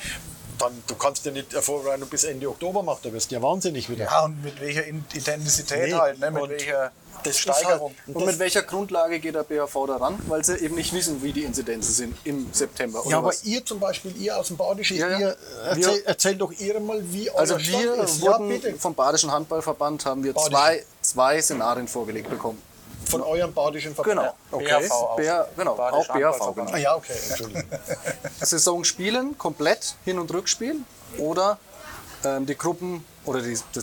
dann 0.57 0.71
du 0.87 0.95
kannst 0.95 1.25
ja 1.27 1.33
nicht 1.33 1.53
eine 1.53 1.61
Vorbereitung 1.63 2.09
bis 2.09 2.23
Ende 2.23 2.49
Oktober 2.49 2.85
machen, 2.85 3.01
da 3.03 3.13
wirst 3.13 3.33
du 3.33 3.35
ja 3.35 3.43
wahnsinnig 3.43 3.91
wieder. 3.91 4.05
Ja, 4.05 4.25
und 4.25 4.41
mit 4.41 4.61
welcher 4.61 4.85
In- 4.85 5.05
Intensität 5.13 5.89
Nee, 5.89 5.95
halt, 5.95 6.21
ne? 6.21 6.31
mit 6.31 6.43
und 6.45 6.51
welcher 6.51 6.93
das 7.27 7.37
ist 7.37 7.41
Steigerung. 7.43 7.95
halt- 8.07 8.17
Und 8.17 8.27
mit 8.27 8.39
welcher 8.39 8.63
Grundlage 8.63 9.19
geht 9.21 9.35
der 9.35 9.43
BHV 9.45 9.87
da 9.87 9.97
ran? 9.97 10.19
Weil 10.29 10.45
sie 10.45 10.57
eben 10.59 10.75
nicht 10.75 10.93
wissen, 10.93 11.23
wie 11.23 11.33
die 11.33 11.45
Inzidenzen 11.45 11.93
sind 11.95 12.17
im 12.25 12.49
September. 12.53 13.01
Oder 13.01 13.11
Ja, 13.11 13.19
aber 13.19 13.29
was? 13.29 13.45
ihr 13.45 13.65
zum 13.65 13.79
Beispiel, 13.81 14.17
ihr 14.17 14.37
aus 14.39 14.49
dem 14.49 14.57
Badischen, 14.57 14.97
Ja, 14.97 15.09
ja. 15.09 15.19
ihr 15.19 15.37
erzählt, 15.65 15.77
Wir- 15.97 16.07
erzählt 16.07 16.41
doch 16.41 16.53
ihr 16.53 16.81
mal, 16.81 17.01
wie 17.13 17.31
euer 17.31 17.39
Also 17.39 17.59
wir 17.59 17.95
ist. 18.03 18.21
Ja, 18.23 18.33
wurden 18.33 18.49
bitte. 18.49 18.75
vom 18.79 18.95
Badischen 18.95 19.31
Handballverband 19.31 20.05
haben 20.07 20.25
wir 20.25 20.33
Badischen. 20.33 20.53
zwei, 20.53 20.85
zwei 21.03 21.43
Szenarien 21.43 21.89
vorgelegt 21.89 22.29
bekommen. 22.31 22.61
Von 23.09 23.23
eurem 23.23 23.53
Badischen 23.55 23.95
Verband. 23.95 24.19
Genau. 24.19 24.35
Okay. 24.51 24.65
BHV 24.81 24.91
auch. 24.91 25.17
BR, 25.17 25.49
genau, 25.57 25.75
Badischer 25.77 25.99
auch 26.11 26.15
BHV. 26.17 26.23
Handballverband. 26.25 26.69
Ah 26.71 26.73
Genau. 26.77 26.83
ja, 26.85 26.97
okay, 26.97 27.13
Entschuldigung. 27.29 27.63
Saison 28.41 28.85
spielen, 28.85 29.39
komplett 29.39 29.95
Hin- 30.05 30.19
und 30.19 30.33
Rückspiel 30.33 30.77
oder 31.19 31.59
ähm, 32.25 32.47
die 32.47 32.57
Gruppen 32.57 33.05
oder 33.25 33.41
die, 33.43 33.57
die, 33.75 33.81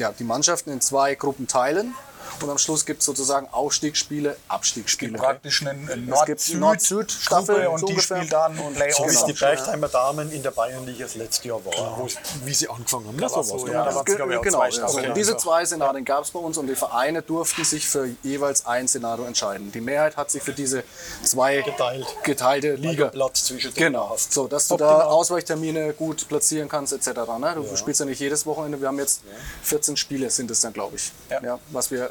ja, 0.00 0.12
die 0.12 0.24
Mannschaften 0.24 0.70
in 0.70 0.80
zwei 0.80 1.14
Gruppen 1.14 1.46
teilen 1.46 1.94
und 2.42 2.50
am 2.50 2.58
Schluss 2.58 2.84
gibt 2.86 3.00
es 3.00 3.06
sozusagen 3.06 3.48
Aufstiegsspiele, 3.52 4.36
Abstiegsspiele. 4.48 5.18
Praktisch 5.18 5.62
eine 5.66 5.72
Es 5.90 6.24
gibt 6.26 6.54
Nord-Süd-Gruppe 6.54 6.58
Nord-Süd-Staffel, 6.58 7.66
und 7.68 7.78
so 7.80 7.86
die 7.86 7.92
ungefähr. 7.94 8.16
spielt 8.18 8.32
dann 8.32 8.56
Playoffs. 8.74 8.96
So 8.96 9.04
wie 9.04 9.08
es 9.08 9.14
Genau. 9.14 9.26
die 9.26 9.32
Bergheimer 9.34 9.88
Damen 9.88 10.32
in 10.32 10.42
der 10.42 10.50
Bayernliga 10.50 11.04
das 11.04 11.14
letzte 11.14 11.48
Jahr 11.48 11.64
war, 11.64 11.98
wo 11.98 12.06
es- 12.06 12.16
wie 12.44 12.54
sie 12.54 12.68
angefangen 12.68 13.06
haben. 13.08 13.18
Da 13.18 13.28
so 13.28 13.36
war's 13.36 13.50
war's 13.50 13.60
so, 13.60 13.66
doch. 13.66 13.72
ja, 13.72 13.84
da 13.84 14.02
genau, 14.02 14.68
zwei 14.68 14.68
ja. 15.02 15.08
Und 15.08 15.16
diese 15.16 15.36
zwei 15.36 15.64
Szenarien 15.64 16.04
gab 16.04 16.24
es 16.24 16.30
bei 16.30 16.38
uns 16.40 16.58
und 16.58 16.66
die 16.66 16.74
Vereine 16.76 17.22
durften 17.22 17.64
sich 17.64 17.86
für 17.86 18.08
jeweils 18.22 18.66
ein 18.66 18.88
Szenario 18.88 19.24
entscheiden. 19.24 19.70
Die 19.72 19.80
Mehrheit 19.80 20.16
hat 20.16 20.30
sich 20.30 20.42
für 20.42 20.52
diese 20.52 20.84
zwei 21.22 21.62
Geteilt. 21.62 22.06
geteilte 22.22 22.74
Liga. 22.74 23.08
Platz 23.08 23.44
zwischen 23.44 23.72
denen 23.74 23.92
Genau, 23.92 24.10
hast. 24.10 24.32
so 24.32 24.46
dass 24.48 24.68
du 24.68 24.74
Optimal. 24.74 24.98
da 24.98 25.04
Ausweichtermine 25.06 25.92
gut 25.94 26.28
platzieren 26.28 26.68
kannst 26.68 26.92
etc. 26.92 27.08
Ne? 27.38 27.54
Du 27.54 27.76
spielst 27.76 28.00
ja 28.00 28.06
nicht 28.06 28.20
jedes 28.20 28.46
Wochenende. 28.46 28.80
Wir 28.80 28.88
haben 28.88 28.98
jetzt 28.98 29.22
14 29.62 29.96
Spiele 29.96 30.30
sind 30.30 30.50
es 30.50 30.60
dann, 30.60 30.72
glaube 30.72 30.96
ich, 30.96 31.12
Ja. 31.30 31.40
ja. 31.42 31.58
was 31.70 31.90
wir 31.90 32.10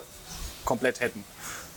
komplett 0.65 0.99
hätten. 0.99 1.23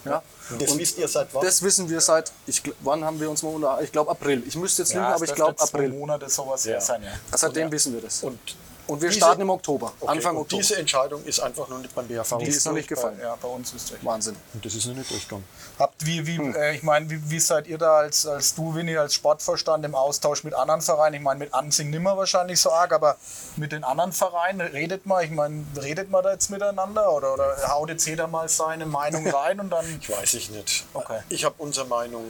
Ja. 0.05 0.22
Und 0.51 0.62
das 0.62 0.78
wisst 0.78 0.99
ihr 0.99 1.09
seit 1.09 1.34
wann? 1.34 1.45
Das 1.45 1.61
wissen 1.62 1.89
wir 1.91 2.01
seit, 2.01 2.30
ich, 2.47 2.62
wann 2.80 3.05
haben 3.05 3.18
wir 3.18 3.28
uns 3.28 3.43
mal 3.43 3.49
unter, 3.51 3.80
ich 3.82 3.91
glaube 3.91 4.11
April. 4.11 4.43
Ich 4.47 4.55
müsste 4.57 4.82
jetzt 4.82 4.93
lügen, 4.95 5.05
Ja, 5.05 5.14
aber 5.14 5.24
ich 5.24 5.34
glaube 5.34 5.61
April. 5.61 5.89
Monate 5.89 6.28
sowas 6.28 6.64
Ja. 6.64 6.80
sein, 6.80 7.03
ja. 7.03 7.11
Seitdem 7.37 7.70
wissen 7.72 7.93
wir 7.93 8.01
das. 8.01 8.22
Und, 8.22 8.39
Und 8.87 9.01
wir 9.03 9.09
diese- 9.09 9.20
starten 9.20 9.41
im 9.43 9.51
Oktober, 9.51 9.93
okay, 10.01 10.12
Anfang 10.12 10.37
und 10.37 10.43
Oktober. 10.43 10.62
diese 10.62 10.76
Entscheidung 10.76 11.24
ist 11.24 11.41
einfach 11.41 11.68
noch 11.68 11.78
nicht 11.78 11.95
beim 11.95 12.07
BHV. 12.07 12.39
Die 12.39 12.47
ist 12.47 12.64
noch 12.66 12.72
nicht 12.72 12.89
gefallen. 12.89 13.18
Ja, 13.20 13.37
bei 13.41 13.49
uns 13.49 13.72
ist 13.74 13.91
durch. 13.91 14.05
Wahnsinn. 14.05 14.37
Und 14.55 14.64
das 14.64 14.74
ist 14.74 14.87
noch 14.87 14.95
nicht 14.95 15.11
durchgegangen. 15.11 15.45
Habt 15.78 16.07
wie, 16.07 16.26
wie 16.26 16.39
Hm. 16.39 16.55
äh, 16.55 16.74
ich 16.76 16.82
meine, 16.82 17.09
wie, 17.11 17.30
wie 17.30 17.41
seid 17.41 17.66
ihr 17.66 17.78
da 17.78 17.97
als, 17.99 18.26
als 18.26 18.55
du, 18.55 18.74
Winnie, 18.74 18.97
als 18.97 19.14
Sportvorstand 19.14 19.84
im 19.84 19.95
Austausch 19.95 20.45
mit 20.45 20.55
anderen 20.55 20.80
Vereinen? 20.82 21.14
Ich 21.16 21.20
meine, 21.22 21.39
mit 21.39 21.53
Ansing 21.53 21.91
nimmer 21.91 22.16
wahrscheinlich 22.16 22.61
so 22.61 22.70
arg, 22.70 22.93
aber 22.93 23.16
mit 23.57 23.72
den 23.72 23.82
anderen 23.84 24.12
Vereinen 24.12 24.61
redet 24.61 25.05
man, 25.07 25.24
ich 25.24 25.30
meine, 25.30 25.64
redet 25.82 26.11
man 26.11 26.22
da 26.22 26.32
jetzt 26.32 26.51
miteinander 26.51 27.12
oder, 27.12 27.34
oder 27.34 27.57
haut 27.68 27.89
jetzt 27.91 28.07
jeder 28.07 28.26
mal 28.28 28.49
seine 28.49 28.87
Meinung 28.87 29.26
rein 29.30 29.61
und 29.61 29.70
dann. 29.70 29.84
Ich 30.01 30.09
weiß 30.11 30.34
ich 30.34 30.51
nicht. 30.51 30.84
Okay. 30.95 31.20
Ich 31.28 31.45
habe 31.45 31.57
unsere 31.59 31.87
Meinung 31.87 32.24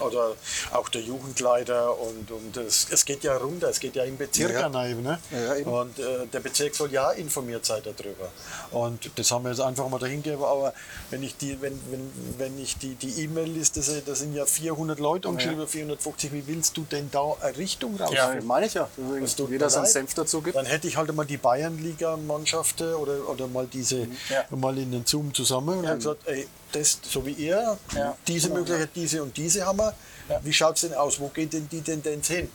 oder 0.00 0.32
auch 0.72 0.88
der 0.88 1.02
Jugendleiter 1.02 1.98
und, 1.98 2.30
und 2.30 2.56
es, 2.56 2.86
es 2.90 3.04
geht 3.04 3.22
ja 3.24 3.36
runter, 3.36 3.68
es 3.68 3.80
geht 3.80 3.94
ja 3.96 4.04
im 4.04 4.16
Bezirk 4.18 4.52
Ja. 4.52 4.66
rein, 4.66 5.02
ne? 5.02 5.18
Ja, 5.30 5.54
eben. 5.56 5.70
Und 5.70 5.98
der 6.32 6.40
Bezirk 6.40 6.74
soll 6.74 6.92
ja 6.92 7.10
informiert 7.12 7.64
sein 7.64 7.82
darüber. 7.84 8.28
Und 8.70 9.10
das 9.16 9.30
haben 9.30 9.44
wir 9.44 9.50
jetzt 9.50 9.60
einfach 9.60 9.88
mal 9.88 9.98
dahin 9.98 10.22
gegeben. 10.22 10.42
Aber 10.44 10.72
wenn 11.10 11.22
ich 11.22 11.36
die, 11.36 11.60
wenn, 11.60 11.78
wenn, 11.90 12.10
wenn 12.38 12.58
ich 12.62 12.76
die 12.78 12.94
die 12.94 13.24
E-Mail-Liste 13.24 13.82
sehe, 13.82 14.02
da 14.04 14.14
sind 14.14 14.34
ja 14.34 14.46
400 14.46 14.98
Leute 14.98 15.28
umgeschrieben, 15.28 15.66
450. 15.66 16.32
Wie 16.32 16.46
willst 16.46 16.76
du 16.76 16.82
denn 16.90 17.08
da 17.10 17.32
eine 17.40 17.56
Richtung 17.56 17.96
raus? 17.96 18.10
Ja, 18.12 18.34
meine 18.44 18.66
ich 18.66 18.74
ja. 18.74 18.88
Es 19.22 19.36
tut 19.36 19.50
jeder 19.50 19.68
seinen. 19.70 19.86
Senf 19.86 20.14
dazu 20.14 20.40
gibt. 20.40 20.56
Dann 20.56 20.66
hätte 20.66 20.86
ich 20.88 20.96
halt 20.96 21.12
mal 21.14 21.24
die 21.26 21.36
Bayernliga-Mannschaften 21.36 22.94
oder, 22.94 23.28
oder 23.28 23.46
mal 23.48 23.66
diese 23.66 24.00
Ja. 24.28 24.44
mal 24.56 24.76
in 24.78 24.92
den 24.92 25.04
Zoom 25.06 25.32
zusammen 25.34 25.78
und 25.78 25.84
dann 25.84 25.98
gesagt, 25.98 26.22
ey, 26.26 26.46
das 26.72 26.98
so 27.02 27.24
wie 27.26 27.32
ihr, 27.32 27.76
Ja. 27.94 28.16
diese 28.26 28.50
Möglichkeit, 28.50 28.90
diese 28.94 29.22
und 29.22 29.36
diese 29.36 29.64
haben 29.66 29.78
wir. 29.78 29.94
Wie 30.42 30.52
schaut 30.52 30.76
es 30.76 30.82
denn 30.82 30.94
aus? 30.94 31.18
Wo 31.20 31.28
geht 31.28 31.52
denn 31.52 31.68
die 31.68 31.80
Tendenz 31.80 32.28
hin? 32.28 32.48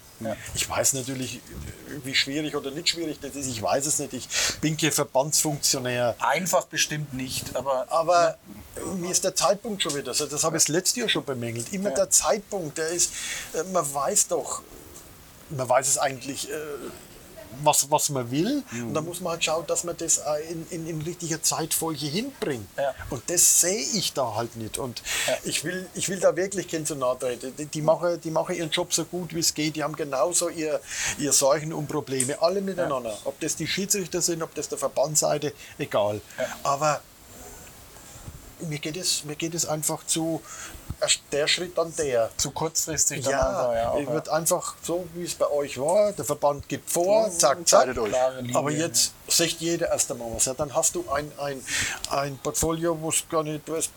Ich 0.53 0.69
weiß 0.69 0.93
natürlich, 0.93 1.41
wie 2.03 2.15
schwierig 2.15 2.55
oder 2.55 2.71
nicht 2.71 2.88
schwierig 2.89 3.19
das 3.21 3.36
ist. 3.36 3.47
Ich 3.47 3.61
weiß 3.61 3.86
es 3.86 3.99
nicht. 3.99 4.13
Ich 4.13 4.28
bin 4.61 4.78
kein 4.78 4.91
Verbandsfunktionär. 4.91 6.15
Einfach 6.19 6.65
bestimmt 6.65 7.13
nicht, 7.13 7.55
aber 7.55 7.86
Aber 7.89 8.38
mir 8.97 9.11
ist 9.11 9.23
der 9.23 9.36
Zeitpunkt 9.36 9.84
schon 9.84 9.95
wieder, 9.95 10.13
so, 10.13 10.26
das 10.26 10.43
habe 10.43 10.57
ich 10.57 10.63
das 10.63 10.67
letzte 10.69 11.01
Jahr 11.01 11.09
schon 11.09 11.26
bemängelt. 11.26 11.71
Immer 11.73 11.91
der 11.91 12.09
Zeitpunkt, 12.09 12.78
der 12.78 12.89
ist, 12.89 13.11
äh, 13.53 13.63
man 13.71 13.93
weiß 13.93 14.28
doch, 14.28 14.61
man 15.49 15.67
weiß 15.67 15.88
es 15.88 15.97
eigentlich, 15.97 16.49
äh, 16.49 16.53
was, 17.64 17.89
was 17.91 18.10
man 18.10 18.30
will. 18.32 18.64
Und 18.72 18.93
dann 18.93 19.06
muss 19.06 19.22
man 19.22 19.34
halt 19.34 19.43
schauen, 19.43 19.66
dass 19.68 19.84
man 19.84 19.95
das 19.97 20.18
äh, 20.18 20.51
in, 20.51 20.68
in, 20.70 20.88
in 20.88 21.01
richtiger 21.01 21.41
Zeitfolge 21.41 22.06
hinbringt. 22.06 22.68
Ja. 22.78 22.93
Und 23.10 23.24
das 23.30 23.62
sehe 23.62 23.86
ich 23.93 24.14
da 24.14 24.36
halt 24.36 24.56
nicht. 24.56 24.78
Und 24.78 25.01
ich, 25.43 25.64
will, 25.64 25.88
ich 25.93 26.10
will 26.10 26.20
da 26.20 26.36
wirklich 26.36 26.68
keinen 26.68 26.86
zu 26.86 26.95
nahe 26.95 27.18
treten. 27.18 27.56
Die, 27.58 27.66
die, 27.66 27.82
machen, 27.82 28.20
die 28.22 28.32
machen 28.32 28.56
ihren 28.56 28.70
Job 28.70 28.93
so 28.93 29.06
gut, 29.06 29.34
wie 29.34 29.39
es 29.39 29.53
geht. 29.53 29.76
Die 29.76 29.84
haben 29.84 29.95
genauso 29.95 30.49
ihr, 30.49 30.80
ihr 31.18 31.34
Sorgen 31.34 31.74
und 31.74 31.88
Probleme, 31.88 32.41
alle 32.41 32.62
miteinander. 32.62 33.18
Ob 33.26 33.39
das 33.39 33.56
die 33.56 33.68
Schiedsrichter 33.68 34.22
sind, 34.22 34.41
ob 34.43 34.53
das 34.56 34.70
der 34.70 34.78
Verbandseite, 34.78 35.53
egal. 35.78 36.22
Aber 36.64 37.01
mir 38.60 38.80
geht 38.80 38.97
es, 38.97 39.24
mir 39.26 39.36
geht 39.36 39.53
es 39.53 39.66
einfach 39.66 40.06
zu, 40.06 40.41
der 41.32 41.48
Schritt 41.48 41.78
dann 41.78 41.93
der. 41.96 42.30
zu 42.38 42.52
kurzfristig 42.52 43.24
dann 43.24 43.32
Ja, 43.32 43.48
einfach, 43.50 43.74
ja. 43.74 44.00
ich 44.00 44.08
ja. 44.08 44.14
würde 44.14 44.32
einfach 44.34 44.76
so, 44.82 45.06
wie 45.14 45.24
es 45.24 45.36
bei 45.36 45.50
euch 45.50 45.80
war, 45.80 46.12
der 46.14 46.26
Verband 46.26 46.68
gibt 46.68 46.89
vor, 46.89 47.30
zack, 47.32 47.39
zack. 47.39 47.58
entscheidet 47.88 47.98
euch. 47.98 48.56
Aber 48.56 48.72
jetzt 48.72 49.14
sagt 49.28 49.56
jeder 49.60 49.89
erst 49.89 50.12
einmal 50.12 50.30
was. 50.34 50.46
Ja, 50.46 50.54
dann 50.54 50.74
hast 50.74 50.96
du 50.96 51.06
ein, 51.10 51.32
ein, 51.39 51.64
ein 52.10 52.38
Portfolio, 52.38 52.98
wo 53.02 53.10
es 53.10 53.24
gar 53.30 53.43
nicht 53.43 53.68
das, 53.68 53.89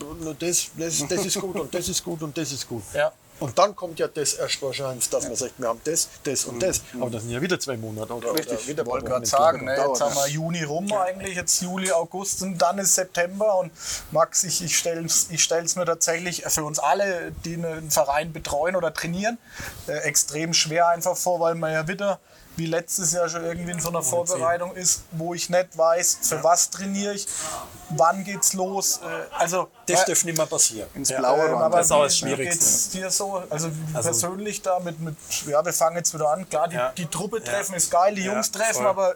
das, 0.77 1.05
das 1.09 1.27
ist 1.27 1.41
gut 1.41 1.57
und 1.57 1.75
das 1.75 1.89
ist 1.89 2.05
gut 2.05 2.23
und 2.23 2.37
das 2.37 2.53
ist 2.53 2.69
gut. 2.69 2.83
Ja. 2.95 3.13
Und 3.41 3.59
dann 3.59 3.77
kommt 3.77 3.99
ja 3.99 4.09
das 4.09 4.35
erst 4.35 4.61
wahrscheinlich, 4.63 5.09
dass 5.11 5.25
man 5.25 5.37
sagt, 5.37 5.55
wir 5.59 5.69
haben 5.69 5.81
das, 5.85 6.09
das 6.25 6.45
und 6.45 6.63
das. 6.63 6.83
Aber 7.01 7.11
das 7.11 7.23
sind 7.23 7.31
ja 7.31 7.41
wieder 7.41 7.59
zwei 7.61 7.77
Monate 7.77 8.13
oder, 8.13 8.31
oder 8.31 8.39
Richtig. 8.39 8.67
wieder 8.67 8.83
ein 8.83 8.87
paar 8.87 8.95
wollte 8.95 9.07
gerade 9.07 9.27
sagen, 9.27 9.65
ne, 9.65 9.77
jetzt 9.77 10.01
haben 10.01 10.15
wir 10.15 10.29
Juni 10.29 10.65
rum 10.65 10.93
eigentlich, 10.93 11.37
jetzt 11.37 11.63
Juli, 11.63 11.93
August 11.93 12.43
und 12.43 12.59
dann 12.59 12.79
ist 12.79 12.95
September 12.95 13.59
und 13.59 13.71
Max, 14.11 14.45
ich, 14.45 14.63
ich 14.63 14.77
stelle 14.77 15.05
es 15.05 15.29
ich 15.31 15.43
stell's 15.43 15.77
mir 15.77 15.85
tatsächlich 15.85 16.45
für 16.49 16.65
uns 16.65 16.79
alle, 16.79 17.33
die 17.45 17.55
einen 17.55 17.91
Verein 17.91 18.33
betreuen 18.33 18.77
oder 18.77 18.93
trainieren, 18.93 19.39
äh, 19.87 19.93
extrem 19.99 20.53
schwer 20.53 20.89
einfach 20.89 21.17
vor, 21.17 21.41
weil 21.41 21.55
man 21.55 21.73
ja 21.73 21.87
wieder 21.87 22.19
wie 22.59 22.67
letztes 22.67 23.13
Jahr 23.13 23.29
schon 23.29 23.45
irgendwie 23.45 23.71
in 23.71 23.81
so 23.81 23.89
einer 23.89 24.03
Vorbereitung 24.03 24.75
ist, 24.75 25.03
wo 25.13 25.33
ich 25.33 25.49
nicht 25.49 25.79
weiß, 25.79 26.19
für 26.23 26.43
was 26.43 26.71
trainiere 26.71 27.15
ich, 27.15 27.27
wann 27.91 28.25
geht's 28.25 28.53
los. 28.53 28.99
Äh, 28.99 29.33
also 29.39 29.69
Das 29.87 30.03
äh, 30.03 30.07
darf 30.07 30.25
nicht 30.25 30.37
mehr 30.37 30.47
passieren. 30.47 30.89
Ins 30.95 31.09
Blaue 31.13 31.45
ähm, 31.47 31.55
ran. 31.55 31.63
aber 31.63 31.77
Das 31.79 31.87
ist 31.87 31.93
auch 31.93 32.01
wie- 32.01 32.05
das 32.05 32.15
Wie 32.15 32.19
Schwierigste. 32.19 32.59
geht's 32.65 32.89
dir 32.91 33.11
so? 33.11 33.43
Also, 33.49 33.71
persönlich 33.93 34.61
da 34.63 34.81
mit, 34.81 34.99
mit, 35.01 35.17
ja, 35.47 35.65
wir 35.65 35.73
fangen 35.73 35.97
jetzt 35.97 36.13
wieder 36.13 36.31
an. 36.31 36.49
Klar, 36.49 36.69
die, 36.69 36.75
Ja. 36.77 36.93
die 36.97 37.07
Truppe 37.07 37.43
treffen 37.43 37.75
ist 37.77 37.91
geil, 37.91 38.15
die 38.17 38.25
Ja, 38.25 38.33
Jungs 38.33 38.51
treffen, 38.51 38.75
voll. 38.75 38.87
aber 38.87 39.15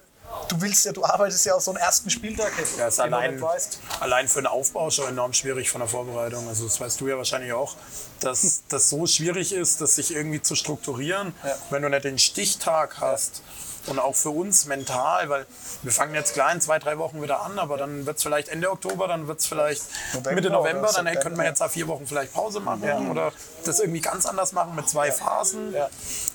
du 0.48 0.60
willst 0.60 0.84
ja, 0.84 0.92
du 0.92 1.04
arbeitest 1.04 1.44
ja 1.46 1.54
auf 1.54 1.62
so 1.62 1.70
einen 1.70 1.78
ersten 1.80 2.10
Spieltag 2.10 2.54
hin, 2.54 2.64
Ja, 2.78 2.88
ist 2.88 3.00
allein, 3.00 3.40
weißt. 3.40 3.78
allein 4.00 4.28
für 4.28 4.40
den 4.40 4.46
Aufbau 4.46 4.90
schon 4.90 5.08
enorm 5.08 5.32
schwierig 5.32 5.70
von 5.70 5.80
der 5.80 5.88
Vorbereitung. 5.88 6.46
Also 6.48 6.64
das 6.64 6.80
weißt 6.80 7.00
du 7.00 7.08
ja 7.08 7.16
wahrscheinlich 7.16 7.52
auch, 7.52 7.74
dass 8.20 8.62
das 8.68 8.88
so 8.88 9.06
schwierig 9.06 9.52
ist, 9.52 9.80
das 9.80 9.94
sich 9.96 10.14
irgendwie 10.14 10.42
zu 10.42 10.54
strukturieren, 10.54 11.34
Ja. 11.44 11.56
wenn 11.70 11.82
du 11.82 11.88
nicht 11.88 12.04
den 12.04 12.18
Stichtag 12.18 13.00
hast. 13.00 13.42
Und 13.88 13.98
auch 13.98 14.14
für 14.14 14.30
uns 14.30 14.66
mental, 14.66 15.28
weil 15.28 15.44
wir 15.82 15.90
fangen 15.90 16.14
jetzt 16.14 16.34
klar 16.34 16.52
in 16.52 16.60
zwei, 16.60 16.78
drei 16.78 16.98
Wochen 16.98 17.20
wieder 17.20 17.42
an, 17.42 17.58
aber 17.58 17.76
dann 17.76 18.06
wird 18.06 18.16
es 18.16 18.22
vielleicht 18.22 18.46
Ende 18.48 18.70
Oktober, 18.70 19.08
dann 19.08 19.26
wird 19.26 19.40
es 19.40 19.46
vielleicht 19.46 19.82
November 20.12 20.32
Mitte 20.36 20.50
November, 20.50 20.82
dann 20.86 20.92
September. 21.06 21.20
können 21.20 21.36
wir 21.38 21.44
jetzt 21.46 21.58
nach 21.58 21.68
vier 21.70 21.88
Wochen 21.88 22.06
vielleicht 22.06 22.32
Pause 22.32 22.60
machen 22.60 23.10
oder 23.10 23.32
das 23.64 23.80
irgendwie 23.80 24.00
ganz 24.00 24.24
anders 24.24 24.52
machen 24.52 24.76
mit 24.76 24.88
zwei 24.88 25.10
Phasen. 25.10 25.72
Ja. 25.74 25.88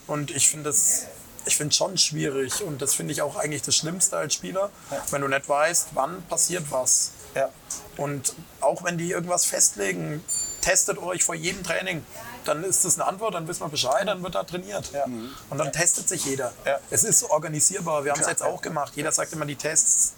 Und 0.08 0.32
ich 0.32 0.50
finde 0.50 0.72
das 0.72 1.04
ich 1.48 1.58
finde 1.58 1.74
schon 1.74 1.98
schwierig 1.98 2.62
und 2.64 2.82
das 2.82 2.94
finde 2.94 3.14
ich 3.14 3.22
auch 3.22 3.36
eigentlich 3.36 3.62
das 3.62 3.76
Schlimmste 3.76 4.18
als 4.18 4.34
Spieler, 4.34 4.70
wenn 5.12 5.22
du 5.22 5.28
nicht 5.28 5.48
weißt, 5.48 5.90
wann 5.94 6.22
passiert 6.24 6.66
was. 6.70 7.12
Ja. 7.36 7.50
Und 7.98 8.34
auch 8.62 8.84
wenn 8.84 8.98
die 8.98 9.12
irgendwas 9.12 9.46
festlegen, 9.46 10.24
testet 10.62 10.98
euch 10.98 11.24
vor 11.24 11.36
jedem 11.36 11.64
Training, 11.64 12.06
dann 12.46 12.64
ist 12.64 12.86
das 12.86 12.96
eine 12.96 13.08
Antwort, 13.08 13.36
dann 13.36 13.48
wissen 13.48 13.62
wir 13.62 13.70
Bescheid, 13.70 14.08
dann 14.08 14.24
wird 14.24 14.36
da 14.36 14.44
trainiert. 14.44 14.92
Ja. 14.94 15.06
Und 15.06 15.58
dann 15.58 15.72
testet 15.72 16.08
sich 16.10 16.26
jeder. 16.26 16.54
Ja. 16.66 16.80
Es 16.90 17.04
ist 17.04 17.24
organisierbar, 17.24 18.06
wir 18.06 18.12
haben 18.12 18.22
es 18.22 18.28
jetzt 18.28 18.44
auch 18.44 18.62
gemacht. 18.62 18.94
Jeder 18.96 19.12
sagt 19.12 19.34
immer, 19.34 19.46
die 19.46 19.56
Tests 19.56 20.14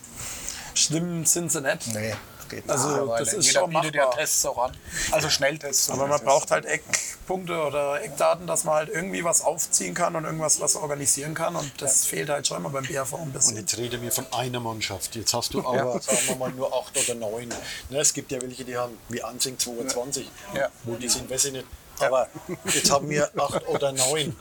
schlimm 0.74 1.26
sind 1.26 1.52
sie 1.52 1.62
nicht. 1.62 1.94
Nee, 1.94 2.16
geht. 2.50 2.70
Also, 2.70 2.88
mittlerweile. 2.89 3.26
das 3.26 3.34
ist 3.34 3.45
Jeder 3.47 3.60
schon 3.62 3.70
bietet 3.70 3.95
ja 3.95 4.06
machbar. 4.06 4.20
Tests 4.20 4.45
auch 4.45 4.58
an. 4.66 4.78
Also 5.12 5.30
Schnelltests. 5.30 5.89
Aber 5.89 6.08
man 6.08 6.22
braucht 6.24 6.52
halt 6.52 6.66
Eckpunkte 6.66 7.62
oder 7.62 8.02
Eckdaten, 8.02 8.47
dass 8.47 8.64
man 8.64 8.76
halt 8.76 8.89
irgendwie 8.89 9.24
was 9.24 9.41
aufziehen 9.41 9.93
kann 9.93 10.16
und 10.16 10.26
irgendwas 10.26 10.60
was 10.60 10.76
organisieren 10.76 11.34
kann. 11.34 11.56
Und 11.56 11.72
das 11.82 12.06
fehlt 12.06 12.30
halt 12.30 12.47
schon 12.47 12.58
immer 12.58 12.70
beim 12.70 12.84
BHV 12.86 13.14
ein 13.14 13.22
Und 13.22 13.34
bisschen. 13.34 13.58
jetzt 13.58 13.78
reden 13.78 14.02
wir 14.02 14.12
von 14.12 14.26
einer 14.34 14.60
Mannschaft. 14.60 15.16
Jetzt 15.16 15.34
hast 15.34 15.54
du 15.54 15.60
aber, 15.66 16.02
sagen 16.02 16.18
wir 16.28 16.36
mal, 16.36 16.52
nur 16.52 16.74
acht 16.74 16.97
oder 16.97 17.16
neun. 17.16 17.50
Ne, 17.89 18.00
es 18.00 18.14
gibt 18.14 18.32
ja 18.32 18.41
welche, 18.41 18.66
die 18.66 18.76
haben 18.78 18.97
wie 19.10 19.22
Ansing 19.24 19.58
22, 19.58 20.30
Ja. 20.56 20.70
wo 20.84 20.95
die 20.95 21.08
sind, 21.10 21.30
weiß 21.30 21.45
ich 21.45 21.54
nicht, 21.54 21.66
Aber 22.00 22.28
jetzt 22.74 22.89
haben 22.91 23.10
wir 23.10 23.30
acht 23.39 23.68
oder 23.68 23.91
neun. 23.91 24.36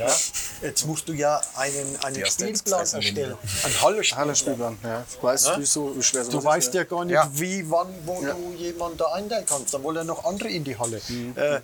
Ja? 0.00 0.16
Jetzt 0.62 0.86
musst 0.86 1.08
du 1.08 1.12
ja 1.12 1.40
einen, 1.56 1.96
einen 2.04 2.20
du 2.20 2.26
Spielplan 2.26 2.80
erstellen. 2.80 3.36
Ein 3.64 3.82
Hallenspielplan. 3.82 4.26
Alle 4.26 4.36
Spielplan, 4.36 4.78
ja. 4.82 5.04
Ich 5.08 5.22
weiß, 5.22 5.46
Ne? 5.48 5.56
wie, 5.58 5.64
so, 5.66 5.96
wie 5.96 6.02
schwer 6.02 6.24
Du 6.24 6.30
sowas 6.32 6.44
weißt 6.44 6.74
ja 6.74 6.84
gar 6.84 7.04
nicht, 7.04 7.14
Ja. 7.14 7.30
wie, 7.32 7.70
wann, 7.70 7.88
wo 8.04 8.20
du 8.20 8.52
jemanden 8.56 8.98
da 8.98 9.06
einteilen 9.12 9.46
kannst. 9.46 9.72
Dann 9.74 9.82
wollen 9.82 9.96
ja 9.96 10.04
noch 10.04 10.24
andere 10.24 10.48
in 10.48 10.64
die 10.64 10.78
Halle. 10.78 11.00
Mhm. 11.08 11.34
Äh, 11.36 11.56
äh, 11.56 11.60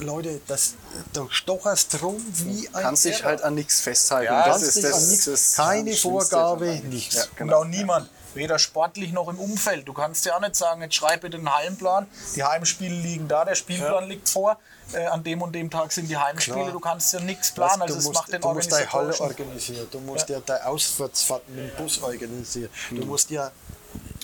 Leute, 0.00 0.40
das, 0.46 0.74
du 1.12 1.28
stocherst 1.30 2.02
rum 2.02 2.16
wie 2.44 2.68
ein 2.72 2.82
kannst 2.82 3.04
dich 3.04 3.22
halt 3.24 3.42
an 3.42 3.54
nichts 3.54 3.80
festhalten. 3.80 4.32
Ja, 4.32 4.46
das 4.46 4.62
Kannst 4.62 4.76
ist 4.76 4.84
das, 4.84 4.92
an 4.94 5.08
nichts- 5.10 5.24
das 5.26 5.52
keine 5.54 5.94
Vorgabe, 5.94 6.66
nichts. 6.84 7.14
Ja, 7.16 7.22
Und 7.24 7.36
genau. 7.36 7.60
auch 7.60 7.64
niemand, 7.64 8.08
weder 8.34 8.58
sportlich 8.58 9.12
noch 9.12 9.28
im 9.28 9.38
Umfeld. 9.38 9.88
Du 9.88 9.92
kannst 9.92 10.24
ja 10.24 10.36
auch 10.36 10.40
nicht 10.40 10.54
sagen, 10.56 10.82
jetzt 10.82 10.94
schreib 10.94 11.22
bitte 11.22 11.38
den 11.38 11.52
Hallenplan. 11.54 12.06
Die 12.36 12.44
Heimspiele 12.44 12.94
liegen 12.94 13.26
da, 13.28 13.44
der 13.44 13.54
Spielplan 13.54 14.08
liegt 14.08 14.28
vor. 14.28 14.58
Äh, 14.92 15.06
an 15.06 15.22
dem 15.22 15.42
und 15.42 15.54
dem 15.54 15.70
Tag 15.70 15.92
sind 15.92 16.08
die 16.08 16.16
Heimspiele. 16.16 16.56
Klar. 16.56 16.72
Du 16.72 16.80
kannst 16.80 17.12
ja 17.12 17.20
nichts 17.20 17.52
planen. 17.52 17.78
du 17.78 17.82
Also 17.82 17.98
es 17.98 18.04
musst, 18.04 18.14
macht 18.14 18.32
den 18.32 18.40
du 18.40 18.52
musst 18.52 18.72
deine 18.72 18.92
Halle 18.92 19.20
organisieren, 19.20 19.86
du 19.90 20.00
musst 20.00 20.28
ja, 20.28 20.40
deine 20.40 20.66
Ausfahrtsfahrten 20.66 21.54
mit 21.54 21.70
dem 21.70 21.76
Bus 21.76 22.02
organisieren. 22.02 22.70
Du 22.90 23.04
musst 23.04 23.30
ja, 23.30 23.50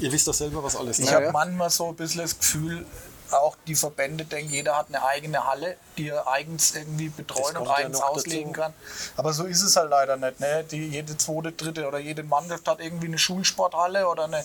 ihr 0.00 0.12
wisst 0.12 0.26
doch 0.26 0.34
selber, 0.34 0.62
was 0.62 0.76
alles 0.76 0.98
Ich 0.98 1.12
habe 1.12 1.26
ja. 1.26 1.32
manchmal 1.32 1.70
so 1.70 1.88
ein 1.88 1.96
bisschen 1.96 2.22
das 2.22 2.38
Gefühl, 2.38 2.86
auch 3.30 3.56
die 3.66 3.74
Verbände 3.74 4.24
denken, 4.24 4.52
jeder 4.52 4.76
hat 4.76 4.86
eine 4.88 5.04
eigene 5.04 5.46
Halle, 5.46 5.76
die 5.96 6.08
er 6.08 6.26
eigens 6.28 6.74
irgendwie 6.74 7.08
betreuen 7.08 7.56
und 7.56 7.66
ja 7.66 7.74
eigens 7.74 7.98
noch 8.00 8.08
auslegen 8.10 8.52
dazu. 8.52 8.60
kann. 8.62 8.74
Aber 9.16 9.32
so 9.32 9.44
ist 9.44 9.62
es 9.62 9.76
halt 9.76 9.90
leider 9.90 10.16
nicht. 10.16 10.40
Ne? 10.40 10.64
Die, 10.70 10.88
jede 10.88 11.16
zweite, 11.16 11.52
dritte 11.52 11.88
oder 11.88 11.98
jede 11.98 12.22
Mannschaft 12.22 12.66
hat 12.68 12.80
irgendwie 12.80 13.06
eine 13.06 13.18
Schulsporthalle 13.18 14.08
oder 14.08 14.24
eine, 14.24 14.44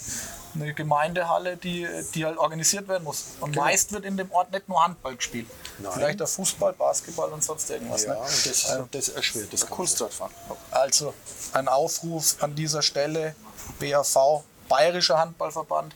eine 0.56 0.74
Gemeindehalle, 0.74 1.58
die, 1.58 1.88
die 2.16 2.26
halt 2.26 2.38
organisiert 2.38 2.88
werden 2.88 3.04
muss. 3.04 3.26
Und 3.42 3.56
meist 3.56 3.92
wird 3.92 4.06
in 4.06 4.18
dem 4.18 4.32
Ort 4.32 4.52
nicht 4.52 4.68
nur 4.70 4.84
Handball 4.84 5.16
gespielt. 5.16 5.48
Nein. 5.80 5.92
Vielleicht 5.94 6.22
auch 6.22 6.28
Fußball, 6.28 6.74
Basketball 6.74 7.30
und 7.30 7.44
sonst 7.44 7.70
irgendwas. 7.70 8.04
Ja, 8.06 8.14
Ne? 8.14 8.20
das, 8.22 8.78
das 8.92 9.10
erschwert 9.10 9.52
das. 9.54 9.68
Kunstradfahren. 9.70 10.34
Also 10.72 11.14
ein 11.54 11.68
Aufruf 11.68 12.38
an 12.42 12.56
dieser 12.56 12.82
Stelle, 12.82 13.36
BHV, 13.80 14.44
Bayerischer 14.68 15.18
Handballverband, 15.18 15.94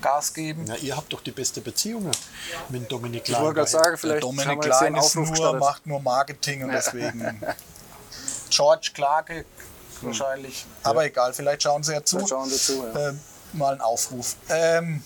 Gas 0.00 0.32
geben. 0.34 0.64
Na, 0.66 0.76
ihr 0.76 0.96
habt 0.96 1.12
doch 1.12 1.20
die 1.22 1.30
beste 1.30 1.60
Beziehung 1.60 2.10
mit 2.68 2.90
Dominik 2.90 3.28
Ich 3.28 3.34
wollte 3.34 3.42
Klein. 3.42 3.54
gerade 3.54 3.70
sagen, 3.70 3.98
vielleicht 3.98 4.22
Dominik 4.22 4.46
haben 4.48 4.60
wir 4.62 4.66
jetzt 4.68 4.78
Klein 4.78 4.94
ist 4.96 5.14
nur, 5.14 5.26
gestartet. 5.26 5.60
macht 5.60 5.86
nur 5.86 6.00
Marketing 6.00 6.64
und 6.64 6.70
deswegen 6.72 7.40
George 8.50 8.90
Clarke 8.94 9.44
wahrscheinlich. 10.02 10.64
Aber 10.82 11.04
egal, 11.04 11.32
vielleicht 11.32 11.62
schauen 11.62 11.82
sie 11.82 11.92
ja 11.92 12.04
zu. 12.04 12.26
Schauen 12.26 12.48
sie 12.48 12.58
zu, 12.58 12.84
ja. 12.84 13.08
Ähm, 13.10 13.20
mal 13.52 13.74
ein 13.74 13.80
Aufruf. 13.80 14.36
Ähm, 14.48 15.02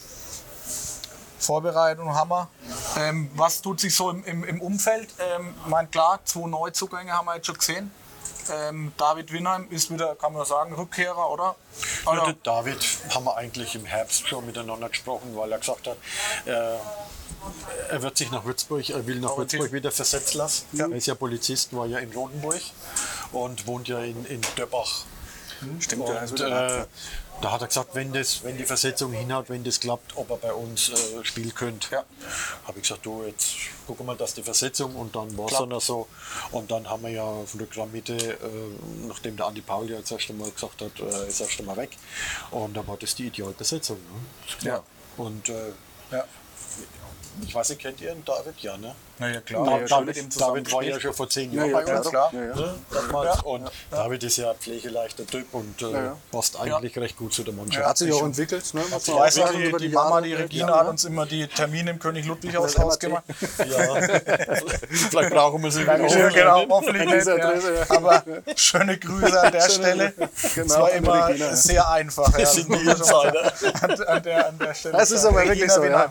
Vorbereitung 1.38 2.14
haben 2.14 2.30
wir. 2.30 2.48
Ähm, 2.96 3.30
was 3.34 3.60
tut 3.60 3.80
sich 3.80 3.94
so 3.94 4.10
im, 4.10 4.24
im, 4.24 4.44
im 4.44 4.60
Umfeld? 4.60 5.08
Ähm, 5.18 5.54
ich 5.64 5.70
meine, 5.70 5.88
klar, 5.88 6.20
zwei 6.24 6.46
Neuzugänge 6.48 7.12
haben 7.12 7.26
wir 7.26 7.36
jetzt 7.36 7.46
schon 7.46 7.58
gesehen. 7.58 7.90
Ähm, 8.50 8.92
David 8.96 9.32
Winheim 9.32 9.68
ist 9.70 9.90
wieder, 9.90 10.14
kann 10.16 10.32
man 10.32 10.44
sagen, 10.44 10.74
Rückkehrer, 10.74 11.30
oder? 11.30 11.56
Ja, 12.04 12.12
oder? 12.12 12.24
der 12.26 12.34
David 12.42 12.78
haben 13.14 13.24
wir 13.24 13.36
eigentlich 13.36 13.74
im 13.74 13.84
Herbst 13.84 14.28
schon 14.28 14.46
miteinander 14.46 14.88
gesprochen, 14.88 15.34
weil 15.34 15.52
er 15.52 15.58
gesagt 15.58 15.86
hat, 15.86 15.96
äh, 16.46 16.76
er 17.90 18.02
wird 18.02 18.16
sich 18.16 18.30
nach 18.30 18.44
Würzburg, 18.44 18.88
er 18.88 19.06
will 19.06 19.20
nach 19.20 19.30
Aber 19.30 19.38
Würzburg 19.38 19.72
wieder 19.72 19.90
versetzt 19.90 20.34
lassen. 20.34 20.66
Er 20.78 20.90
ist 20.92 21.06
ja 21.06 21.14
Polizist, 21.14 21.74
war 21.74 21.86
ja 21.86 21.98
in 21.98 22.12
Rotenburg 22.12 22.60
und 23.32 23.66
wohnt 23.66 23.88
ja 23.88 24.00
in, 24.00 24.24
in 24.26 24.40
Döbbach. 24.56 25.04
Stimmt, 25.78 26.08
ja, 26.08 26.14
das 26.14 26.30
Und 26.30 26.40
ja 26.40 26.80
äh, 26.82 26.86
da 27.40 27.50
hat 27.52 27.60
er 27.60 27.66
gesagt, 27.68 27.94
wenn, 27.94 28.12
das, 28.12 28.42
wenn 28.42 28.56
die 28.56 28.64
Versetzung 28.64 29.12
hinhaut, 29.12 29.48
wenn 29.50 29.64
das 29.64 29.80
klappt, 29.80 30.16
ob 30.16 30.30
er 30.30 30.36
bei 30.36 30.52
uns 30.52 30.88
äh, 30.90 31.24
spielen 31.24 31.54
könnte. 31.54 31.88
Ja. 31.92 32.04
Habe 32.66 32.78
ich 32.78 32.82
gesagt, 32.82 33.04
du, 33.04 33.24
jetzt 33.24 33.54
gucken 33.86 34.06
wir, 34.06 34.14
dass 34.14 34.34
die 34.34 34.42
Versetzung 34.42 34.94
und 34.96 35.14
dann 35.14 35.36
war 35.36 35.46
es 35.46 35.58
dann 35.58 35.78
so. 35.80 36.06
Und 36.52 36.70
dann 36.70 36.88
haben 36.88 37.02
wir 37.02 37.10
ja 37.10 37.44
von 37.44 37.58
der 37.58 37.66
Grammite, 37.68 38.14
äh, 38.14 38.36
nachdem 39.06 39.36
der 39.36 39.46
Andi 39.46 39.60
Paul 39.60 39.90
ja 39.90 40.00
das 40.00 40.10
erste 40.10 40.32
Mal 40.32 40.50
gesagt 40.50 40.80
hat, 40.80 40.98
äh, 41.00 41.04
er 41.04 41.26
ist 41.26 41.40
erst 41.40 41.58
einmal 41.58 41.76
weg. 41.76 41.96
Und 42.50 42.74
dann 42.74 42.86
war 42.86 42.96
das 42.96 43.14
die 43.14 43.26
Idealbesetzung. 43.26 43.96
Ne? 43.96 44.56
Klar. 44.60 44.82
Und 45.16 45.48
äh, 45.48 45.72
Ja. 46.10 46.24
ich 47.46 47.54
weiß 47.54 47.68
nicht, 47.70 47.80
kennt 47.80 48.00
ihr 48.00 48.12
ihn, 48.12 48.24
David? 48.24 48.58
Ja, 48.60 48.76
ne? 48.76 48.94
Na 49.18 49.30
ja, 49.30 49.40
klar. 49.40 49.80
David, 49.88 50.06
mit 50.06 50.16
ihm 50.16 50.30
zusammen 50.30 50.54
David 50.64 50.72
war 50.72 50.82
ja 50.82 51.00
schon 51.00 51.14
vor 51.14 51.28
zehn 51.28 51.52
Ja, 51.52 51.64
Jahren 51.64 51.86
ja, 51.86 51.92
bei 51.92 51.96
uns. 51.98 52.08
klar. 52.08 52.32
Ja, 52.32 53.24
ja. 53.24 53.40
Und 53.44 53.70
David 53.90 54.22
ist 54.24 54.36
ja 54.38 54.50
ein 54.50 54.56
pflegeleichter 54.56 55.26
Typ 55.26 55.46
und 55.52 55.82
äh, 55.82 55.92
ja. 55.92 56.16
passt 56.32 56.58
eigentlich 56.58 56.96
recht 56.98 57.16
gut 57.16 57.32
zu 57.32 57.42
der 57.44 57.54
Mannschaft. 57.54 57.86
Hat 57.86 57.98
sich 57.98 58.12
auch 58.12 58.22
entwickelt. 58.24 58.74
Ne? 58.74 58.82
muss 58.90 59.02
Ich 59.02 59.08
man 59.08 59.16
auch 59.16 59.20
weiß 59.22 59.34
die, 59.34 59.64
über 59.64 59.78
die 59.78 59.88
Mama, 59.88 60.20
die 60.20 60.34
Regina, 60.34 60.68
Ja, 60.68 60.74
hat 60.78 60.84
ja. 60.84 60.90
uns 60.90 61.04
immer 61.04 61.26
die 61.26 61.46
Termine 61.46 61.90
im 61.90 61.98
König 61.98 62.26
Ludwig 62.26 62.56
Haus 62.56 62.76
ausgemacht. 62.76 63.24
Ja, 63.58 63.94
vielleicht 65.10 65.30
brauchen 65.30 65.62
wir 65.62 65.70
sie 65.70 65.82
wieder. 65.82 66.06
Ja, 66.06 66.28
genau, 66.28 66.66
hoffentlich 66.68 67.04
nicht. 67.04 67.26
Ja. 67.26 67.36
Ja. 67.36 67.84
Aber 67.90 68.24
schöne 68.56 68.98
Grüße 68.98 69.40
an 69.40 69.52
der 69.52 69.68
Stelle. 69.68 70.12
Es 70.42 70.54
Genau, 70.54 70.80
war 70.80 70.90
immer 70.92 71.30
ja. 71.30 71.54
sehr 71.54 71.88
einfach. 71.90 72.30
Ja. 72.32 72.38
Das 72.38 72.54
sind 72.54 72.68
die 72.68 72.88
Insider. 72.88 73.52
An, 74.08 74.22
der, 74.22 74.74
Stelle. 74.74 74.96
Das 74.98 75.10
ist 75.10 75.24
aber 75.24 75.44
wirklich 75.44 75.70
so, 75.70 75.84
ja. 75.84 76.10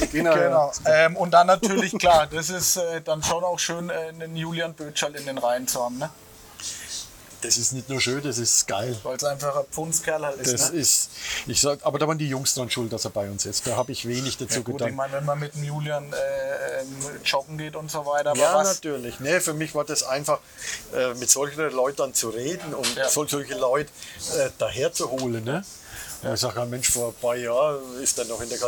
Regina, 0.00 0.34
Genau. 0.34 0.72
Ähm, 0.86 1.16
und 1.16 1.32
dann 1.32 1.46
natürlich, 1.46 1.96
klar, 1.98 2.26
das 2.30 2.39
ist 2.48 2.76
äh, 2.76 3.02
dann 3.02 3.22
schon 3.22 3.44
auch 3.44 3.58
schön, 3.58 3.90
äh, 3.90 3.92
einen 4.08 4.34
Julian 4.36 4.72
Bötschall 4.72 5.14
in 5.16 5.26
den 5.26 5.36
Reihen 5.36 5.68
zu 5.68 5.84
haben, 5.84 5.98
ne? 5.98 6.08
Das 7.42 7.56
ist 7.56 7.72
nicht 7.72 7.88
nur 7.88 8.02
schön, 8.02 8.22
das 8.22 8.36
ist 8.36 8.68
geil. 8.68 8.94
weil 9.02 9.16
es 9.16 9.24
einfach 9.24 9.56
ein 9.56 9.64
Pfundskerl 9.70 10.26
halt 10.26 10.36
ist. 10.40 10.52
Das 10.52 10.72
ne? 10.72 10.78
ist, 10.78 11.10
ich 11.46 11.58
sag, 11.58 11.78
aber 11.86 11.98
da 11.98 12.06
waren 12.06 12.18
die 12.18 12.28
Jungs 12.28 12.52
dran 12.52 12.68
schuld, 12.68 12.92
dass 12.92 13.06
er 13.06 13.10
bei 13.12 13.30
uns 13.30 13.46
ist. 13.46 13.66
Da 13.66 13.76
habe 13.76 13.92
ich 13.92 14.06
wenig 14.06 14.36
dazu 14.36 14.62
Gut, 14.62 14.74
ich 14.74 14.78
getan. 14.82 14.94
meine, 14.94 15.14
wenn 15.14 15.24
man 15.24 15.38
mit 15.38 15.54
dem 15.54 15.64
Julian 15.64 16.12
äh, 16.12 16.80
ähm, 16.82 16.86
joggen 17.24 17.56
geht 17.56 17.76
und 17.76 17.90
so 17.90 18.04
weiter, 18.04 18.34
Ja, 18.36 18.54
was, 18.56 18.74
natürlich. 18.74 19.20
Nee, 19.20 19.40
für 19.40 19.54
mich 19.54 19.74
war 19.74 19.84
das 19.86 20.02
einfach, 20.02 20.38
äh, 20.94 21.14
mit 21.14 21.30
solchen 21.30 21.70
Leuten 21.70 22.12
zu 22.12 22.28
reden 22.28 22.74
und 22.74 22.94
Ja. 22.96 23.08
sol- 23.08 23.26
solche 23.28 23.54
Leute 23.56 23.90
äh, 24.38 24.50
daher 24.58 24.92
zu 24.92 25.10
holen. 25.10 25.42
Ne? 25.42 25.64
Ja, 26.22 26.34
ich 26.34 26.40
sage, 26.40 26.64
Mensch, 26.66 26.90
vor 26.90 27.08
ein 27.08 27.14
paar 27.14 27.34
Jahren 27.36 27.80
ist 28.02 28.18
er 28.18 28.26
noch 28.26 28.40
in 28.42 28.48
der 28.48 28.58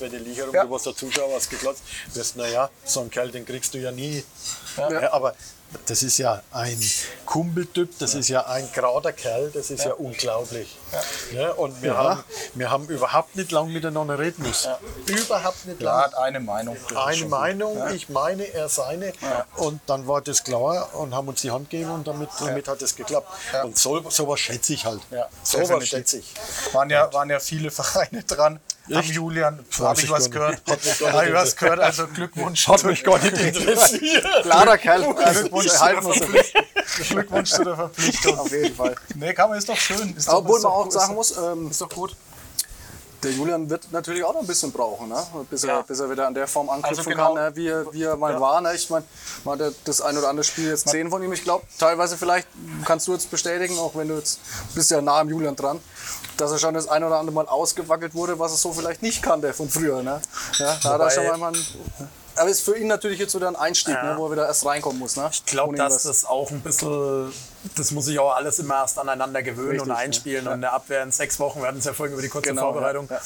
wäre 0.00 0.10
die 0.10 0.18
Liga 0.18 0.44
rum, 0.44 0.54
Ja. 0.54 0.64
du 0.64 0.70
warst 0.70 0.86
der 0.86 0.94
Zuschauer, 0.94 1.34
hast 1.34 1.50
geklotzt. 1.50 1.82
Du 2.08 2.16
wirst, 2.20 2.36
naja, 2.36 2.70
so 2.84 3.00
einen 3.00 3.10
Kerl, 3.10 3.30
den 3.30 3.44
kriegst 3.44 3.74
du 3.74 3.78
ja 3.78 3.90
nie. 3.90 4.22
Ja. 4.76 4.90
Ja, 5.02 5.12
aber 5.12 5.34
das 5.86 6.02
ist 6.02 6.18
ja 6.18 6.42
ein 6.52 6.78
Kumpeltyp, 7.26 7.98
das 7.98 8.14
ist 8.14 8.28
ja 8.28 8.46
ein 8.46 8.68
gerader 8.72 9.12
Kerl, 9.12 9.50
das 9.52 9.70
ist 9.70 9.84
ja, 9.84 9.92
unglaublich. 9.92 10.76
Ja, 11.32 11.52
und 11.52 11.80
wir, 11.82 11.96
haben, 11.96 12.24
wir 12.54 12.70
haben 12.70 12.88
überhaupt 12.88 13.36
nicht 13.36 13.52
lange 13.52 13.70
miteinander 13.70 14.18
reden 14.18 14.42
müssen. 14.42 14.72
Überhaupt 15.06 15.66
nicht 15.66 15.80
lange 15.80 16.02
hat 16.02 16.14
eine 16.16 16.40
Meinung. 16.40 16.76
Eine. 16.94 17.26
Meinung, 17.26 17.78
ich 17.94 18.08
meine, 18.08 18.44
er 18.52 18.68
seine. 18.68 19.12
Und 19.56 19.80
dann 19.86 20.06
war 20.06 20.20
das 20.20 20.42
klar 20.42 20.94
und 20.94 21.14
haben 21.14 21.28
uns 21.28 21.42
die 21.42 21.50
Hand 21.50 21.70
gegeben 21.70 21.90
und 21.90 22.06
damit, 22.06 22.30
damit 22.40 22.66
hat 22.66 22.82
es 22.82 22.96
geklappt. 22.96 23.28
Und 23.62 23.78
so, 23.78 24.08
sowas 24.10 24.40
schätze 24.40 24.74
ich 24.74 24.84
halt. 24.84 25.00
Ja, 25.10 25.28
sowas 25.42 25.86
schätze 25.86 26.18
ich. 26.18 26.34
Waren 26.72 26.90
ja, 26.90 27.12
waren 27.12 27.30
ja 27.30 27.38
viele 27.38 27.70
Vereine 27.70 28.22
dran. 28.24 28.60
Am? 28.92 29.04
Julian, 29.04 29.64
habe 29.78 30.00
ich 30.00 30.10
was 30.10 30.30
gehört. 30.30 30.62
Habe 30.68 31.28
ich 31.28 31.34
was 31.34 31.56
gehört, 31.56 31.80
also 31.80 32.06
Glückwunsch. 32.08 32.68
Hat 32.68 32.84
mich 32.84 33.02
gar 33.04 33.18
nicht 33.18 33.38
interessiert. 33.38 34.26
Klarer 34.42 34.78
Kerl. 34.78 35.14
Glückwunsch. 35.14 35.72
Glückwunsch 37.08 37.50
zu 37.50 37.64
der 37.64 37.76
Verpflichtung. 37.76 38.38
Auf 38.38 38.50
jeden 38.50 38.74
Fall. 38.74 38.96
Nee, 39.14 39.32
kann 39.34 39.48
man, 39.50 39.58
ist 39.58 39.68
doch 39.68 39.76
schön. 39.76 40.14
Ist 40.16 40.28
doch, 40.28 40.34
Obwohl 40.34 40.58
ist 40.58 40.62
man 40.64 40.72
doch 40.72 40.78
auch 40.86 40.90
sagen 40.90 41.14
muss, 41.14 41.36
ähm, 41.36 41.70
Ist 41.70 41.80
doch 41.80 41.88
gut. 41.88 42.16
Der 43.22 43.32
Julian 43.32 43.68
wird 43.68 43.92
natürlich 43.92 44.24
auch 44.24 44.32
noch 44.32 44.40
ein 44.40 44.46
bisschen 44.46 44.72
brauchen, 44.72 45.08
ne? 45.08 45.26
bis, 45.50 45.62
Ja. 45.62 45.78
er, 45.78 45.82
bis 45.82 46.00
er 46.00 46.10
wieder 46.10 46.26
an 46.26 46.34
der 46.34 46.46
Form 46.46 46.70
anknüpfen 46.70 46.98
Also 46.98 47.10
genau. 47.10 47.34
kann, 47.34 47.44
ne? 47.44 47.56
wie, 47.56 47.66
er, 47.68 47.92
wie 47.92 48.02
er 48.02 48.16
mal 48.16 48.40
war. 48.40 48.60
Ne? 48.60 48.74
Ich 48.74 48.88
meine, 48.90 49.04
man 49.44 49.58
hat 49.58 49.66
ja 49.66 49.72
das 49.84 50.00
ein 50.00 50.16
oder 50.16 50.28
andere 50.28 50.44
Spiel 50.44 50.68
jetzt 50.68 50.84
gesehen 50.84 51.10
von 51.10 51.22
ihm. 51.22 51.32
Ich 51.32 51.44
glaube, 51.44 51.64
teilweise 51.78 52.16
vielleicht 52.16 52.48
kannst 52.84 53.08
du 53.08 53.12
jetzt 53.12 53.30
bestätigen, 53.30 53.78
auch 53.78 53.94
wenn 53.94 54.08
du 54.08 54.16
jetzt 54.16 54.40
bist 54.74 54.90
ja 54.90 55.00
nah 55.00 55.20
am 55.20 55.28
Julian 55.28 55.56
dran, 55.56 55.80
dass 56.36 56.50
er 56.52 56.58
schon 56.58 56.74
das 56.74 56.88
ein 56.88 57.04
oder 57.04 57.16
andere 57.18 57.34
Mal 57.34 57.46
ausgewackelt 57.46 58.14
wurde, 58.14 58.38
was 58.38 58.52
er 58.52 58.58
so 58.58 58.72
vielleicht 58.72 59.02
nicht 59.02 59.22
kannte 59.22 59.52
von 59.52 59.68
früher. 59.68 60.02
Ne? 60.02 60.20
Ja, 60.58 60.78
da 60.82 60.92
hat 60.94 61.00
er 61.00 61.10
schon 61.10 61.40
mal 61.40 61.48
einen, 61.48 61.66
aber 62.36 62.48
ist 62.48 62.62
für 62.62 62.76
ihn 62.78 62.86
natürlich 62.86 63.18
jetzt 63.18 63.34
wieder 63.34 63.48
ein 63.48 63.56
Einstieg, 63.56 63.94
ne? 64.02 64.14
wo 64.16 64.26
er 64.26 64.32
wieder 64.32 64.46
erst 64.46 64.64
reinkommen 64.64 64.98
muss. 64.98 65.16
Ne? 65.16 65.28
Ich 65.32 65.44
glaube, 65.44 65.76
dass 65.76 66.04
das 66.04 66.24
auch 66.24 66.50
ein 66.50 66.60
bisschen, 66.60 67.32
das 67.76 67.90
muss 67.90 68.06
sich 68.06 68.18
auch 68.18 68.34
alles 68.34 68.58
immer 68.58 68.76
erst 68.76 68.98
aneinander 68.98 69.42
gewöhnen 69.42 69.70
Richtig, 69.72 69.88
und 69.88 69.94
einspielen. 69.94 70.46
Und 70.46 70.54
in 70.54 70.60
der 70.62 70.72
Abwehr 70.72 71.02
in 71.02 71.12
sechs 71.12 71.38
Wochen, 71.38 71.60
wir 71.60 71.68
hatten 71.68 71.78
es 71.78 71.84
ja 71.84 71.92
vorhin 71.92 72.14
über 72.14 72.22
die 72.22 72.28
kurze 72.28 72.48
Genau, 72.50 72.72
Vorbereitung, 72.72 73.06
ja, 73.10 73.16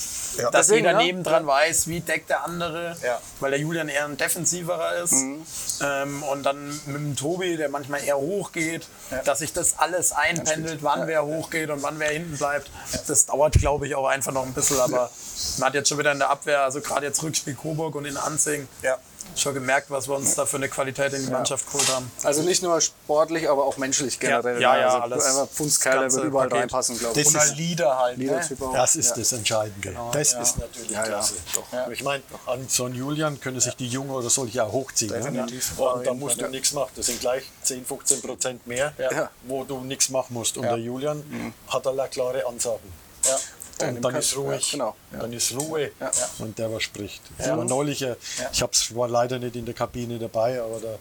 Ja. 0.42 0.50
dass 0.50 0.66
Deswegen, 0.66 0.86
jeder 0.86 0.98
ja. 0.98 1.04
nebendran 1.06 1.46
weiß, 1.46 1.86
wie 1.86 2.00
deckt 2.00 2.30
der 2.30 2.44
andere, 2.44 2.96
Ja. 3.02 3.20
weil 3.40 3.52
der 3.52 3.60
Julian 3.60 3.88
eher 3.88 4.04
ein 4.06 4.16
defensiverer 4.16 4.96
ist. 4.96 5.12
Mhm. 5.12 5.46
Ähm, 5.82 6.22
und 6.24 6.42
dann 6.42 6.68
mit 6.86 6.96
dem 6.96 7.16
Tobi, 7.16 7.56
der 7.56 7.68
manchmal 7.68 8.02
eher 8.02 8.16
hochgeht, 8.16 8.86
dass 9.24 9.38
sich 9.38 9.52
das 9.52 9.78
alles 9.78 10.12
einpendelt, 10.12 10.82
wann 10.82 11.06
wer 11.06 11.24
hochgeht 11.24 11.70
und 11.70 11.82
wann 11.82 11.98
wer 11.98 12.10
hinten 12.10 12.36
bleibt. 12.36 12.70
Das 13.06 13.26
dauert, 13.26 13.54
glaube 13.54 13.86
ich, 13.86 13.94
auch 13.94 14.06
einfach 14.06 14.32
noch 14.32 14.44
ein 14.44 14.52
bisschen. 14.52 14.80
Aber 14.80 15.10
man 15.58 15.66
hat 15.68 15.74
jetzt 15.74 15.88
schon 15.88 15.98
wieder 15.98 16.12
in 16.12 16.18
der 16.18 16.30
Abwehr, 16.30 16.62
also 16.62 16.80
gerade 16.80 17.06
jetzt 17.06 17.22
Rückspiel 17.22 17.54
Coburg 17.54 17.94
und 17.94 18.04
in 18.04 18.16
Anzing, 18.16 18.66
Ja. 18.82 18.98
Schon 19.36 19.54
gemerkt, 19.54 19.90
was 19.90 20.08
wir 20.08 20.14
uns 20.16 20.34
da 20.34 20.46
für 20.46 20.56
eine 20.58 20.68
Qualität 20.68 21.12
in 21.12 21.24
die 21.26 21.30
Mannschaft 21.32 21.66
geholt 21.66 21.88
haben. 21.94 22.10
Also 22.22 22.42
nicht 22.42 22.62
nur 22.62 22.80
sportlich, 22.80 23.48
aber 23.50 23.64
auch 23.64 23.76
menschlich 23.76 24.18
generell. 24.20 24.60
Ja, 24.60 24.74
ne? 24.74 24.80
ja, 24.80 24.86
also 24.86 24.98
alles. 24.98 25.24
Einfach 25.24 25.48
Fundskerle 25.52 26.04
Das 26.04 26.14
wird 26.14 26.24
überall 26.26 26.48
Paket. 26.48 26.62
reinpassen, 26.62 26.98
glaube 26.98 27.18
ich. 27.20 27.26
Das 27.26 27.34
Und 27.34 27.40
ein 27.40 27.48
ist- 27.48 27.56
Leader 27.58 27.98
halt. 27.98 28.18
Ne? 28.18 28.26
Das 28.72 28.96
ist 28.96 29.10
ja. 29.10 29.16
das 29.16 29.32
Entscheidende. 29.32 29.96
das 30.12 30.32
ist 30.34 30.58
natürlich 30.58 30.90
Ja, 30.90 30.98
ja, 31.00 31.06
klasse. 31.08 31.34
doch. 31.54 31.90
Ich 31.90 32.02
meine, 32.04 32.22
an 32.46 32.66
so 32.68 32.84
einen 32.84 32.94
Julian 32.94 33.40
können 33.40 33.60
sich 33.60 33.74
die 33.74 33.88
Jungen 33.88 34.10
oder 34.10 34.30
solche 34.30 34.62
auch 34.64 34.72
hochziehen. 34.72 35.12
Definitiv. 35.12 35.78
Ne? 35.78 35.84
Und 35.84 36.06
da 36.06 36.14
musst 36.14 36.40
du 36.40 36.48
nichts 36.48 36.72
machen. 36.72 36.90
Das 36.96 37.06
sind 37.06 37.20
gleich 37.20 37.44
10, 37.62 37.84
15 37.84 38.22
Prozent 38.22 38.66
mehr, 38.66 38.92
Ja. 38.98 39.30
wo 39.44 39.64
du 39.64 39.80
nichts 39.80 40.08
machen 40.10 40.34
musst. 40.34 40.56
Und 40.56 40.64
Ja. 40.64 40.70
der 40.76 40.78
Julian 40.84 41.52
hat 41.68 41.86
alle 41.86 42.08
klare 42.08 42.46
Ansagen. 42.46 42.92
Ja. 43.24 43.36
Und 43.82 44.02
dann 44.02 44.14
ist 44.14 44.36
ruhig. 44.36 44.72
Ja, 44.72 44.78
genau. 44.78 44.96
Dann 45.12 45.32
ist 45.32 45.52
Ruhe. 45.54 45.90
Ja. 46.00 46.10
Und 46.38 46.58
der 46.58 46.72
was 46.72 46.82
spricht. 46.82 47.22
Das 47.38 47.48
war 47.48 47.64
neulich, 47.64 48.02
äh, 48.02 48.16
ich 48.52 48.62
hab's, 48.62 48.94
war 48.94 49.08
leider 49.08 49.38
nicht 49.38 49.56
in 49.56 49.64
der 49.64 49.74
Kabine 49.74 50.18
dabei, 50.18 50.60
aber 50.60 50.80
da 50.80 50.98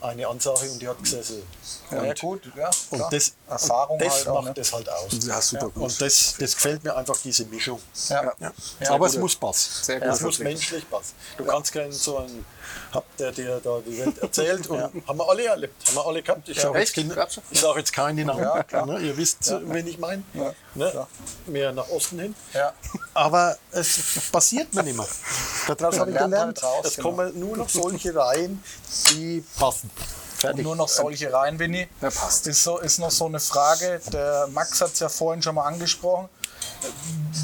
eine 0.00 0.26
Ansage 0.26 0.70
und 0.70 0.80
die 0.80 0.88
hat 0.88 1.02
gesessen. 1.02 1.42
Ja, 1.90 2.04
ja, 2.04 2.14
gut. 2.14 2.42
Ja, 2.56 2.70
Und 2.90 2.98
klar. 2.98 3.10
das, 3.10 3.32
Erfahrung 3.48 3.98
und 3.98 4.06
das 4.06 4.14
halt 4.14 4.28
auch, 4.28 4.34
macht 4.34 4.44
ne? 4.46 4.54
das 4.54 4.72
halt 4.72 4.88
aus. 4.88 5.26
Ja, 5.26 5.40
super 5.40 5.68
gut. 5.70 5.82
Und 5.82 6.00
das, 6.00 6.34
das 6.38 6.54
gefällt 6.54 6.84
mir 6.84 6.96
einfach, 6.96 7.16
diese 7.22 7.44
Mischung. 7.46 7.80
Ja. 8.08 8.32
Ja. 8.38 8.52
Ja, 8.80 8.90
Aber 8.92 9.06
es 9.06 9.16
muss 9.16 9.34
passen. 9.34 9.70
Sehr 9.84 10.00
gut, 10.00 10.08
es 10.08 10.20
muss 10.20 10.38
menschlich 10.38 10.88
passen. 10.88 11.14
Du 11.36 11.44
kannst 11.44 11.72
keinen 11.72 11.92
so 11.92 12.18
einen, 12.18 12.44
habt 12.92 13.20
der 13.20 13.32
dir 13.32 13.60
da 13.62 13.80
die 13.84 13.98
Welt 13.98 14.18
erzählt 14.18 14.66
und 14.68 14.80
haben 14.80 15.18
wir 15.18 15.28
alle 15.28 15.46
erlebt, 15.46 15.88
haben 15.88 15.96
wir 15.96 16.06
alle 16.06 16.22
gehabt. 16.22 16.48
Ich 16.48 16.60
sage 16.60 16.78
jetzt, 16.78 16.94
sag 17.52 17.76
jetzt 17.76 17.92
keine 17.92 18.24
Namen, 18.24 18.40
Ja, 18.70 18.86
ne? 18.86 18.98
ihr 19.00 19.16
wisst, 19.16 19.52
wen 19.64 19.86
ich 19.86 19.98
meine. 19.98 20.22
Ne? 20.74 21.06
Mehr 21.46 21.72
nach 21.72 21.88
Osten 21.88 22.18
hin. 22.18 22.34
Ja. 22.54 22.72
Aber 23.14 23.56
es 23.72 23.98
passiert 24.32 24.72
mir 24.74 24.82
nicht 24.82 24.96
mehr. 24.96 25.06
Daraus 25.76 25.98
habe 25.98 26.10
ich 26.10 26.14
lernt 26.14 26.30
gelernt, 26.30 26.62
halt 26.62 26.84
es 26.84 26.96
genau. 26.96 27.10
kommen 27.10 27.38
nur 27.38 27.56
noch 27.56 27.68
solche 27.68 28.14
rein, 28.14 28.62
die 29.10 29.44
passen. 29.58 29.90
Und 30.38 30.40
Fertig. 30.40 30.64
nur 30.64 30.76
noch 30.76 30.88
solche 30.88 31.32
rein, 31.32 31.58
Winnie. 31.58 31.88
Ja, 32.00 32.10
passt. 32.10 32.46
Ist, 32.46 32.62
so, 32.62 32.78
ist 32.78 33.00
noch 33.00 33.10
so 33.10 33.26
eine 33.26 33.40
Frage. 33.40 34.00
Der 34.12 34.46
Max 34.52 34.80
hat 34.80 34.92
es 34.92 35.00
ja 35.00 35.08
vorhin 35.08 35.42
schon 35.42 35.56
mal 35.56 35.64
angesprochen. 35.64 36.28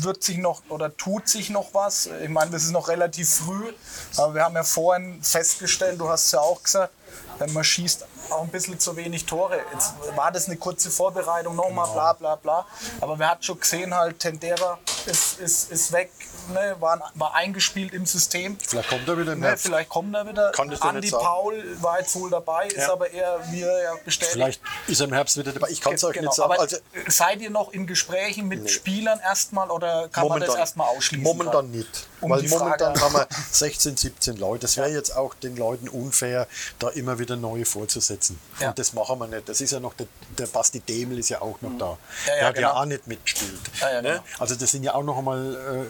Wird 0.03 0.23
sich 0.23 0.39
noch 0.39 0.63
oder 0.69 0.97
tut 0.97 1.29
sich 1.29 1.51
noch 1.51 1.73
was? 1.73 2.09
Ich 2.23 2.29
meine, 2.29 2.51
das 2.51 2.65
ist 2.65 2.71
noch 2.71 2.89
relativ 2.89 3.29
früh, 3.29 3.73
aber 4.17 4.35
wir 4.35 4.45
haben 4.45 4.55
ja 4.55 4.65
vorhin 4.65 5.23
festgestellt, 5.23 6.01
du 6.01 6.09
hast 6.09 6.27
es 6.27 6.33
ja 6.33 6.41
auch 6.41 6.63
gesagt, 6.63 6.93
äh, 7.41 7.47
man 7.49 7.65
schießt 7.65 8.07
auch 8.31 8.43
ein 8.43 8.49
bisschen 8.49 8.79
zu 8.79 8.97
wenig 8.97 9.27
Tore. 9.27 9.61
Jetzt 9.73 9.95
war 10.15 10.33
das 10.33 10.47
eine 10.47 10.57
kurze 10.57 10.91
Vorbereitung, 10.91 11.57
nochmal 11.57 11.89
bla 11.93 12.13
bla 12.13 12.37
bla. 12.37 12.67
Aber 13.01 13.19
wir 13.19 13.29
hat 13.29 13.45
schon 13.45 13.59
gesehen, 13.61 13.95
halt, 13.95 14.19
Tendera 14.19 14.79
ist, 15.07 15.39
ist, 15.41 15.71
ist 15.71 15.93
weg, 15.93 16.11
ne, 16.53 16.77
war, 16.81 17.11
war 17.15 17.35
eingespielt 17.35 17.93
im 17.93 18.07
System. 18.07 18.57
Vielleicht 18.67 18.89
kommt 18.89 19.09
er 19.09 19.19
wieder 19.19 19.35
Ne, 19.35 19.57
vielleicht 19.57 19.89
kommt 19.89 20.15
er 20.15 20.27
wieder. 20.27 20.51
Kann 20.53 20.69
das 20.71 20.81
ja 20.81 20.93
sagen. 20.93 21.11
Paul 21.11 21.65
war 21.81 21.99
jetzt 22.01 22.15
wohl 22.17 22.31
dabei, 22.31 22.67
ist 22.69 22.77
Ja. 22.77 22.93
aber 22.93 23.11
eher, 23.11 23.39
wie 23.51 23.63
er 23.63 23.83
ja 23.83 23.93
bestätigt. 24.05 24.33
Vielleicht 24.33 24.61
ist 24.87 25.01
er 25.01 25.07
im 25.07 25.13
Herbst 25.13 25.37
wieder 25.37 25.53
dabei. 25.53 25.69
Ich 25.71 25.81
kann 25.81 25.95
es 25.95 26.05
euch 26.05 26.15
Genau, 26.15 26.29
nicht 26.29 26.37
sagen. 26.37 26.53
aber 26.53 26.61
Also, 26.63 26.77
seid 27.09 27.41
ihr 27.41 27.51
noch 27.51 27.73
in 27.73 27.87
Gesprächen 27.87 28.49
mit 28.49 28.71
Spielern 28.71 29.21
erstmal 29.21 29.71
oder 29.71 30.09
kann 30.09 30.29
man 30.29 30.41
das 30.41 30.55
erstmal 30.55 30.89
ausschließen? 30.97 31.23
Momentan 31.25 31.71
nicht. 31.71 32.07
Um 32.21 32.31
weil 32.31 32.41
die 32.43 32.49
Frage 32.49 32.65
momentan 32.65 32.95
an- 32.95 33.01
haben 33.01 33.15
wir 33.15 33.29
16, 33.51 33.97
17 33.97 34.37
Leute. 34.37 34.61
Das 34.63 34.77
wäre 34.77 34.89
jetzt 34.91 35.15
auch 35.17 35.35
den 35.35 35.57
Leuten 35.57 35.89
unfair, 35.89 36.47
da 36.79 36.89
immer 36.91 37.19
wieder 37.19 37.37
neue 37.37 37.65
vorzusetzen. 37.65 38.39
Ja. 38.61 38.69
Und 38.71 38.79
das 38.79 38.93
machen 38.93 39.19
wir 39.19 39.27
nicht. 39.27 39.49
Das 39.49 39.61
ist 39.61 39.73
ja 39.73 39.81
noch, 39.81 39.95
der, 39.95 40.07
der 40.39 40.47
Basti 40.47 40.81
Demel 40.81 41.19
ist 41.19 41.29
ja 41.29 41.41
auch 41.43 41.61
noch 41.61 41.77
da. 41.79 41.99
Ja, 42.27 42.33
ja, 42.35 42.35
der 42.39 42.47
hat 42.49 42.57
ja 42.57 42.69
genau. 42.69 42.81
auch 42.81 42.85
nicht 42.87 43.07
mitgespielt. 43.07 43.61
Ja, 43.81 43.91
ja, 43.93 44.03
ne? 44.03 44.09
genau. 44.11 44.23
Also 44.39 44.55
das 44.55 44.71
sind 44.71 44.83
ja 44.85 44.95
auch 44.95 45.03
noch 45.03 45.19
einmal 45.19 45.87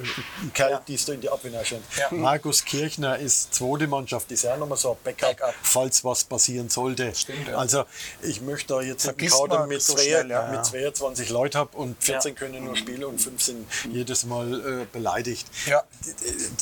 äh, 0.48 0.50
Kerl, 0.52 0.80
die 0.86 0.96
da 1.04 1.12
in 1.12 1.20
die 1.20 1.28
Abwehr 1.28 1.64
stellen. 1.64 1.82
Ja. 1.98 2.08
Markus 2.10 2.64
Kirchner 2.64 3.18
ist 3.18 3.54
zweite 3.54 3.86
Mannschaft, 3.86 4.30
ist 4.32 4.44
ja 4.44 4.56
noch 4.56 4.68
mal 4.68 4.76
so 4.76 4.92
ein 4.92 4.96
Backup, 5.04 5.36
Backup. 5.38 5.54
falls 5.62 6.04
was 6.04 6.24
passieren 6.24 6.68
sollte. 6.68 7.14
Stimmt, 7.14 7.48
ja. 7.48 7.56
Also 7.56 7.84
ich 8.22 8.40
möchte 8.40 8.74
da 8.74 8.80
jetzt 8.80 9.08
einen 9.08 9.16
Kader 9.16 9.60
man 9.60 9.68
mit, 9.68 9.82
so 9.82 9.94
zwei, 9.94 10.02
schnell, 10.02 10.30
ja. 10.30 10.46
mit 10.50 10.64
22 10.64 11.28
Leuten 11.30 11.58
habe 11.58 11.76
und 11.76 12.02
14 12.02 12.32
Ja. 12.32 12.38
können 12.38 12.64
nur 12.64 12.76
spielen 12.76 13.04
und 13.04 13.20
5 13.20 13.42
sind 13.42 13.66
jedes 13.92 14.24
Mal 14.24 14.82
äh, 14.82 14.86
beleidigt. 14.92 15.46
Ja. 15.66 15.82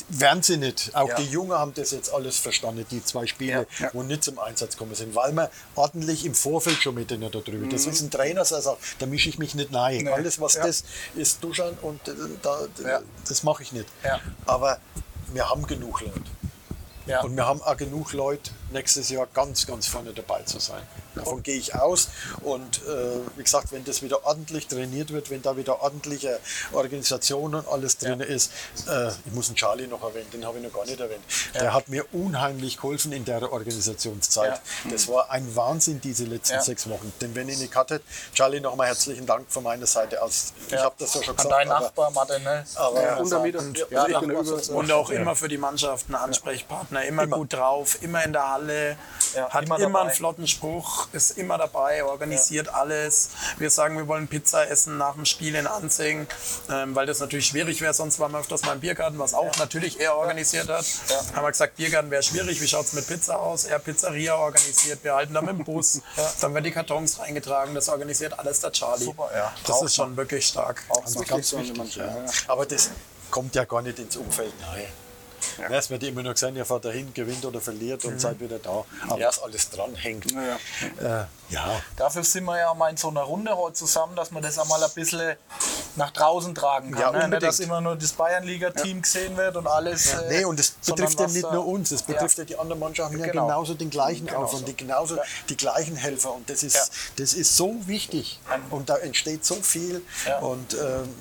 Werden 0.09 0.43
sie 0.43 0.57
nicht. 0.57 0.95
Auch 0.95 1.09
Ja. 1.09 1.15
die 1.15 1.25
Jungen 1.25 1.53
haben 1.53 1.73
das 1.73 1.91
jetzt 1.91 2.13
alles 2.13 2.37
verstanden, 2.37 2.85
die 2.89 3.03
zwei 3.03 3.25
Spiele, 3.27 3.67
Ja. 3.79 3.89
wo 3.93 4.03
nicht 4.03 4.23
zum 4.23 4.39
Einsatz 4.39 4.71
gekommen 4.73 4.95
sind, 4.95 5.15
weil 5.15 5.31
wir 5.33 5.49
ordentlich 5.75 6.25
im 6.25 6.33
Vorfeld 6.35 6.81
schon 6.81 6.95
mit 6.95 7.11
denen 7.11 7.29
da 7.31 7.39
drüber. 7.39 7.67
Das 7.69 7.85
ist 7.85 8.01
ein 8.01 8.11
Trainer, 8.11 8.45
sagt, 8.45 8.77
da 8.99 9.05
mische 9.05 9.29
ich 9.29 9.37
mich 9.37 9.55
nicht 9.55 9.73
rein. 9.73 9.97
Mhm. 9.99 10.03
Nee. 10.05 10.09
Alles, 10.09 10.39
was 10.39 10.55
Ja. 10.55 10.65
das 10.67 10.83
ist, 11.15 11.43
duschen 11.43 11.77
und 11.81 12.07
äh, 12.07 12.11
da, 12.41 12.59
Ja. 12.83 13.01
das 13.27 13.43
mache 13.43 13.63
ich 13.63 13.71
nicht. 13.73 13.87
Ja. 14.03 14.19
Aber 14.45 14.77
wir 15.33 15.49
haben 15.49 15.65
genug 15.65 16.01
Leute. 16.01 16.21
Ja. 17.05 17.21
Und 17.21 17.35
wir 17.35 17.45
haben 17.45 17.61
auch 17.61 17.75
genug 17.77 18.13
Leute, 18.13 18.51
nächstes 18.71 19.09
Jahr 19.09 19.27
ganz, 19.33 19.67
ganz 19.67 19.87
vorne 19.87 20.13
dabei 20.13 20.41
zu 20.43 20.59
sein. 20.59 20.81
Davon 21.15 21.43
gehe 21.43 21.55
ich 21.57 21.75
aus. 21.75 22.09
Und 22.41 22.77
äh, 22.87 23.19
wie 23.37 23.43
gesagt, 23.43 23.71
wenn 23.71 23.83
das 23.83 24.01
wieder 24.01 24.25
ordentlich 24.25 24.67
trainiert 24.67 25.11
wird, 25.11 25.29
wenn 25.29 25.41
da 25.41 25.55
wieder 25.57 25.81
ordentliche 25.81 26.39
Organisation 26.71 27.55
und 27.55 27.67
alles 27.67 27.97
drin 27.97 28.19
ist, 28.19 28.51
äh, 28.87 29.09
ich 29.25 29.31
muss 29.33 29.47
den 29.47 29.55
Charlie 29.55 29.87
noch 29.87 30.01
erwähnen, 30.03 30.29
den 30.31 30.45
habe 30.45 30.57
ich 30.57 30.63
noch 30.63 30.73
gar 30.73 30.85
nicht 30.85 30.99
erwähnt. 30.99 31.21
Der 31.53 31.73
hat 31.73 31.87
mir 31.89 32.05
unheimlich 32.13 32.77
geholfen 32.77 33.11
in 33.11 33.25
der 33.25 33.51
Organisationszeit. 33.51 34.61
Das 34.89 35.07
war 35.07 35.29
ein 35.29 35.55
Wahnsinn, 35.55 36.01
diese 36.01 36.25
letzten 36.25 36.55
Ja. 36.55 36.61
sechs 36.61 36.89
Wochen. 36.89 37.11
Denn 37.21 37.35
wenn 37.35 37.47
ihr 37.49 37.57
nicht 37.57 37.75
hattet, 37.75 38.03
Charlie, 38.33 38.59
nochmal 38.59 38.87
herzlichen 38.87 39.25
Dank 39.25 39.45
von 39.49 39.63
meiner 39.63 39.85
Seite 39.85 40.21
aus. 40.21 40.53
Ich 40.67 40.75
habe 40.75 40.95
das 40.97 41.13
ja 41.13 41.21
schon 41.23 41.31
An 41.37 41.43
gesagt. 41.43 41.51
dein 41.53 41.71
aber- 41.71 41.85
Nachbar, 41.85 42.11
Martin, 42.11 42.43
ne? 42.43 42.65
aber- 42.75 43.01
Ja, 43.03 43.15
und- 43.17 43.77
Ja, 43.89 44.07
Ja, 44.07 44.19
also 44.19 44.43
sozusagen. 44.43 44.79
Und 44.79 44.91
auch 44.91 45.09
immer 45.09 45.35
für 45.35 45.47
die 45.47 45.57
Mannschaft 45.57 46.09
ein 46.09 46.15
Ansprechpartner, 46.15 46.92
immer, 47.01 47.23
Immer. 47.23 47.37
gut 47.37 47.53
drauf, 47.53 47.97
immer 48.01 48.23
in 48.23 48.33
der 48.33 48.49
Halle, 48.51 48.97
Ja, 49.35 49.49
hat 49.49 49.65
immer 49.65 49.79
immer, 49.79 50.01
einen 50.01 50.11
flotten 50.11 50.47
Spruch, 50.47 51.07
ist 51.11 51.37
immer 51.37 51.57
dabei, 51.57 52.03
organisiert 52.03 52.69
alles. 52.73 53.29
Wir 53.57 53.69
sagen, 53.69 53.97
wir 53.97 54.07
wollen 54.07 54.27
Pizza 54.27 54.69
essen 54.69 54.97
nach 54.97 55.15
dem 55.15 55.25
Spiel 55.25 55.55
in 55.55 55.65
Anzing, 55.67 56.27
ähm, 56.69 56.95
weil 56.95 57.05
das 57.05 57.19
natürlich 57.19 57.47
schwierig 57.47 57.81
wäre, 57.81 57.93
sonst 57.93 58.19
waren 58.19 58.31
wir 58.31 58.39
öfters 58.39 58.63
mal 58.63 58.73
im 58.73 58.79
Biergarten, 58.79 59.17
was 59.19 59.33
auch 59.33 59.57
natürlich 59.57 59.99
er 59.99 60.15
organisiert 60.15 60.69
hat. 60.69 60.85
Haben 61.35 61.43
wir 61.43 61.51
gesagt, 61.51 61.75
Biergarten 61.77 62.11
wäre 62.11 62.23
schwierig, 62.23 62.61
wie 62.61 62.67
schaut 62.67 62.85
es 62.85 62.93
mit 62.93 63.07
Pizza 63.07 63.39
aus? 63.39 63.65
Er 63.65 63.79
Pizzeria 63.79 64.35
organisiert, 64.35 65.03
wir 65.03 65.15
halten 65.15 65.33
da 65.33 65.41
mit 65.41 65.57
dem 65.57 65.63
Bus, 65.63 66.01
dann 66.41 66.53
werden 66.53 66.65
die 66.65 66.71
Kartons 66.71 67.19
reingetragen, 67.19 67.73
das 67.73 67.89
organisiert 67.89 68.37
alles 68.37 68.59
der 68.59 68.71
Charlie. 68.71 69.05
Super, 69.05 69.29
ja. 69.35 69.51
Das 69.65 69.81
ist 69.81 69.95
schon 69.95 70.15
wirklich 70.15 70.45
stark. 70.45 70.83
Also 70.89 71.21
ganz 71.21 71.53
wichtig, 71.53 71.95
ja. 71.95 72.15
Aber 72.47 72.65
das 72.65 72.91
kommt 73.31 73.55
ja 73.55 73.65
gar 73.65 73.81
nicht 73.81 73.97
ins 73.99 74.15
Umfeld 74.15 74.53
rein. 74.67 74.85
Ja. 75.59 75.69
Es 75.77 75.89
wird 75.89 76.03
immer 76.03 76.23
nur 76.23 76.33
gesagt, 76.33 76.55
ihr 76.55 76.65
fahrt 76.65 76.85
dahin, 76.85 77.13
gewinnt 77.13 77.45
oder 77.45 77.61
verliert 77.61 78.03
und 78.05 78.19
seid 78.19 78.39
wieder 78.39 78.59
da. 78.59 78.83
Aber 79.07 79.19
Ja. 79.19 79.27
was 79.27 79.41
alles 79.41 79.69
dranhängt. 79.69 80.31
Ja. 80.31 81.21
Äh, 81.21 81.25
ja, 81.49 81.81
Dafür 81.97 82.23
sind 82.23 82.45
wir 82.45 82.57
ja 82.57 82.73
mal 82.73 82.89
in 82.89 82.97
so 82.97 83.09
einer 83.09 83.21
Runde 83.21 83.55
heute 83.55 83.73
zusammen, 83.75 84.15
dass 84.15 84.31
man 84.31 84.41
das 84.41 84.57
einmal 84.57 84.83
ein 84.83 84.89
bisschen 84.95 85.35
nach 85.95 86.09
draußen 86.11 86.55
tragen 86.55 86.91
kann. 86.91 87.01
Ja, 87.01 87.11
ne? 87.11 87.23
Unbedingt. 87.25 87.43
dass 87.43 87.59
immer 87.59 87.79
nur 87.81 87.95
das 87.95 88.11
Bayernliga-Team 88.13 89.01
gesehen 89.03 89.37
wird 89.37 89.55
und 89.57 89.67
alles. 89.67 90.13
äh, 90.13 90.29
Nee, 90.29 90.45
und 90.45 90.59
es 90.59 90.73
sondern 90.81 91.05
betrifft 91.07 91.19
ja 91.19 91.27
nicht 91.41 91.51
nur 91.51 91.67
uns, 91.67 91.91
es 91.91 92.01
betrifft 92.01 92.37
ja, 92.39 92.45
die 92.45 92.57
anderen 92.57 92.79
Mannschaften 92.79 93.19
ja 93.19 93.25
Genau. 93.27 93.45
genauso 93.45 93.73
den 93.75 93.89
gleichen 93.91 94.25
Genau 94.25 94.43
Aufwand, 94.43 94.61
so. 94.61 94.65
die 94.65 94.75
genauso 94.77 95.17
die 95.49 95.57
gleichen 95.57 95.95
Helfer. 95.95 96.33
Und 96.33 96.49
das 96.49 96.63
ist, 96.63 96.75
Ja. 96.75 96.81
das 97.17 97.33
ist 97.33 97.55
so 97.55 97.75
wichtig. 97.85 98.39
Und 98.71 98.89
da 98.89 98.97
entsteht 98.97 99.45
so 99.45 99.55
viel. 99.55 100.01
Ja. 100.27 100.39
Und 100.39 100.73
ähm, 100.73 101.13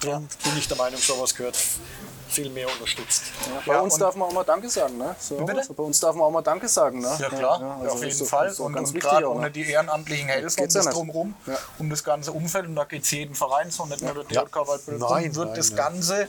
darum 0.00 0.28
bin 0.42 0.58
ich 0.58 0.66
der 0.66 0.76
Meinung, 0.78 1.00
sowas 1.00 1.34
gehört 1.34 1.56
viel 2.28 2.50
mehr 2.50 2.66
unterstützt. 2.70 3.22
Bei 3.66 3.74
Ja, 3.74 3.80
uns 3.80 3.96
darf 3.98 4.14
man 4.16 4.28
auch 4.28 4.32
mal 4.32 4.44
Danke 4.44 4.68
sagen, 4.68 4.98
ne? 4.98 5.14
So, 5.18 5.36
bitte? 5.36 5.58
also 5.60 5.74
bei 5.74 5.82
uns 5.82 6.00
darf 6.00 6.14
man 6.14 6.24
auch 6.26 6.30
mal 6.30 6.42
Danke 6.42 6.68
sagen, 6.68 7.00
ne? 7.00 7.16
Ja 7.18 7.28
klar, 7.28 7.78
also 7.80 7.94
auf 7.94 8.04
jeden 8.04 8.18
doch- 8.18 8.26
Fall. 8.26 8.50
doch 8.50 8.58
Und, 8.64 8.72
ganz 8.74 8.90
und 8.90 9.00
gerade 9.00 9.28
auch, 9.28 9.32
ohne 9.34 9.42
ne? 9.46 9.50
die 9.50 9.70
ehrenamtlichen 9.70 10.28
Helfer 10.28 10.56
geht's 10.62 10.74
ja 10.74 10.82
das 10.82 10.92
drumherum, 10.94 11.34
Ja. 11.46 11.56
um 11.78 11.88
das 11.90 12.02
ganze 12.04 12.32
Umfeld. 12.32 12.66
Und 12.66 12.76
da 12.76 12.84
geht 12.84 13.02
es 13.04 13.10
jedem 13.10 13.34
Verein 13.34 13.70
so, 13.70 13.86
nicht 13.86 14.02
nur 14.02 14.14
der 14.14 14.24
Ja. 14.30 14.42
DJK. 14.44 14.56
Nein, 14.98 15.34
wird 15.36 15.46
nein, 15.48 15.54
das. 15.56 15.74
Ganze 15.76 16.28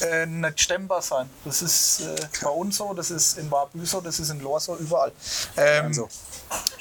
äh, 0.00 0.26
nicht 0.26 0.60
stemmbar 0.60 1.02
sein. 1.02 1.30
Das 1.44 1.62
ist 1.62 2.00
äh, 2.00 2.16
bei 2.42 2.50
uns 2.50 2.76
so, 2.76 2.92
das 2.94 3.10
ist 3.10 3.38
in 3.38 3.48
Barbü 3.48 3.84
so, 3.86 4.00
das 4.00 4.18
ist 4.20 4.30
in 4.30 4.40
Lohr 4.40 4.58
so, 4.60 4.76
überall. 4.76 5.12
Ähm, 5.56 5.86
Also. 5.86 6.08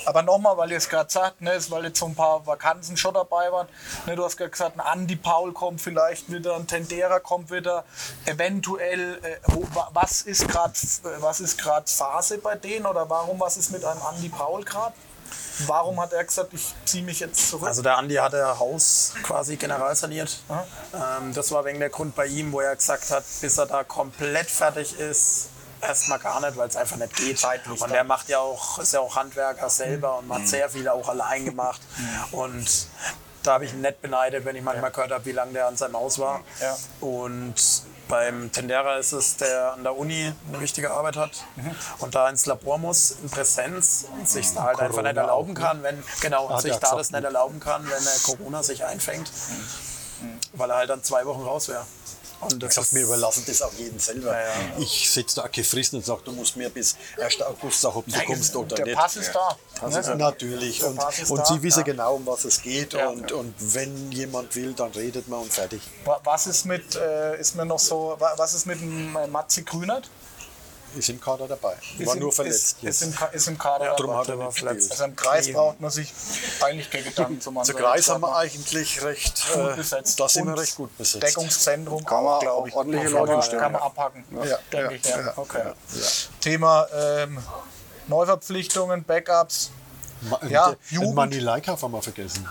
Aber 0.05 0.21
nochmal, 0.23 0.57
weil 0.57 0.71
ihr 0.71 0.77
es 0.77 0.89
gerade 0.89 1.11
sagt, 1.11 1.41
ne, 1.41 1.57
weil 1.69 1.85
jetzt 1.85 1.99
so 1.99 2.05
ein 2.07 2.15
paar 2.15 2.45
Vakanzen 2.47 2.97
schon 2.97 3.13
dabei 3.13 3.51
waren. 3.51 3.67
Ne, 4.05 4.15
du 4.15 4.23
hast 4.25 4.37
gerade 4.37 4.49
gesagt, 4.51 4.75
ein 4.77 4.81
Andi 4.81 5.15
Paul 5.15 5.53
kommt 5.53 5.79
vielleicht 5.81 6.31
wieder, 6.31 6.55
ein 6.55 6.67
Tendera 6.67 7.19
kommt 7.19 7.51
wieder. 7.51 7.83
Eventuell, 8.25 9.19
äh, 9.23 9.37
wo, 9.47 9.61
wa- 9.75 9.89
was 9.93 10.21
ist 10.23 10.47
gerade 10.47 10.73
was 11.19 11.39
ist 11.39 11.57
gerade 11.59 11.89
Phase 11.89 12.37
bei 12.39 12.55
denen 12.55 12.85
oder 12.85 13.09
warum 13.09 13.39
was 13.39 13.57
ist 13.57 13.71
mit 13.71 13.83
einem 13.85 14.01
Andi 14.01 14.29
Paul 14.29 14.63
gerade? 14.63 14.95
Warum 15.67 15.99
hat 16.01 16.11
er 16.13 16.23
gesagt, 16.23 16.53
ich 16.53 16.73
ziehe 16.85 17.03
mich 17.03 17.19
jetzt 17.19 17.49
zurück? 17.49 17.67
Also 17.67 17.81
der 17.81 17.97
Andi 17.97 18.15
hatte 18.15 18.57
Haus 18.59 19.13
quasi 19.23 19.57
general 19.57 19.95
saniert. 19.95 20.39
Ähm, 20.93 21.33
das 21.33 21.51
war 21.51 21.63
wegen 21.65 21.79
der 21.79 21.89
Grund 21.89 22.15
bei 22.15 22.25
ihm, 22.25 22.51
wo 22.51 22.61
er 22.61 22.75
gesagt 22.75 23.09
hat, 23.11 23.23
bis 23.41 23.57
er 23.57 23.67
da 23.67 23.83
komplett 23.83 24.49
fertig 24.49 24.97
ist, 24.99 25.49
erstmal 25.81 26.19
gar 26.19 26.39
nicht, 26.41 26.55
weil 26.57 26.67
es 26.67 26.75
einfach 26.75 26.97
nicht 26.97 27.15
geht. 27.15 27.39
Zeitlich 27.39 27.81
und 27.81 27.91
er 27.91 28.03
macht 28.03 28.29
ja 28.29 28.39
auch, 28.39 28.79
ist 28.79 28.93
ja 28.93 28.99
auch 28.99 29.15
Handwerker 29.15 29.69
selber 29.69 30.19
und 30.19 30.33
hat 30.33 30.47
sehr 30.47 30.69
viel 30.69 30.87
auch 30.87 31.07
allein 31.09 31.45
gemacht. 31.45 31.81
Und 32.31 32.87
da 33.43 33.53
habe 33.53 33.65
ich 33.65 33.73
ihn 33.73 33.81
nicht 33.81 34.01
beneidet, 34.01 34.45
wenn 34.45 34.55
ich 34.55 34.61
manchmal 34.61 34.91
gehört 34.91 35.11
habe, 35.11 35.25
wie 35.25 35.31
lange 35.31 35.53
der 35.53 35.67
an 35.67 35.75
seinem 35.75 35.95
Haus 35.97 36.19
war. 36.19 36.41
Und 36.99 37.55
beim 38.07 38.51
Tendera 38.51 38.97
ist 38.97 39.13
es, 39.13 39.37
der 39.37 39.73
an 39.73 39.83
der 39.83 39.97
Uni 39.97 40.33
eine 40.49 40.59
wichtige 40.59 40.91
Arbeit 40.91 41.15
hat 41.15 41.31
und 41.99 42.13
da 42.13 42.29
ins 42.29 42.45
Labor 42.45 42.77
muss, 42.77 43.11
in 43.11 43.29
Präsenz, 43.29 44.05
und 44.11 44.27
sich 44.27 44.53
da 44.53 44.63
halt 44.63 44.79
einfach 44.81 45.01
nicht 45.01 45.15
erlauben 45.15 45.53
kann, 45.55 45.81
wenn, 45.81 46.03
genau, 46.19 46.49
Hat 46.49 46.61
sich 46.61 46.73
da 46.73 46.79
gesagt, 46.79 46.99
das 46.99 47.11
nicht 47.11 47.23
erlauben 47.23 47.59
kann, 47.61 47.89
wenn 47.89 48.03
Corona 48.23 48.63
sich 48.63 48.83
einfängt, 48.83 49.31
weil 50.53 50.69
er 50.69 50.75
halt 50.75 50.89
dann 50.89 51.01
zwei 51.03 51.25
Wochen 51.25 51.41
raus 51.41 51.69
wäre. 51.69 51.85
Und 52.41 52.63
Ich 52.63 52.77
ist, 52.77 52.93
wir 52.93 53.03
überlassen 53.03 53.43
das 53.47 53.61
auch 53.61 53.73
jedem 53.73 53.99
selber. 53.99 54.31
Ja, 54.33 54.39
ja. 54.41 54.53
Ich 54.79 55.09
setze 55.09 55.35
da 55.41 55.47
keine 55.47 55.63
Fristen 55.65 55.97
und 55.97 56.05
sage, 56.05 56.21
du 56.25 56.31
musst 56.31 56.55
mir 56.57 56.69
bis 56.69 56.95
1. 57.21 57.41
August 57.43 57.81
sagen, 57.81 57.97
ob 57.97 58.05
du 58.07 58.23
kommst 58.25 58.55
oder 58.55 58.75
Der 58.75 58.85
nicht. 58.85 58.97
Pass 58.97 59.15
ist 59.15 59.31
da. 59.33 59.57
Ne? 59.87 60.15
Natürlich. 60.17 60.79
Der 60.79 60.89
Und, 60.89 60.95
Pass 60.97 61.19
ist 61.19 61.29
und 61.31 61.39
da, 61.39 61.45
sie 61.45 61.61
wissen 61.63 61.79
ja. 61.79 61.85
genau, 61.85 62.15
um 62.15 62.25
was 62.25 62.45
es 62.45 62.61
geht. 62.61 62.93
Und, 62.95 63.31
und 63.31 63.53
wenn 63.59 64.11
jemand 64.11 64.55
will, 64.55 64.73
dann 64.73 64.91
redet 64.91 65.27
man 65.27 65.41
und 65.41 65.53
fertig. 65.53 65.81
Wa- 66.05 66.19
Was 66.23 66.47
ist 66.47 66.65
mit, 66.65 66.95
äh, 66.95 67.39
ist 67.39 67.55
mir 67.55 67.65
noch 67.65 67.79
so, 67.79 68.15
wa- 68.19 68.33
was 68.37 68.53
ist 68.53 68.65
mit 68.65 68.79
Matzi 69.31 69.63
Grünert? 69.63 70.09
Ist 70.97 71.09
im 71.09 71.21
Kader 71.21 71.47
dabei. 71.47 71.75
Ist 71.97 72.05
War 72.05 72.15
im- 72.15 72.19
nur 72.21 72.31
verletzt. 72.33 72.77
Ist, 72.81 73.01
ist, 73.01 73.01
im, 73.03 73.13
ist 73.31 73.47
im 73.47 73.57
Kader 73.57 73.85
Ja, 73.85 73.95
drum 73.95 74.07
dabei. 74.07 74.19
hat 74.21 74.29
er 74.29 74.39
war 74.39 74.51
verletzt. 74.51 74.91
Also 74.91 75.03
im 75.05 75.15
Kreis 75.15 75.45
Knie. 75.45 75.53
braucht 75.53 75.79
man 75.79 75.89
sich 75.89 76.11
eigentlich 76.61 76.89
keine 76.89 77.03
Gedanken 77.05 77.39
zu 77.39 77.51
machen. 77.51 77.65
Zu 77.65 77.73
Kreis 77.75 78.09
haben 78.09 78.21
wir 78.21 78.35
eigentlich 78.35 79.01
recht, 79.03 79.43
gut 79.53 79.71
äh, 79.71 79.75
besetzt. 79.75 80.19
da 80.19 80.27
sind 80.27 80.47
wir 80.47 80.57
recht 80.57 80.75
gut 80.75 80.97
besetzt. 80.97 81.23
Deckungszentrum 81.23 82.03
Kann 82.03 82.23
man 82.23 82.39
glaube 82.41 82.57
auch 82.61 82.67
ich. 82.67 82.75
ordentliche 82.75 83.05
kann 83.05 83.13
Leute 83.13 83.31
man, 83.33 83.41
stellen, 83.43 83.61
kann 83.61 83.71
man 83.71 83.81
ja. 83.81 83.85
abhaken, 83.87 84.25
Ja, 84.31 84.57
denke 84.71 84.77
ja, 84.77 84.91
ich. 84.91 85.03
Ja. 85.05 85.19
ja, 85.21 85.33
okay. 85.37 85.63
Thema 86.41 86.87
ähm, 86.93 87.37
Neuverpflichtungen, 88.07 89.03
Backups. 89.03 89.71
Ma 90.29 90.39
Ja, 90.49 90.69
den- 90.71 90.77
Jugend. 90.89 91.09
Den 91.09 91.15
Manni 91.15 91.39
Leikauf 91.39 91.81
haben 91.81 91.93
wir 91.93 92.01
vergessen. 92.01 92.47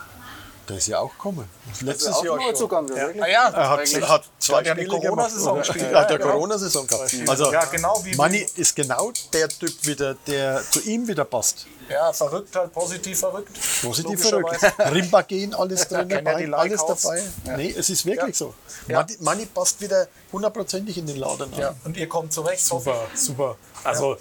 Der 0.71 0.79
ist 0.79 0.87
ja 0.87 1.01
auch 1.01 1.11
gekommen. 1.11 1.49
Letztes 1.81 2.09
auch 2.15 2.25
Jahr 2.25 2.37
schon. 2.37 2.47
Neuzugang, 2.47 2.89
wirklich. 2.89 3.23
Ah 3.23 3.27
ja, 3.29 3.49
Er 3.49 3.71
hat, 3.71 4.09
hat 4.09 4.25
zwei 4.39 4.59
hat 4.59 4.67
ja 4.67 4.73
Spiele 4.77 4.89
Corona-Saison 5.01 5.59
gespielt. 5.59 5.83
Ja, 5.93 6.05
der 6.05 6.11
Ja, 6.13 6.17
genau. 6.19 6.31
Corona-Saison 6.31 6.87
gehabt. 6.87 7.15
Also, 7.29 7.53
Ja, 7.53 7.65
genau, 7.65 8.01
wie- 8.05 8.15
Manni 8.15 8.47
ist 8.55 8.77
genau 8.77 9.11
der 9.33 9.49
Typ 9.49 9.85
wieder, 9.85 10.15
der 10.29 10.63
zu 10.71 10.81
ihm 10.83 11.09
wieder 11.09 11.25
passt. 11.25 11.67
ja, 11.89 12.13
verrückt 12.13 12.55
halt, 12.55 12.73
positiv 12.73 13.19
verrückt. 13.19 13.59
Positiv 13.83 14.21
verrückt. 14.29 14.61
Rimbagen, 14.79 15.55
alles 15.55 15.89
drin 15.89 16.09
ja 16.09 16.21
dabei, 16.21 16.53
alles 16.53 16.81
dabei. 16.87 17.23
Nee, 17.57 17.75
es 17.77 17.91
ist 17.91 18.07
wirklich 18.07 18.29
Ja. 18.29 18.47
so. 18.47 18.55
Ja. 18.87 18.99
Manni, 19.01 19.17
Manni 19.19 19.47
passt 19.47 19.81
wieder 19.81 20.07
hundertprozentig 20.33 20.97
in 20.99 21.07
den 21.07 21.17
Laden. 21.17 21.53
Ja, 21.59 21.75
und 21.85 21.97
ihr 21.97 22.09
kommt 22.09 22.33
zurecht. 22.33 22.65
super, 22.65 22.95
super. 23.17 23.57
Also, 23.83 24.19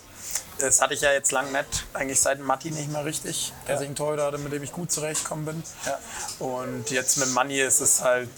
das 0.60 0.82
hatte 0.82 0.94
ich 0.94 1.02
ja 1.02 1.12
jetzt 1.12 1.32
lang 1.32 1.52
nicht, 1.52 1.86
eigentlich 1.94 2.20
seit 2.20 2.40
Matti 2.40 2.72
nicht 2.72 2.92
mehr 2.92 3.06
richtig, 3.06 3.54
dass 3.66 3.76
Ja. 3.76 3.82
ich 3.82 3.88
einen 3.88 3.96
Torhüter 3.96 4.26
hatte, 4.26 4.38
mit 4.38 4.52
dem 4.54 4.64
ich 4.64 4.72
gut 4.72 4.92
zurechtgekommen 4.92 5.46
bin. 5.46 5.64
Ja. 5.86 6.00
Und 6.46 6.90
jetzt 6.92 7.18
mit 7.18 7.30
Manni 7.34 7.60
ist 7.60 7.80
es 7.82 8.02
halt 8.02 8.30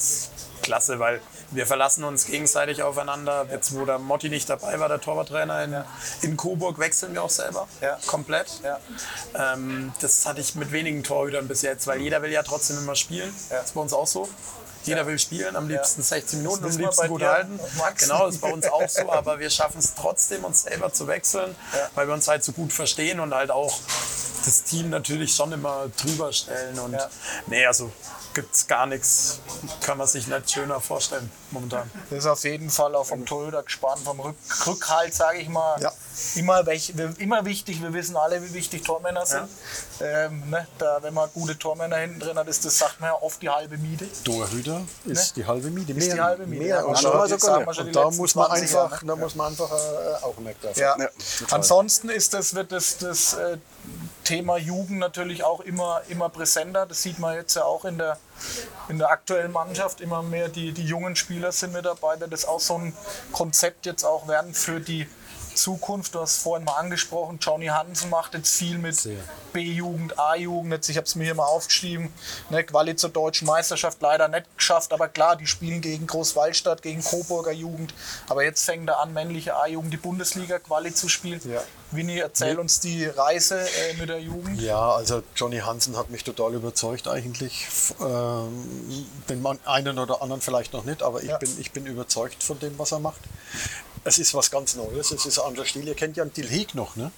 klasse, 0.62 1.00
weil 1.00 1.22
wir 1.50 1.68
verlassen 1.68 2.04
uns 2.04 2.26
gegenseitig 2.26 2.82
aufeinander. 2.84 3.46
Jetzt, 3.52 3.76
wo 3.76 3.84
der 3.86 3.98
Motti 4.00 4.30
nicht 4.30 4.50
dabei 4.50 4.80
war, 4.80 4.88
der 4.88 5.02
Torwarttrainer 5.02 5.64
in, 5.64 5.84
in 6.22 6.38
Coburg, 6.38 6.80
wechseln 6.80 7.14
wir 7.14 7.24
auch 7.24 7.30
selber. 7.30 7.68
Ja. 7.82 7.98
Komplett. 8.08 8.48
Ja. 8.64 8.80
Ähm, 9.54 9.92
das 10.00 10.26
hatte 10.26 10.40
ich 10.40 10.56
mit 10.56 10.72
wenigen 10.72 11.04
Torhütern 11.04 11.48
bis 11.48 11.62
jetzt, 11.64 11.88
weil 11.88 12.00
jeder 12.00 12.22
will 12.22 12.32
ja 12.32 12.44
trotzdem 12.44 12.78
immer 12.78 12.96
spielen. 12.96 13.34
Ja. 13.50 13.58
Das 13.58 13.66
ist 13.68 13.74
bei 13.74 13.82
uns 13.82 13.92
auch 13.94 14.08
so. 14.08 14.30
Jeder 14.84 15.06
will 15.06 15.20
spielen, 15.20 15.56
am 15.56 15.68
liebsten 15.68 16.02
16 16.02 16.40
Minuten, 16.40 16.66
am 16.66 16.78
liebsten 16.78 17.08
gut 17.08 17.22
halten. 17.24 17.60
Genau, 17.98 18.26
das 18.26 18.36
ist 18.36 18.42
bei 18.42 18.52
uns 18.52 18.66
auch 18.68 18.90
so, 18.90 19.12
aber 19.12 19.40
wir 19.40 19.50
schaffen 19.50 19.80
es 19.80 19.94
trotzdem, 19.94 20.44
uns 20.44 20.64
selber 20.64 20.92
zu 20.92 21.08
wechseln, 21.08 21.56
weil 21.96 22.08
wir 22.08 22.14
uns 22.14 22.28
halt 22.28 22.44
so 22.44 22.52
gut 22.52 22.74
verstehen 22.74 23.20
und 23.20 23.34
halt 23.34 23.52
auch 23.52 23.78
das 24.44 24.64
Team 24.64 24.90
natürlich 24.90 25.36
schon 25.36 25.52
immer 25.52 25.86
drüber 26.02 26.34
stellen. 26.34 26.80
Und 26.80 26.94
Ja. 26.94 27.10
nee, 27.48 27.66
also 27.66 27.92
gibt 28.34 28.56
es 28.56 28.68
gar 28.68 28.86
nichts, 28.86 29.40
kann 29.82 29.98
man 29.98 30.08
sich 30.08 30.28
nicht 30.28 30.52
schöner 30.52 30.80
vorstellen 30.80 31.32
momentan. 31.52 31.90
Das 32.10 32.20
ist 32.20 32.26
auf 32.26 32.44
jeden 32.44 32.70
Fall 32.70 32.96
auch 32.96 33.06
vom 33.06 33.26
Torhüter 33.26 33.64
gespannt, 33.64 34.02
vom 34.04 34.20
Rück 34.20 34.36
Rückhalt, 34.66 35.14
sage 35.14 35.40
ich 35.40 35.50
mal. 35.50 35.80
Ja. 35.82 35.92
Immer, 36.36 36.66
welch, 36.66 36.94
immer 37.18 37.46
wichtig, 37.46 37.82
wir 37.82 37.94
wissen 37.94 38.16
alle, 38.16 38.44
wie 38.44 38.54
wichtig 38.54 38.84
Tormänner 38.84 39.26
sind. 39.26 39.48
Ähm, 40.02 40.50
ne, 40.50 40.68
da, 40.78 41.00
wenn 41.02 41.14
man 41.14 41.30
gute 41.34 41.58
Tormänner 41.58 41.98
hinten 41.98 42.20
drin 42.20 42.38
hat, 42.38 42.48
ist 42.48 42.66
das, 42.66 42.78
sagt 42.78 43.00
man 43.00 43.10
ja 43.10 43.22
oft 43.22 43.42
die 43.42 43.50
halbe 43.50 43.78
Miete. 43.78 44.08
Torhüter 44.24 44.82
ist 45.06 45.36
die 45.38 45.46
halbe 45.46 45.70
Miete. 45.70 45.94
Ist 45.94 46.12
die 46.12 46.22
halbe 46.22 46.46
Miete. 46.46 46.64
Mehr 46.64 46.76
Ja, 46.78 46.84
und 46.84 46.94
das 46.94 47.02
schon. 47.02 47.14
haben 47.14 47.20
wir 47.20 47.28
so 47.30 47.38
sagen 47.38 47.66
wir 47.66 47.74
schon 47.74 47.86
die 47.86 47.90
Und 47.90 47.96
da 47.96 48.12
muss 48.12 48.36
man 48.36 48.48
20 48.48 48.64
einfach, 48.64 48.92
Jahre, 48.92 49.06
da 49.06 49.16
muss 49.16 49.36
man 49.36 49.48
einfach 49.48 49.72
äh, 49.72 50.24
Augenmerk 50.24 50.62
drauf 50.62 50.78
Ja. 50.78 50.98
Ja. 51.00 51.10
Ansonsten 51.52 52.10
ist 52.10 52.34
das, 52.34 52.54
wird 52.54 52.72
das, 52.72 52.98
das 52.98 53.34
äh, 53.34 53.58
Thema 54.24 54.58
Jugend 54.58 55.00
natürlich 55.00 55.44
auch 55.44 55.60
immer, 55.62 56.02
immer 56.10 56.30
präsenter. 56.30 56.86
Das 56.86 57.02
sieht 57.02 57.20
man 57.20 57.36
jetzt 57.36 57.56
ja 57.56 57.64
auch 57.64 57.86
in 57.86 57.98
der, 57.98 58.18
in 58.90 58.98
der 58.98 59.10
aktuellen 59.10 59.52
Mannschaft. 59.52 60.02
Immer 60.02 60.24
mehr 60.24 60.50
die, 60.50 60.72
die 60.72 60.86
jungen 60.86 61.16
Spieler 61.16 61.52
sind 61.52 61.74
mit 61.74 61.86
dabei, 61.86 62.16
das 62.18 62.46
auch 62.46 62.60
so 62.60 62.78
ein 62.78 62.94
Konzept 63.32 63.86
jetzt 63.86 64.04
auch 64.04 64.28
werden 64.28 64.54
für 64.54 64.80
die 64.80 65.08
Zukunft. 65.56 66.16
Du 66.16 66.22
hast 66.22 66.38
vorhin 66.38 66.66
mal 66.66 66.76
angesprochen, 66.76 67.40
Johnny 67.42 67.68
Hansen 67.68 68.10
macht 68.10 68.34
jetzt 68.34 68.56
viel 68.56 68.78
mit 68.78 68.98
B-Jugend, 69.54 70.18
A-Jugend. 70.18 70.88
Ich 70.90 70.98
habe 70.98 71.06
es 71.06 71.16
mir 71.16 71.26
hier 71.26 71.36
mal 71.36 71.46
aufgeschrieben. 71.46 72.12
Ne, 72.50 72.64
Quali 72.64 72.96
zur 72.96 73.10
deutschen 73.10 73.48
Meisterschaft 73.48 74.02
leider 74.02 74.28
nicht 74.28 74.46
geschafft, 74.58 74.94
aber 74.94 75.08
klar, 75.08 75.36
die 75.36 75.48
spielen 75.48 75.82
gegen 75.82 76.08
Großwallstadt, 76.08 76.82
gegen 76.82 77.04
Coburger 77.04 77.52
Jugend. 77.52 77.94
Aber 78.30 78.44
jetzt 78.44 78.66
fängt 78.66 78.90
er 78.90 79.00
an, 79.00 79.14
männliche 79.14 79.56
A-Jugend 79.56 79.94
die 79.94 79.98
Bundesliga-Quali 79.98 80.94
zu 80.94 81.10
spielen. 81.10 81.42
Ja. 81.44 81.62
Winnie, 81.92 82.20
erzähl 82.20 82.58
uns 82.60 82.80
die 82.80 83.06
Reise 83.06 83.60
äh, 83.60 83.94
mit 84.00 84.10
der 84.10 84.20
Jugend. 84.20 84.60
Ja, 84.62 84.92
also 84.92 85.24
Johnny 85.36 85.60
Hansen 85.60 85.98
hat 85.98 86.10
mich 86.10 86.24
total 86.24 86.54
überzeugt 86.54 87.08
eigentlich. 87.08 87.68
Ähm, 88.00 89.06
den 89.30 89.42
man, 89.42 89.60
einen 89.66 90.00
oder 90.00 90.22
anderen 90.22 90.42
vielleicht 90.42 90.74
noch 90.74 90.86
nicht, 90.86 91.04
aber 91.04 91.22
ich, 91.22 91.30
Ja. 91.30 91.38
bin, 91.38 91.50
ich 91.60 91.72
bin 91.72 91.86
überzeugt 91.86 92.44
von 92.44 92.60
dem, 92.60 92.78
was 92.80 92.92
er 92.92 93.00
macht. 93.00 93.22
Es 94.04 94.18
ist 94.18 94.34
was 94.34 94.50
ganz 94.50 94.76
Neues, 94.76 95.12
es 95.12 95.26
ist 95.26 95.38
ein 95.40 95.46
anderer 95.46 95.66
Stil. 95.66 95.88
Ihr 95.88 95.94
kennt 95.96 96.18
ja 96.18 96.24
einen 96.24 96.34
Dilheg 96.34 96.74
noch, 96.74 96.96
ne? 96.96 97.12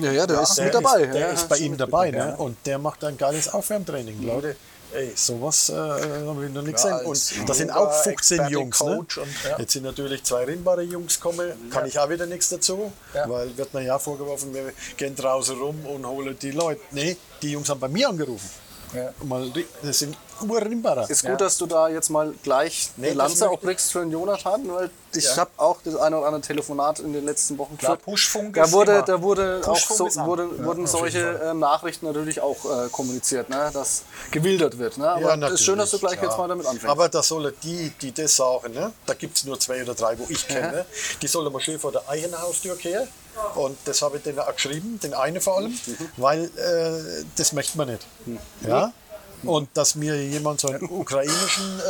Ja, 0.00 0.12
ja, 0.12 0.26
der 0.26 0.40
ist 0.42 0.56
Der 0.56 0.64
mit 0.66 0.74
dabei. 0.74 1.02
Ist, 1.02 1.14
der 1.14 1.20
ja, 1.20 1.26
ist 1.28 1.48
bei 1.48 1.58
ihm 1.58 1.76
dabei, 1.76 2.10
ne? 2.10 2.36
Und 2.36 2.56
der 2.64 2.78
macht 2.78 3.04
ein 3.04 3.18
geiles 3.18 3.52
Aufwärmtraining, 3.52 4.22
Leute. 4.22 4.56
Ey, 4.94 5.12
sowas 5.14 5.70
äh, 5.70 5.74
habe 5.74 6.46
ich 6.46 6.52
noch 6.52 6.62
nicht 6.62 6.74
gesehen. 6.74 7.00
Und 7.04 7.48
da 7.48 7.54
sind 7.54 7.70
auch 7.70 7.92
15 7.92 8.12
Experte, 8.38 8.52
Jungs. 8.52 8.82
Ne? 8.82 8.98
Und, 8.98 9.16
ja. 9.16 9.58
Jetzt 9.58 9.72
sind 9.72 9.84
natürlich 9.84 10.22
zwei 10.24 10.44
Rinnbare 10.44 10.82
Jungs 10.82 11.18
gekommen, 11.20 11.50
kann 11.70 11.86
ich 11.86 11.98
auch 11.98 12.08
wieder 12.10 12.26
nichts 12.26 12.50
dazu, 12.50 12.92
Ja. 13.14 13.28
weil 13.28 13.56
wird 13.56 13.72
mir 13.72 13.82
ja 13.84 13.98
vorgeworfen, 13.98 14.52
wir 14.52 14.72
gehen 14.96 15.16
draußen 15.16 15.58
rum 15.58 15.84
und 15.86 16.06
holen 16.06 16.36
die 16.40 16.50
Leute. 16.50 16.80
Nee, 16.90 17.16
die 17.40 17.52
Jungs 17.52 17.68
haben 17.70 17.80
bei 17.80 17.88
mir 17.88 18.08
angerufen. 18.08 18.48
Ja. 18.94 19.12
Mal, 19.24 19.50
das 19.82 19.98
sind 19.98 20.16
Ur-Rinnbarer. 20.42 21.08
Ist 21.08 21.24
gut, 21.24 21.40
dass 21.40 21.56
du 21.56 21.66
da 21.66 21.88
jetzt 21.88 22.10
mal 22.10 22.34
gleich 22.42 22.90
Nee, 22.96 23.10
die 23.10 23.16
Lanze 23.16 23.48
auch 23.48 23.60
brichst 23.60 23.92
für 23.92 24.00
den 24.00 24.10
Jonathan, 24.10 24.68
weil 24.72 24.90
ich 25.14 25.24
Ja. 25.24 25.36
habe 25.36 25.50
auch 25.56 25.78
das 25.84 25.96
eine 25.96 26.16
oder 26.18 26.26
andere 26.26 26.42
Telefonat 26.42 27.00
in 27.00 27.12
den 27.12 27.24
letzten 27.24 27.58
Wochen 27.58 27.76
Klar, 27.78 27.92
geführt. 27.92 28.04
Pushfunk 28.04 28.54
Da 28.54 28.70
wurde, 28.72 29.04
da 29.06 29.22
wurde 29.22 29.60
auch 29.64 29.72
Pushfunk 29.72 29.98
so, 29.98 30.06
ist 30.06 30.18
an. 30.18 30.26
wurde, 30.26 30.64
wurden 30.64 30.86
solche 30.86 31.40
ähm, 31.44 31.60
Nachrichten 31.60 32.06
natürlich 32.06 32.40
auch 32.40 32.64
äh, 32.64 32.88
kommuniziert, 32.90 33.48
ne? 33.50 33.70
dass 33.72 34.02
gewildert 34.30 34.78
wird. 34.78 34.98
Ne? 34.98 35.08
Aber 35.08 35.34
es 35.46 35.52
ist 35.52 35.64
schön, 35.64 35.78
dass 35.78 35.90
du 35.90 35.98
gleich 35.98 36.18
klar. 36.18 36.30
jetzt 36.30 36.38
mal 36.38 36.48
damit 36.48 36.66
anfängst. 36.66 36.86
Aber 36.86 37.08
da 37.08 37.22
sollen 37.22 37.52
die, 37.62 37.90
die 38.00 38.12
das 38.12 38.36
sagen, 38.36 38.72
ne? 38.72 38.92
da 39.06 39.14
gibt 39.14 39.36
es 39.36 39.44
nur 39.44 39.58
zwei 39.60 39.82
oder 39.82 39.94
drei, 39.94 40.18
wo 40.18 40.26
ich 40.28 40.46
kenne, 40.48 40.84
die 41.20 41.28
sollen 41.28 41.52
mal 41.52 41.60
schön 41.60 41.78
vor 41.78 41.92
der 41.92 42.08
eigenen 42.08 42.40
Haustür 42.40 42.76
kehren. 42.76 43.08
Und 43.54 43.76
das 43.84 44.02
habe 44.02 44.18
ich 44.18 44.22
denen 44.22 44.38
auch 44.38 44.54
geschrieben, 44.54 44.98
den 45.02 45.14
einen 45.14 45.40
vor 45.40 45.58
allem, 45.58 45.78
weil 46.16 46.44
äh, 46.44 47.24
das 47.36 47.52
möchte 47.52 47.76
man 47.78 47.88
nicht. 47.88 48.06
Ja? 48.66 48.92
Und 49.44 49.68
dass 49.74 49.96
mir 49.96 50.14
jemand 50.24 50.60
so 50.60 50.68
einen 50.68 50.84
ukrainischen 50.88 51.80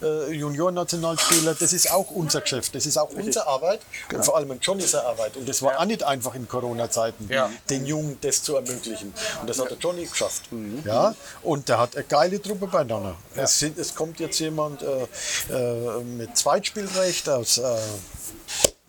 äh, 0.00 0.06
äh, 0.06 0.32
Juniorennationalspieler, 0.34 1.54
das 1.54 1.72
ist 1.72 1.90
auch 1.90 2.12
unser 2.12 2.42
Geschäft, 2.42 2.76
das 2.76 2.86
ist 2.86 2.96
auch 2.96 3.10
unsere 3.10 3.44
Arbeit 3.48 3.80
und 4.12 4.24
vor 4.24 4.36
allem 4.36 4.56
Johnnys 4.60 4.94
Arbeit. 4.94 5.36
Und 5.36 5.48
das 5.48 5.62
war 5.62 5.80
auch 5.80 5.84
nicht 5.84 6.04
einfach 6.04 6.36
in 6.36 6.46
Corona-Zeiten, 6.46 7.28
Ja. 7.28 7.50
den 7.68 7.86
Jungen 7.86 8.18
das 8.20 8.44
zu 8.44 8.54
ermöglichen. 8.54 9.12
Und 9.40 9.50
das 9.50 9.58
hat 9.58 9.70
der 9.70 9.78
Johnny 9.78 10.06
geschafft. 10.06 10.42
Ja? 10.84 11.14
Und 11.42 11.68
der 11.68 11.78
hat 11.80 11.96
eine 11.96 12.04
geile 12.04 12.40
Truppe 12.40 12.68
beieinander. 12.68 13.16
Es, 13.34 13.58
sind, 13.58 13.78
es 13.78 13.96
kommt 13.96 14.20
jetzt 14.20 14.38
jemand 14.38 14.82
äh, 14.82 15.06
äh, 15.52 16.04
mit 16.04 16.36
Zweitspielrecht 16.36 17.28
aus, 17.28 17.58
äh, 17.58 17.76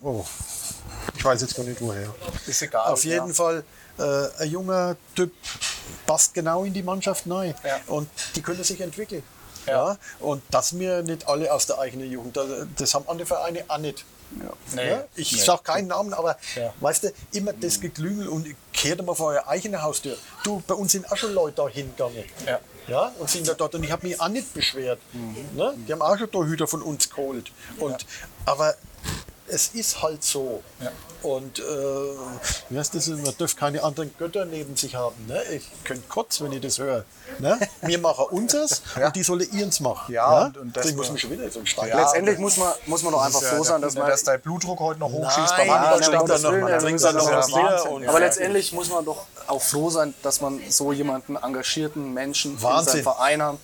oh, 0.04 0.24
ich 1.16 1.24
weiß 1.26 1.42
jetzt 1.42 1.56
gar 1.56 1.64
nicht 1.64 1.80
woher. 1.82 2.14
Ist 2.48 2.62
egal. 2.62 2.92
Auf 2.92 3.04
jeden 3.04 3.28
ja. 3.28 3.34
Fall 3.34 3.64
äh, 3.98 4.44
ein 4.44 4.50
junger 4.50 4.96
Typ 5.16 5.32
passt 6.06 6.34
genau 6.34 6.64
in 6.64 6.74
die 6.74 6.84
Mannschaft 6.84 7.26
neu. 7.26 7.48
Ja. 7.64 7.80
Und 7.88 8.10
die 8.36 8.42
können 8.42 8.64
sich 8.64 8.80
entwickeln. 8.82 9.24
Ja. 9.68 9.98
Und 10.20 10.44
dass 10.52 10.78
wir 10.78 11.04
nicht 11.04 11.28
alle 11.28 11.52
aus 11.54 11.66
der 11.68 11.80
eigenen 11.80 12.12
Jugend, 12.12 12.36
das- 12.36 12.50
das 12.78 12.94
haben 12.94 13.08
andere 13.08 13.26
Vereine 13.28 13.64
auch 13.68 13.78
nicht. 13.78 14.04
Nee. 14.74 14.90
Ja? 14.90 15.04
Ich 15.16 15.44
sage 15.44 15.62
keinen 15.64 15.88
Namen, 15.88 16.12
aber 16.14 16.38
Ja. 16.56 16.74
weißt 16.80 17.04
du, 17.04 17.14
immer 17.34 17.54
das 17.54 17.80
Geklüngel 17.80 18.28
und 18.28 18.48
kehrt 18.74 19.06
mal 19.06 19.14
vor 19.14 19.28
eure 19.28 19.48
eigene 19.48 19.82
Haustür. 19.82 20.18
Du, 20.44 20.62
bei 20.68 20.74
uns 20.74 20.92
sind 20.92 21.10
auch 21.12 21.16
schon 21.18 21.34
Leute 21.34 21.58
da 21.58 21.68
hingegangen. 21.70 22.24
Ja. 22.48 22.60
Ja, 22.88 23.14
und 23.18 23.30
sind 23.30 23.48
da 23.48 23.54
dort 23.54 23.76
und 23.76 23.84
ich 23.84 23.92
habe 23.92 24.06
mich 24.06 24.20
auch 24.20 24.28
nicht 24.28 24.54
beschwert. 24.54 25.00
Ne? 25.56 25.74
Die 25.88 25.92
haben 25.94 26.02
auch 26.02 26.18
schon 26.18 26.30
Torhüter 26.30 26.68
von 26.68 26.82
uns 26.82 27.10
geholt. 27.10 27.50
Und, 27.80 28.06
Aber 28.46 28.76
es 29.54 29.68
ist 29.70 30.02
halt 30.02 30.24
so. 30.24 30.62
Und 31.22 31.60
äh, 31.60 31.64
wie 32.70 32.78
heißt 32.78 32.96
das? 32.96 33.08
Man 33.08 33.34
darf 33.38 33.56
keine 33.56 33.82
anderen 33.82 34.14
Götter 34.18 34.44
neben 34.44 34.76
sich 34.76 34.96
haben. 34.96 35.16
Ne? 35.28 35.42
Ich 35.54 35.64
könnte 35.86 36.04
kurz, 36.10 36.42
wenn 36.42 36.52
ich 36.52 36.60
das 36.60 36.80
höre. 36.80 37.06
Ne? 37.40 37.58
Wir 37.82 37.98
machen 38.00 38.26
unseres 38.32 38.82
und 39.02 39.16
die 39.16 39.24
sollen 39.24 39.48
ihrs 39.54 39.80
machen. 39.80 40.12
Ja, 40.14 40.48
und- 40.48 40.58
und 40.58 40.76
das 40.76 40.82
Deswegen 40.84 40.98
muss 40.98 41.08
man 41.10 41.18
schon 41.18 41.32
wieder 41.32 41.50
so 41.50 41.60
ein 41.60 41.66
Stein. 41.66 41.88
Ja, 41.88 42.02
Letztendlich 42.02 42.38
muss 42.40 42.58
man, 42.58 42.74
muss 42.88 43.04
man 43.04 43.14
doch 43.14 43.22
einfach 43.24 43.42
Ja, 43.42 43.48
froh 43.56 43.64
sein, 43.64 43.82
dass 43.82 43.96
man. 43.96 44.10
dass 44.10 44.24
dein 44.24 44.42
Blutdruck 44.42 44.80
heute 44.82 45.00
noch 45.00 45.12
hochschießt 45.12 45.56
beim 45.56 45.68
Nein, 45.68 45.80
Handballstand. 45.80 46.14
ja, 46.14 46.20
Gottes 46.20 46.42
noch, 46.42 46.52
man 46.52 46.68
ja, 46.68 46.78
trinkt 46.80 47.02
das 47.04 47.12
dann 47.14 47.16
noch 47.24 47.30
ja 47.32 47.38
was 47.38 47.52
leer 47.52 48.10
Aber 48.10 48.20
letztendlich 48.20 48.74
muss 48.74 48.90
man 48.90 49.06
doch 49.06 49.26
auch 49.48 49.62
froh 49.62 49.90
sein, 49.90 50.14
dass 50.24 50.42
man 50.42 50.60
so 50.70 50.92
jemanden 50.92 51.38
engagierten 51.38 52.14
Menschen 52.14 52.52
in 52.56 52.62
Wahnsinn. 52.62 52.92
seinem 52.96 53.04
Verein 53.04 53.42
hat, 53.42 53.56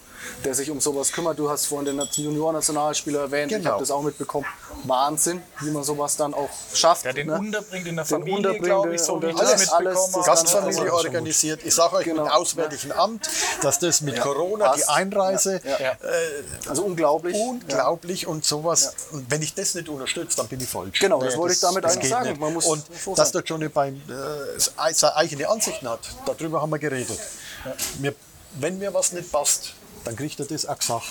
der 0.44 0.54
sich 0.56 0.70
um 0.70 0.80
sowas 0.80 1.12
kümmert. 1.12 1.38
Du 1.40 1.50
hast 1.50 1.66
vorhin 1.66 1.98
den 1.98 2.08
Juniorennationalspieler 2.12 3.22
erwähnt, 3.22 3.52
ich 3.52 3.58
Genau. 3.60 3.72
habe 3.72 3.80
das 3.82 3.92
auch 3.92 4.02
mitbekommen. 4.02 4.46
Wahnsinn, 4.86 5.42
wie 5.62 5.72
man 5.72 5.84
sowas 5.84 6.16
dann 6.16 6.34
auch 6.34 6.50
schafft. 6.74 7.06
Der 7.06 7.14
den 7.14 7.28
ne? 7.28 7.38
unterbringt 7.38 7.88
in 7.88 7.96
der 7.96 8.06
Den 8.06 8.10
Familie, 8.10 8.60
glaube 8.60 8.96
ich, 8.96 9.02
so 9.02 9.22
wie 9.22 9.28
ich 9.28 9.36
alles, 9.38 9.52
das 9.62 9.70
alles, 9.74 10.12
das. 10.12 10.26
Gastfamilie 10.26 10.82
Also, 10.84 10.94
organisiert. 10.96 11.62
Ich 11.66 11.76
sage 11.76 11.96
euch 11.98 12.06
Genau. 12.06 12.24
mit 12.24 12.32
Auswärtigen 12.32 12.92
Amt, 12.94 13.30
dass 13.62 13.80
das 13.80 14.02
mit 14.02 14.20
Corona, 14.22 14.74
die 14.74 14.80
passt. 14.82 14.90
Einreise, 14.90 15.62
Ja, 15.64 15.80
ja. 15.80 15.92
Äh, 15.92 15.98
Also 16.70 16.84
unglaublich. 16.84 17.36
unglaublich 17.36 18.28
und 18.28 18.46
sowas. 18.46 18.94
Und 19.12 19.30
wenn 19.30 19.42
ich 19.42 19.54
das 19.54 19.76
nicht 19.76 19.90
unterstütze, 19.90 20.38
dann 20.38 20.48
bin 20.48 20.60
ich 20.62 20.70
falsch. 20.70 21.00
Genau, 21.00 21.22
das 21.22 21.36
wollte 21.38 21.54
ich 21.56 21.60
damit 21.60 21.84
das 21.84 21.96
eigentlich 21.96 22.10
sagen. 22.10 22.40
Man 22.40 22.54
muss 22.54 22.66
und 22.66 22.84
dass 23.16 23.32
der 23.32 23.42
Johnny 23.44 23.68
beim, 23.70 23.96
äh, 23.96 24.60
seine 24.94 25.16
eigene 25.16 25.50
Ansichten 25.50 25.90
hat, 25.90 26.00
darüber 26.26 26.62
haben 26.62 26.70
wir 26.72 26.80
geredet. 26.80 27.20
Wir, 28.00 28.16
wenn 28.60 28.78
mir 28.80 28.94
was 28.94 29.12
nicht 29.12 29.32
passt, 29.32 29.74
dann 30.06 30.16
kriegt 30.16 30.40
er 30.40 30.46
das 30.46 30.66
auch 30.66 30.78
gesagt. 30.78 31.06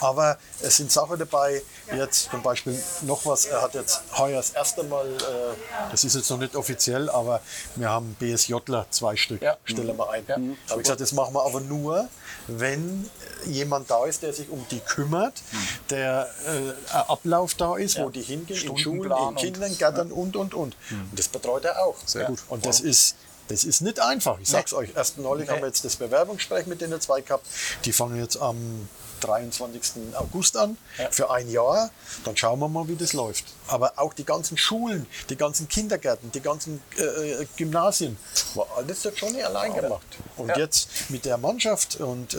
Aber 0.00 0.36
es 0.60 0.76
sind 0.76 0.92
Sachen 0.92 1.18
dabei, 1.18 1.62
jetzt 1.94 2.28
zum 2.30 2.42
Beispiel 2.42 2.78
noch 3.02 3.24
was, 3.24 3.46
er 3.46 3.62
hat 3.62 3.72
jetzt 3.72 4.02
heuer 4.18 4.36
das 4.36 4.50
erste 4.50 4.82
Mal, 4.84 5.06
äh, 5.06 5.90
das 5.90 6.04
ist 6.04 6.14
jetzt 6.14 6.28
noch 6.28 6.36
nicht 6.36 6.54
offiziell, 6.54 7.08
aber 7.08 7.40
wir 7.76 7.88
haben 7.88 8.14
BSJler 8.18 8.86
zwei 8.90 9.16
Stück, 9.16 9.40
Ja. 9.40 9.56
stellen 9.64 9.96
wir 9.96 10.10
ein. 10.10 10.24
Ja. 10.28 10.36
Da 10.36 10.42
habe 10.72 10.82
ich 10.82 10.84
gesagt, 10.84 11.00
das 11.00 11.12
machen 11.12 11.32
wir 11.34 11.46
aber 11.46 11.60
nur, 11.62 12.08
wenn 12.46 13.08
jemand 13.46 13.90
da 13.90 14.04
ist, 14.04 14.22
der 14.22 14.34
sich 14.34 14.50
um 14.50 14.66
die 14.70 14.80
kümmert, 14.80 15.40
der 15.88 16.28
äh, 16.46 16.92
Ablauf 16.94 17.54
da 17.54 17.76
ist, 17.76 17.98
wo 17.98 18.10
die 18.10 18.20
hingehen, 18.22 18.60
in 18.70 18.76
Schulen, 18.76 19.10
in 19.30 19.34
Kindergärten 19.36 20.12
und, 20.12 20.36
und, 20.36 20.52
und. 20.52 20.76
Und 20.90 21.18
das 21.18 21.28
betreut 21.28 21.64
er 21.64 21.82
auch. 21.84 21.96
Sehr 22.04 22.26
gut. 22.26 22.40
Und 22.50 22.66
das 22.66 22.80
ist, 22.80 23.16
das 23.48 23.64
ist 23.64 23.80
nicht 23.80 24.00
einfach. 24.00 24.38
Ich 24.40 24.48
sag's 24.48 24.72
euch. 24.72 24.90
Erst 24.94 25.18
neulich 25.18 25.48
haben 25.48 25.60
wir 25.60 25.66
jetzt 25.68 25.84
das 25.84 25.96
Bewerbungsgespräch 25.96 26.66
mit 26.66 26.80
denen 26.80 27.00
zwei 27.00 27.20
gehabt. 27.20 27.46
Die 27.84 27.92
fangen 27.92 28.20
jetzt 28.20 28.36
am 28.40 28.88
23. 29.20 30.14
August 30.14 30.56
an 30.56 30.76
für 31.10 31.30
ein 31.30 31.48
Jahr. 31.50 31.90
Dann 32.24 32.36
schauen 32.36 32.58
wir 32.58 32.68
mal, 32.68 32.86
wie 32.88 32.96
das 32.96 33.12
läuft. 33.12 33.44
Aber 33.68 33.92
auch 33.96 34.12
die 34.12 34.24
ganzen 34.24 34.56
Schulen, 34.58 35.06
die 35.30 35.36
ganzen 35.36 35.68
Kindergärten, 35.68 36.30
die 36.32 36.40
ganzen 36.40 36.82
äh, 36.98 37.46
Gymnasien, 37.56 38.16
war 38.54 38.66
alles 38.76 39.02
der 39.02 39.12
Johnny 39.14 39.42
allein 39.42 39.74
gemacht. 39.74 40.06
Und 40.36 40.48
Ja. 40.50 40.58
jetzt 40.58 40.88
mit 41.08 41.24
der 41.24 41.38
Mannschaft 41.38 41.96
und 41.96 42.34
äh, 42.34 42.38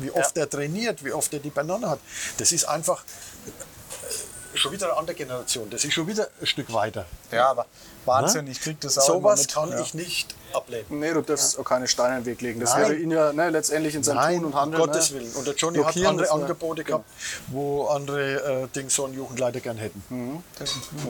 wie 0.00 0.10
oft 0.12 0.36
er 0.36 0.48
trainiert, 0.48 1.04
wie 1.04 1.12
oft 1.12 1.32
er 1.34 1.40
die 1.40 1.50
Banane 1.50 1.90
hat, 1.90 1.98
das 2.38 2.52
ist 2.52 2.64
einfach 2.64 3.02
äh, 3.46 4.56
schon 4.56 4.72
wieder 4.72 4.86
eine 4.88 4.96
andere 4.96 5.14
Generation. 5.16 5.68
Das 5.70 5.84
ist 5.84 5.92
schon 5.92 6.06
wieder 6.06 6.28
ein 6.40 6.46
Stück 6.46 6.72
weiter. 6.72 7.04
Ja, 7.30 7.50
aber 7.50 7.66
Wahnsinn, 8.10 8.44
Ne? 8.46 8.50
ich 8.50 8.60
krieg 8.60 8.80
das 8.80 8.98
auch 8.98 9.06
Sowas 9.06 9.40
mit. 9.42 9.54
kann 9.54 9.70
ja. 9.70 9.80
ich 9.80 9.94
nicht 9.94 10.34
ablehnen. 10.52 10.84
Nee, 10.88 11.12
du 11.12 11.22
darfst 11.22 11.58
auch 11.58 11.64
keine 11.64 11.86
Steine 11.86 12.16
in 12.18 12.22
den 12.24 12.26
Weg 12.26 12.40
legen. 12.40 12.58
Das 12.60 12.70
Nein. 12.72 12.82
wäre 12.82 12.94
ihn 12.96 13.10
ja 13.12 13.32
ne, 13.32 13.50
letztendlich 13.50 13.94
in 13.94 14.02
seinem 14.02 14.16
Nein, 14.16 14.36
Tun 14.36 14.44
und 14.46 14.52
um 14.54 14.60
Handeln. 14.60 14.82
Gottes 14.82 15.10
ne? 15.12 15.20
Willen. 15.20 15.32
Und 15.34 15.46
der 15.46 15.54
Johnny 15.54 15.78
hat 15.78 15.84
Blockieren, 15.84 16.08
andere 16.10 16.26
das 16.26 16.34
wär- 16.36 16.42
Angebote 16.42 16.84
gehabt, 16.84 17.04
wo 17.48 17.86
andere 17.86 18.62
äh, 18.64 18.68
Dings 18.74 18.94
so 18.94 19.04
einen 19.04 19.14
Jugendleiter 19.14 19.60
gern 19.60 19.76
hätten. 19.78 20.02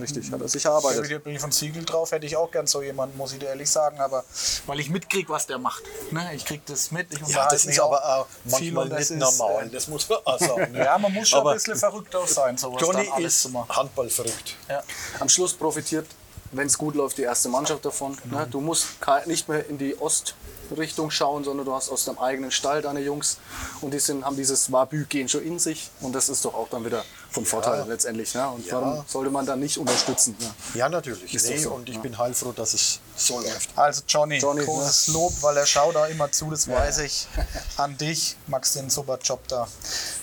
Richtig, 0.00 0.30
hat 0.30 0.40
er 0.40 0.48
sich 0.48 0.62
Da 0.62 0.70
erarbeitet. 0.70 1.06
hier 1.06 1.18
Brief 1.20 1.42
und 1.42 1.54
Siegel 1.54 1.84
drauf, 1.84 2.12
hätte 2.12 2.26
ich 2.26 2.36
auch 2.36 2.50
gern 2.50 2.66
so 2.66 2.82
jemanden, 2.82 3.16
muss 3.16 3.32
ich 3.32 3.38
dir 3.38 3.46
ehrlich 3.48 3.70
sagen, 3.70 4.00
aber 4.00 4.24
weil 4.66 4.78
ich 4.80 4.90
mitkrieg, 4.90 5.28
was 5.30 5.46
der 5.46 5.58
macht. 5.58 5.82
Ne? 6.10 6.30
Ich 6.34 6.44
krieg 6.44 6.64
das 6.66 6.90
mit. 6.90 7.06
Ich 7.12 7.20
Ja, 7.28 7.48
das 7.48 7.64
ist 7.64 7.80
aber 7.80 8.04
auch 8.04 8.26
viel 8.58 8.72
manchmal 8.72 8.98
nicht 8.98 9.10
ist, 9.10 9.38
normal. 9.38 9.66
äh, 9.66 9.70
Das 9.70 9.88
muss 9.88 10.08
man 10.08 10.18
auch 10.24 10.38
sagen. 10.38 10.72
ne? 10.72 10.84
Ja, 10.84 10.98
man 10.98 11.12
muss 11.14 11.28
schon 11.28 11.40
Aber 11.40 11.50
ein 11.52 11.56
bisschen 11.56 11.76
verrückt 11.76 12.14
auch 12.14 12.26
sein, 12.28 12.58
sowas 12.58 12.80
Johnny 12.82 13.04
dann 13.06 13.14
alles 13.14 13.34
ist 13.36 13.42
zu 13.42 13.48
machen. 13.50 13.74
Handballverrückt. 13.74 14.56
Ja. 14.68 14.82
Am 15.18 15.28
Schluss 15.28 15.54
profitiert, 15.54 16.06
wenn 16.52 16.66
es 16.66 16.78
gut 16.78 16.94
läuft, 16.94 17.18
die 17.18 17.22
erste 17.22 17.48
Mannschaft 17.48 17.84
davon. 17.84 18.16
Ne? 18.30 18.46
Du 18.50 18.60
musst 18.60 18.86
nicht 19.26 19.48
mehr 19.48 19.68
in 19.68 19.78
die 19.78 19.96
Ostrichtung 19.98 21.10
schauen, 21.10 21.44
sondern 21.44 21.66
du 21.66 21.74
hast 21.74 21.90
aus 21.90 22.04
deinem 22.04 22.18
eigenen 22.18 22.50
Stall 22.50 22.82
deine 22.82 23.00
Jungs 23.00 23.38
und 23.80 23.92
die 23.92 24.00
sind, 24.00 24.24
haben 24.24 24.36
dieses 24.36 24.70
Wabü-Gen 24.72 25.28
schon 25.28 25.44
in 25.44 25.58
sich 25.58 25.90
und 26.00 26.14
das 26.14 26.28
ist 26.28 26.44
doch 26.44 26.54
auch 26.54 26.68
dann 26.68 26.84
wieder 26.84 27.04
von 27.30 27.44
Vorteil 27.44 27.84
letztendlich. 27.88 28.34
Ne? 28.34 28.48
Und 28.48 28.70
warum 28.72 29.04
sollte 29.06 29.30
man 29.30 29.46
dann 29.46 29.60
nicht 29.60 29.78
unterstützen? 29.78 30.36
Ne? 30.40 30.50
Ja, 30.74 30.88
natürlich. 30.88 31.32
Nee, 31.32 31.58
so, 31.58 31.72
und 31.72 31.88
ich 31.88 32.00
bin 32.00 32.18
heilfroh, 32.18 32.52
dass 32.52 32.74
es 32.74 33.00
so 33.16 33.40
läuft. 33.40 33.70
Also 33.76 34.02
Johnny, 34.08 34.38
Johnny, 34.38 34.64
großes 34.64 35.08
Lob, 35.08 35.32
weil 35.42 35.56
er 35.56 35.66
schaut 35.66 35.94
da 35.94 36.06
immer 36.06 36.30
zu, 36.32 36.50
das 36.50 36.68
weiß 36.68 36.98
ich. 36.98 37.28
An 37.76 37.96
dich, 37.96 38.36
Max, 38.48 38.72
den 38.72 38.90
super 38.90 39.18
Job 39.22 39.46
da. 39.48 39.68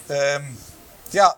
Ähm, 0.10 0.58
ja, 1.12 1.36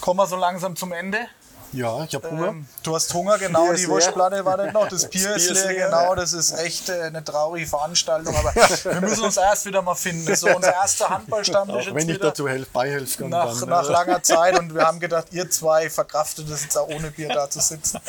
kommen 0.00 0.18
wir 0.18 0.26
so 0.26 0.36
langsam 0.36 0.76
zum 0.76 0.92
Ende. 0.92 1.26
Ja, 1.72 2.02
ich 2.04 2.14
habe 2.14 2.28
Hunger. 2.30 2.48
Ähm, 2.48 2.66
du 2.82 2.94
hast 2.94 3.14
Hunger, 3.14 3.38
genau, 3.38 3.66
Bier 3.66 3.74
die. 3.74 3.88
Wurstplatte 3.88 4.44
war 4.44 4.56
nicht 4.56 4.72
noch, 4.74 4.88
das 4.88 5.06
Bier 5.10 5.36
ist 5.36 5.46
Bier 5.46 5.52
ist 5.56 5.64
leer, 5.64 5.72
leer. 5.72 5.84
genau, 5.86 6.14
das 6.16 6.32
ist 6.32 6.52
echt 6.58 6.88
äh, 6.88 7.02
eine 7.02 7.22
traurige 7.22 7.66
Veranstaltung, 7.66 8.34
aber 8.34 8.52
wir 8.54 9.00
müssen 9.00 9.24
uns 9.24 9.36
erst 9.36 9.66
wieder 9.66 9.80
mal 9.80 9.94
finden. 9.94 10.26
Das 10.26 10.34
ist 10.34 10.40
so 10.40 10.48
unser 10.56 10.72
erster 10.72 11.08
Handballstammtisch 11.10 11.88
Auch 11.88 11.94
wenn 11.94 12.08
ich 12.08 12.18
dazu 12.18 12.48
helfe, 12.48 12.68
beihelfen 12.72 13.30
kann, 13.30 13.30
nach, 13.30 13.60
dann, 13.60 13.68
nach 13.68 13.88
äh, 13.88 13.92
langer 13.92 14.22
Zeit 14.24 14.58
und 14.58 14.74
wir 14.74 14.82
haben 14.84 14.98
gedacht, 14.98 15.28
ihr 15.30 15.48
zwei 15.50 15.88
verkraftet 15.90 16.48
es 16.50 16.62
jetzt 16.64 16.76
auch 16.76 16.88
ohne 16.88 17.10
Bier 17.12 17.28
da 17.28 17.48
zu 17.48 17.60
sitzen. 17.60 18.00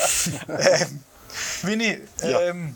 ähm, 0.47 1.03
Winnie, 1.61 2.01
Ja. 2.23 2.41
ähm, 2.41 2.75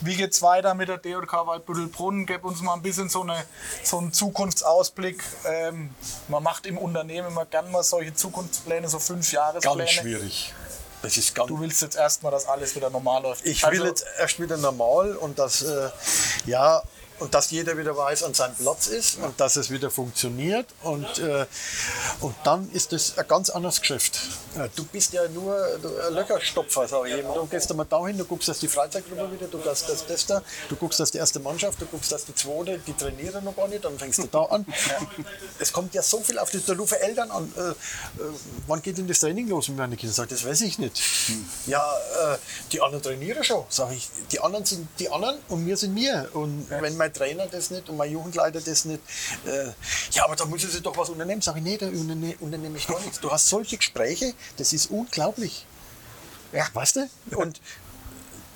wie 0.00 0.16
geht's 0.16 0.42
weiter 0.42 0.74
mit 0.74 0.88
der 0.88 0.98
DJK 0.98 1.46
Waldbüttelbrunn? 1.46 2.26
Gib 2.26 2.44
uns 2.44 2.60
mal 2.62 2.74
ein 2.74 2.82
bisschen 2.82 3.08
so, 3.08 3.22
eine, 3.22 3.44
so 3.82 3.98
einen 3.98 4.12
Zukunftsausblick. 4.12 5.22
Ähm, 5.44 5.94
man 6.28 6.42
macht 6.42 6.66
im 6.66 6.78
Unternehmen 6.78 7.28
immer 7.28 7.46
gern 7.46 7.70
mal 7.70 7.82
solche 7.82 8.14
Zukunftspläne, 8.14 8.88
so 8.88 8.98
fünf 8.98 9.30
Jahrespläne. 9.32 9.76
ganz 9.78 9.90
schwierig. 9.90 10.54
Das 11.02 11.16
ist 11.16 11.34
ganz 11.34 11.48
Du 11.48 11.60
willst 11.60 11.82
jetzt 11.82 11.96
erstmal, 11.96 12.32
dass 12.32 12.46
alles 12.48 12.74
wieder 12.74 12.90
normal 12.90 13.22
läuft. 13.22 13.46
Ich 13.46 13.64
Also, 13.64 13.80
will 13.80 13.88
jetzt 13.88 14.06
erst 14.18 14.40
wieder 14.40 14.56
normal 14.56 15.14
und 15.16 15.38
dass, 15.38 15.62
äh, 15.62 15.90
ja, 16.46 16.82
und 17.18 17.34
dass 17.34 17.50
jeder 17.50 17.76
wieder 17.78 17.96
weiß, 17.96 18.22
an 18.24 18.34
seinem 18.34 18.54
Platz 18.56 18.86
ist 18.88 19.18
und 19.18 19.38
dass 19.40 19.56
es 19.56 19.70
wieder 19.70 19.90
funktioniert. 19.90 20.66
Und, 20.82 21.18
äh, 21.18 21.46
und 22.20 22.34
dann 22.44 22.70
ist 22.72 22.92
es 22.92 23.16
ein 23.18 23.26
ganz 23.26 23.50
anderes 23.50 23.80
Geschäft. 23.80 24.20
Äh, 24.56 24.68
Du 24.74 24.84
bist 24.84 25.12
ja 25.12 25.26
nur 25.28 25.56
ein 25.56 26.14
Löcherstopfer, 26.14 26.86
sag 26.88 27.06
ich 27.06 27.14
eben. 27.14 27.28
Du 27.32 27.46
gehst 27.46 27.70
einmal 27.70 27.86
dahin, 27.86 28.18
du 28.18 28.24
guckst, 28.24 28.48
dass 28.48 28.58
die 28.58 28.68
Freizeitgruppe 28.68 29.32
wieder, 29.32 29.46
du 29.46 29.58
guckst, 29.58 29.88
dass 29.88 30.06
das 30.06 30.26
da, 30.26 30.42
du 30.68 30.76
guckst, 30.76 31.00
dass 31.00 31.10
die 31.10 31.18
erste 31.18 31.40
Mannschaft, 31.40 31.80
du 31.80 31.86
guckst, 31.86 32.12
dass 32.12 32.24
die 32.24 32.34
zweite, 32.34 32.78
die 32.86 32.92
trainieren 32.92 33.44
noch 33.44 33.56
gar 33.56 33.68
nicht, 33.68 33.84
dann 33.84 33.98
fängst 33.98 34.18
du 34.18 34.26
da 34.26 34.42
an. 34.44 34.66
Es 35.58 35.72
kommt 35.72 35.94
ja 35.94 36.02
so 36.02 36.20
viel 36.20 36.38
auf 36.38 36.50
die, 36.50 36.62
da 36.64 36.74
rufen 36.74 36.98
Eltern 36.98 37.30
an. 37.30 37.52
Äh, 37.56 37.60
äh, 37.70 37.74
wann 38.66 38.82
geht 38.82 38.98
denn 38.98 39.08
das 39.08 39.20
Training 39.20 39.48
los 39.48 39.68
mit 39.68 39.78
meinen 39.78 39.96
Kindern? 39.96 40.14
Sag, 40.14 40.28
das 40.28 40.44
weiß 40.44 40.60
ich 40.62 40.78
nicht. 40.78 41.00
Ja, 41.66 41.82
äh, 42.32 42.36
die 42.72 42.80
anderen 42.80 43.02
trainieren 43.02 43.42
schon. 43.42 43.64
Sag 43.68 43.92
ich, 43.92 44.08
die 44.30 44.40
anderen 44.40 44.64
sind 44.64 44.86
die 44.98 45.08
anderen 45.08 45.38
und 45.48 45.66
wir 45.66 45.76
sind 45.76 45.94
wir. 45.94 46.28
Und 46.34 46.66
wenn 46.68 46.96
mein 46.96 47.05
Trainer 47.12 47.46
das 47.46 47.70
nicht 47.70 47.88
und 47.88 47.96
mein 47.96 48.10
Jugendleiter 48.10 48.60
das 48.60 48.84
nicht, 48.84 49.00
äh, 49.46 49.66
ja, 50.12 50.24
aber 50.24 50.36
da 50.36 50.44
müssen 50.44 50.70
sie 50.70 50.80
doch 50.80 50.96
was 50.96 51.08
unternehmen. 51.08 51.42
Sag 51.42 51.56
ich, 51.56 51.62
nee, 51.62 51.76
da 51.76 51.86
unterne 51.86 52.34
unternehme 52.40 52.78
ich 52.78 52.86
gar 52.86 53.00
nichts. 53.00 53.20
Du 53.20 53.30
hast 53.30 53.48
solche 53.48 53.76
Gespräche, 53.76 54.34
das 54.56 54.72
ist 54.72 54.90
unglaublich. 54.90 55.66
Ja. 56.52 56.66
Weißt 56.72 56.96
du? 56.96 57.08
Und 57.36 57.60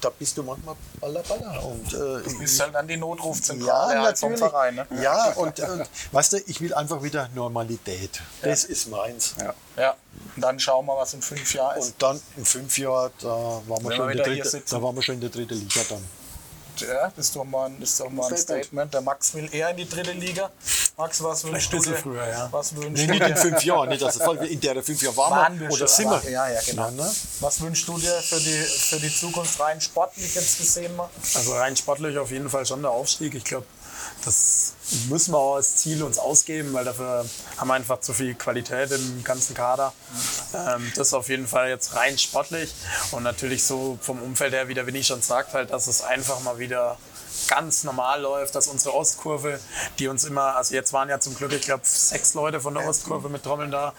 da 0.00 0.08
bist 0.10 0.36
du 0.38 0.42
manchmal 0.42 0.76
baller 1.00 1.22
baller. 1.22 1.62
Und, 1.62 1.92
äh, 1.92 2.22
Du 2.22 2.38
bist 2.38 2.58
halt 2.60 2.74
an 2.74 2.88
die 2.88 2.96
Notrufzentrale 2.96 3.94
ja, 3.94 4.02
halt 4.02 4.18
vom. 4.18 4.36
Verein. 4.36 4.74
Ne? 4.76 4.86
Ja, 5.02 5.32
und, 5.32 5.58
und 5.60 5.90
weißt 6.12 6.32
du, 6.32 6.36
ich 6.46 6.60
will 6.60 6.72
einfach 6.72 7.02
wieder 7.02 7.28
Normalität. 7.34 8.22
Das 8.42 8.64
ist 8.64 8.88
meins. 8.88 9.34
Ja. 9.38 9.54
Ja. 9.76 9.96
Und 10.36 10.42
dann 10.42 10.58
schauen 10.58 10.86
wir, 10.86 10.96
was 10.96 11.12
in 11.14 11.22
fünf 11.22 11.52
Jahren 11.52 11.78
ist. 11.78 11.86
Und 11.86 12.02
dann 12.02 12.20
in 12.36 12.44
fünf 12.44 12.78
Jahren, 12.78 13.12
da 13.20 13.28
waren 13.28 13.62
wir, 13.66 13.76
Wenn 13.76 13.84
wir 13.84 13.96
schon 13.96 14.08
in 14.08 14.14
wieder 14.14 14.24
der 14.24 14.32
hier 14.34 14.42
dritte, 14.44 14.56
sitzen. 14.56 14.74
da 14.74 14.82
waren 14.82 14.94
wir 14.96 15.02
schon 15.02 15.14
in 15.16 15.20
der 15.20 15.30
dritten 15.30 15.54
Liga 15.54 15.80
dann. 15.90 16.04
Ja, 16.80 17.12
das 17.16 17.26
ist 17.26 17.36
doch 17.36 17.44
mal, 17.44 17.66
ein- 17.66 17.80
ist 17.82 17.98
doch 18.00 18.10
mal 18.10 18.26
ein 18.26 18.36
Statement. 18.36 18.64
Statement. 18.64 18.94
Der 18.94 19.00
Max 19.00 19.34
will 19.34 19.48
eher 19.52 19.70
in 19.70 19.76
die 19.76 19.88
dritte 19.88 20.12
Liga. 20.12 20.50
Max, 20.96 21.22
was 21.22 21.44
wünschst 21.44 21.72
du 21.72 21.78
dir? 21.78 21.94
früher, 21.94 22.26
ja. 22.28 22.48
Was 22.50 22.74
wünschst 22.74 22.90
Nee, 22.92 23.06
du 23.06 23.12
nicht 23.12 23.28
in 23.28 23.36
fünf 23.36 23.62
Jahren, 23.64 23.88
nicht, 23.88 24.02
dass 24.02 24.16
es 24.16 24.26
in 24.50 24.60
der 24.60 24.82
fünf 24.82 25.02
Jahren 25.02 25.16
waren, 25.16 25.30
Waren 25.30 25.60
wir, 25.60 25.70
oder 25.70 25.88
sind 25.88 26.10
wir. 26.10 26.30
ja, 26.30 26.48
ja, 26.50 26.60
genau. 26.66 26.84
Ja, 26.86 26.90
ne? 26.90 27.10
Was 27.40 27.60
wünschst 27.60 27.88
du 27.88 27.98
dir 27.98 28.12
für 28.20 28.38
die, 28.40 28.58
für 28.62 29.00
die 29.00 29.14
Zukunft 29.14 29.58
rein 29.60 29.80
sportlich 29.80 30.34
jetzt 30.34 30.58
gesehen 30.58 30.94
mal? 30.96 31.08
Also 31.34 31.54
rein 31.54 31.76
sportlich 31.76 32.18
auf 32.18 32.30
jeden 32.30 32.50
Fall 32.50 32.66
schon 32.66 32.82
der 32.82 32.90
Aufstieg. 32.90 33.34
Ich 33.34 33.44
glaube, 33.44 33.66
das 34.24 34.72
müssen 35.08 35.32
wir 35.32 35.38
auch 35.38 35.56
als 35.56 35.76
Ziel 35.76 36.02
uns 36.02 36.18
ausgeben, 36.18 36.72
weil 36.72 36.84
dafür 36.84 37.24
haben 37.56 37.68
wir 37.68 37.74
einfach 37.74 38.00
zu 38.00 38.12
viel 38.12 38.34
Qualität 38.34 38.90
im 38.90 39.24
ganzen 39.24 39.54
Kader. 39.54 39.92
Ähm, 40.54 40.92
das 40.96 41.14
auf 41.14 41.28
jeden 41.28 41.46
Fall 41.46 41.68
jetzt 41.68 41.94
rein 41.94 42.18
sportlich 42.18 42.74
und 43.12 43.22
natürlich 43.22 43.64
so 43.64 43.98
vom 44.00 44.20
Umfeld 44.22 44.52
her, 44.52 44.68
wie 44.68 44.74
der 44.74 44.86
Winnie 44.86 45.04
schon 45.04 45.22
sagt, 45.22 45.54
halt, 45.54 45.70
dass 45.70 45.86
es 45.86 46.02
einfach 46.02 46.40
mal 46.40 46.58
wieder 46.58 46.98
ganz 47.48 47.84
normal 47.84 48.20
läuft, 48.20 48.54
dass 48.54 48.66
unsere 48.66 48.94
Ostkurve, 48.94 49.60
die 49.98 50.08
uns 50.08 50.24
immer, 50.24 50.56
also 50.56 50.74
jetzt 50.74 50.92
waren 50.92 51.08
ja 51.08 51.20
zum 51.20 51.34
Glück, 51.34 51.52
ich 51.52 51.62
glaube, 51.62 51.82
sechs 51.84 52.34
Leute 52.34 52.60
von 52.60 52.74
der 52.74 52.86
Ostkurve 52.86 53.28
mit 53.28 53.42
Trommeln 53.42 53.70
da. 53.70 53.94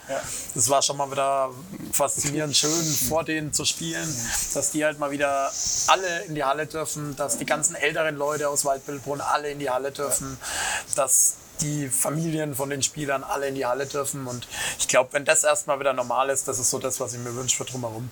Das 0.56 0.70
war 0.70 0.82
schon 0.82 0.98
mal 0.98 1.12
wieder 1.12 1.50
faszinierend 1.92 2.56
schön, 2.56 2.84
vor 3.10 3.24
denen 3.24 3.54
zu 3.54 3.66
spielen, 3.66 4.08
dass 4.54 4.72
die 4.72 4.86
halt 4.86 5.00
mal 5.00 5.12
wieder 5.12 5.52
alle 5.88 6.24
in 6.26 6.36
die 6.36 6.44
Halle 6.44 6.68
dürfen, 6.68 7.16
dass 7.16 7.38
die 7.38 7.46
ganzen 7.46 7.76
älteren 7.76 8.16
Leute 8.16 8.50
aus 8.50 8.66
Waldbildbrunn 8.66 9.22
alle 9.22 9.52
in 9.52 9.60
die 9.60 9.70
Halle 9.70 9.92
dürfen, 9.92 10.38
dass 10.96 11.36
die 11.62 11.90
Familien 11.90 12.56
von 12.56 12.70
den 12.70 12.82
Spielern 12.82 13.24
alle 13.24 13.48
in 13.48 13.56
die 13.56 13.66
Halle 13.66 13.86
dürfen. 13.86 14.28
Und 14.28 14.48
ich 14.80 14.88
glaube, 14.88 15.14
wenn 15.14 15.26
das 15.26 15.44
erstmal 15.44 15.80
wieder 15.80 15.94
normal 15.94 16.30
ist, 16.30 16.48
das 16.48 16.60
ist 16.60 16.70
so 16.70 16.80
das, 16.80 17.00
was 17.00 17.14
ich 17.14 17.20
mir 17.20 17.36
wünsche 17.36 17.58
für 17.58 17.66
drumherum. 17.66 18.10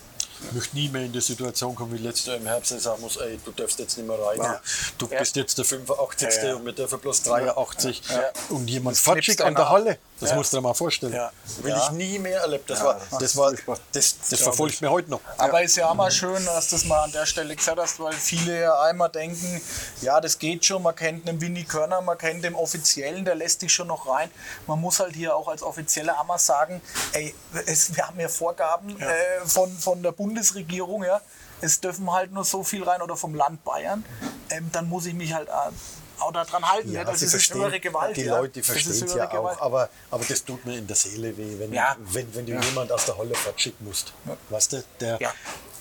Ich 0.47 0.51
möchte 0.53 0.75
nie 0.75 0.89
mehr 0.89 1.03
in 1.03 1.11
die 1.11 1.21
Situation 1.21 1.75
kommen 1.75 1.93
wie 1.93 1.97
letztes 1.97 2.27
Jahr 2.27 2.37
im 2.37 2.45
Herbst, 2.45 2.71
ich 2.71 2.81
sagen 2.81 3.01
muss, 3.01 3.17
ey, 3.17 3.39
du 3.43 3.51
darfst 3.51 3.77
jetzt 3.79 3.97
nicht 3.97 4.07
mehr 4.07 4.17
rein. 4.17 4.59
Du 4.97 5.07
bist 5.07 5.35
jetzt 5.35 5.57
der 5.57 5.65
85. 5.65 6.27
Ja, 6.27 6.47
ja. 6.47 6.55
und 6.55 6.65
wir 6.65 6.73
dürfen 6.73 6.99
bloß 6.99 7.23
83. 7.23 8.01
Und 8.49 8.69
jemand 8.69 8.97
fatschig 8.97 9.43
an 9.43 9.55
der. 9.55 9.69
Halle. 9.69 9.99
Das 10.19 10.35
musst 10.35 10.51
du 10.51 10.57
dir 10.57 10.61
mal 10.61 10.73
vorstellen. 10.73 11.13
Ja. 11.13 11.31
Will 11.61 11.71
Ja. 11.71 11.77
ich 11.85 11.91
nie 11.91 12.19
mehr 12.19 12.41
erleben. 12.41 12.63
Das, 12.67 12.83
war, 12.83 12.99
das, 13.19 13.35
war, 13.37 13.53
das, 13.93 14.15
das 14.29 14.41
verfolgt 14.41 14.81
mir 14.81 14.91
heute 14.91 15.09
noch. 15.09 15.21
Aber 15.37 15.61
ist 15.61 15.75
ja 15.77 15.89
auch 15.89 15.93
mal 15.93 16.11
schön, 16.11 16.43
dass 16.45 16.67
du 16.69 16.75
das 16.75 16.85
mal 16.85 17.03
an 17.03 17.11
der 17.11 17.25
Stelle 17.25 17.55
gesagt 17.55 17.79
hast, 17.79 17.99
weil 17.99 18.13
viele 18.13 18.59
ja 18.61 18.81
einmal 18.81 19.09
denken, 19.09 19.61
ja, 20.01 20.19
das 20.19 20.37
geht 20.37 20.65
schon, 20.65 20.83
man 20.83 20.95
kennt 20.95 21.27
den 21.27 21.39
Winnie 21.39 21.63
Körner, 21.63 22.01
man 22.01 22.17
kennt 22.17 22.43
den 22.43 22.55
Offiziellen, 22.55 23.23
der 23.23 23.35
lässt 23.35 23.61
dich 23.61 23.73
schon 23.73 23.87
noch 23.87 24.07
rein. 24.07 24.29
Man 24.67 24.79
muss 24.81 24.99
halt 24.99 25.15
hier 25.15 25.35
auch 25.35 25.47
als 25.47 25.63
Offizieller 25.63 26.19
einmal 26.19 26.39
sagen, 26.39 26.81
ey, 27.13 27.33
es, 27.65 27.95
wir 27.95 28.07
haben 28.07 28.19
ja 28.19 28.27
Vorgaben 28.29 28.99
Äh, 28.99 29.45
von, 29.45 29.71
von 29.77 30.03
der 30.03 30.11
Bundesregierung, 30.11 31.03
ja. 31.03 31.21
Es 31.61 31.79
dürfen 31.81 32.09
halt 32.11 32.31
nur 32.31 32.45
so 32.45 32.63
viel 32.63 32.83
rein 32.83 33.01
oder 33.01 33.17
vom 33.17 33.35
Land 33.35 33.63
Bayern. 33.65 34.05
Ähm, 34.49 34.69
dann 34.71 34.87
muss 34.87 35.05
ich 35.05 35.13
mich 35.13 35.33
halt 35.33 35.49
auch, 36.21 36.31
daran 36.31 36.63
halten. 36.71 36.91
Ja, 36.91 37.03
das 37.03 37.21
ist 37.21 37.31
verstehen- 37.31 37.57
höhere 37.61 37.79
Gewalt. 37.79 38.15
Die 38.17 38.21
ja. 38.23 38.37
Leute 38.37 38.53
die 38.53 38.61
verstehen 38.63 38.91
es 39.05 39.13
ja 39.13 39.25
Gewalt. 39.25 39.57
auch, 39.59 39.61
aber, 39.61 39.89
aber 40.11 40.23
das 40.25 40.43
tut 40.43 40.65
mir 40.65 40.77
in 40.77 40.87
der 40.87 40.95
Seele 40.95 41.35
weh, 41.37 41.57
wenn, 41.59 41.73
Ja. 41.73 41.95
wenn, 41.99 42.33
wenn 42.35 42.45
du 42.45 42.53
jemand 42.59 42.91
aus 42.91 43.05
der 43.05 43.17
Halle 43.17 43.35
fortschicken 43.35 43.85
musst. 43.85 44.13
Weißt 44.49 44.73
du, 44.73 44.83
der, 44.99 45.17
Ja. 45.19 45.33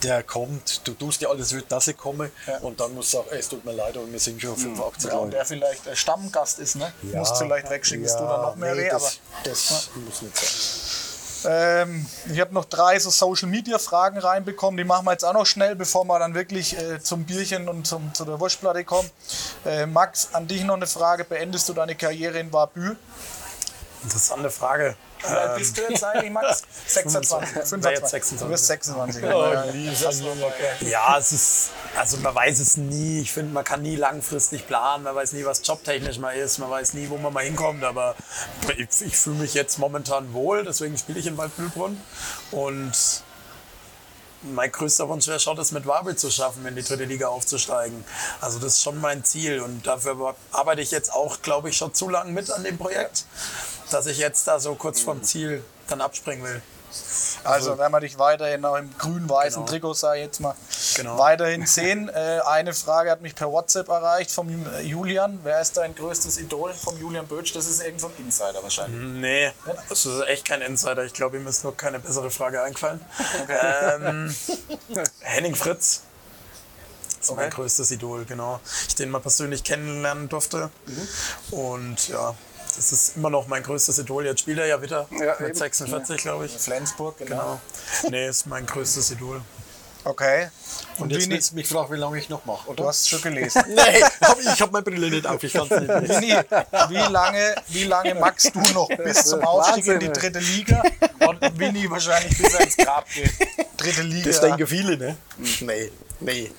der 0.02 0.23
kommt, 0.23 0.81
du 0.86 0.93
tust 0.94 1.20
ja 1.20 1.28
alles, 1.28 1.52
wird, 1.52 1.70
dass 1.73 1.89
ich 1.89 1.97
komme 1.97 2.31
Ja. 2.47 2.59
und 2.59 2.78
dann 2.81 2.94
musst 2.94 3.12
du 3.12 3.19
sagen, 3.19 3.28
ey, 3.31 3.39
es 3.39 3.48
tut 3.48 3.65
mir 3.65 3.73
leid, 3.73 3.97
aber 3.97 4.10
wir 4.10 4.20
sind 4.20 4.40
schon 4.40 4.56
85 4.56 5.10
Ja, 5.10 5.19
und 5.19 5.32
der 5.32 5.44
vielleicht 5.44 5.86
äh, 5.86 5.97
Stammgast 5.97 6.59
ist, 6.59 6.77
ne? 6.77 6.93
Ja, 7.02 7.19
Musst 7.20 7.36
vielleicht 7.39 7.69
wegschicken, 7.70 8.05
es 8.05 8.12
ja, 8.12 8.19
tut 8.20 8.28
dann 8.31 8.43
noch 8.43 8.56
mehr 8.56 8.74
nee, 8.74 8.82
weh. 8.82 8.90
Aber 8.90 9.10
Das, 9.44 9.66
das 9.66 9.90
muss 9.97 10.23
nicht 10.23 10.36
sein. 10.36 10.98
Ähm, 11.44 12.06
ich 12.32 12.40
habe 12.40 12.52
noch 12.55 12.65
drei 12.65 12.98
so 12.98 13.10
Social 13.10 13.48
Media 13.48 13.78
Fragen 13.78 14.19
reinbekommen, 14.19 14.77
die 14.77 14.85
machen 14.85 15.06
wir 15.06 15.12
jetzt 15.12 15.24
auch 15.24 15.32
noch 15.32 15.47
schnell, 15.47 15.77
bevor 15.77 16.05
wir 16.05 16.19
dann 16.19 16.35
wirklich 16.35 16.77
äh, 16.77 17.01
zum 17.01 17.24
Bierchen 17.24 17.69
und 17.69 17.86
zum, 17.86 18.12
zu 18.15 18.24
der 18.24 18.40
Wurstplatte 18.40 18.85
kommen. 18.85 19.10
Äh, 19.65 19.86
Max, 19.86 20.31
an 20.32 20.47
dich 20.47 20.65
noch 20.65 20.74
eine 20.74 20.86
Frage: 20.86 21.24
Beendest 21.24 21.69
du 21.69 21.74
deine 21.74 21.94
Karriere 21.94 22.39
in 22.39 22.52
Wabü? 22.52 22.97
Interessante 24.02 24.51
Frage. 24.51 24.97
Wie 25.20 25.27
alt 25.27 25.57
bist 25.59 25.77
du 25.77 25.82
jetzt 25.82 26.05
eigentlich, 26.05 26.31
Max? 26.32 26.62
26, 26.86 27.49
25. 27.51 27.85
Wer 27.85 27.93
jetzt 27.93 28.11
26? 28.11 28.39
Du 28.47 28.51
bist 28.51 28.66
26. 28.66 29.24
Oh, 29.24 29.27
ja. 29.53 29.65
Ja, 30.81 31.19
es 31.19 31.32
ist, 31.32 31.70
also 31.97 32.16
man 32.19 32.35
weiß 32.35 32.61
es 32.61 32.77
nie. 32.77 33.20
Ich 33.20 33.32
finde, 33.32 33.53
man 33.53 33.65
kann 33.65 33.82
nie 33.82 33.97
langfristig 33.97 34.66
planen. 34.66 35.05
Man 35.05 35.15
weiß 35.15 35.32
nie, 35.32 35.45
was 35.45 35.66
jobtechnisch 35.66 36.19
mal 36.19 36.36
ist. 36.36 36.59
Man 36.59 36.70
weiß 36.70 36.95
nie, 36.95 37.09
wo 37.11 37.16
man 37.16 37.32
mal 37.32 37.45
hinkommt. 37.45 37.85
Aber 37.85 38.15
ich, 38.77 38.89
ich 39.03 39.16
fühle 39.16 39.36
mich 39.36 39.55
jetzt 39.55 39.78
momentan 39.78 40.32
wohl. 40.32 40.65
Deswegen 40.65 40.97
spiele 40.97 41.19
ich 41.19 41.27
in 41.27 41.36
Waldbühlbrunn. 41.36 42.01
Und 42.53 43.23
mein 44.43 44.70
größter 44.70 45.09
Wunsch 45.09 45.27
wäre 45.27 45.40
schon, 45.40 45.57
das 45.57 45.73
mit 45.73 45.85
Wabel 45.86 46.15
zu 46.15 46.31
schaffen, 46.31 46.65
in 46.65 46.77
die 46.77 46.82
dritte 46.85 47.05
Liga 47.05 47.27
aufzusteigen. 47.27 48.05
Also 48.40 48.61
das 48.61 48.74
ist 48.74 48.82
schon 48.82 49.01
mein 49.01 49.24
Ziel. 49.24 49.61
Und 49.61 49.86
dafür 49.86 50.36
arbeite 50.53 50.81
ich 50.81 50.93
jetzt 50.93 51.12
auch, 51.12 51.43
glaube 51.43 51.70
ich, 51.70 51.77
schon 51.77 51.93
zu 51.93 52.09
lange 52.09 52.31
mit 52.31 52.51
an 52.51 52.62
dem 52.62 52.78
Projekt, 52.78 53.24
dass 53.90 54.06
ich 54.06 54.19
jetzt 54.19 54.47
da 54.47 54.59
so 54.60 54.74
kurz 54.74 55.01
vorm 55.01 55.23
Ziel 55.23 55.65
dann 55.89 56.01
abspringen 56.01 56.44
will. 56.44 56.62
Also, 57.44 57.77
wenn 57.77 57.93
wir 57.93 58.01
dich 58.01 58.19
weiterhin 58.19 58.65
auch 58.65 58.77
im 58.77 58.97
grün-weißen 58.97 59.60
Genau. 59.60 59.70
Trikot, 59.70 59.93
sag 59.94 60.16
ich 60.16 60.23
jetzt 60.23 60.40
mal, 60.40 60.55
Genau. 60.97 61.19
weiterhin 61.19 61.66
sehen. 61.66 62.09
Äh, 62.15 62.40
eine 62.47 62.73
Frage 62.73 63.10
hat 63.10 63.20
mich 63.20 63.35
per 63.35 63.52
WhatsApp 63.52 63.89
erreicht 63.89 64.31
vom 64.31 64.48
äh, 64.48 64.81
Julian. 64.81 65.39
Wer 65.43 65.60
ist 65.60 65.77
dein 65.77 65.94
größtes 65.94 66.39
Idol 66.39 66.73
vom 66.73 66.98
Julian 66.98 67.27
Bötsch? 67.27 67.55
Das 67.55 67.66
ist 67.66 67.82
irgendein 67.82 68.10
Insider 68.19 68.62
wahrscheinlich. 68.62 68.98
Nee, 69.20 69.52
das 69.90 70.06
ist 70.06 70.23
echt 70.28 70.47
kein 70.47 70.62
Insider. 70.62 71.05
Ich 71.05 71.12
glaube, 71.12 71.36
ihm 71.36 71.47
ist 71.47 71.62
noch 71.62 71.77
keine 71.77 71.98
bessere 72.01 72.31
Frage 72.31 72.62
eingefallen. 72.62 73.01
Ähm, 73.48 74.35
Henning 75.20 75.55
Fritz. 75.55 76.01
Das 77.20 77.28
ist 77.28 77.36
mein 77.36 77.47
Okay. 77.47 77.56
größtes 77.56 77.90
Idol, 77.90 78.24
genau. 78.24 78.60
Ich 78.89 78.94
den 78.94 79.10
mal 79.10 79.19
persönlich 79.20 79.62
kennenlernen 79.62 80.28
durfte. 80.31 80.70
Und 81.51 82.09
ja, 82.09 82.35
das 82.77 82.93
ist 82.93 83.16
immer 83.16 83.31
noch 83.31 83.47
mein 83.49 83.62
größtes 83.62 83.99
Idol. 83.99 84.24
Jetzt 84.27 84.40
spielt 84.40 84.59
er 84.59 84.66
ja 84.66 84.81
wieder 84.81 85.07
Ja, 85.11 85.35
mit 85.39 85.51
eben. 85.51 85.59
46, 85.59 86.20
glaube 86.20 86.47
ich. 86.47 86.53
Flensburg, 86.53 87.19
genau. 87.19 87.61
Genau. 88.03 88.11
Nee, 88.11 88.28
ist 88.28 88.47
mein 88.47 88.66
größtes 88.66 89.11
Idol. 89.12 89.40
Okay. 90.05 90.49
Und 90.97 91.03
Und 91.05 91.11
jetzt 91.11 91.23
Winnie, 91.23 91.35
willst 91.35 91.51
du 91.51 91.55
mich 91.57 91.69
fragen, 91.69 91.93
wie 91.93 91.99
lange 91.99 92.19
ich 92.19 92.28
noch 92.28 92.45
mache, 92.47 92.69
oder? 92.69 92.77
du 92.82 92.89
hast 92.89 93.01
es 93.03 93.09
schon 93.09 93.20
gelesen. 93.20 93.62
Nee, 93.69 94.03
hab, 94.23 94.39
ich 94.40 94.61
habe 94.62 94.73
meine 94.73 94.85
Brille 94.85 95.11
nicht 95.11 95.27
auf, 95.27 95.43
ich 95.43 95.53
kann 95.53 95.66
es 95.69 95.81
nicht 95.81 95.89
lesen. 95.89 96.23
Winnie, 96.23 96.39
wie 96.89 97.12
lange, 97.12 97.55
wie 97.69 97.85
lange 97.85 98.15
magst 98.15 98.55
du 98.55 98.61
noch 98.73 98.89
bis 98.89 99.24
zum 99.27 99.43
Aufstieg 99.43 99.86
in 99.89 100.01
die 100.01 100.09
dritte 100.12 100.39
Liga? 100.39 100.82
Und 101.27 101.59
Winnie 101.59 101.90
wahrscheinlich 101.90 102.39
bis 102.39 102.55
er 102.55 102.61
ins 102.61 102.77
Grab 102.77 103.07
geht. 103.11 103.32
Dritte 103.77 104.03
Liga. 104.03 104.28
Das 104.28 104.40
denken 104.40 104.66
viele, 104.66 104.97
ne? 104.97 105.16
Nee, 105.61 105.90
nee. 106.20 106.51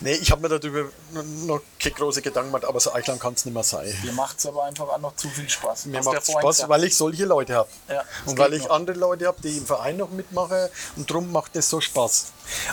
Nee, 0.00 0.14
ich 0.14 0.30
habe 0.30 0.42
mir 0.42 0.58
darüber 0.58 0.90
noch 1.46 1.60
keine 1.80 1.94
große 1.94 2.22
Gedanken 2.22 2.50
gemacht, 2.50 2.64
aber 2.64 2.78
so 2.78 2.92
Eichland 2.92 3.20
kann 3.20 3.34
es 3.34 3.44
nicht 3.44 3.54
mehr 3.54 3.64
sein. 3.64 3.92
Mir 4.04 4.12
macht 4.12 4.38
es 4.38 4.46
aber 4.46 4.64
einfach 4.64 4.88
auch 4.88 4.98
noch 4.98 5.16
zu 5.16 5.28
viel 5.28 5.48
Spaß. 5.48 5.86
Mir 5.86 6.02
macht 6.02 6.24
vorhin 6.24 6.42
Spaß, 6.42 6.56
gesagt. 6.56 6.70
weil 6.70 6.84
ich 6.84 6.96
solche 6.96 7.24
Leute 7.24 7.54
habe. 7.54 7.68
Ja, 7.88 8.04
und 8.26 8.38
weil 8.38 8.54
ich 8.54 8.64
noch. 8.64 8.70
andere 8.70 8.96
Leute 8.96 9.26
habe, 9.26 9.40
die 9.42 9.56
im 9.56 9.66
Verein 9.66 9.96
noch 9.96 10.10
mitmachen 10.10 10.68
und 10.96 11.10
darum 11.10 11.32
macht 11.32 11.56
es 11.56 11.68
so 11.68 11.80
Spaß. 11.80 12.26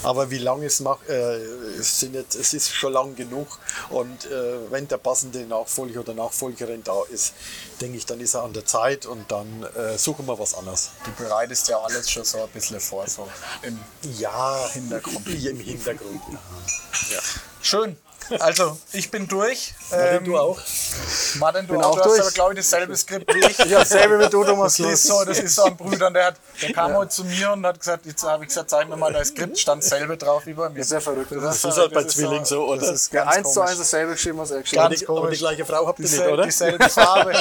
Aber 0.04 0.30
wie 0.32 0.38
lange 0.38 0.66
es 0.66 0.80
macht, 0.80 1.08
äh, 1.10 1.36
es, 1.80 2.00
sind 2.00 2.14
jetzt, 2.16 2.36
es 2.36 2.54
ist 2.54 2.70
schon 2.74 2.94
lang 2.94 3.16
genug 3.16 3.60
und 3.90 4.26
äh, 4.26 4.72
wenn 4.72 4.88
der 4.88 4.98
passende 4.98 5.46
Nachfolger 5.46 6.02
oder 6.02 6.14
Nachfolgerin 6.14 6.84
da 6.84 7.02
ist, 7.10 7.34
denke 7.82 7.98
ich, 7.98 8.06
dann 8.06 8.20
ist 8.20 8.34
er 8.34 8.44
an 8.44 8.54
der 8.54 8.66
Zeit 8.66 9.06
und 9.06 9.32
dann 9.32 9.64
äh, 9.76 9.98
suchen 9.98 10.28
wir 10.28 10.38
was 10.40 10.54
anderes. 10.54 10.92
Du 11.04 11.24
bereitest 11.24 11.68
ja 11.68 11.80
alles 11.80 12.10
schon 12.10 12.24
so 12.24 12.42
ein 12.44 12.50
bisschen 12.50 12.80
vor, 12.80 13.08
so 13.08 13.28
im 13.62 13.80
Ja, 14.18 14.68
Hintergrund. 14.72 15.28
Im 15.46 15.60
Hintergrund. 15.60 16.22
Ja. 17.12 17.20
Schön. 17.62 17.98
Also, 18.40 18.78
ich 18.92 19.12
bin 19.12 19.28
durch. 19.28 19.74
Martin, 19.92 20.18
Ähm, 20.18 20.24
du 20.26 20.38
auch? 20.38 20.60
Martin, 21.36 21.68
du 21.68 21.74
Bin 21.74 21.82
auch. 21.84 21.92
auch 21.92 21.96
Du 21.96 22.00
hast 22.02 22.08
durch. 22.10 22.22
aber, 22.22 22.32
glaube 22.32 22.54
ich, 22.54 22.58
dasselbe 22.60 22.96
Skript 22.96 23.34
wie 23.34 23.40
ich. 23.40 23.58
Ja, 23.66 23.84
selbe 23.86 24.20
wie 24.20 24.30
du, 24.30 24.44
Thomas. 24.44 24.78
Das 24.78 24.88
ist 24.88 25.04
so, 25.08 25.24
das 25.26 25.40
ist 25.40 25.56
so 25.56 25.64
ein 25.66 25.76
Brüder, 25.78 26.10
der, 26.12 26.26
hat, 26.28 26.36
der 26.62 26.74
kam 26.74 26.94
heute 26.96 27.10
zu 27.10 27.24
mir 27.26 27.52
und 27.52 27.66
hat 27.66 27.80
gesagt, 27.80 28.06
jetzt 28.06 28.24
habe 28.24 28.44
ich 28.44 28.50
gesagt, 28.50 28.70
zeig 28.70 28.88
mir 28.90 28.96
mal 28.98 29.12
dein 29.12 29.26
Skript, 29.26 29.58
stand 29.60 29.84
dasselbe 29.84 30.18
drauf 30.18 30.46
wie 30.46 30.54
bei 30.54 30.70
mir. 30.70 30.80
Ist 30.80 30.92
ja 30.92 31.00
verrückt, 31.00 31.32
oder? 31.32 31.42
Das 31.42 31.64
ist 31.64 31.78
halt 31.78 31.94
bei 31.94 32.04
Zwillingen 32.04 32.46
so, 32.46 32.66
oder? 32.68 32.82
Das 32.82 32.90
ist 32.92 33.14
Ja, 33.14 33.24
ganz 33.24 33.38
eins 33.38 33.48
zu 33.50 33.60
komisch. 33.60 33.70
eins 33.72 33.80
dasselbe 33.80 34.12
geschrieben, 34.14 34.38
was 34.40 34.52
er 34.52 34.62
geschrieben 34.62 34.84
hat. 34.84 35.10
Aber 35.10 35.30
die 35.30 35.38
gleiche 35.38 35.66
Frau 35.66 35.88
habt 35.88 36.00
ihr 36.00 36.10
nicht, 36.10 36.20
oder? 36.22 36.44
Dieselbe 36.46 36.90
Farbe. 36.90 37.34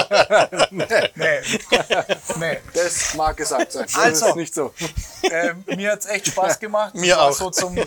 nee. 0.71 1.41
nee. 2.37 2.59
Das 2.73 3.15
mag 3.15 3.37
gesagt 3.37 3.73
sein. 3.73 3.85
Das 3.85 3.95
Also. 3.97 4.27
ist 4.29 4.37
nicht 4.37 4.55
so. 4.55 4.73
Ähm, 5.23 5.65
mir 5.77 5.93
hat 5.93 6.01
es 6.01 6.07
echt 6.07 6.29
Spaß 6.29 6.59
gemacht. 6.61 6.95
Mir 6.95 7.15
Das 7.15 7.19
war 7.19 7.29
auch. 7.29 7.33
So 7.33 7.51
zum, 7.51 7.79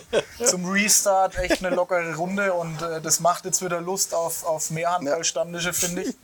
zum 0.44 0.70
Restart 0.70 1.36
echt 1.38 1.64
eine 1.64 1.74
lockere 1.74 2.14
Runde 2.16 2.52
und 2.52 2.80
das 3.02 3.20
macht 3.20 3.44
jetzt 3.44 3.62
wieder 3.62 3.80
Lust 3.80 4.14
auf, 4.14 4.44
auf 4.44 4.70
mehr 4.70 4.92
Handballstammtische, 4.92 5.72
finde 5.72 6.02
ich. 6.02 6.14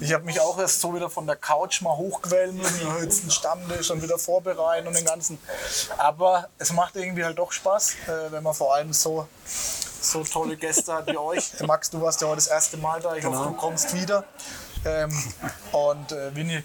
Ich 0.00 0.12
habe 0.12 0.24
mich 0.24 0.40
auch 0.40 0.58
erst 0.58 0.80
so 0.80 0.94
wieder 0.94 1.10
von 1.10 1.26
der 1.26 1.36
Couch 1.36 1.82
mal 1.82 1.96
hochquälen 1.96 2.56
müssen, 2.56 2.80
ja, 2.82 2.98
jetzt 2.98 3.24
ein 3.24 3.30
Stammtisch 3.30 3.90
und 3.90 4.02
wieder 4.02 4.18
vorbereiten 4.18 4.86
und 4.86 4.96
den 4.96 5.04
ganzen. 5.04 5.38
Aber 5.98 6.48
es 6.58 6.72
macht 6.72 6.96
irgendwie 6.96 7.24
halt 7.24 7.38
doch 7.38 7.52
Spaß, 7.52 7.90
äh, 8.06 8.32
wenn 8.32 8.42
man 8.42 8.54
vor 8.54 8.74
allem 8.74 8.92
so, 8.92 9.26
so 10.00 10.24
tolle 10.24 10.56
Gäste 10.56 10.92
hat 10.92 11.06
wie 11.06 11.16
euch. 11.16 11.52
Äh, 11.60 11.66
Max, 11.66 11.90
du 11.90 12.00
warst 12.00 12.20
ja 12.20 12.28
heute 12.28 12.36
das 12.36 12.46
erste 12.48 12.76
Mal 12.76 13.00
da. 13.00 13.14
Ich 13.14 13.24
hoffe, 13.24 13.44
du 13.44 13.52
kommst 13.52 13.94
wieder. 13.94 14.24
Ähm, 14.86 15.10
und 15.72 16.12
äh, 16.12 16.34
Winnie, 16.34 16.62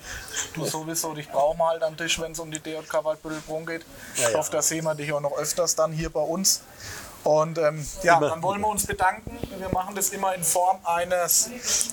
du 0.54 0.66
sowieso, 0.66 1.14
dich 1.14 1.30
brauchen 1.30 1.58
wir 1.58 1.70
halt 1.70 1.84
am 1.84 1.96
Tisch, 1.96 2.20
wenn 2.20 2.34
es 2.34 2.40
um 2.40 2.52
die 2.52 2.60
DJK 2.60 3.04
Waldbüttelbrunn 3.04 3.66
geht. 3.66 3.86
Ich 4.16 4.36
hoffe, 4.36 4.52
da 4.52 4.62
sehen 4.62 4.84
wir 4.84 4.96
dich 4.96 5.14
auch 5.14 5.22
noch 5.22 5.38
öfters 5.38 5.76
dann 5.76 5.94
hier 5.94 6.10
bei 6.10 6.20
uns. 6.20 6.62
Und 7.24 7.58
ähm, 7.58 7.86
ja, 8.04 8.20
dann 8.20 8.42
wollen 8.42 8.62
wir 8.62 8.68
uns 8.68 8.86
bedanken. 8.86 9.38
Wir 9.58 9.70
machen 9.70 9.96
das 9.96 10.10
immer 10.10 10.34
in 10.36 10.44
Form 10.44 10.80
eines, 10.86 11.50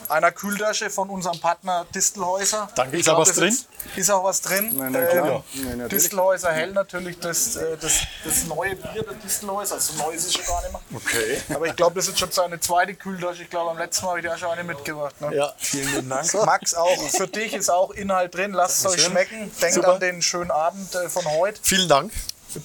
einer 0.08 0.30
Kühltasche 0.30 0.88
von 0.88 1.10
unserem 1.10 1.40
Partner 1.40 1.84
Distelhäuser. 1.94 2.68
Danke, 2.74 2.96
Ich 2.96 3.00
ist 3.00 3.08
auch 3.08 3.16
glaub, 3.16 3.28
was 3.28 3.34
drin? 3.34 3.48
Ist, 3.48 3.68
ist 3.96 4.10
auch 4.10 4.24
was 4.24 4.40
drin. 4.40 4.70
Nein, 4.76 4.92
nein, 4.92 5.08
klar. 5.08 5.44
Ähm, 5.54 5.78
Nein. 5.78 5.88
Distelhäuser 5.88 6.52
Hell 6.52 6.72
natürlich 6.72 7.18
das, 7.18 7.56
äh, 7.56 7.76
das, 7.80 8.02
das 8.24 8.44
neue 8.44 8.76
Bier 8.76 9.02
der 9.02 9.14
Distelhäuser. 9.14 9.74
Also 9.74 9.94
neu 10.02 10.12
ist 10.12 10.26
es 10.26 10.34
schon 10.34 10.46
gar 10.46 10.62
nicht 10.62 10.72
mehr. 10.72 10.80
Okay. 10.94 11.42
Aber 11.54 11.66
ich 11.66 11.76
glaube, 11.76 11.96
das 11.96 12.08
ist 12.08 12.18
schon 12.18 12.30
seine 12.30 12.60
zweite 12.60 12.94
Kühltasche. 12.94 13.42
Ich 13.42 13.50
glaube, 13.50 13.70
am 13.70 13.78
letzten 13.78 14.04
Mal 14.04 14.10
habe 14.10 14.20
ich 14.20 14.26
dir 14.26 14.34
auch 14.34 14.38
schon 14.38 14.50
eine 14.50 14.64
mitgebracht. 14.64 15.20
Ne? 15.20 15.34
Ja. 15.34 15.52
Vielen 15.58 16.08
Dank. 16.08 16.32
Max, 16.34 16.74
auch 16.74 17.10
für 17.10 17.26
dich 17.26 17.52
ist 17.52 17.68
auch 17.70 17.90
Inhalt 17.90 18.34
drin. 18.34 18.52
Lasst 18.52 18.84
es 18.84 18.92
euch 18.92 19.02
schmecken. 19.02 19.50
Denkt 19.60 19.74
Super. 19.74 19.94
an 19.94 20.00
den 20.00 20.22
schönen 20.22 20.50
Abend 20.50 20.94
äh, 20.94 21.08
von 21.08 21.24
heute. 21.24 21.58
Vielen 21.62 21.88
Dank. 21.88 22.12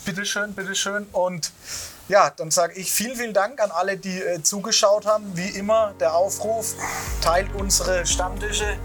Bitteschön, 0.06 0.54
bitteschön. 0.54 1.08
Und 1.12 1.52
Ja, 2.08 2.30
dann 2.30 2.52
sage 2.52 2.74
ich 2.74 2.92
vielen, 2.92 3.16
vielen 3.16 3.34
Dank 3.34 3.62
an 3.62 3.72
alle, 3.72 3.98
die 3.98 4.22
äh, 4.22 4.42
zugeschaut 4.44 5.06
haben. 5.06 5.32
Wie 5.36 5.50
immer 5.50 5.94
der 6.00 6.14
Aufruf, 6.14 6.76
teilt 7.22 7.54
unsere 7.56 8.06
Stammtische, 8.06 8.78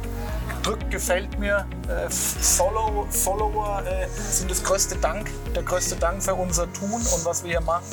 drückt 0.63 0.91
gefällt 0.91 1.39
mir, 1.39 1.67
äh, 1.89 2.09
Follow, 2.11 3.07
Follower 3.11 3.83
äh, 3.85 4.07
sind 4.09 4.51
das 4.51 4.63
größte 4.63 4.97
Dank, 4.97 5.29
der 5.55 5.63
größte 5.63 5.97
Dank 5.97 6.23
für 6.23 6.35
unser 6.35 6.73
Tun 6.73 6.95
und 6.95 7.25
was 7.25 7.43
wir 7.43 7.51
hier 7.51 7.61
machen. 7.61 7.85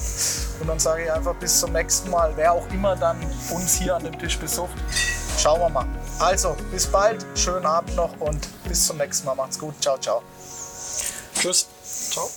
Und 0.60 0.68
dann 0.68 0.80
sage 0.80 1.06
ich 1.06 1.12
einfach 1.12 1.36
bis 1.36 1.60
zum 1.60 1.74
nächsten 1.74 2.10
Mal, 2.10 2.34
wer 2.36 2.54
auch 2.54 2.68
immer 2.70 2.95
dann 2.95 3.18
uns 3.50 3.76
hier 3.76 3.95
an 3.95 4.04
dem 4.04 4.18
Tisch 4.20 4.38
besucht. 4.38 4.78
Schauen 5.38 5.60
wir 5.60 5.70
mal. 5.70 5.86
Also, 6.20 6.56
bis 6.72 6.88
bald, 6.88 7.26
schönen 7.36 7.66
Abend 7.66 7.95
noch 7.95 8.20
und 8.20 8.48
bis 8.68 8.88
zum 8.88 8.98
nächsten 8.98 9.26
Mal. 9.26 9.36
Macht's 9.36 9.60
gut. 9.60 9.74
Ciao, 9.82 9.98
ciao. 9.98 10.22
Tschüss. 11.36 11.68
Ciao. 12.12 12.30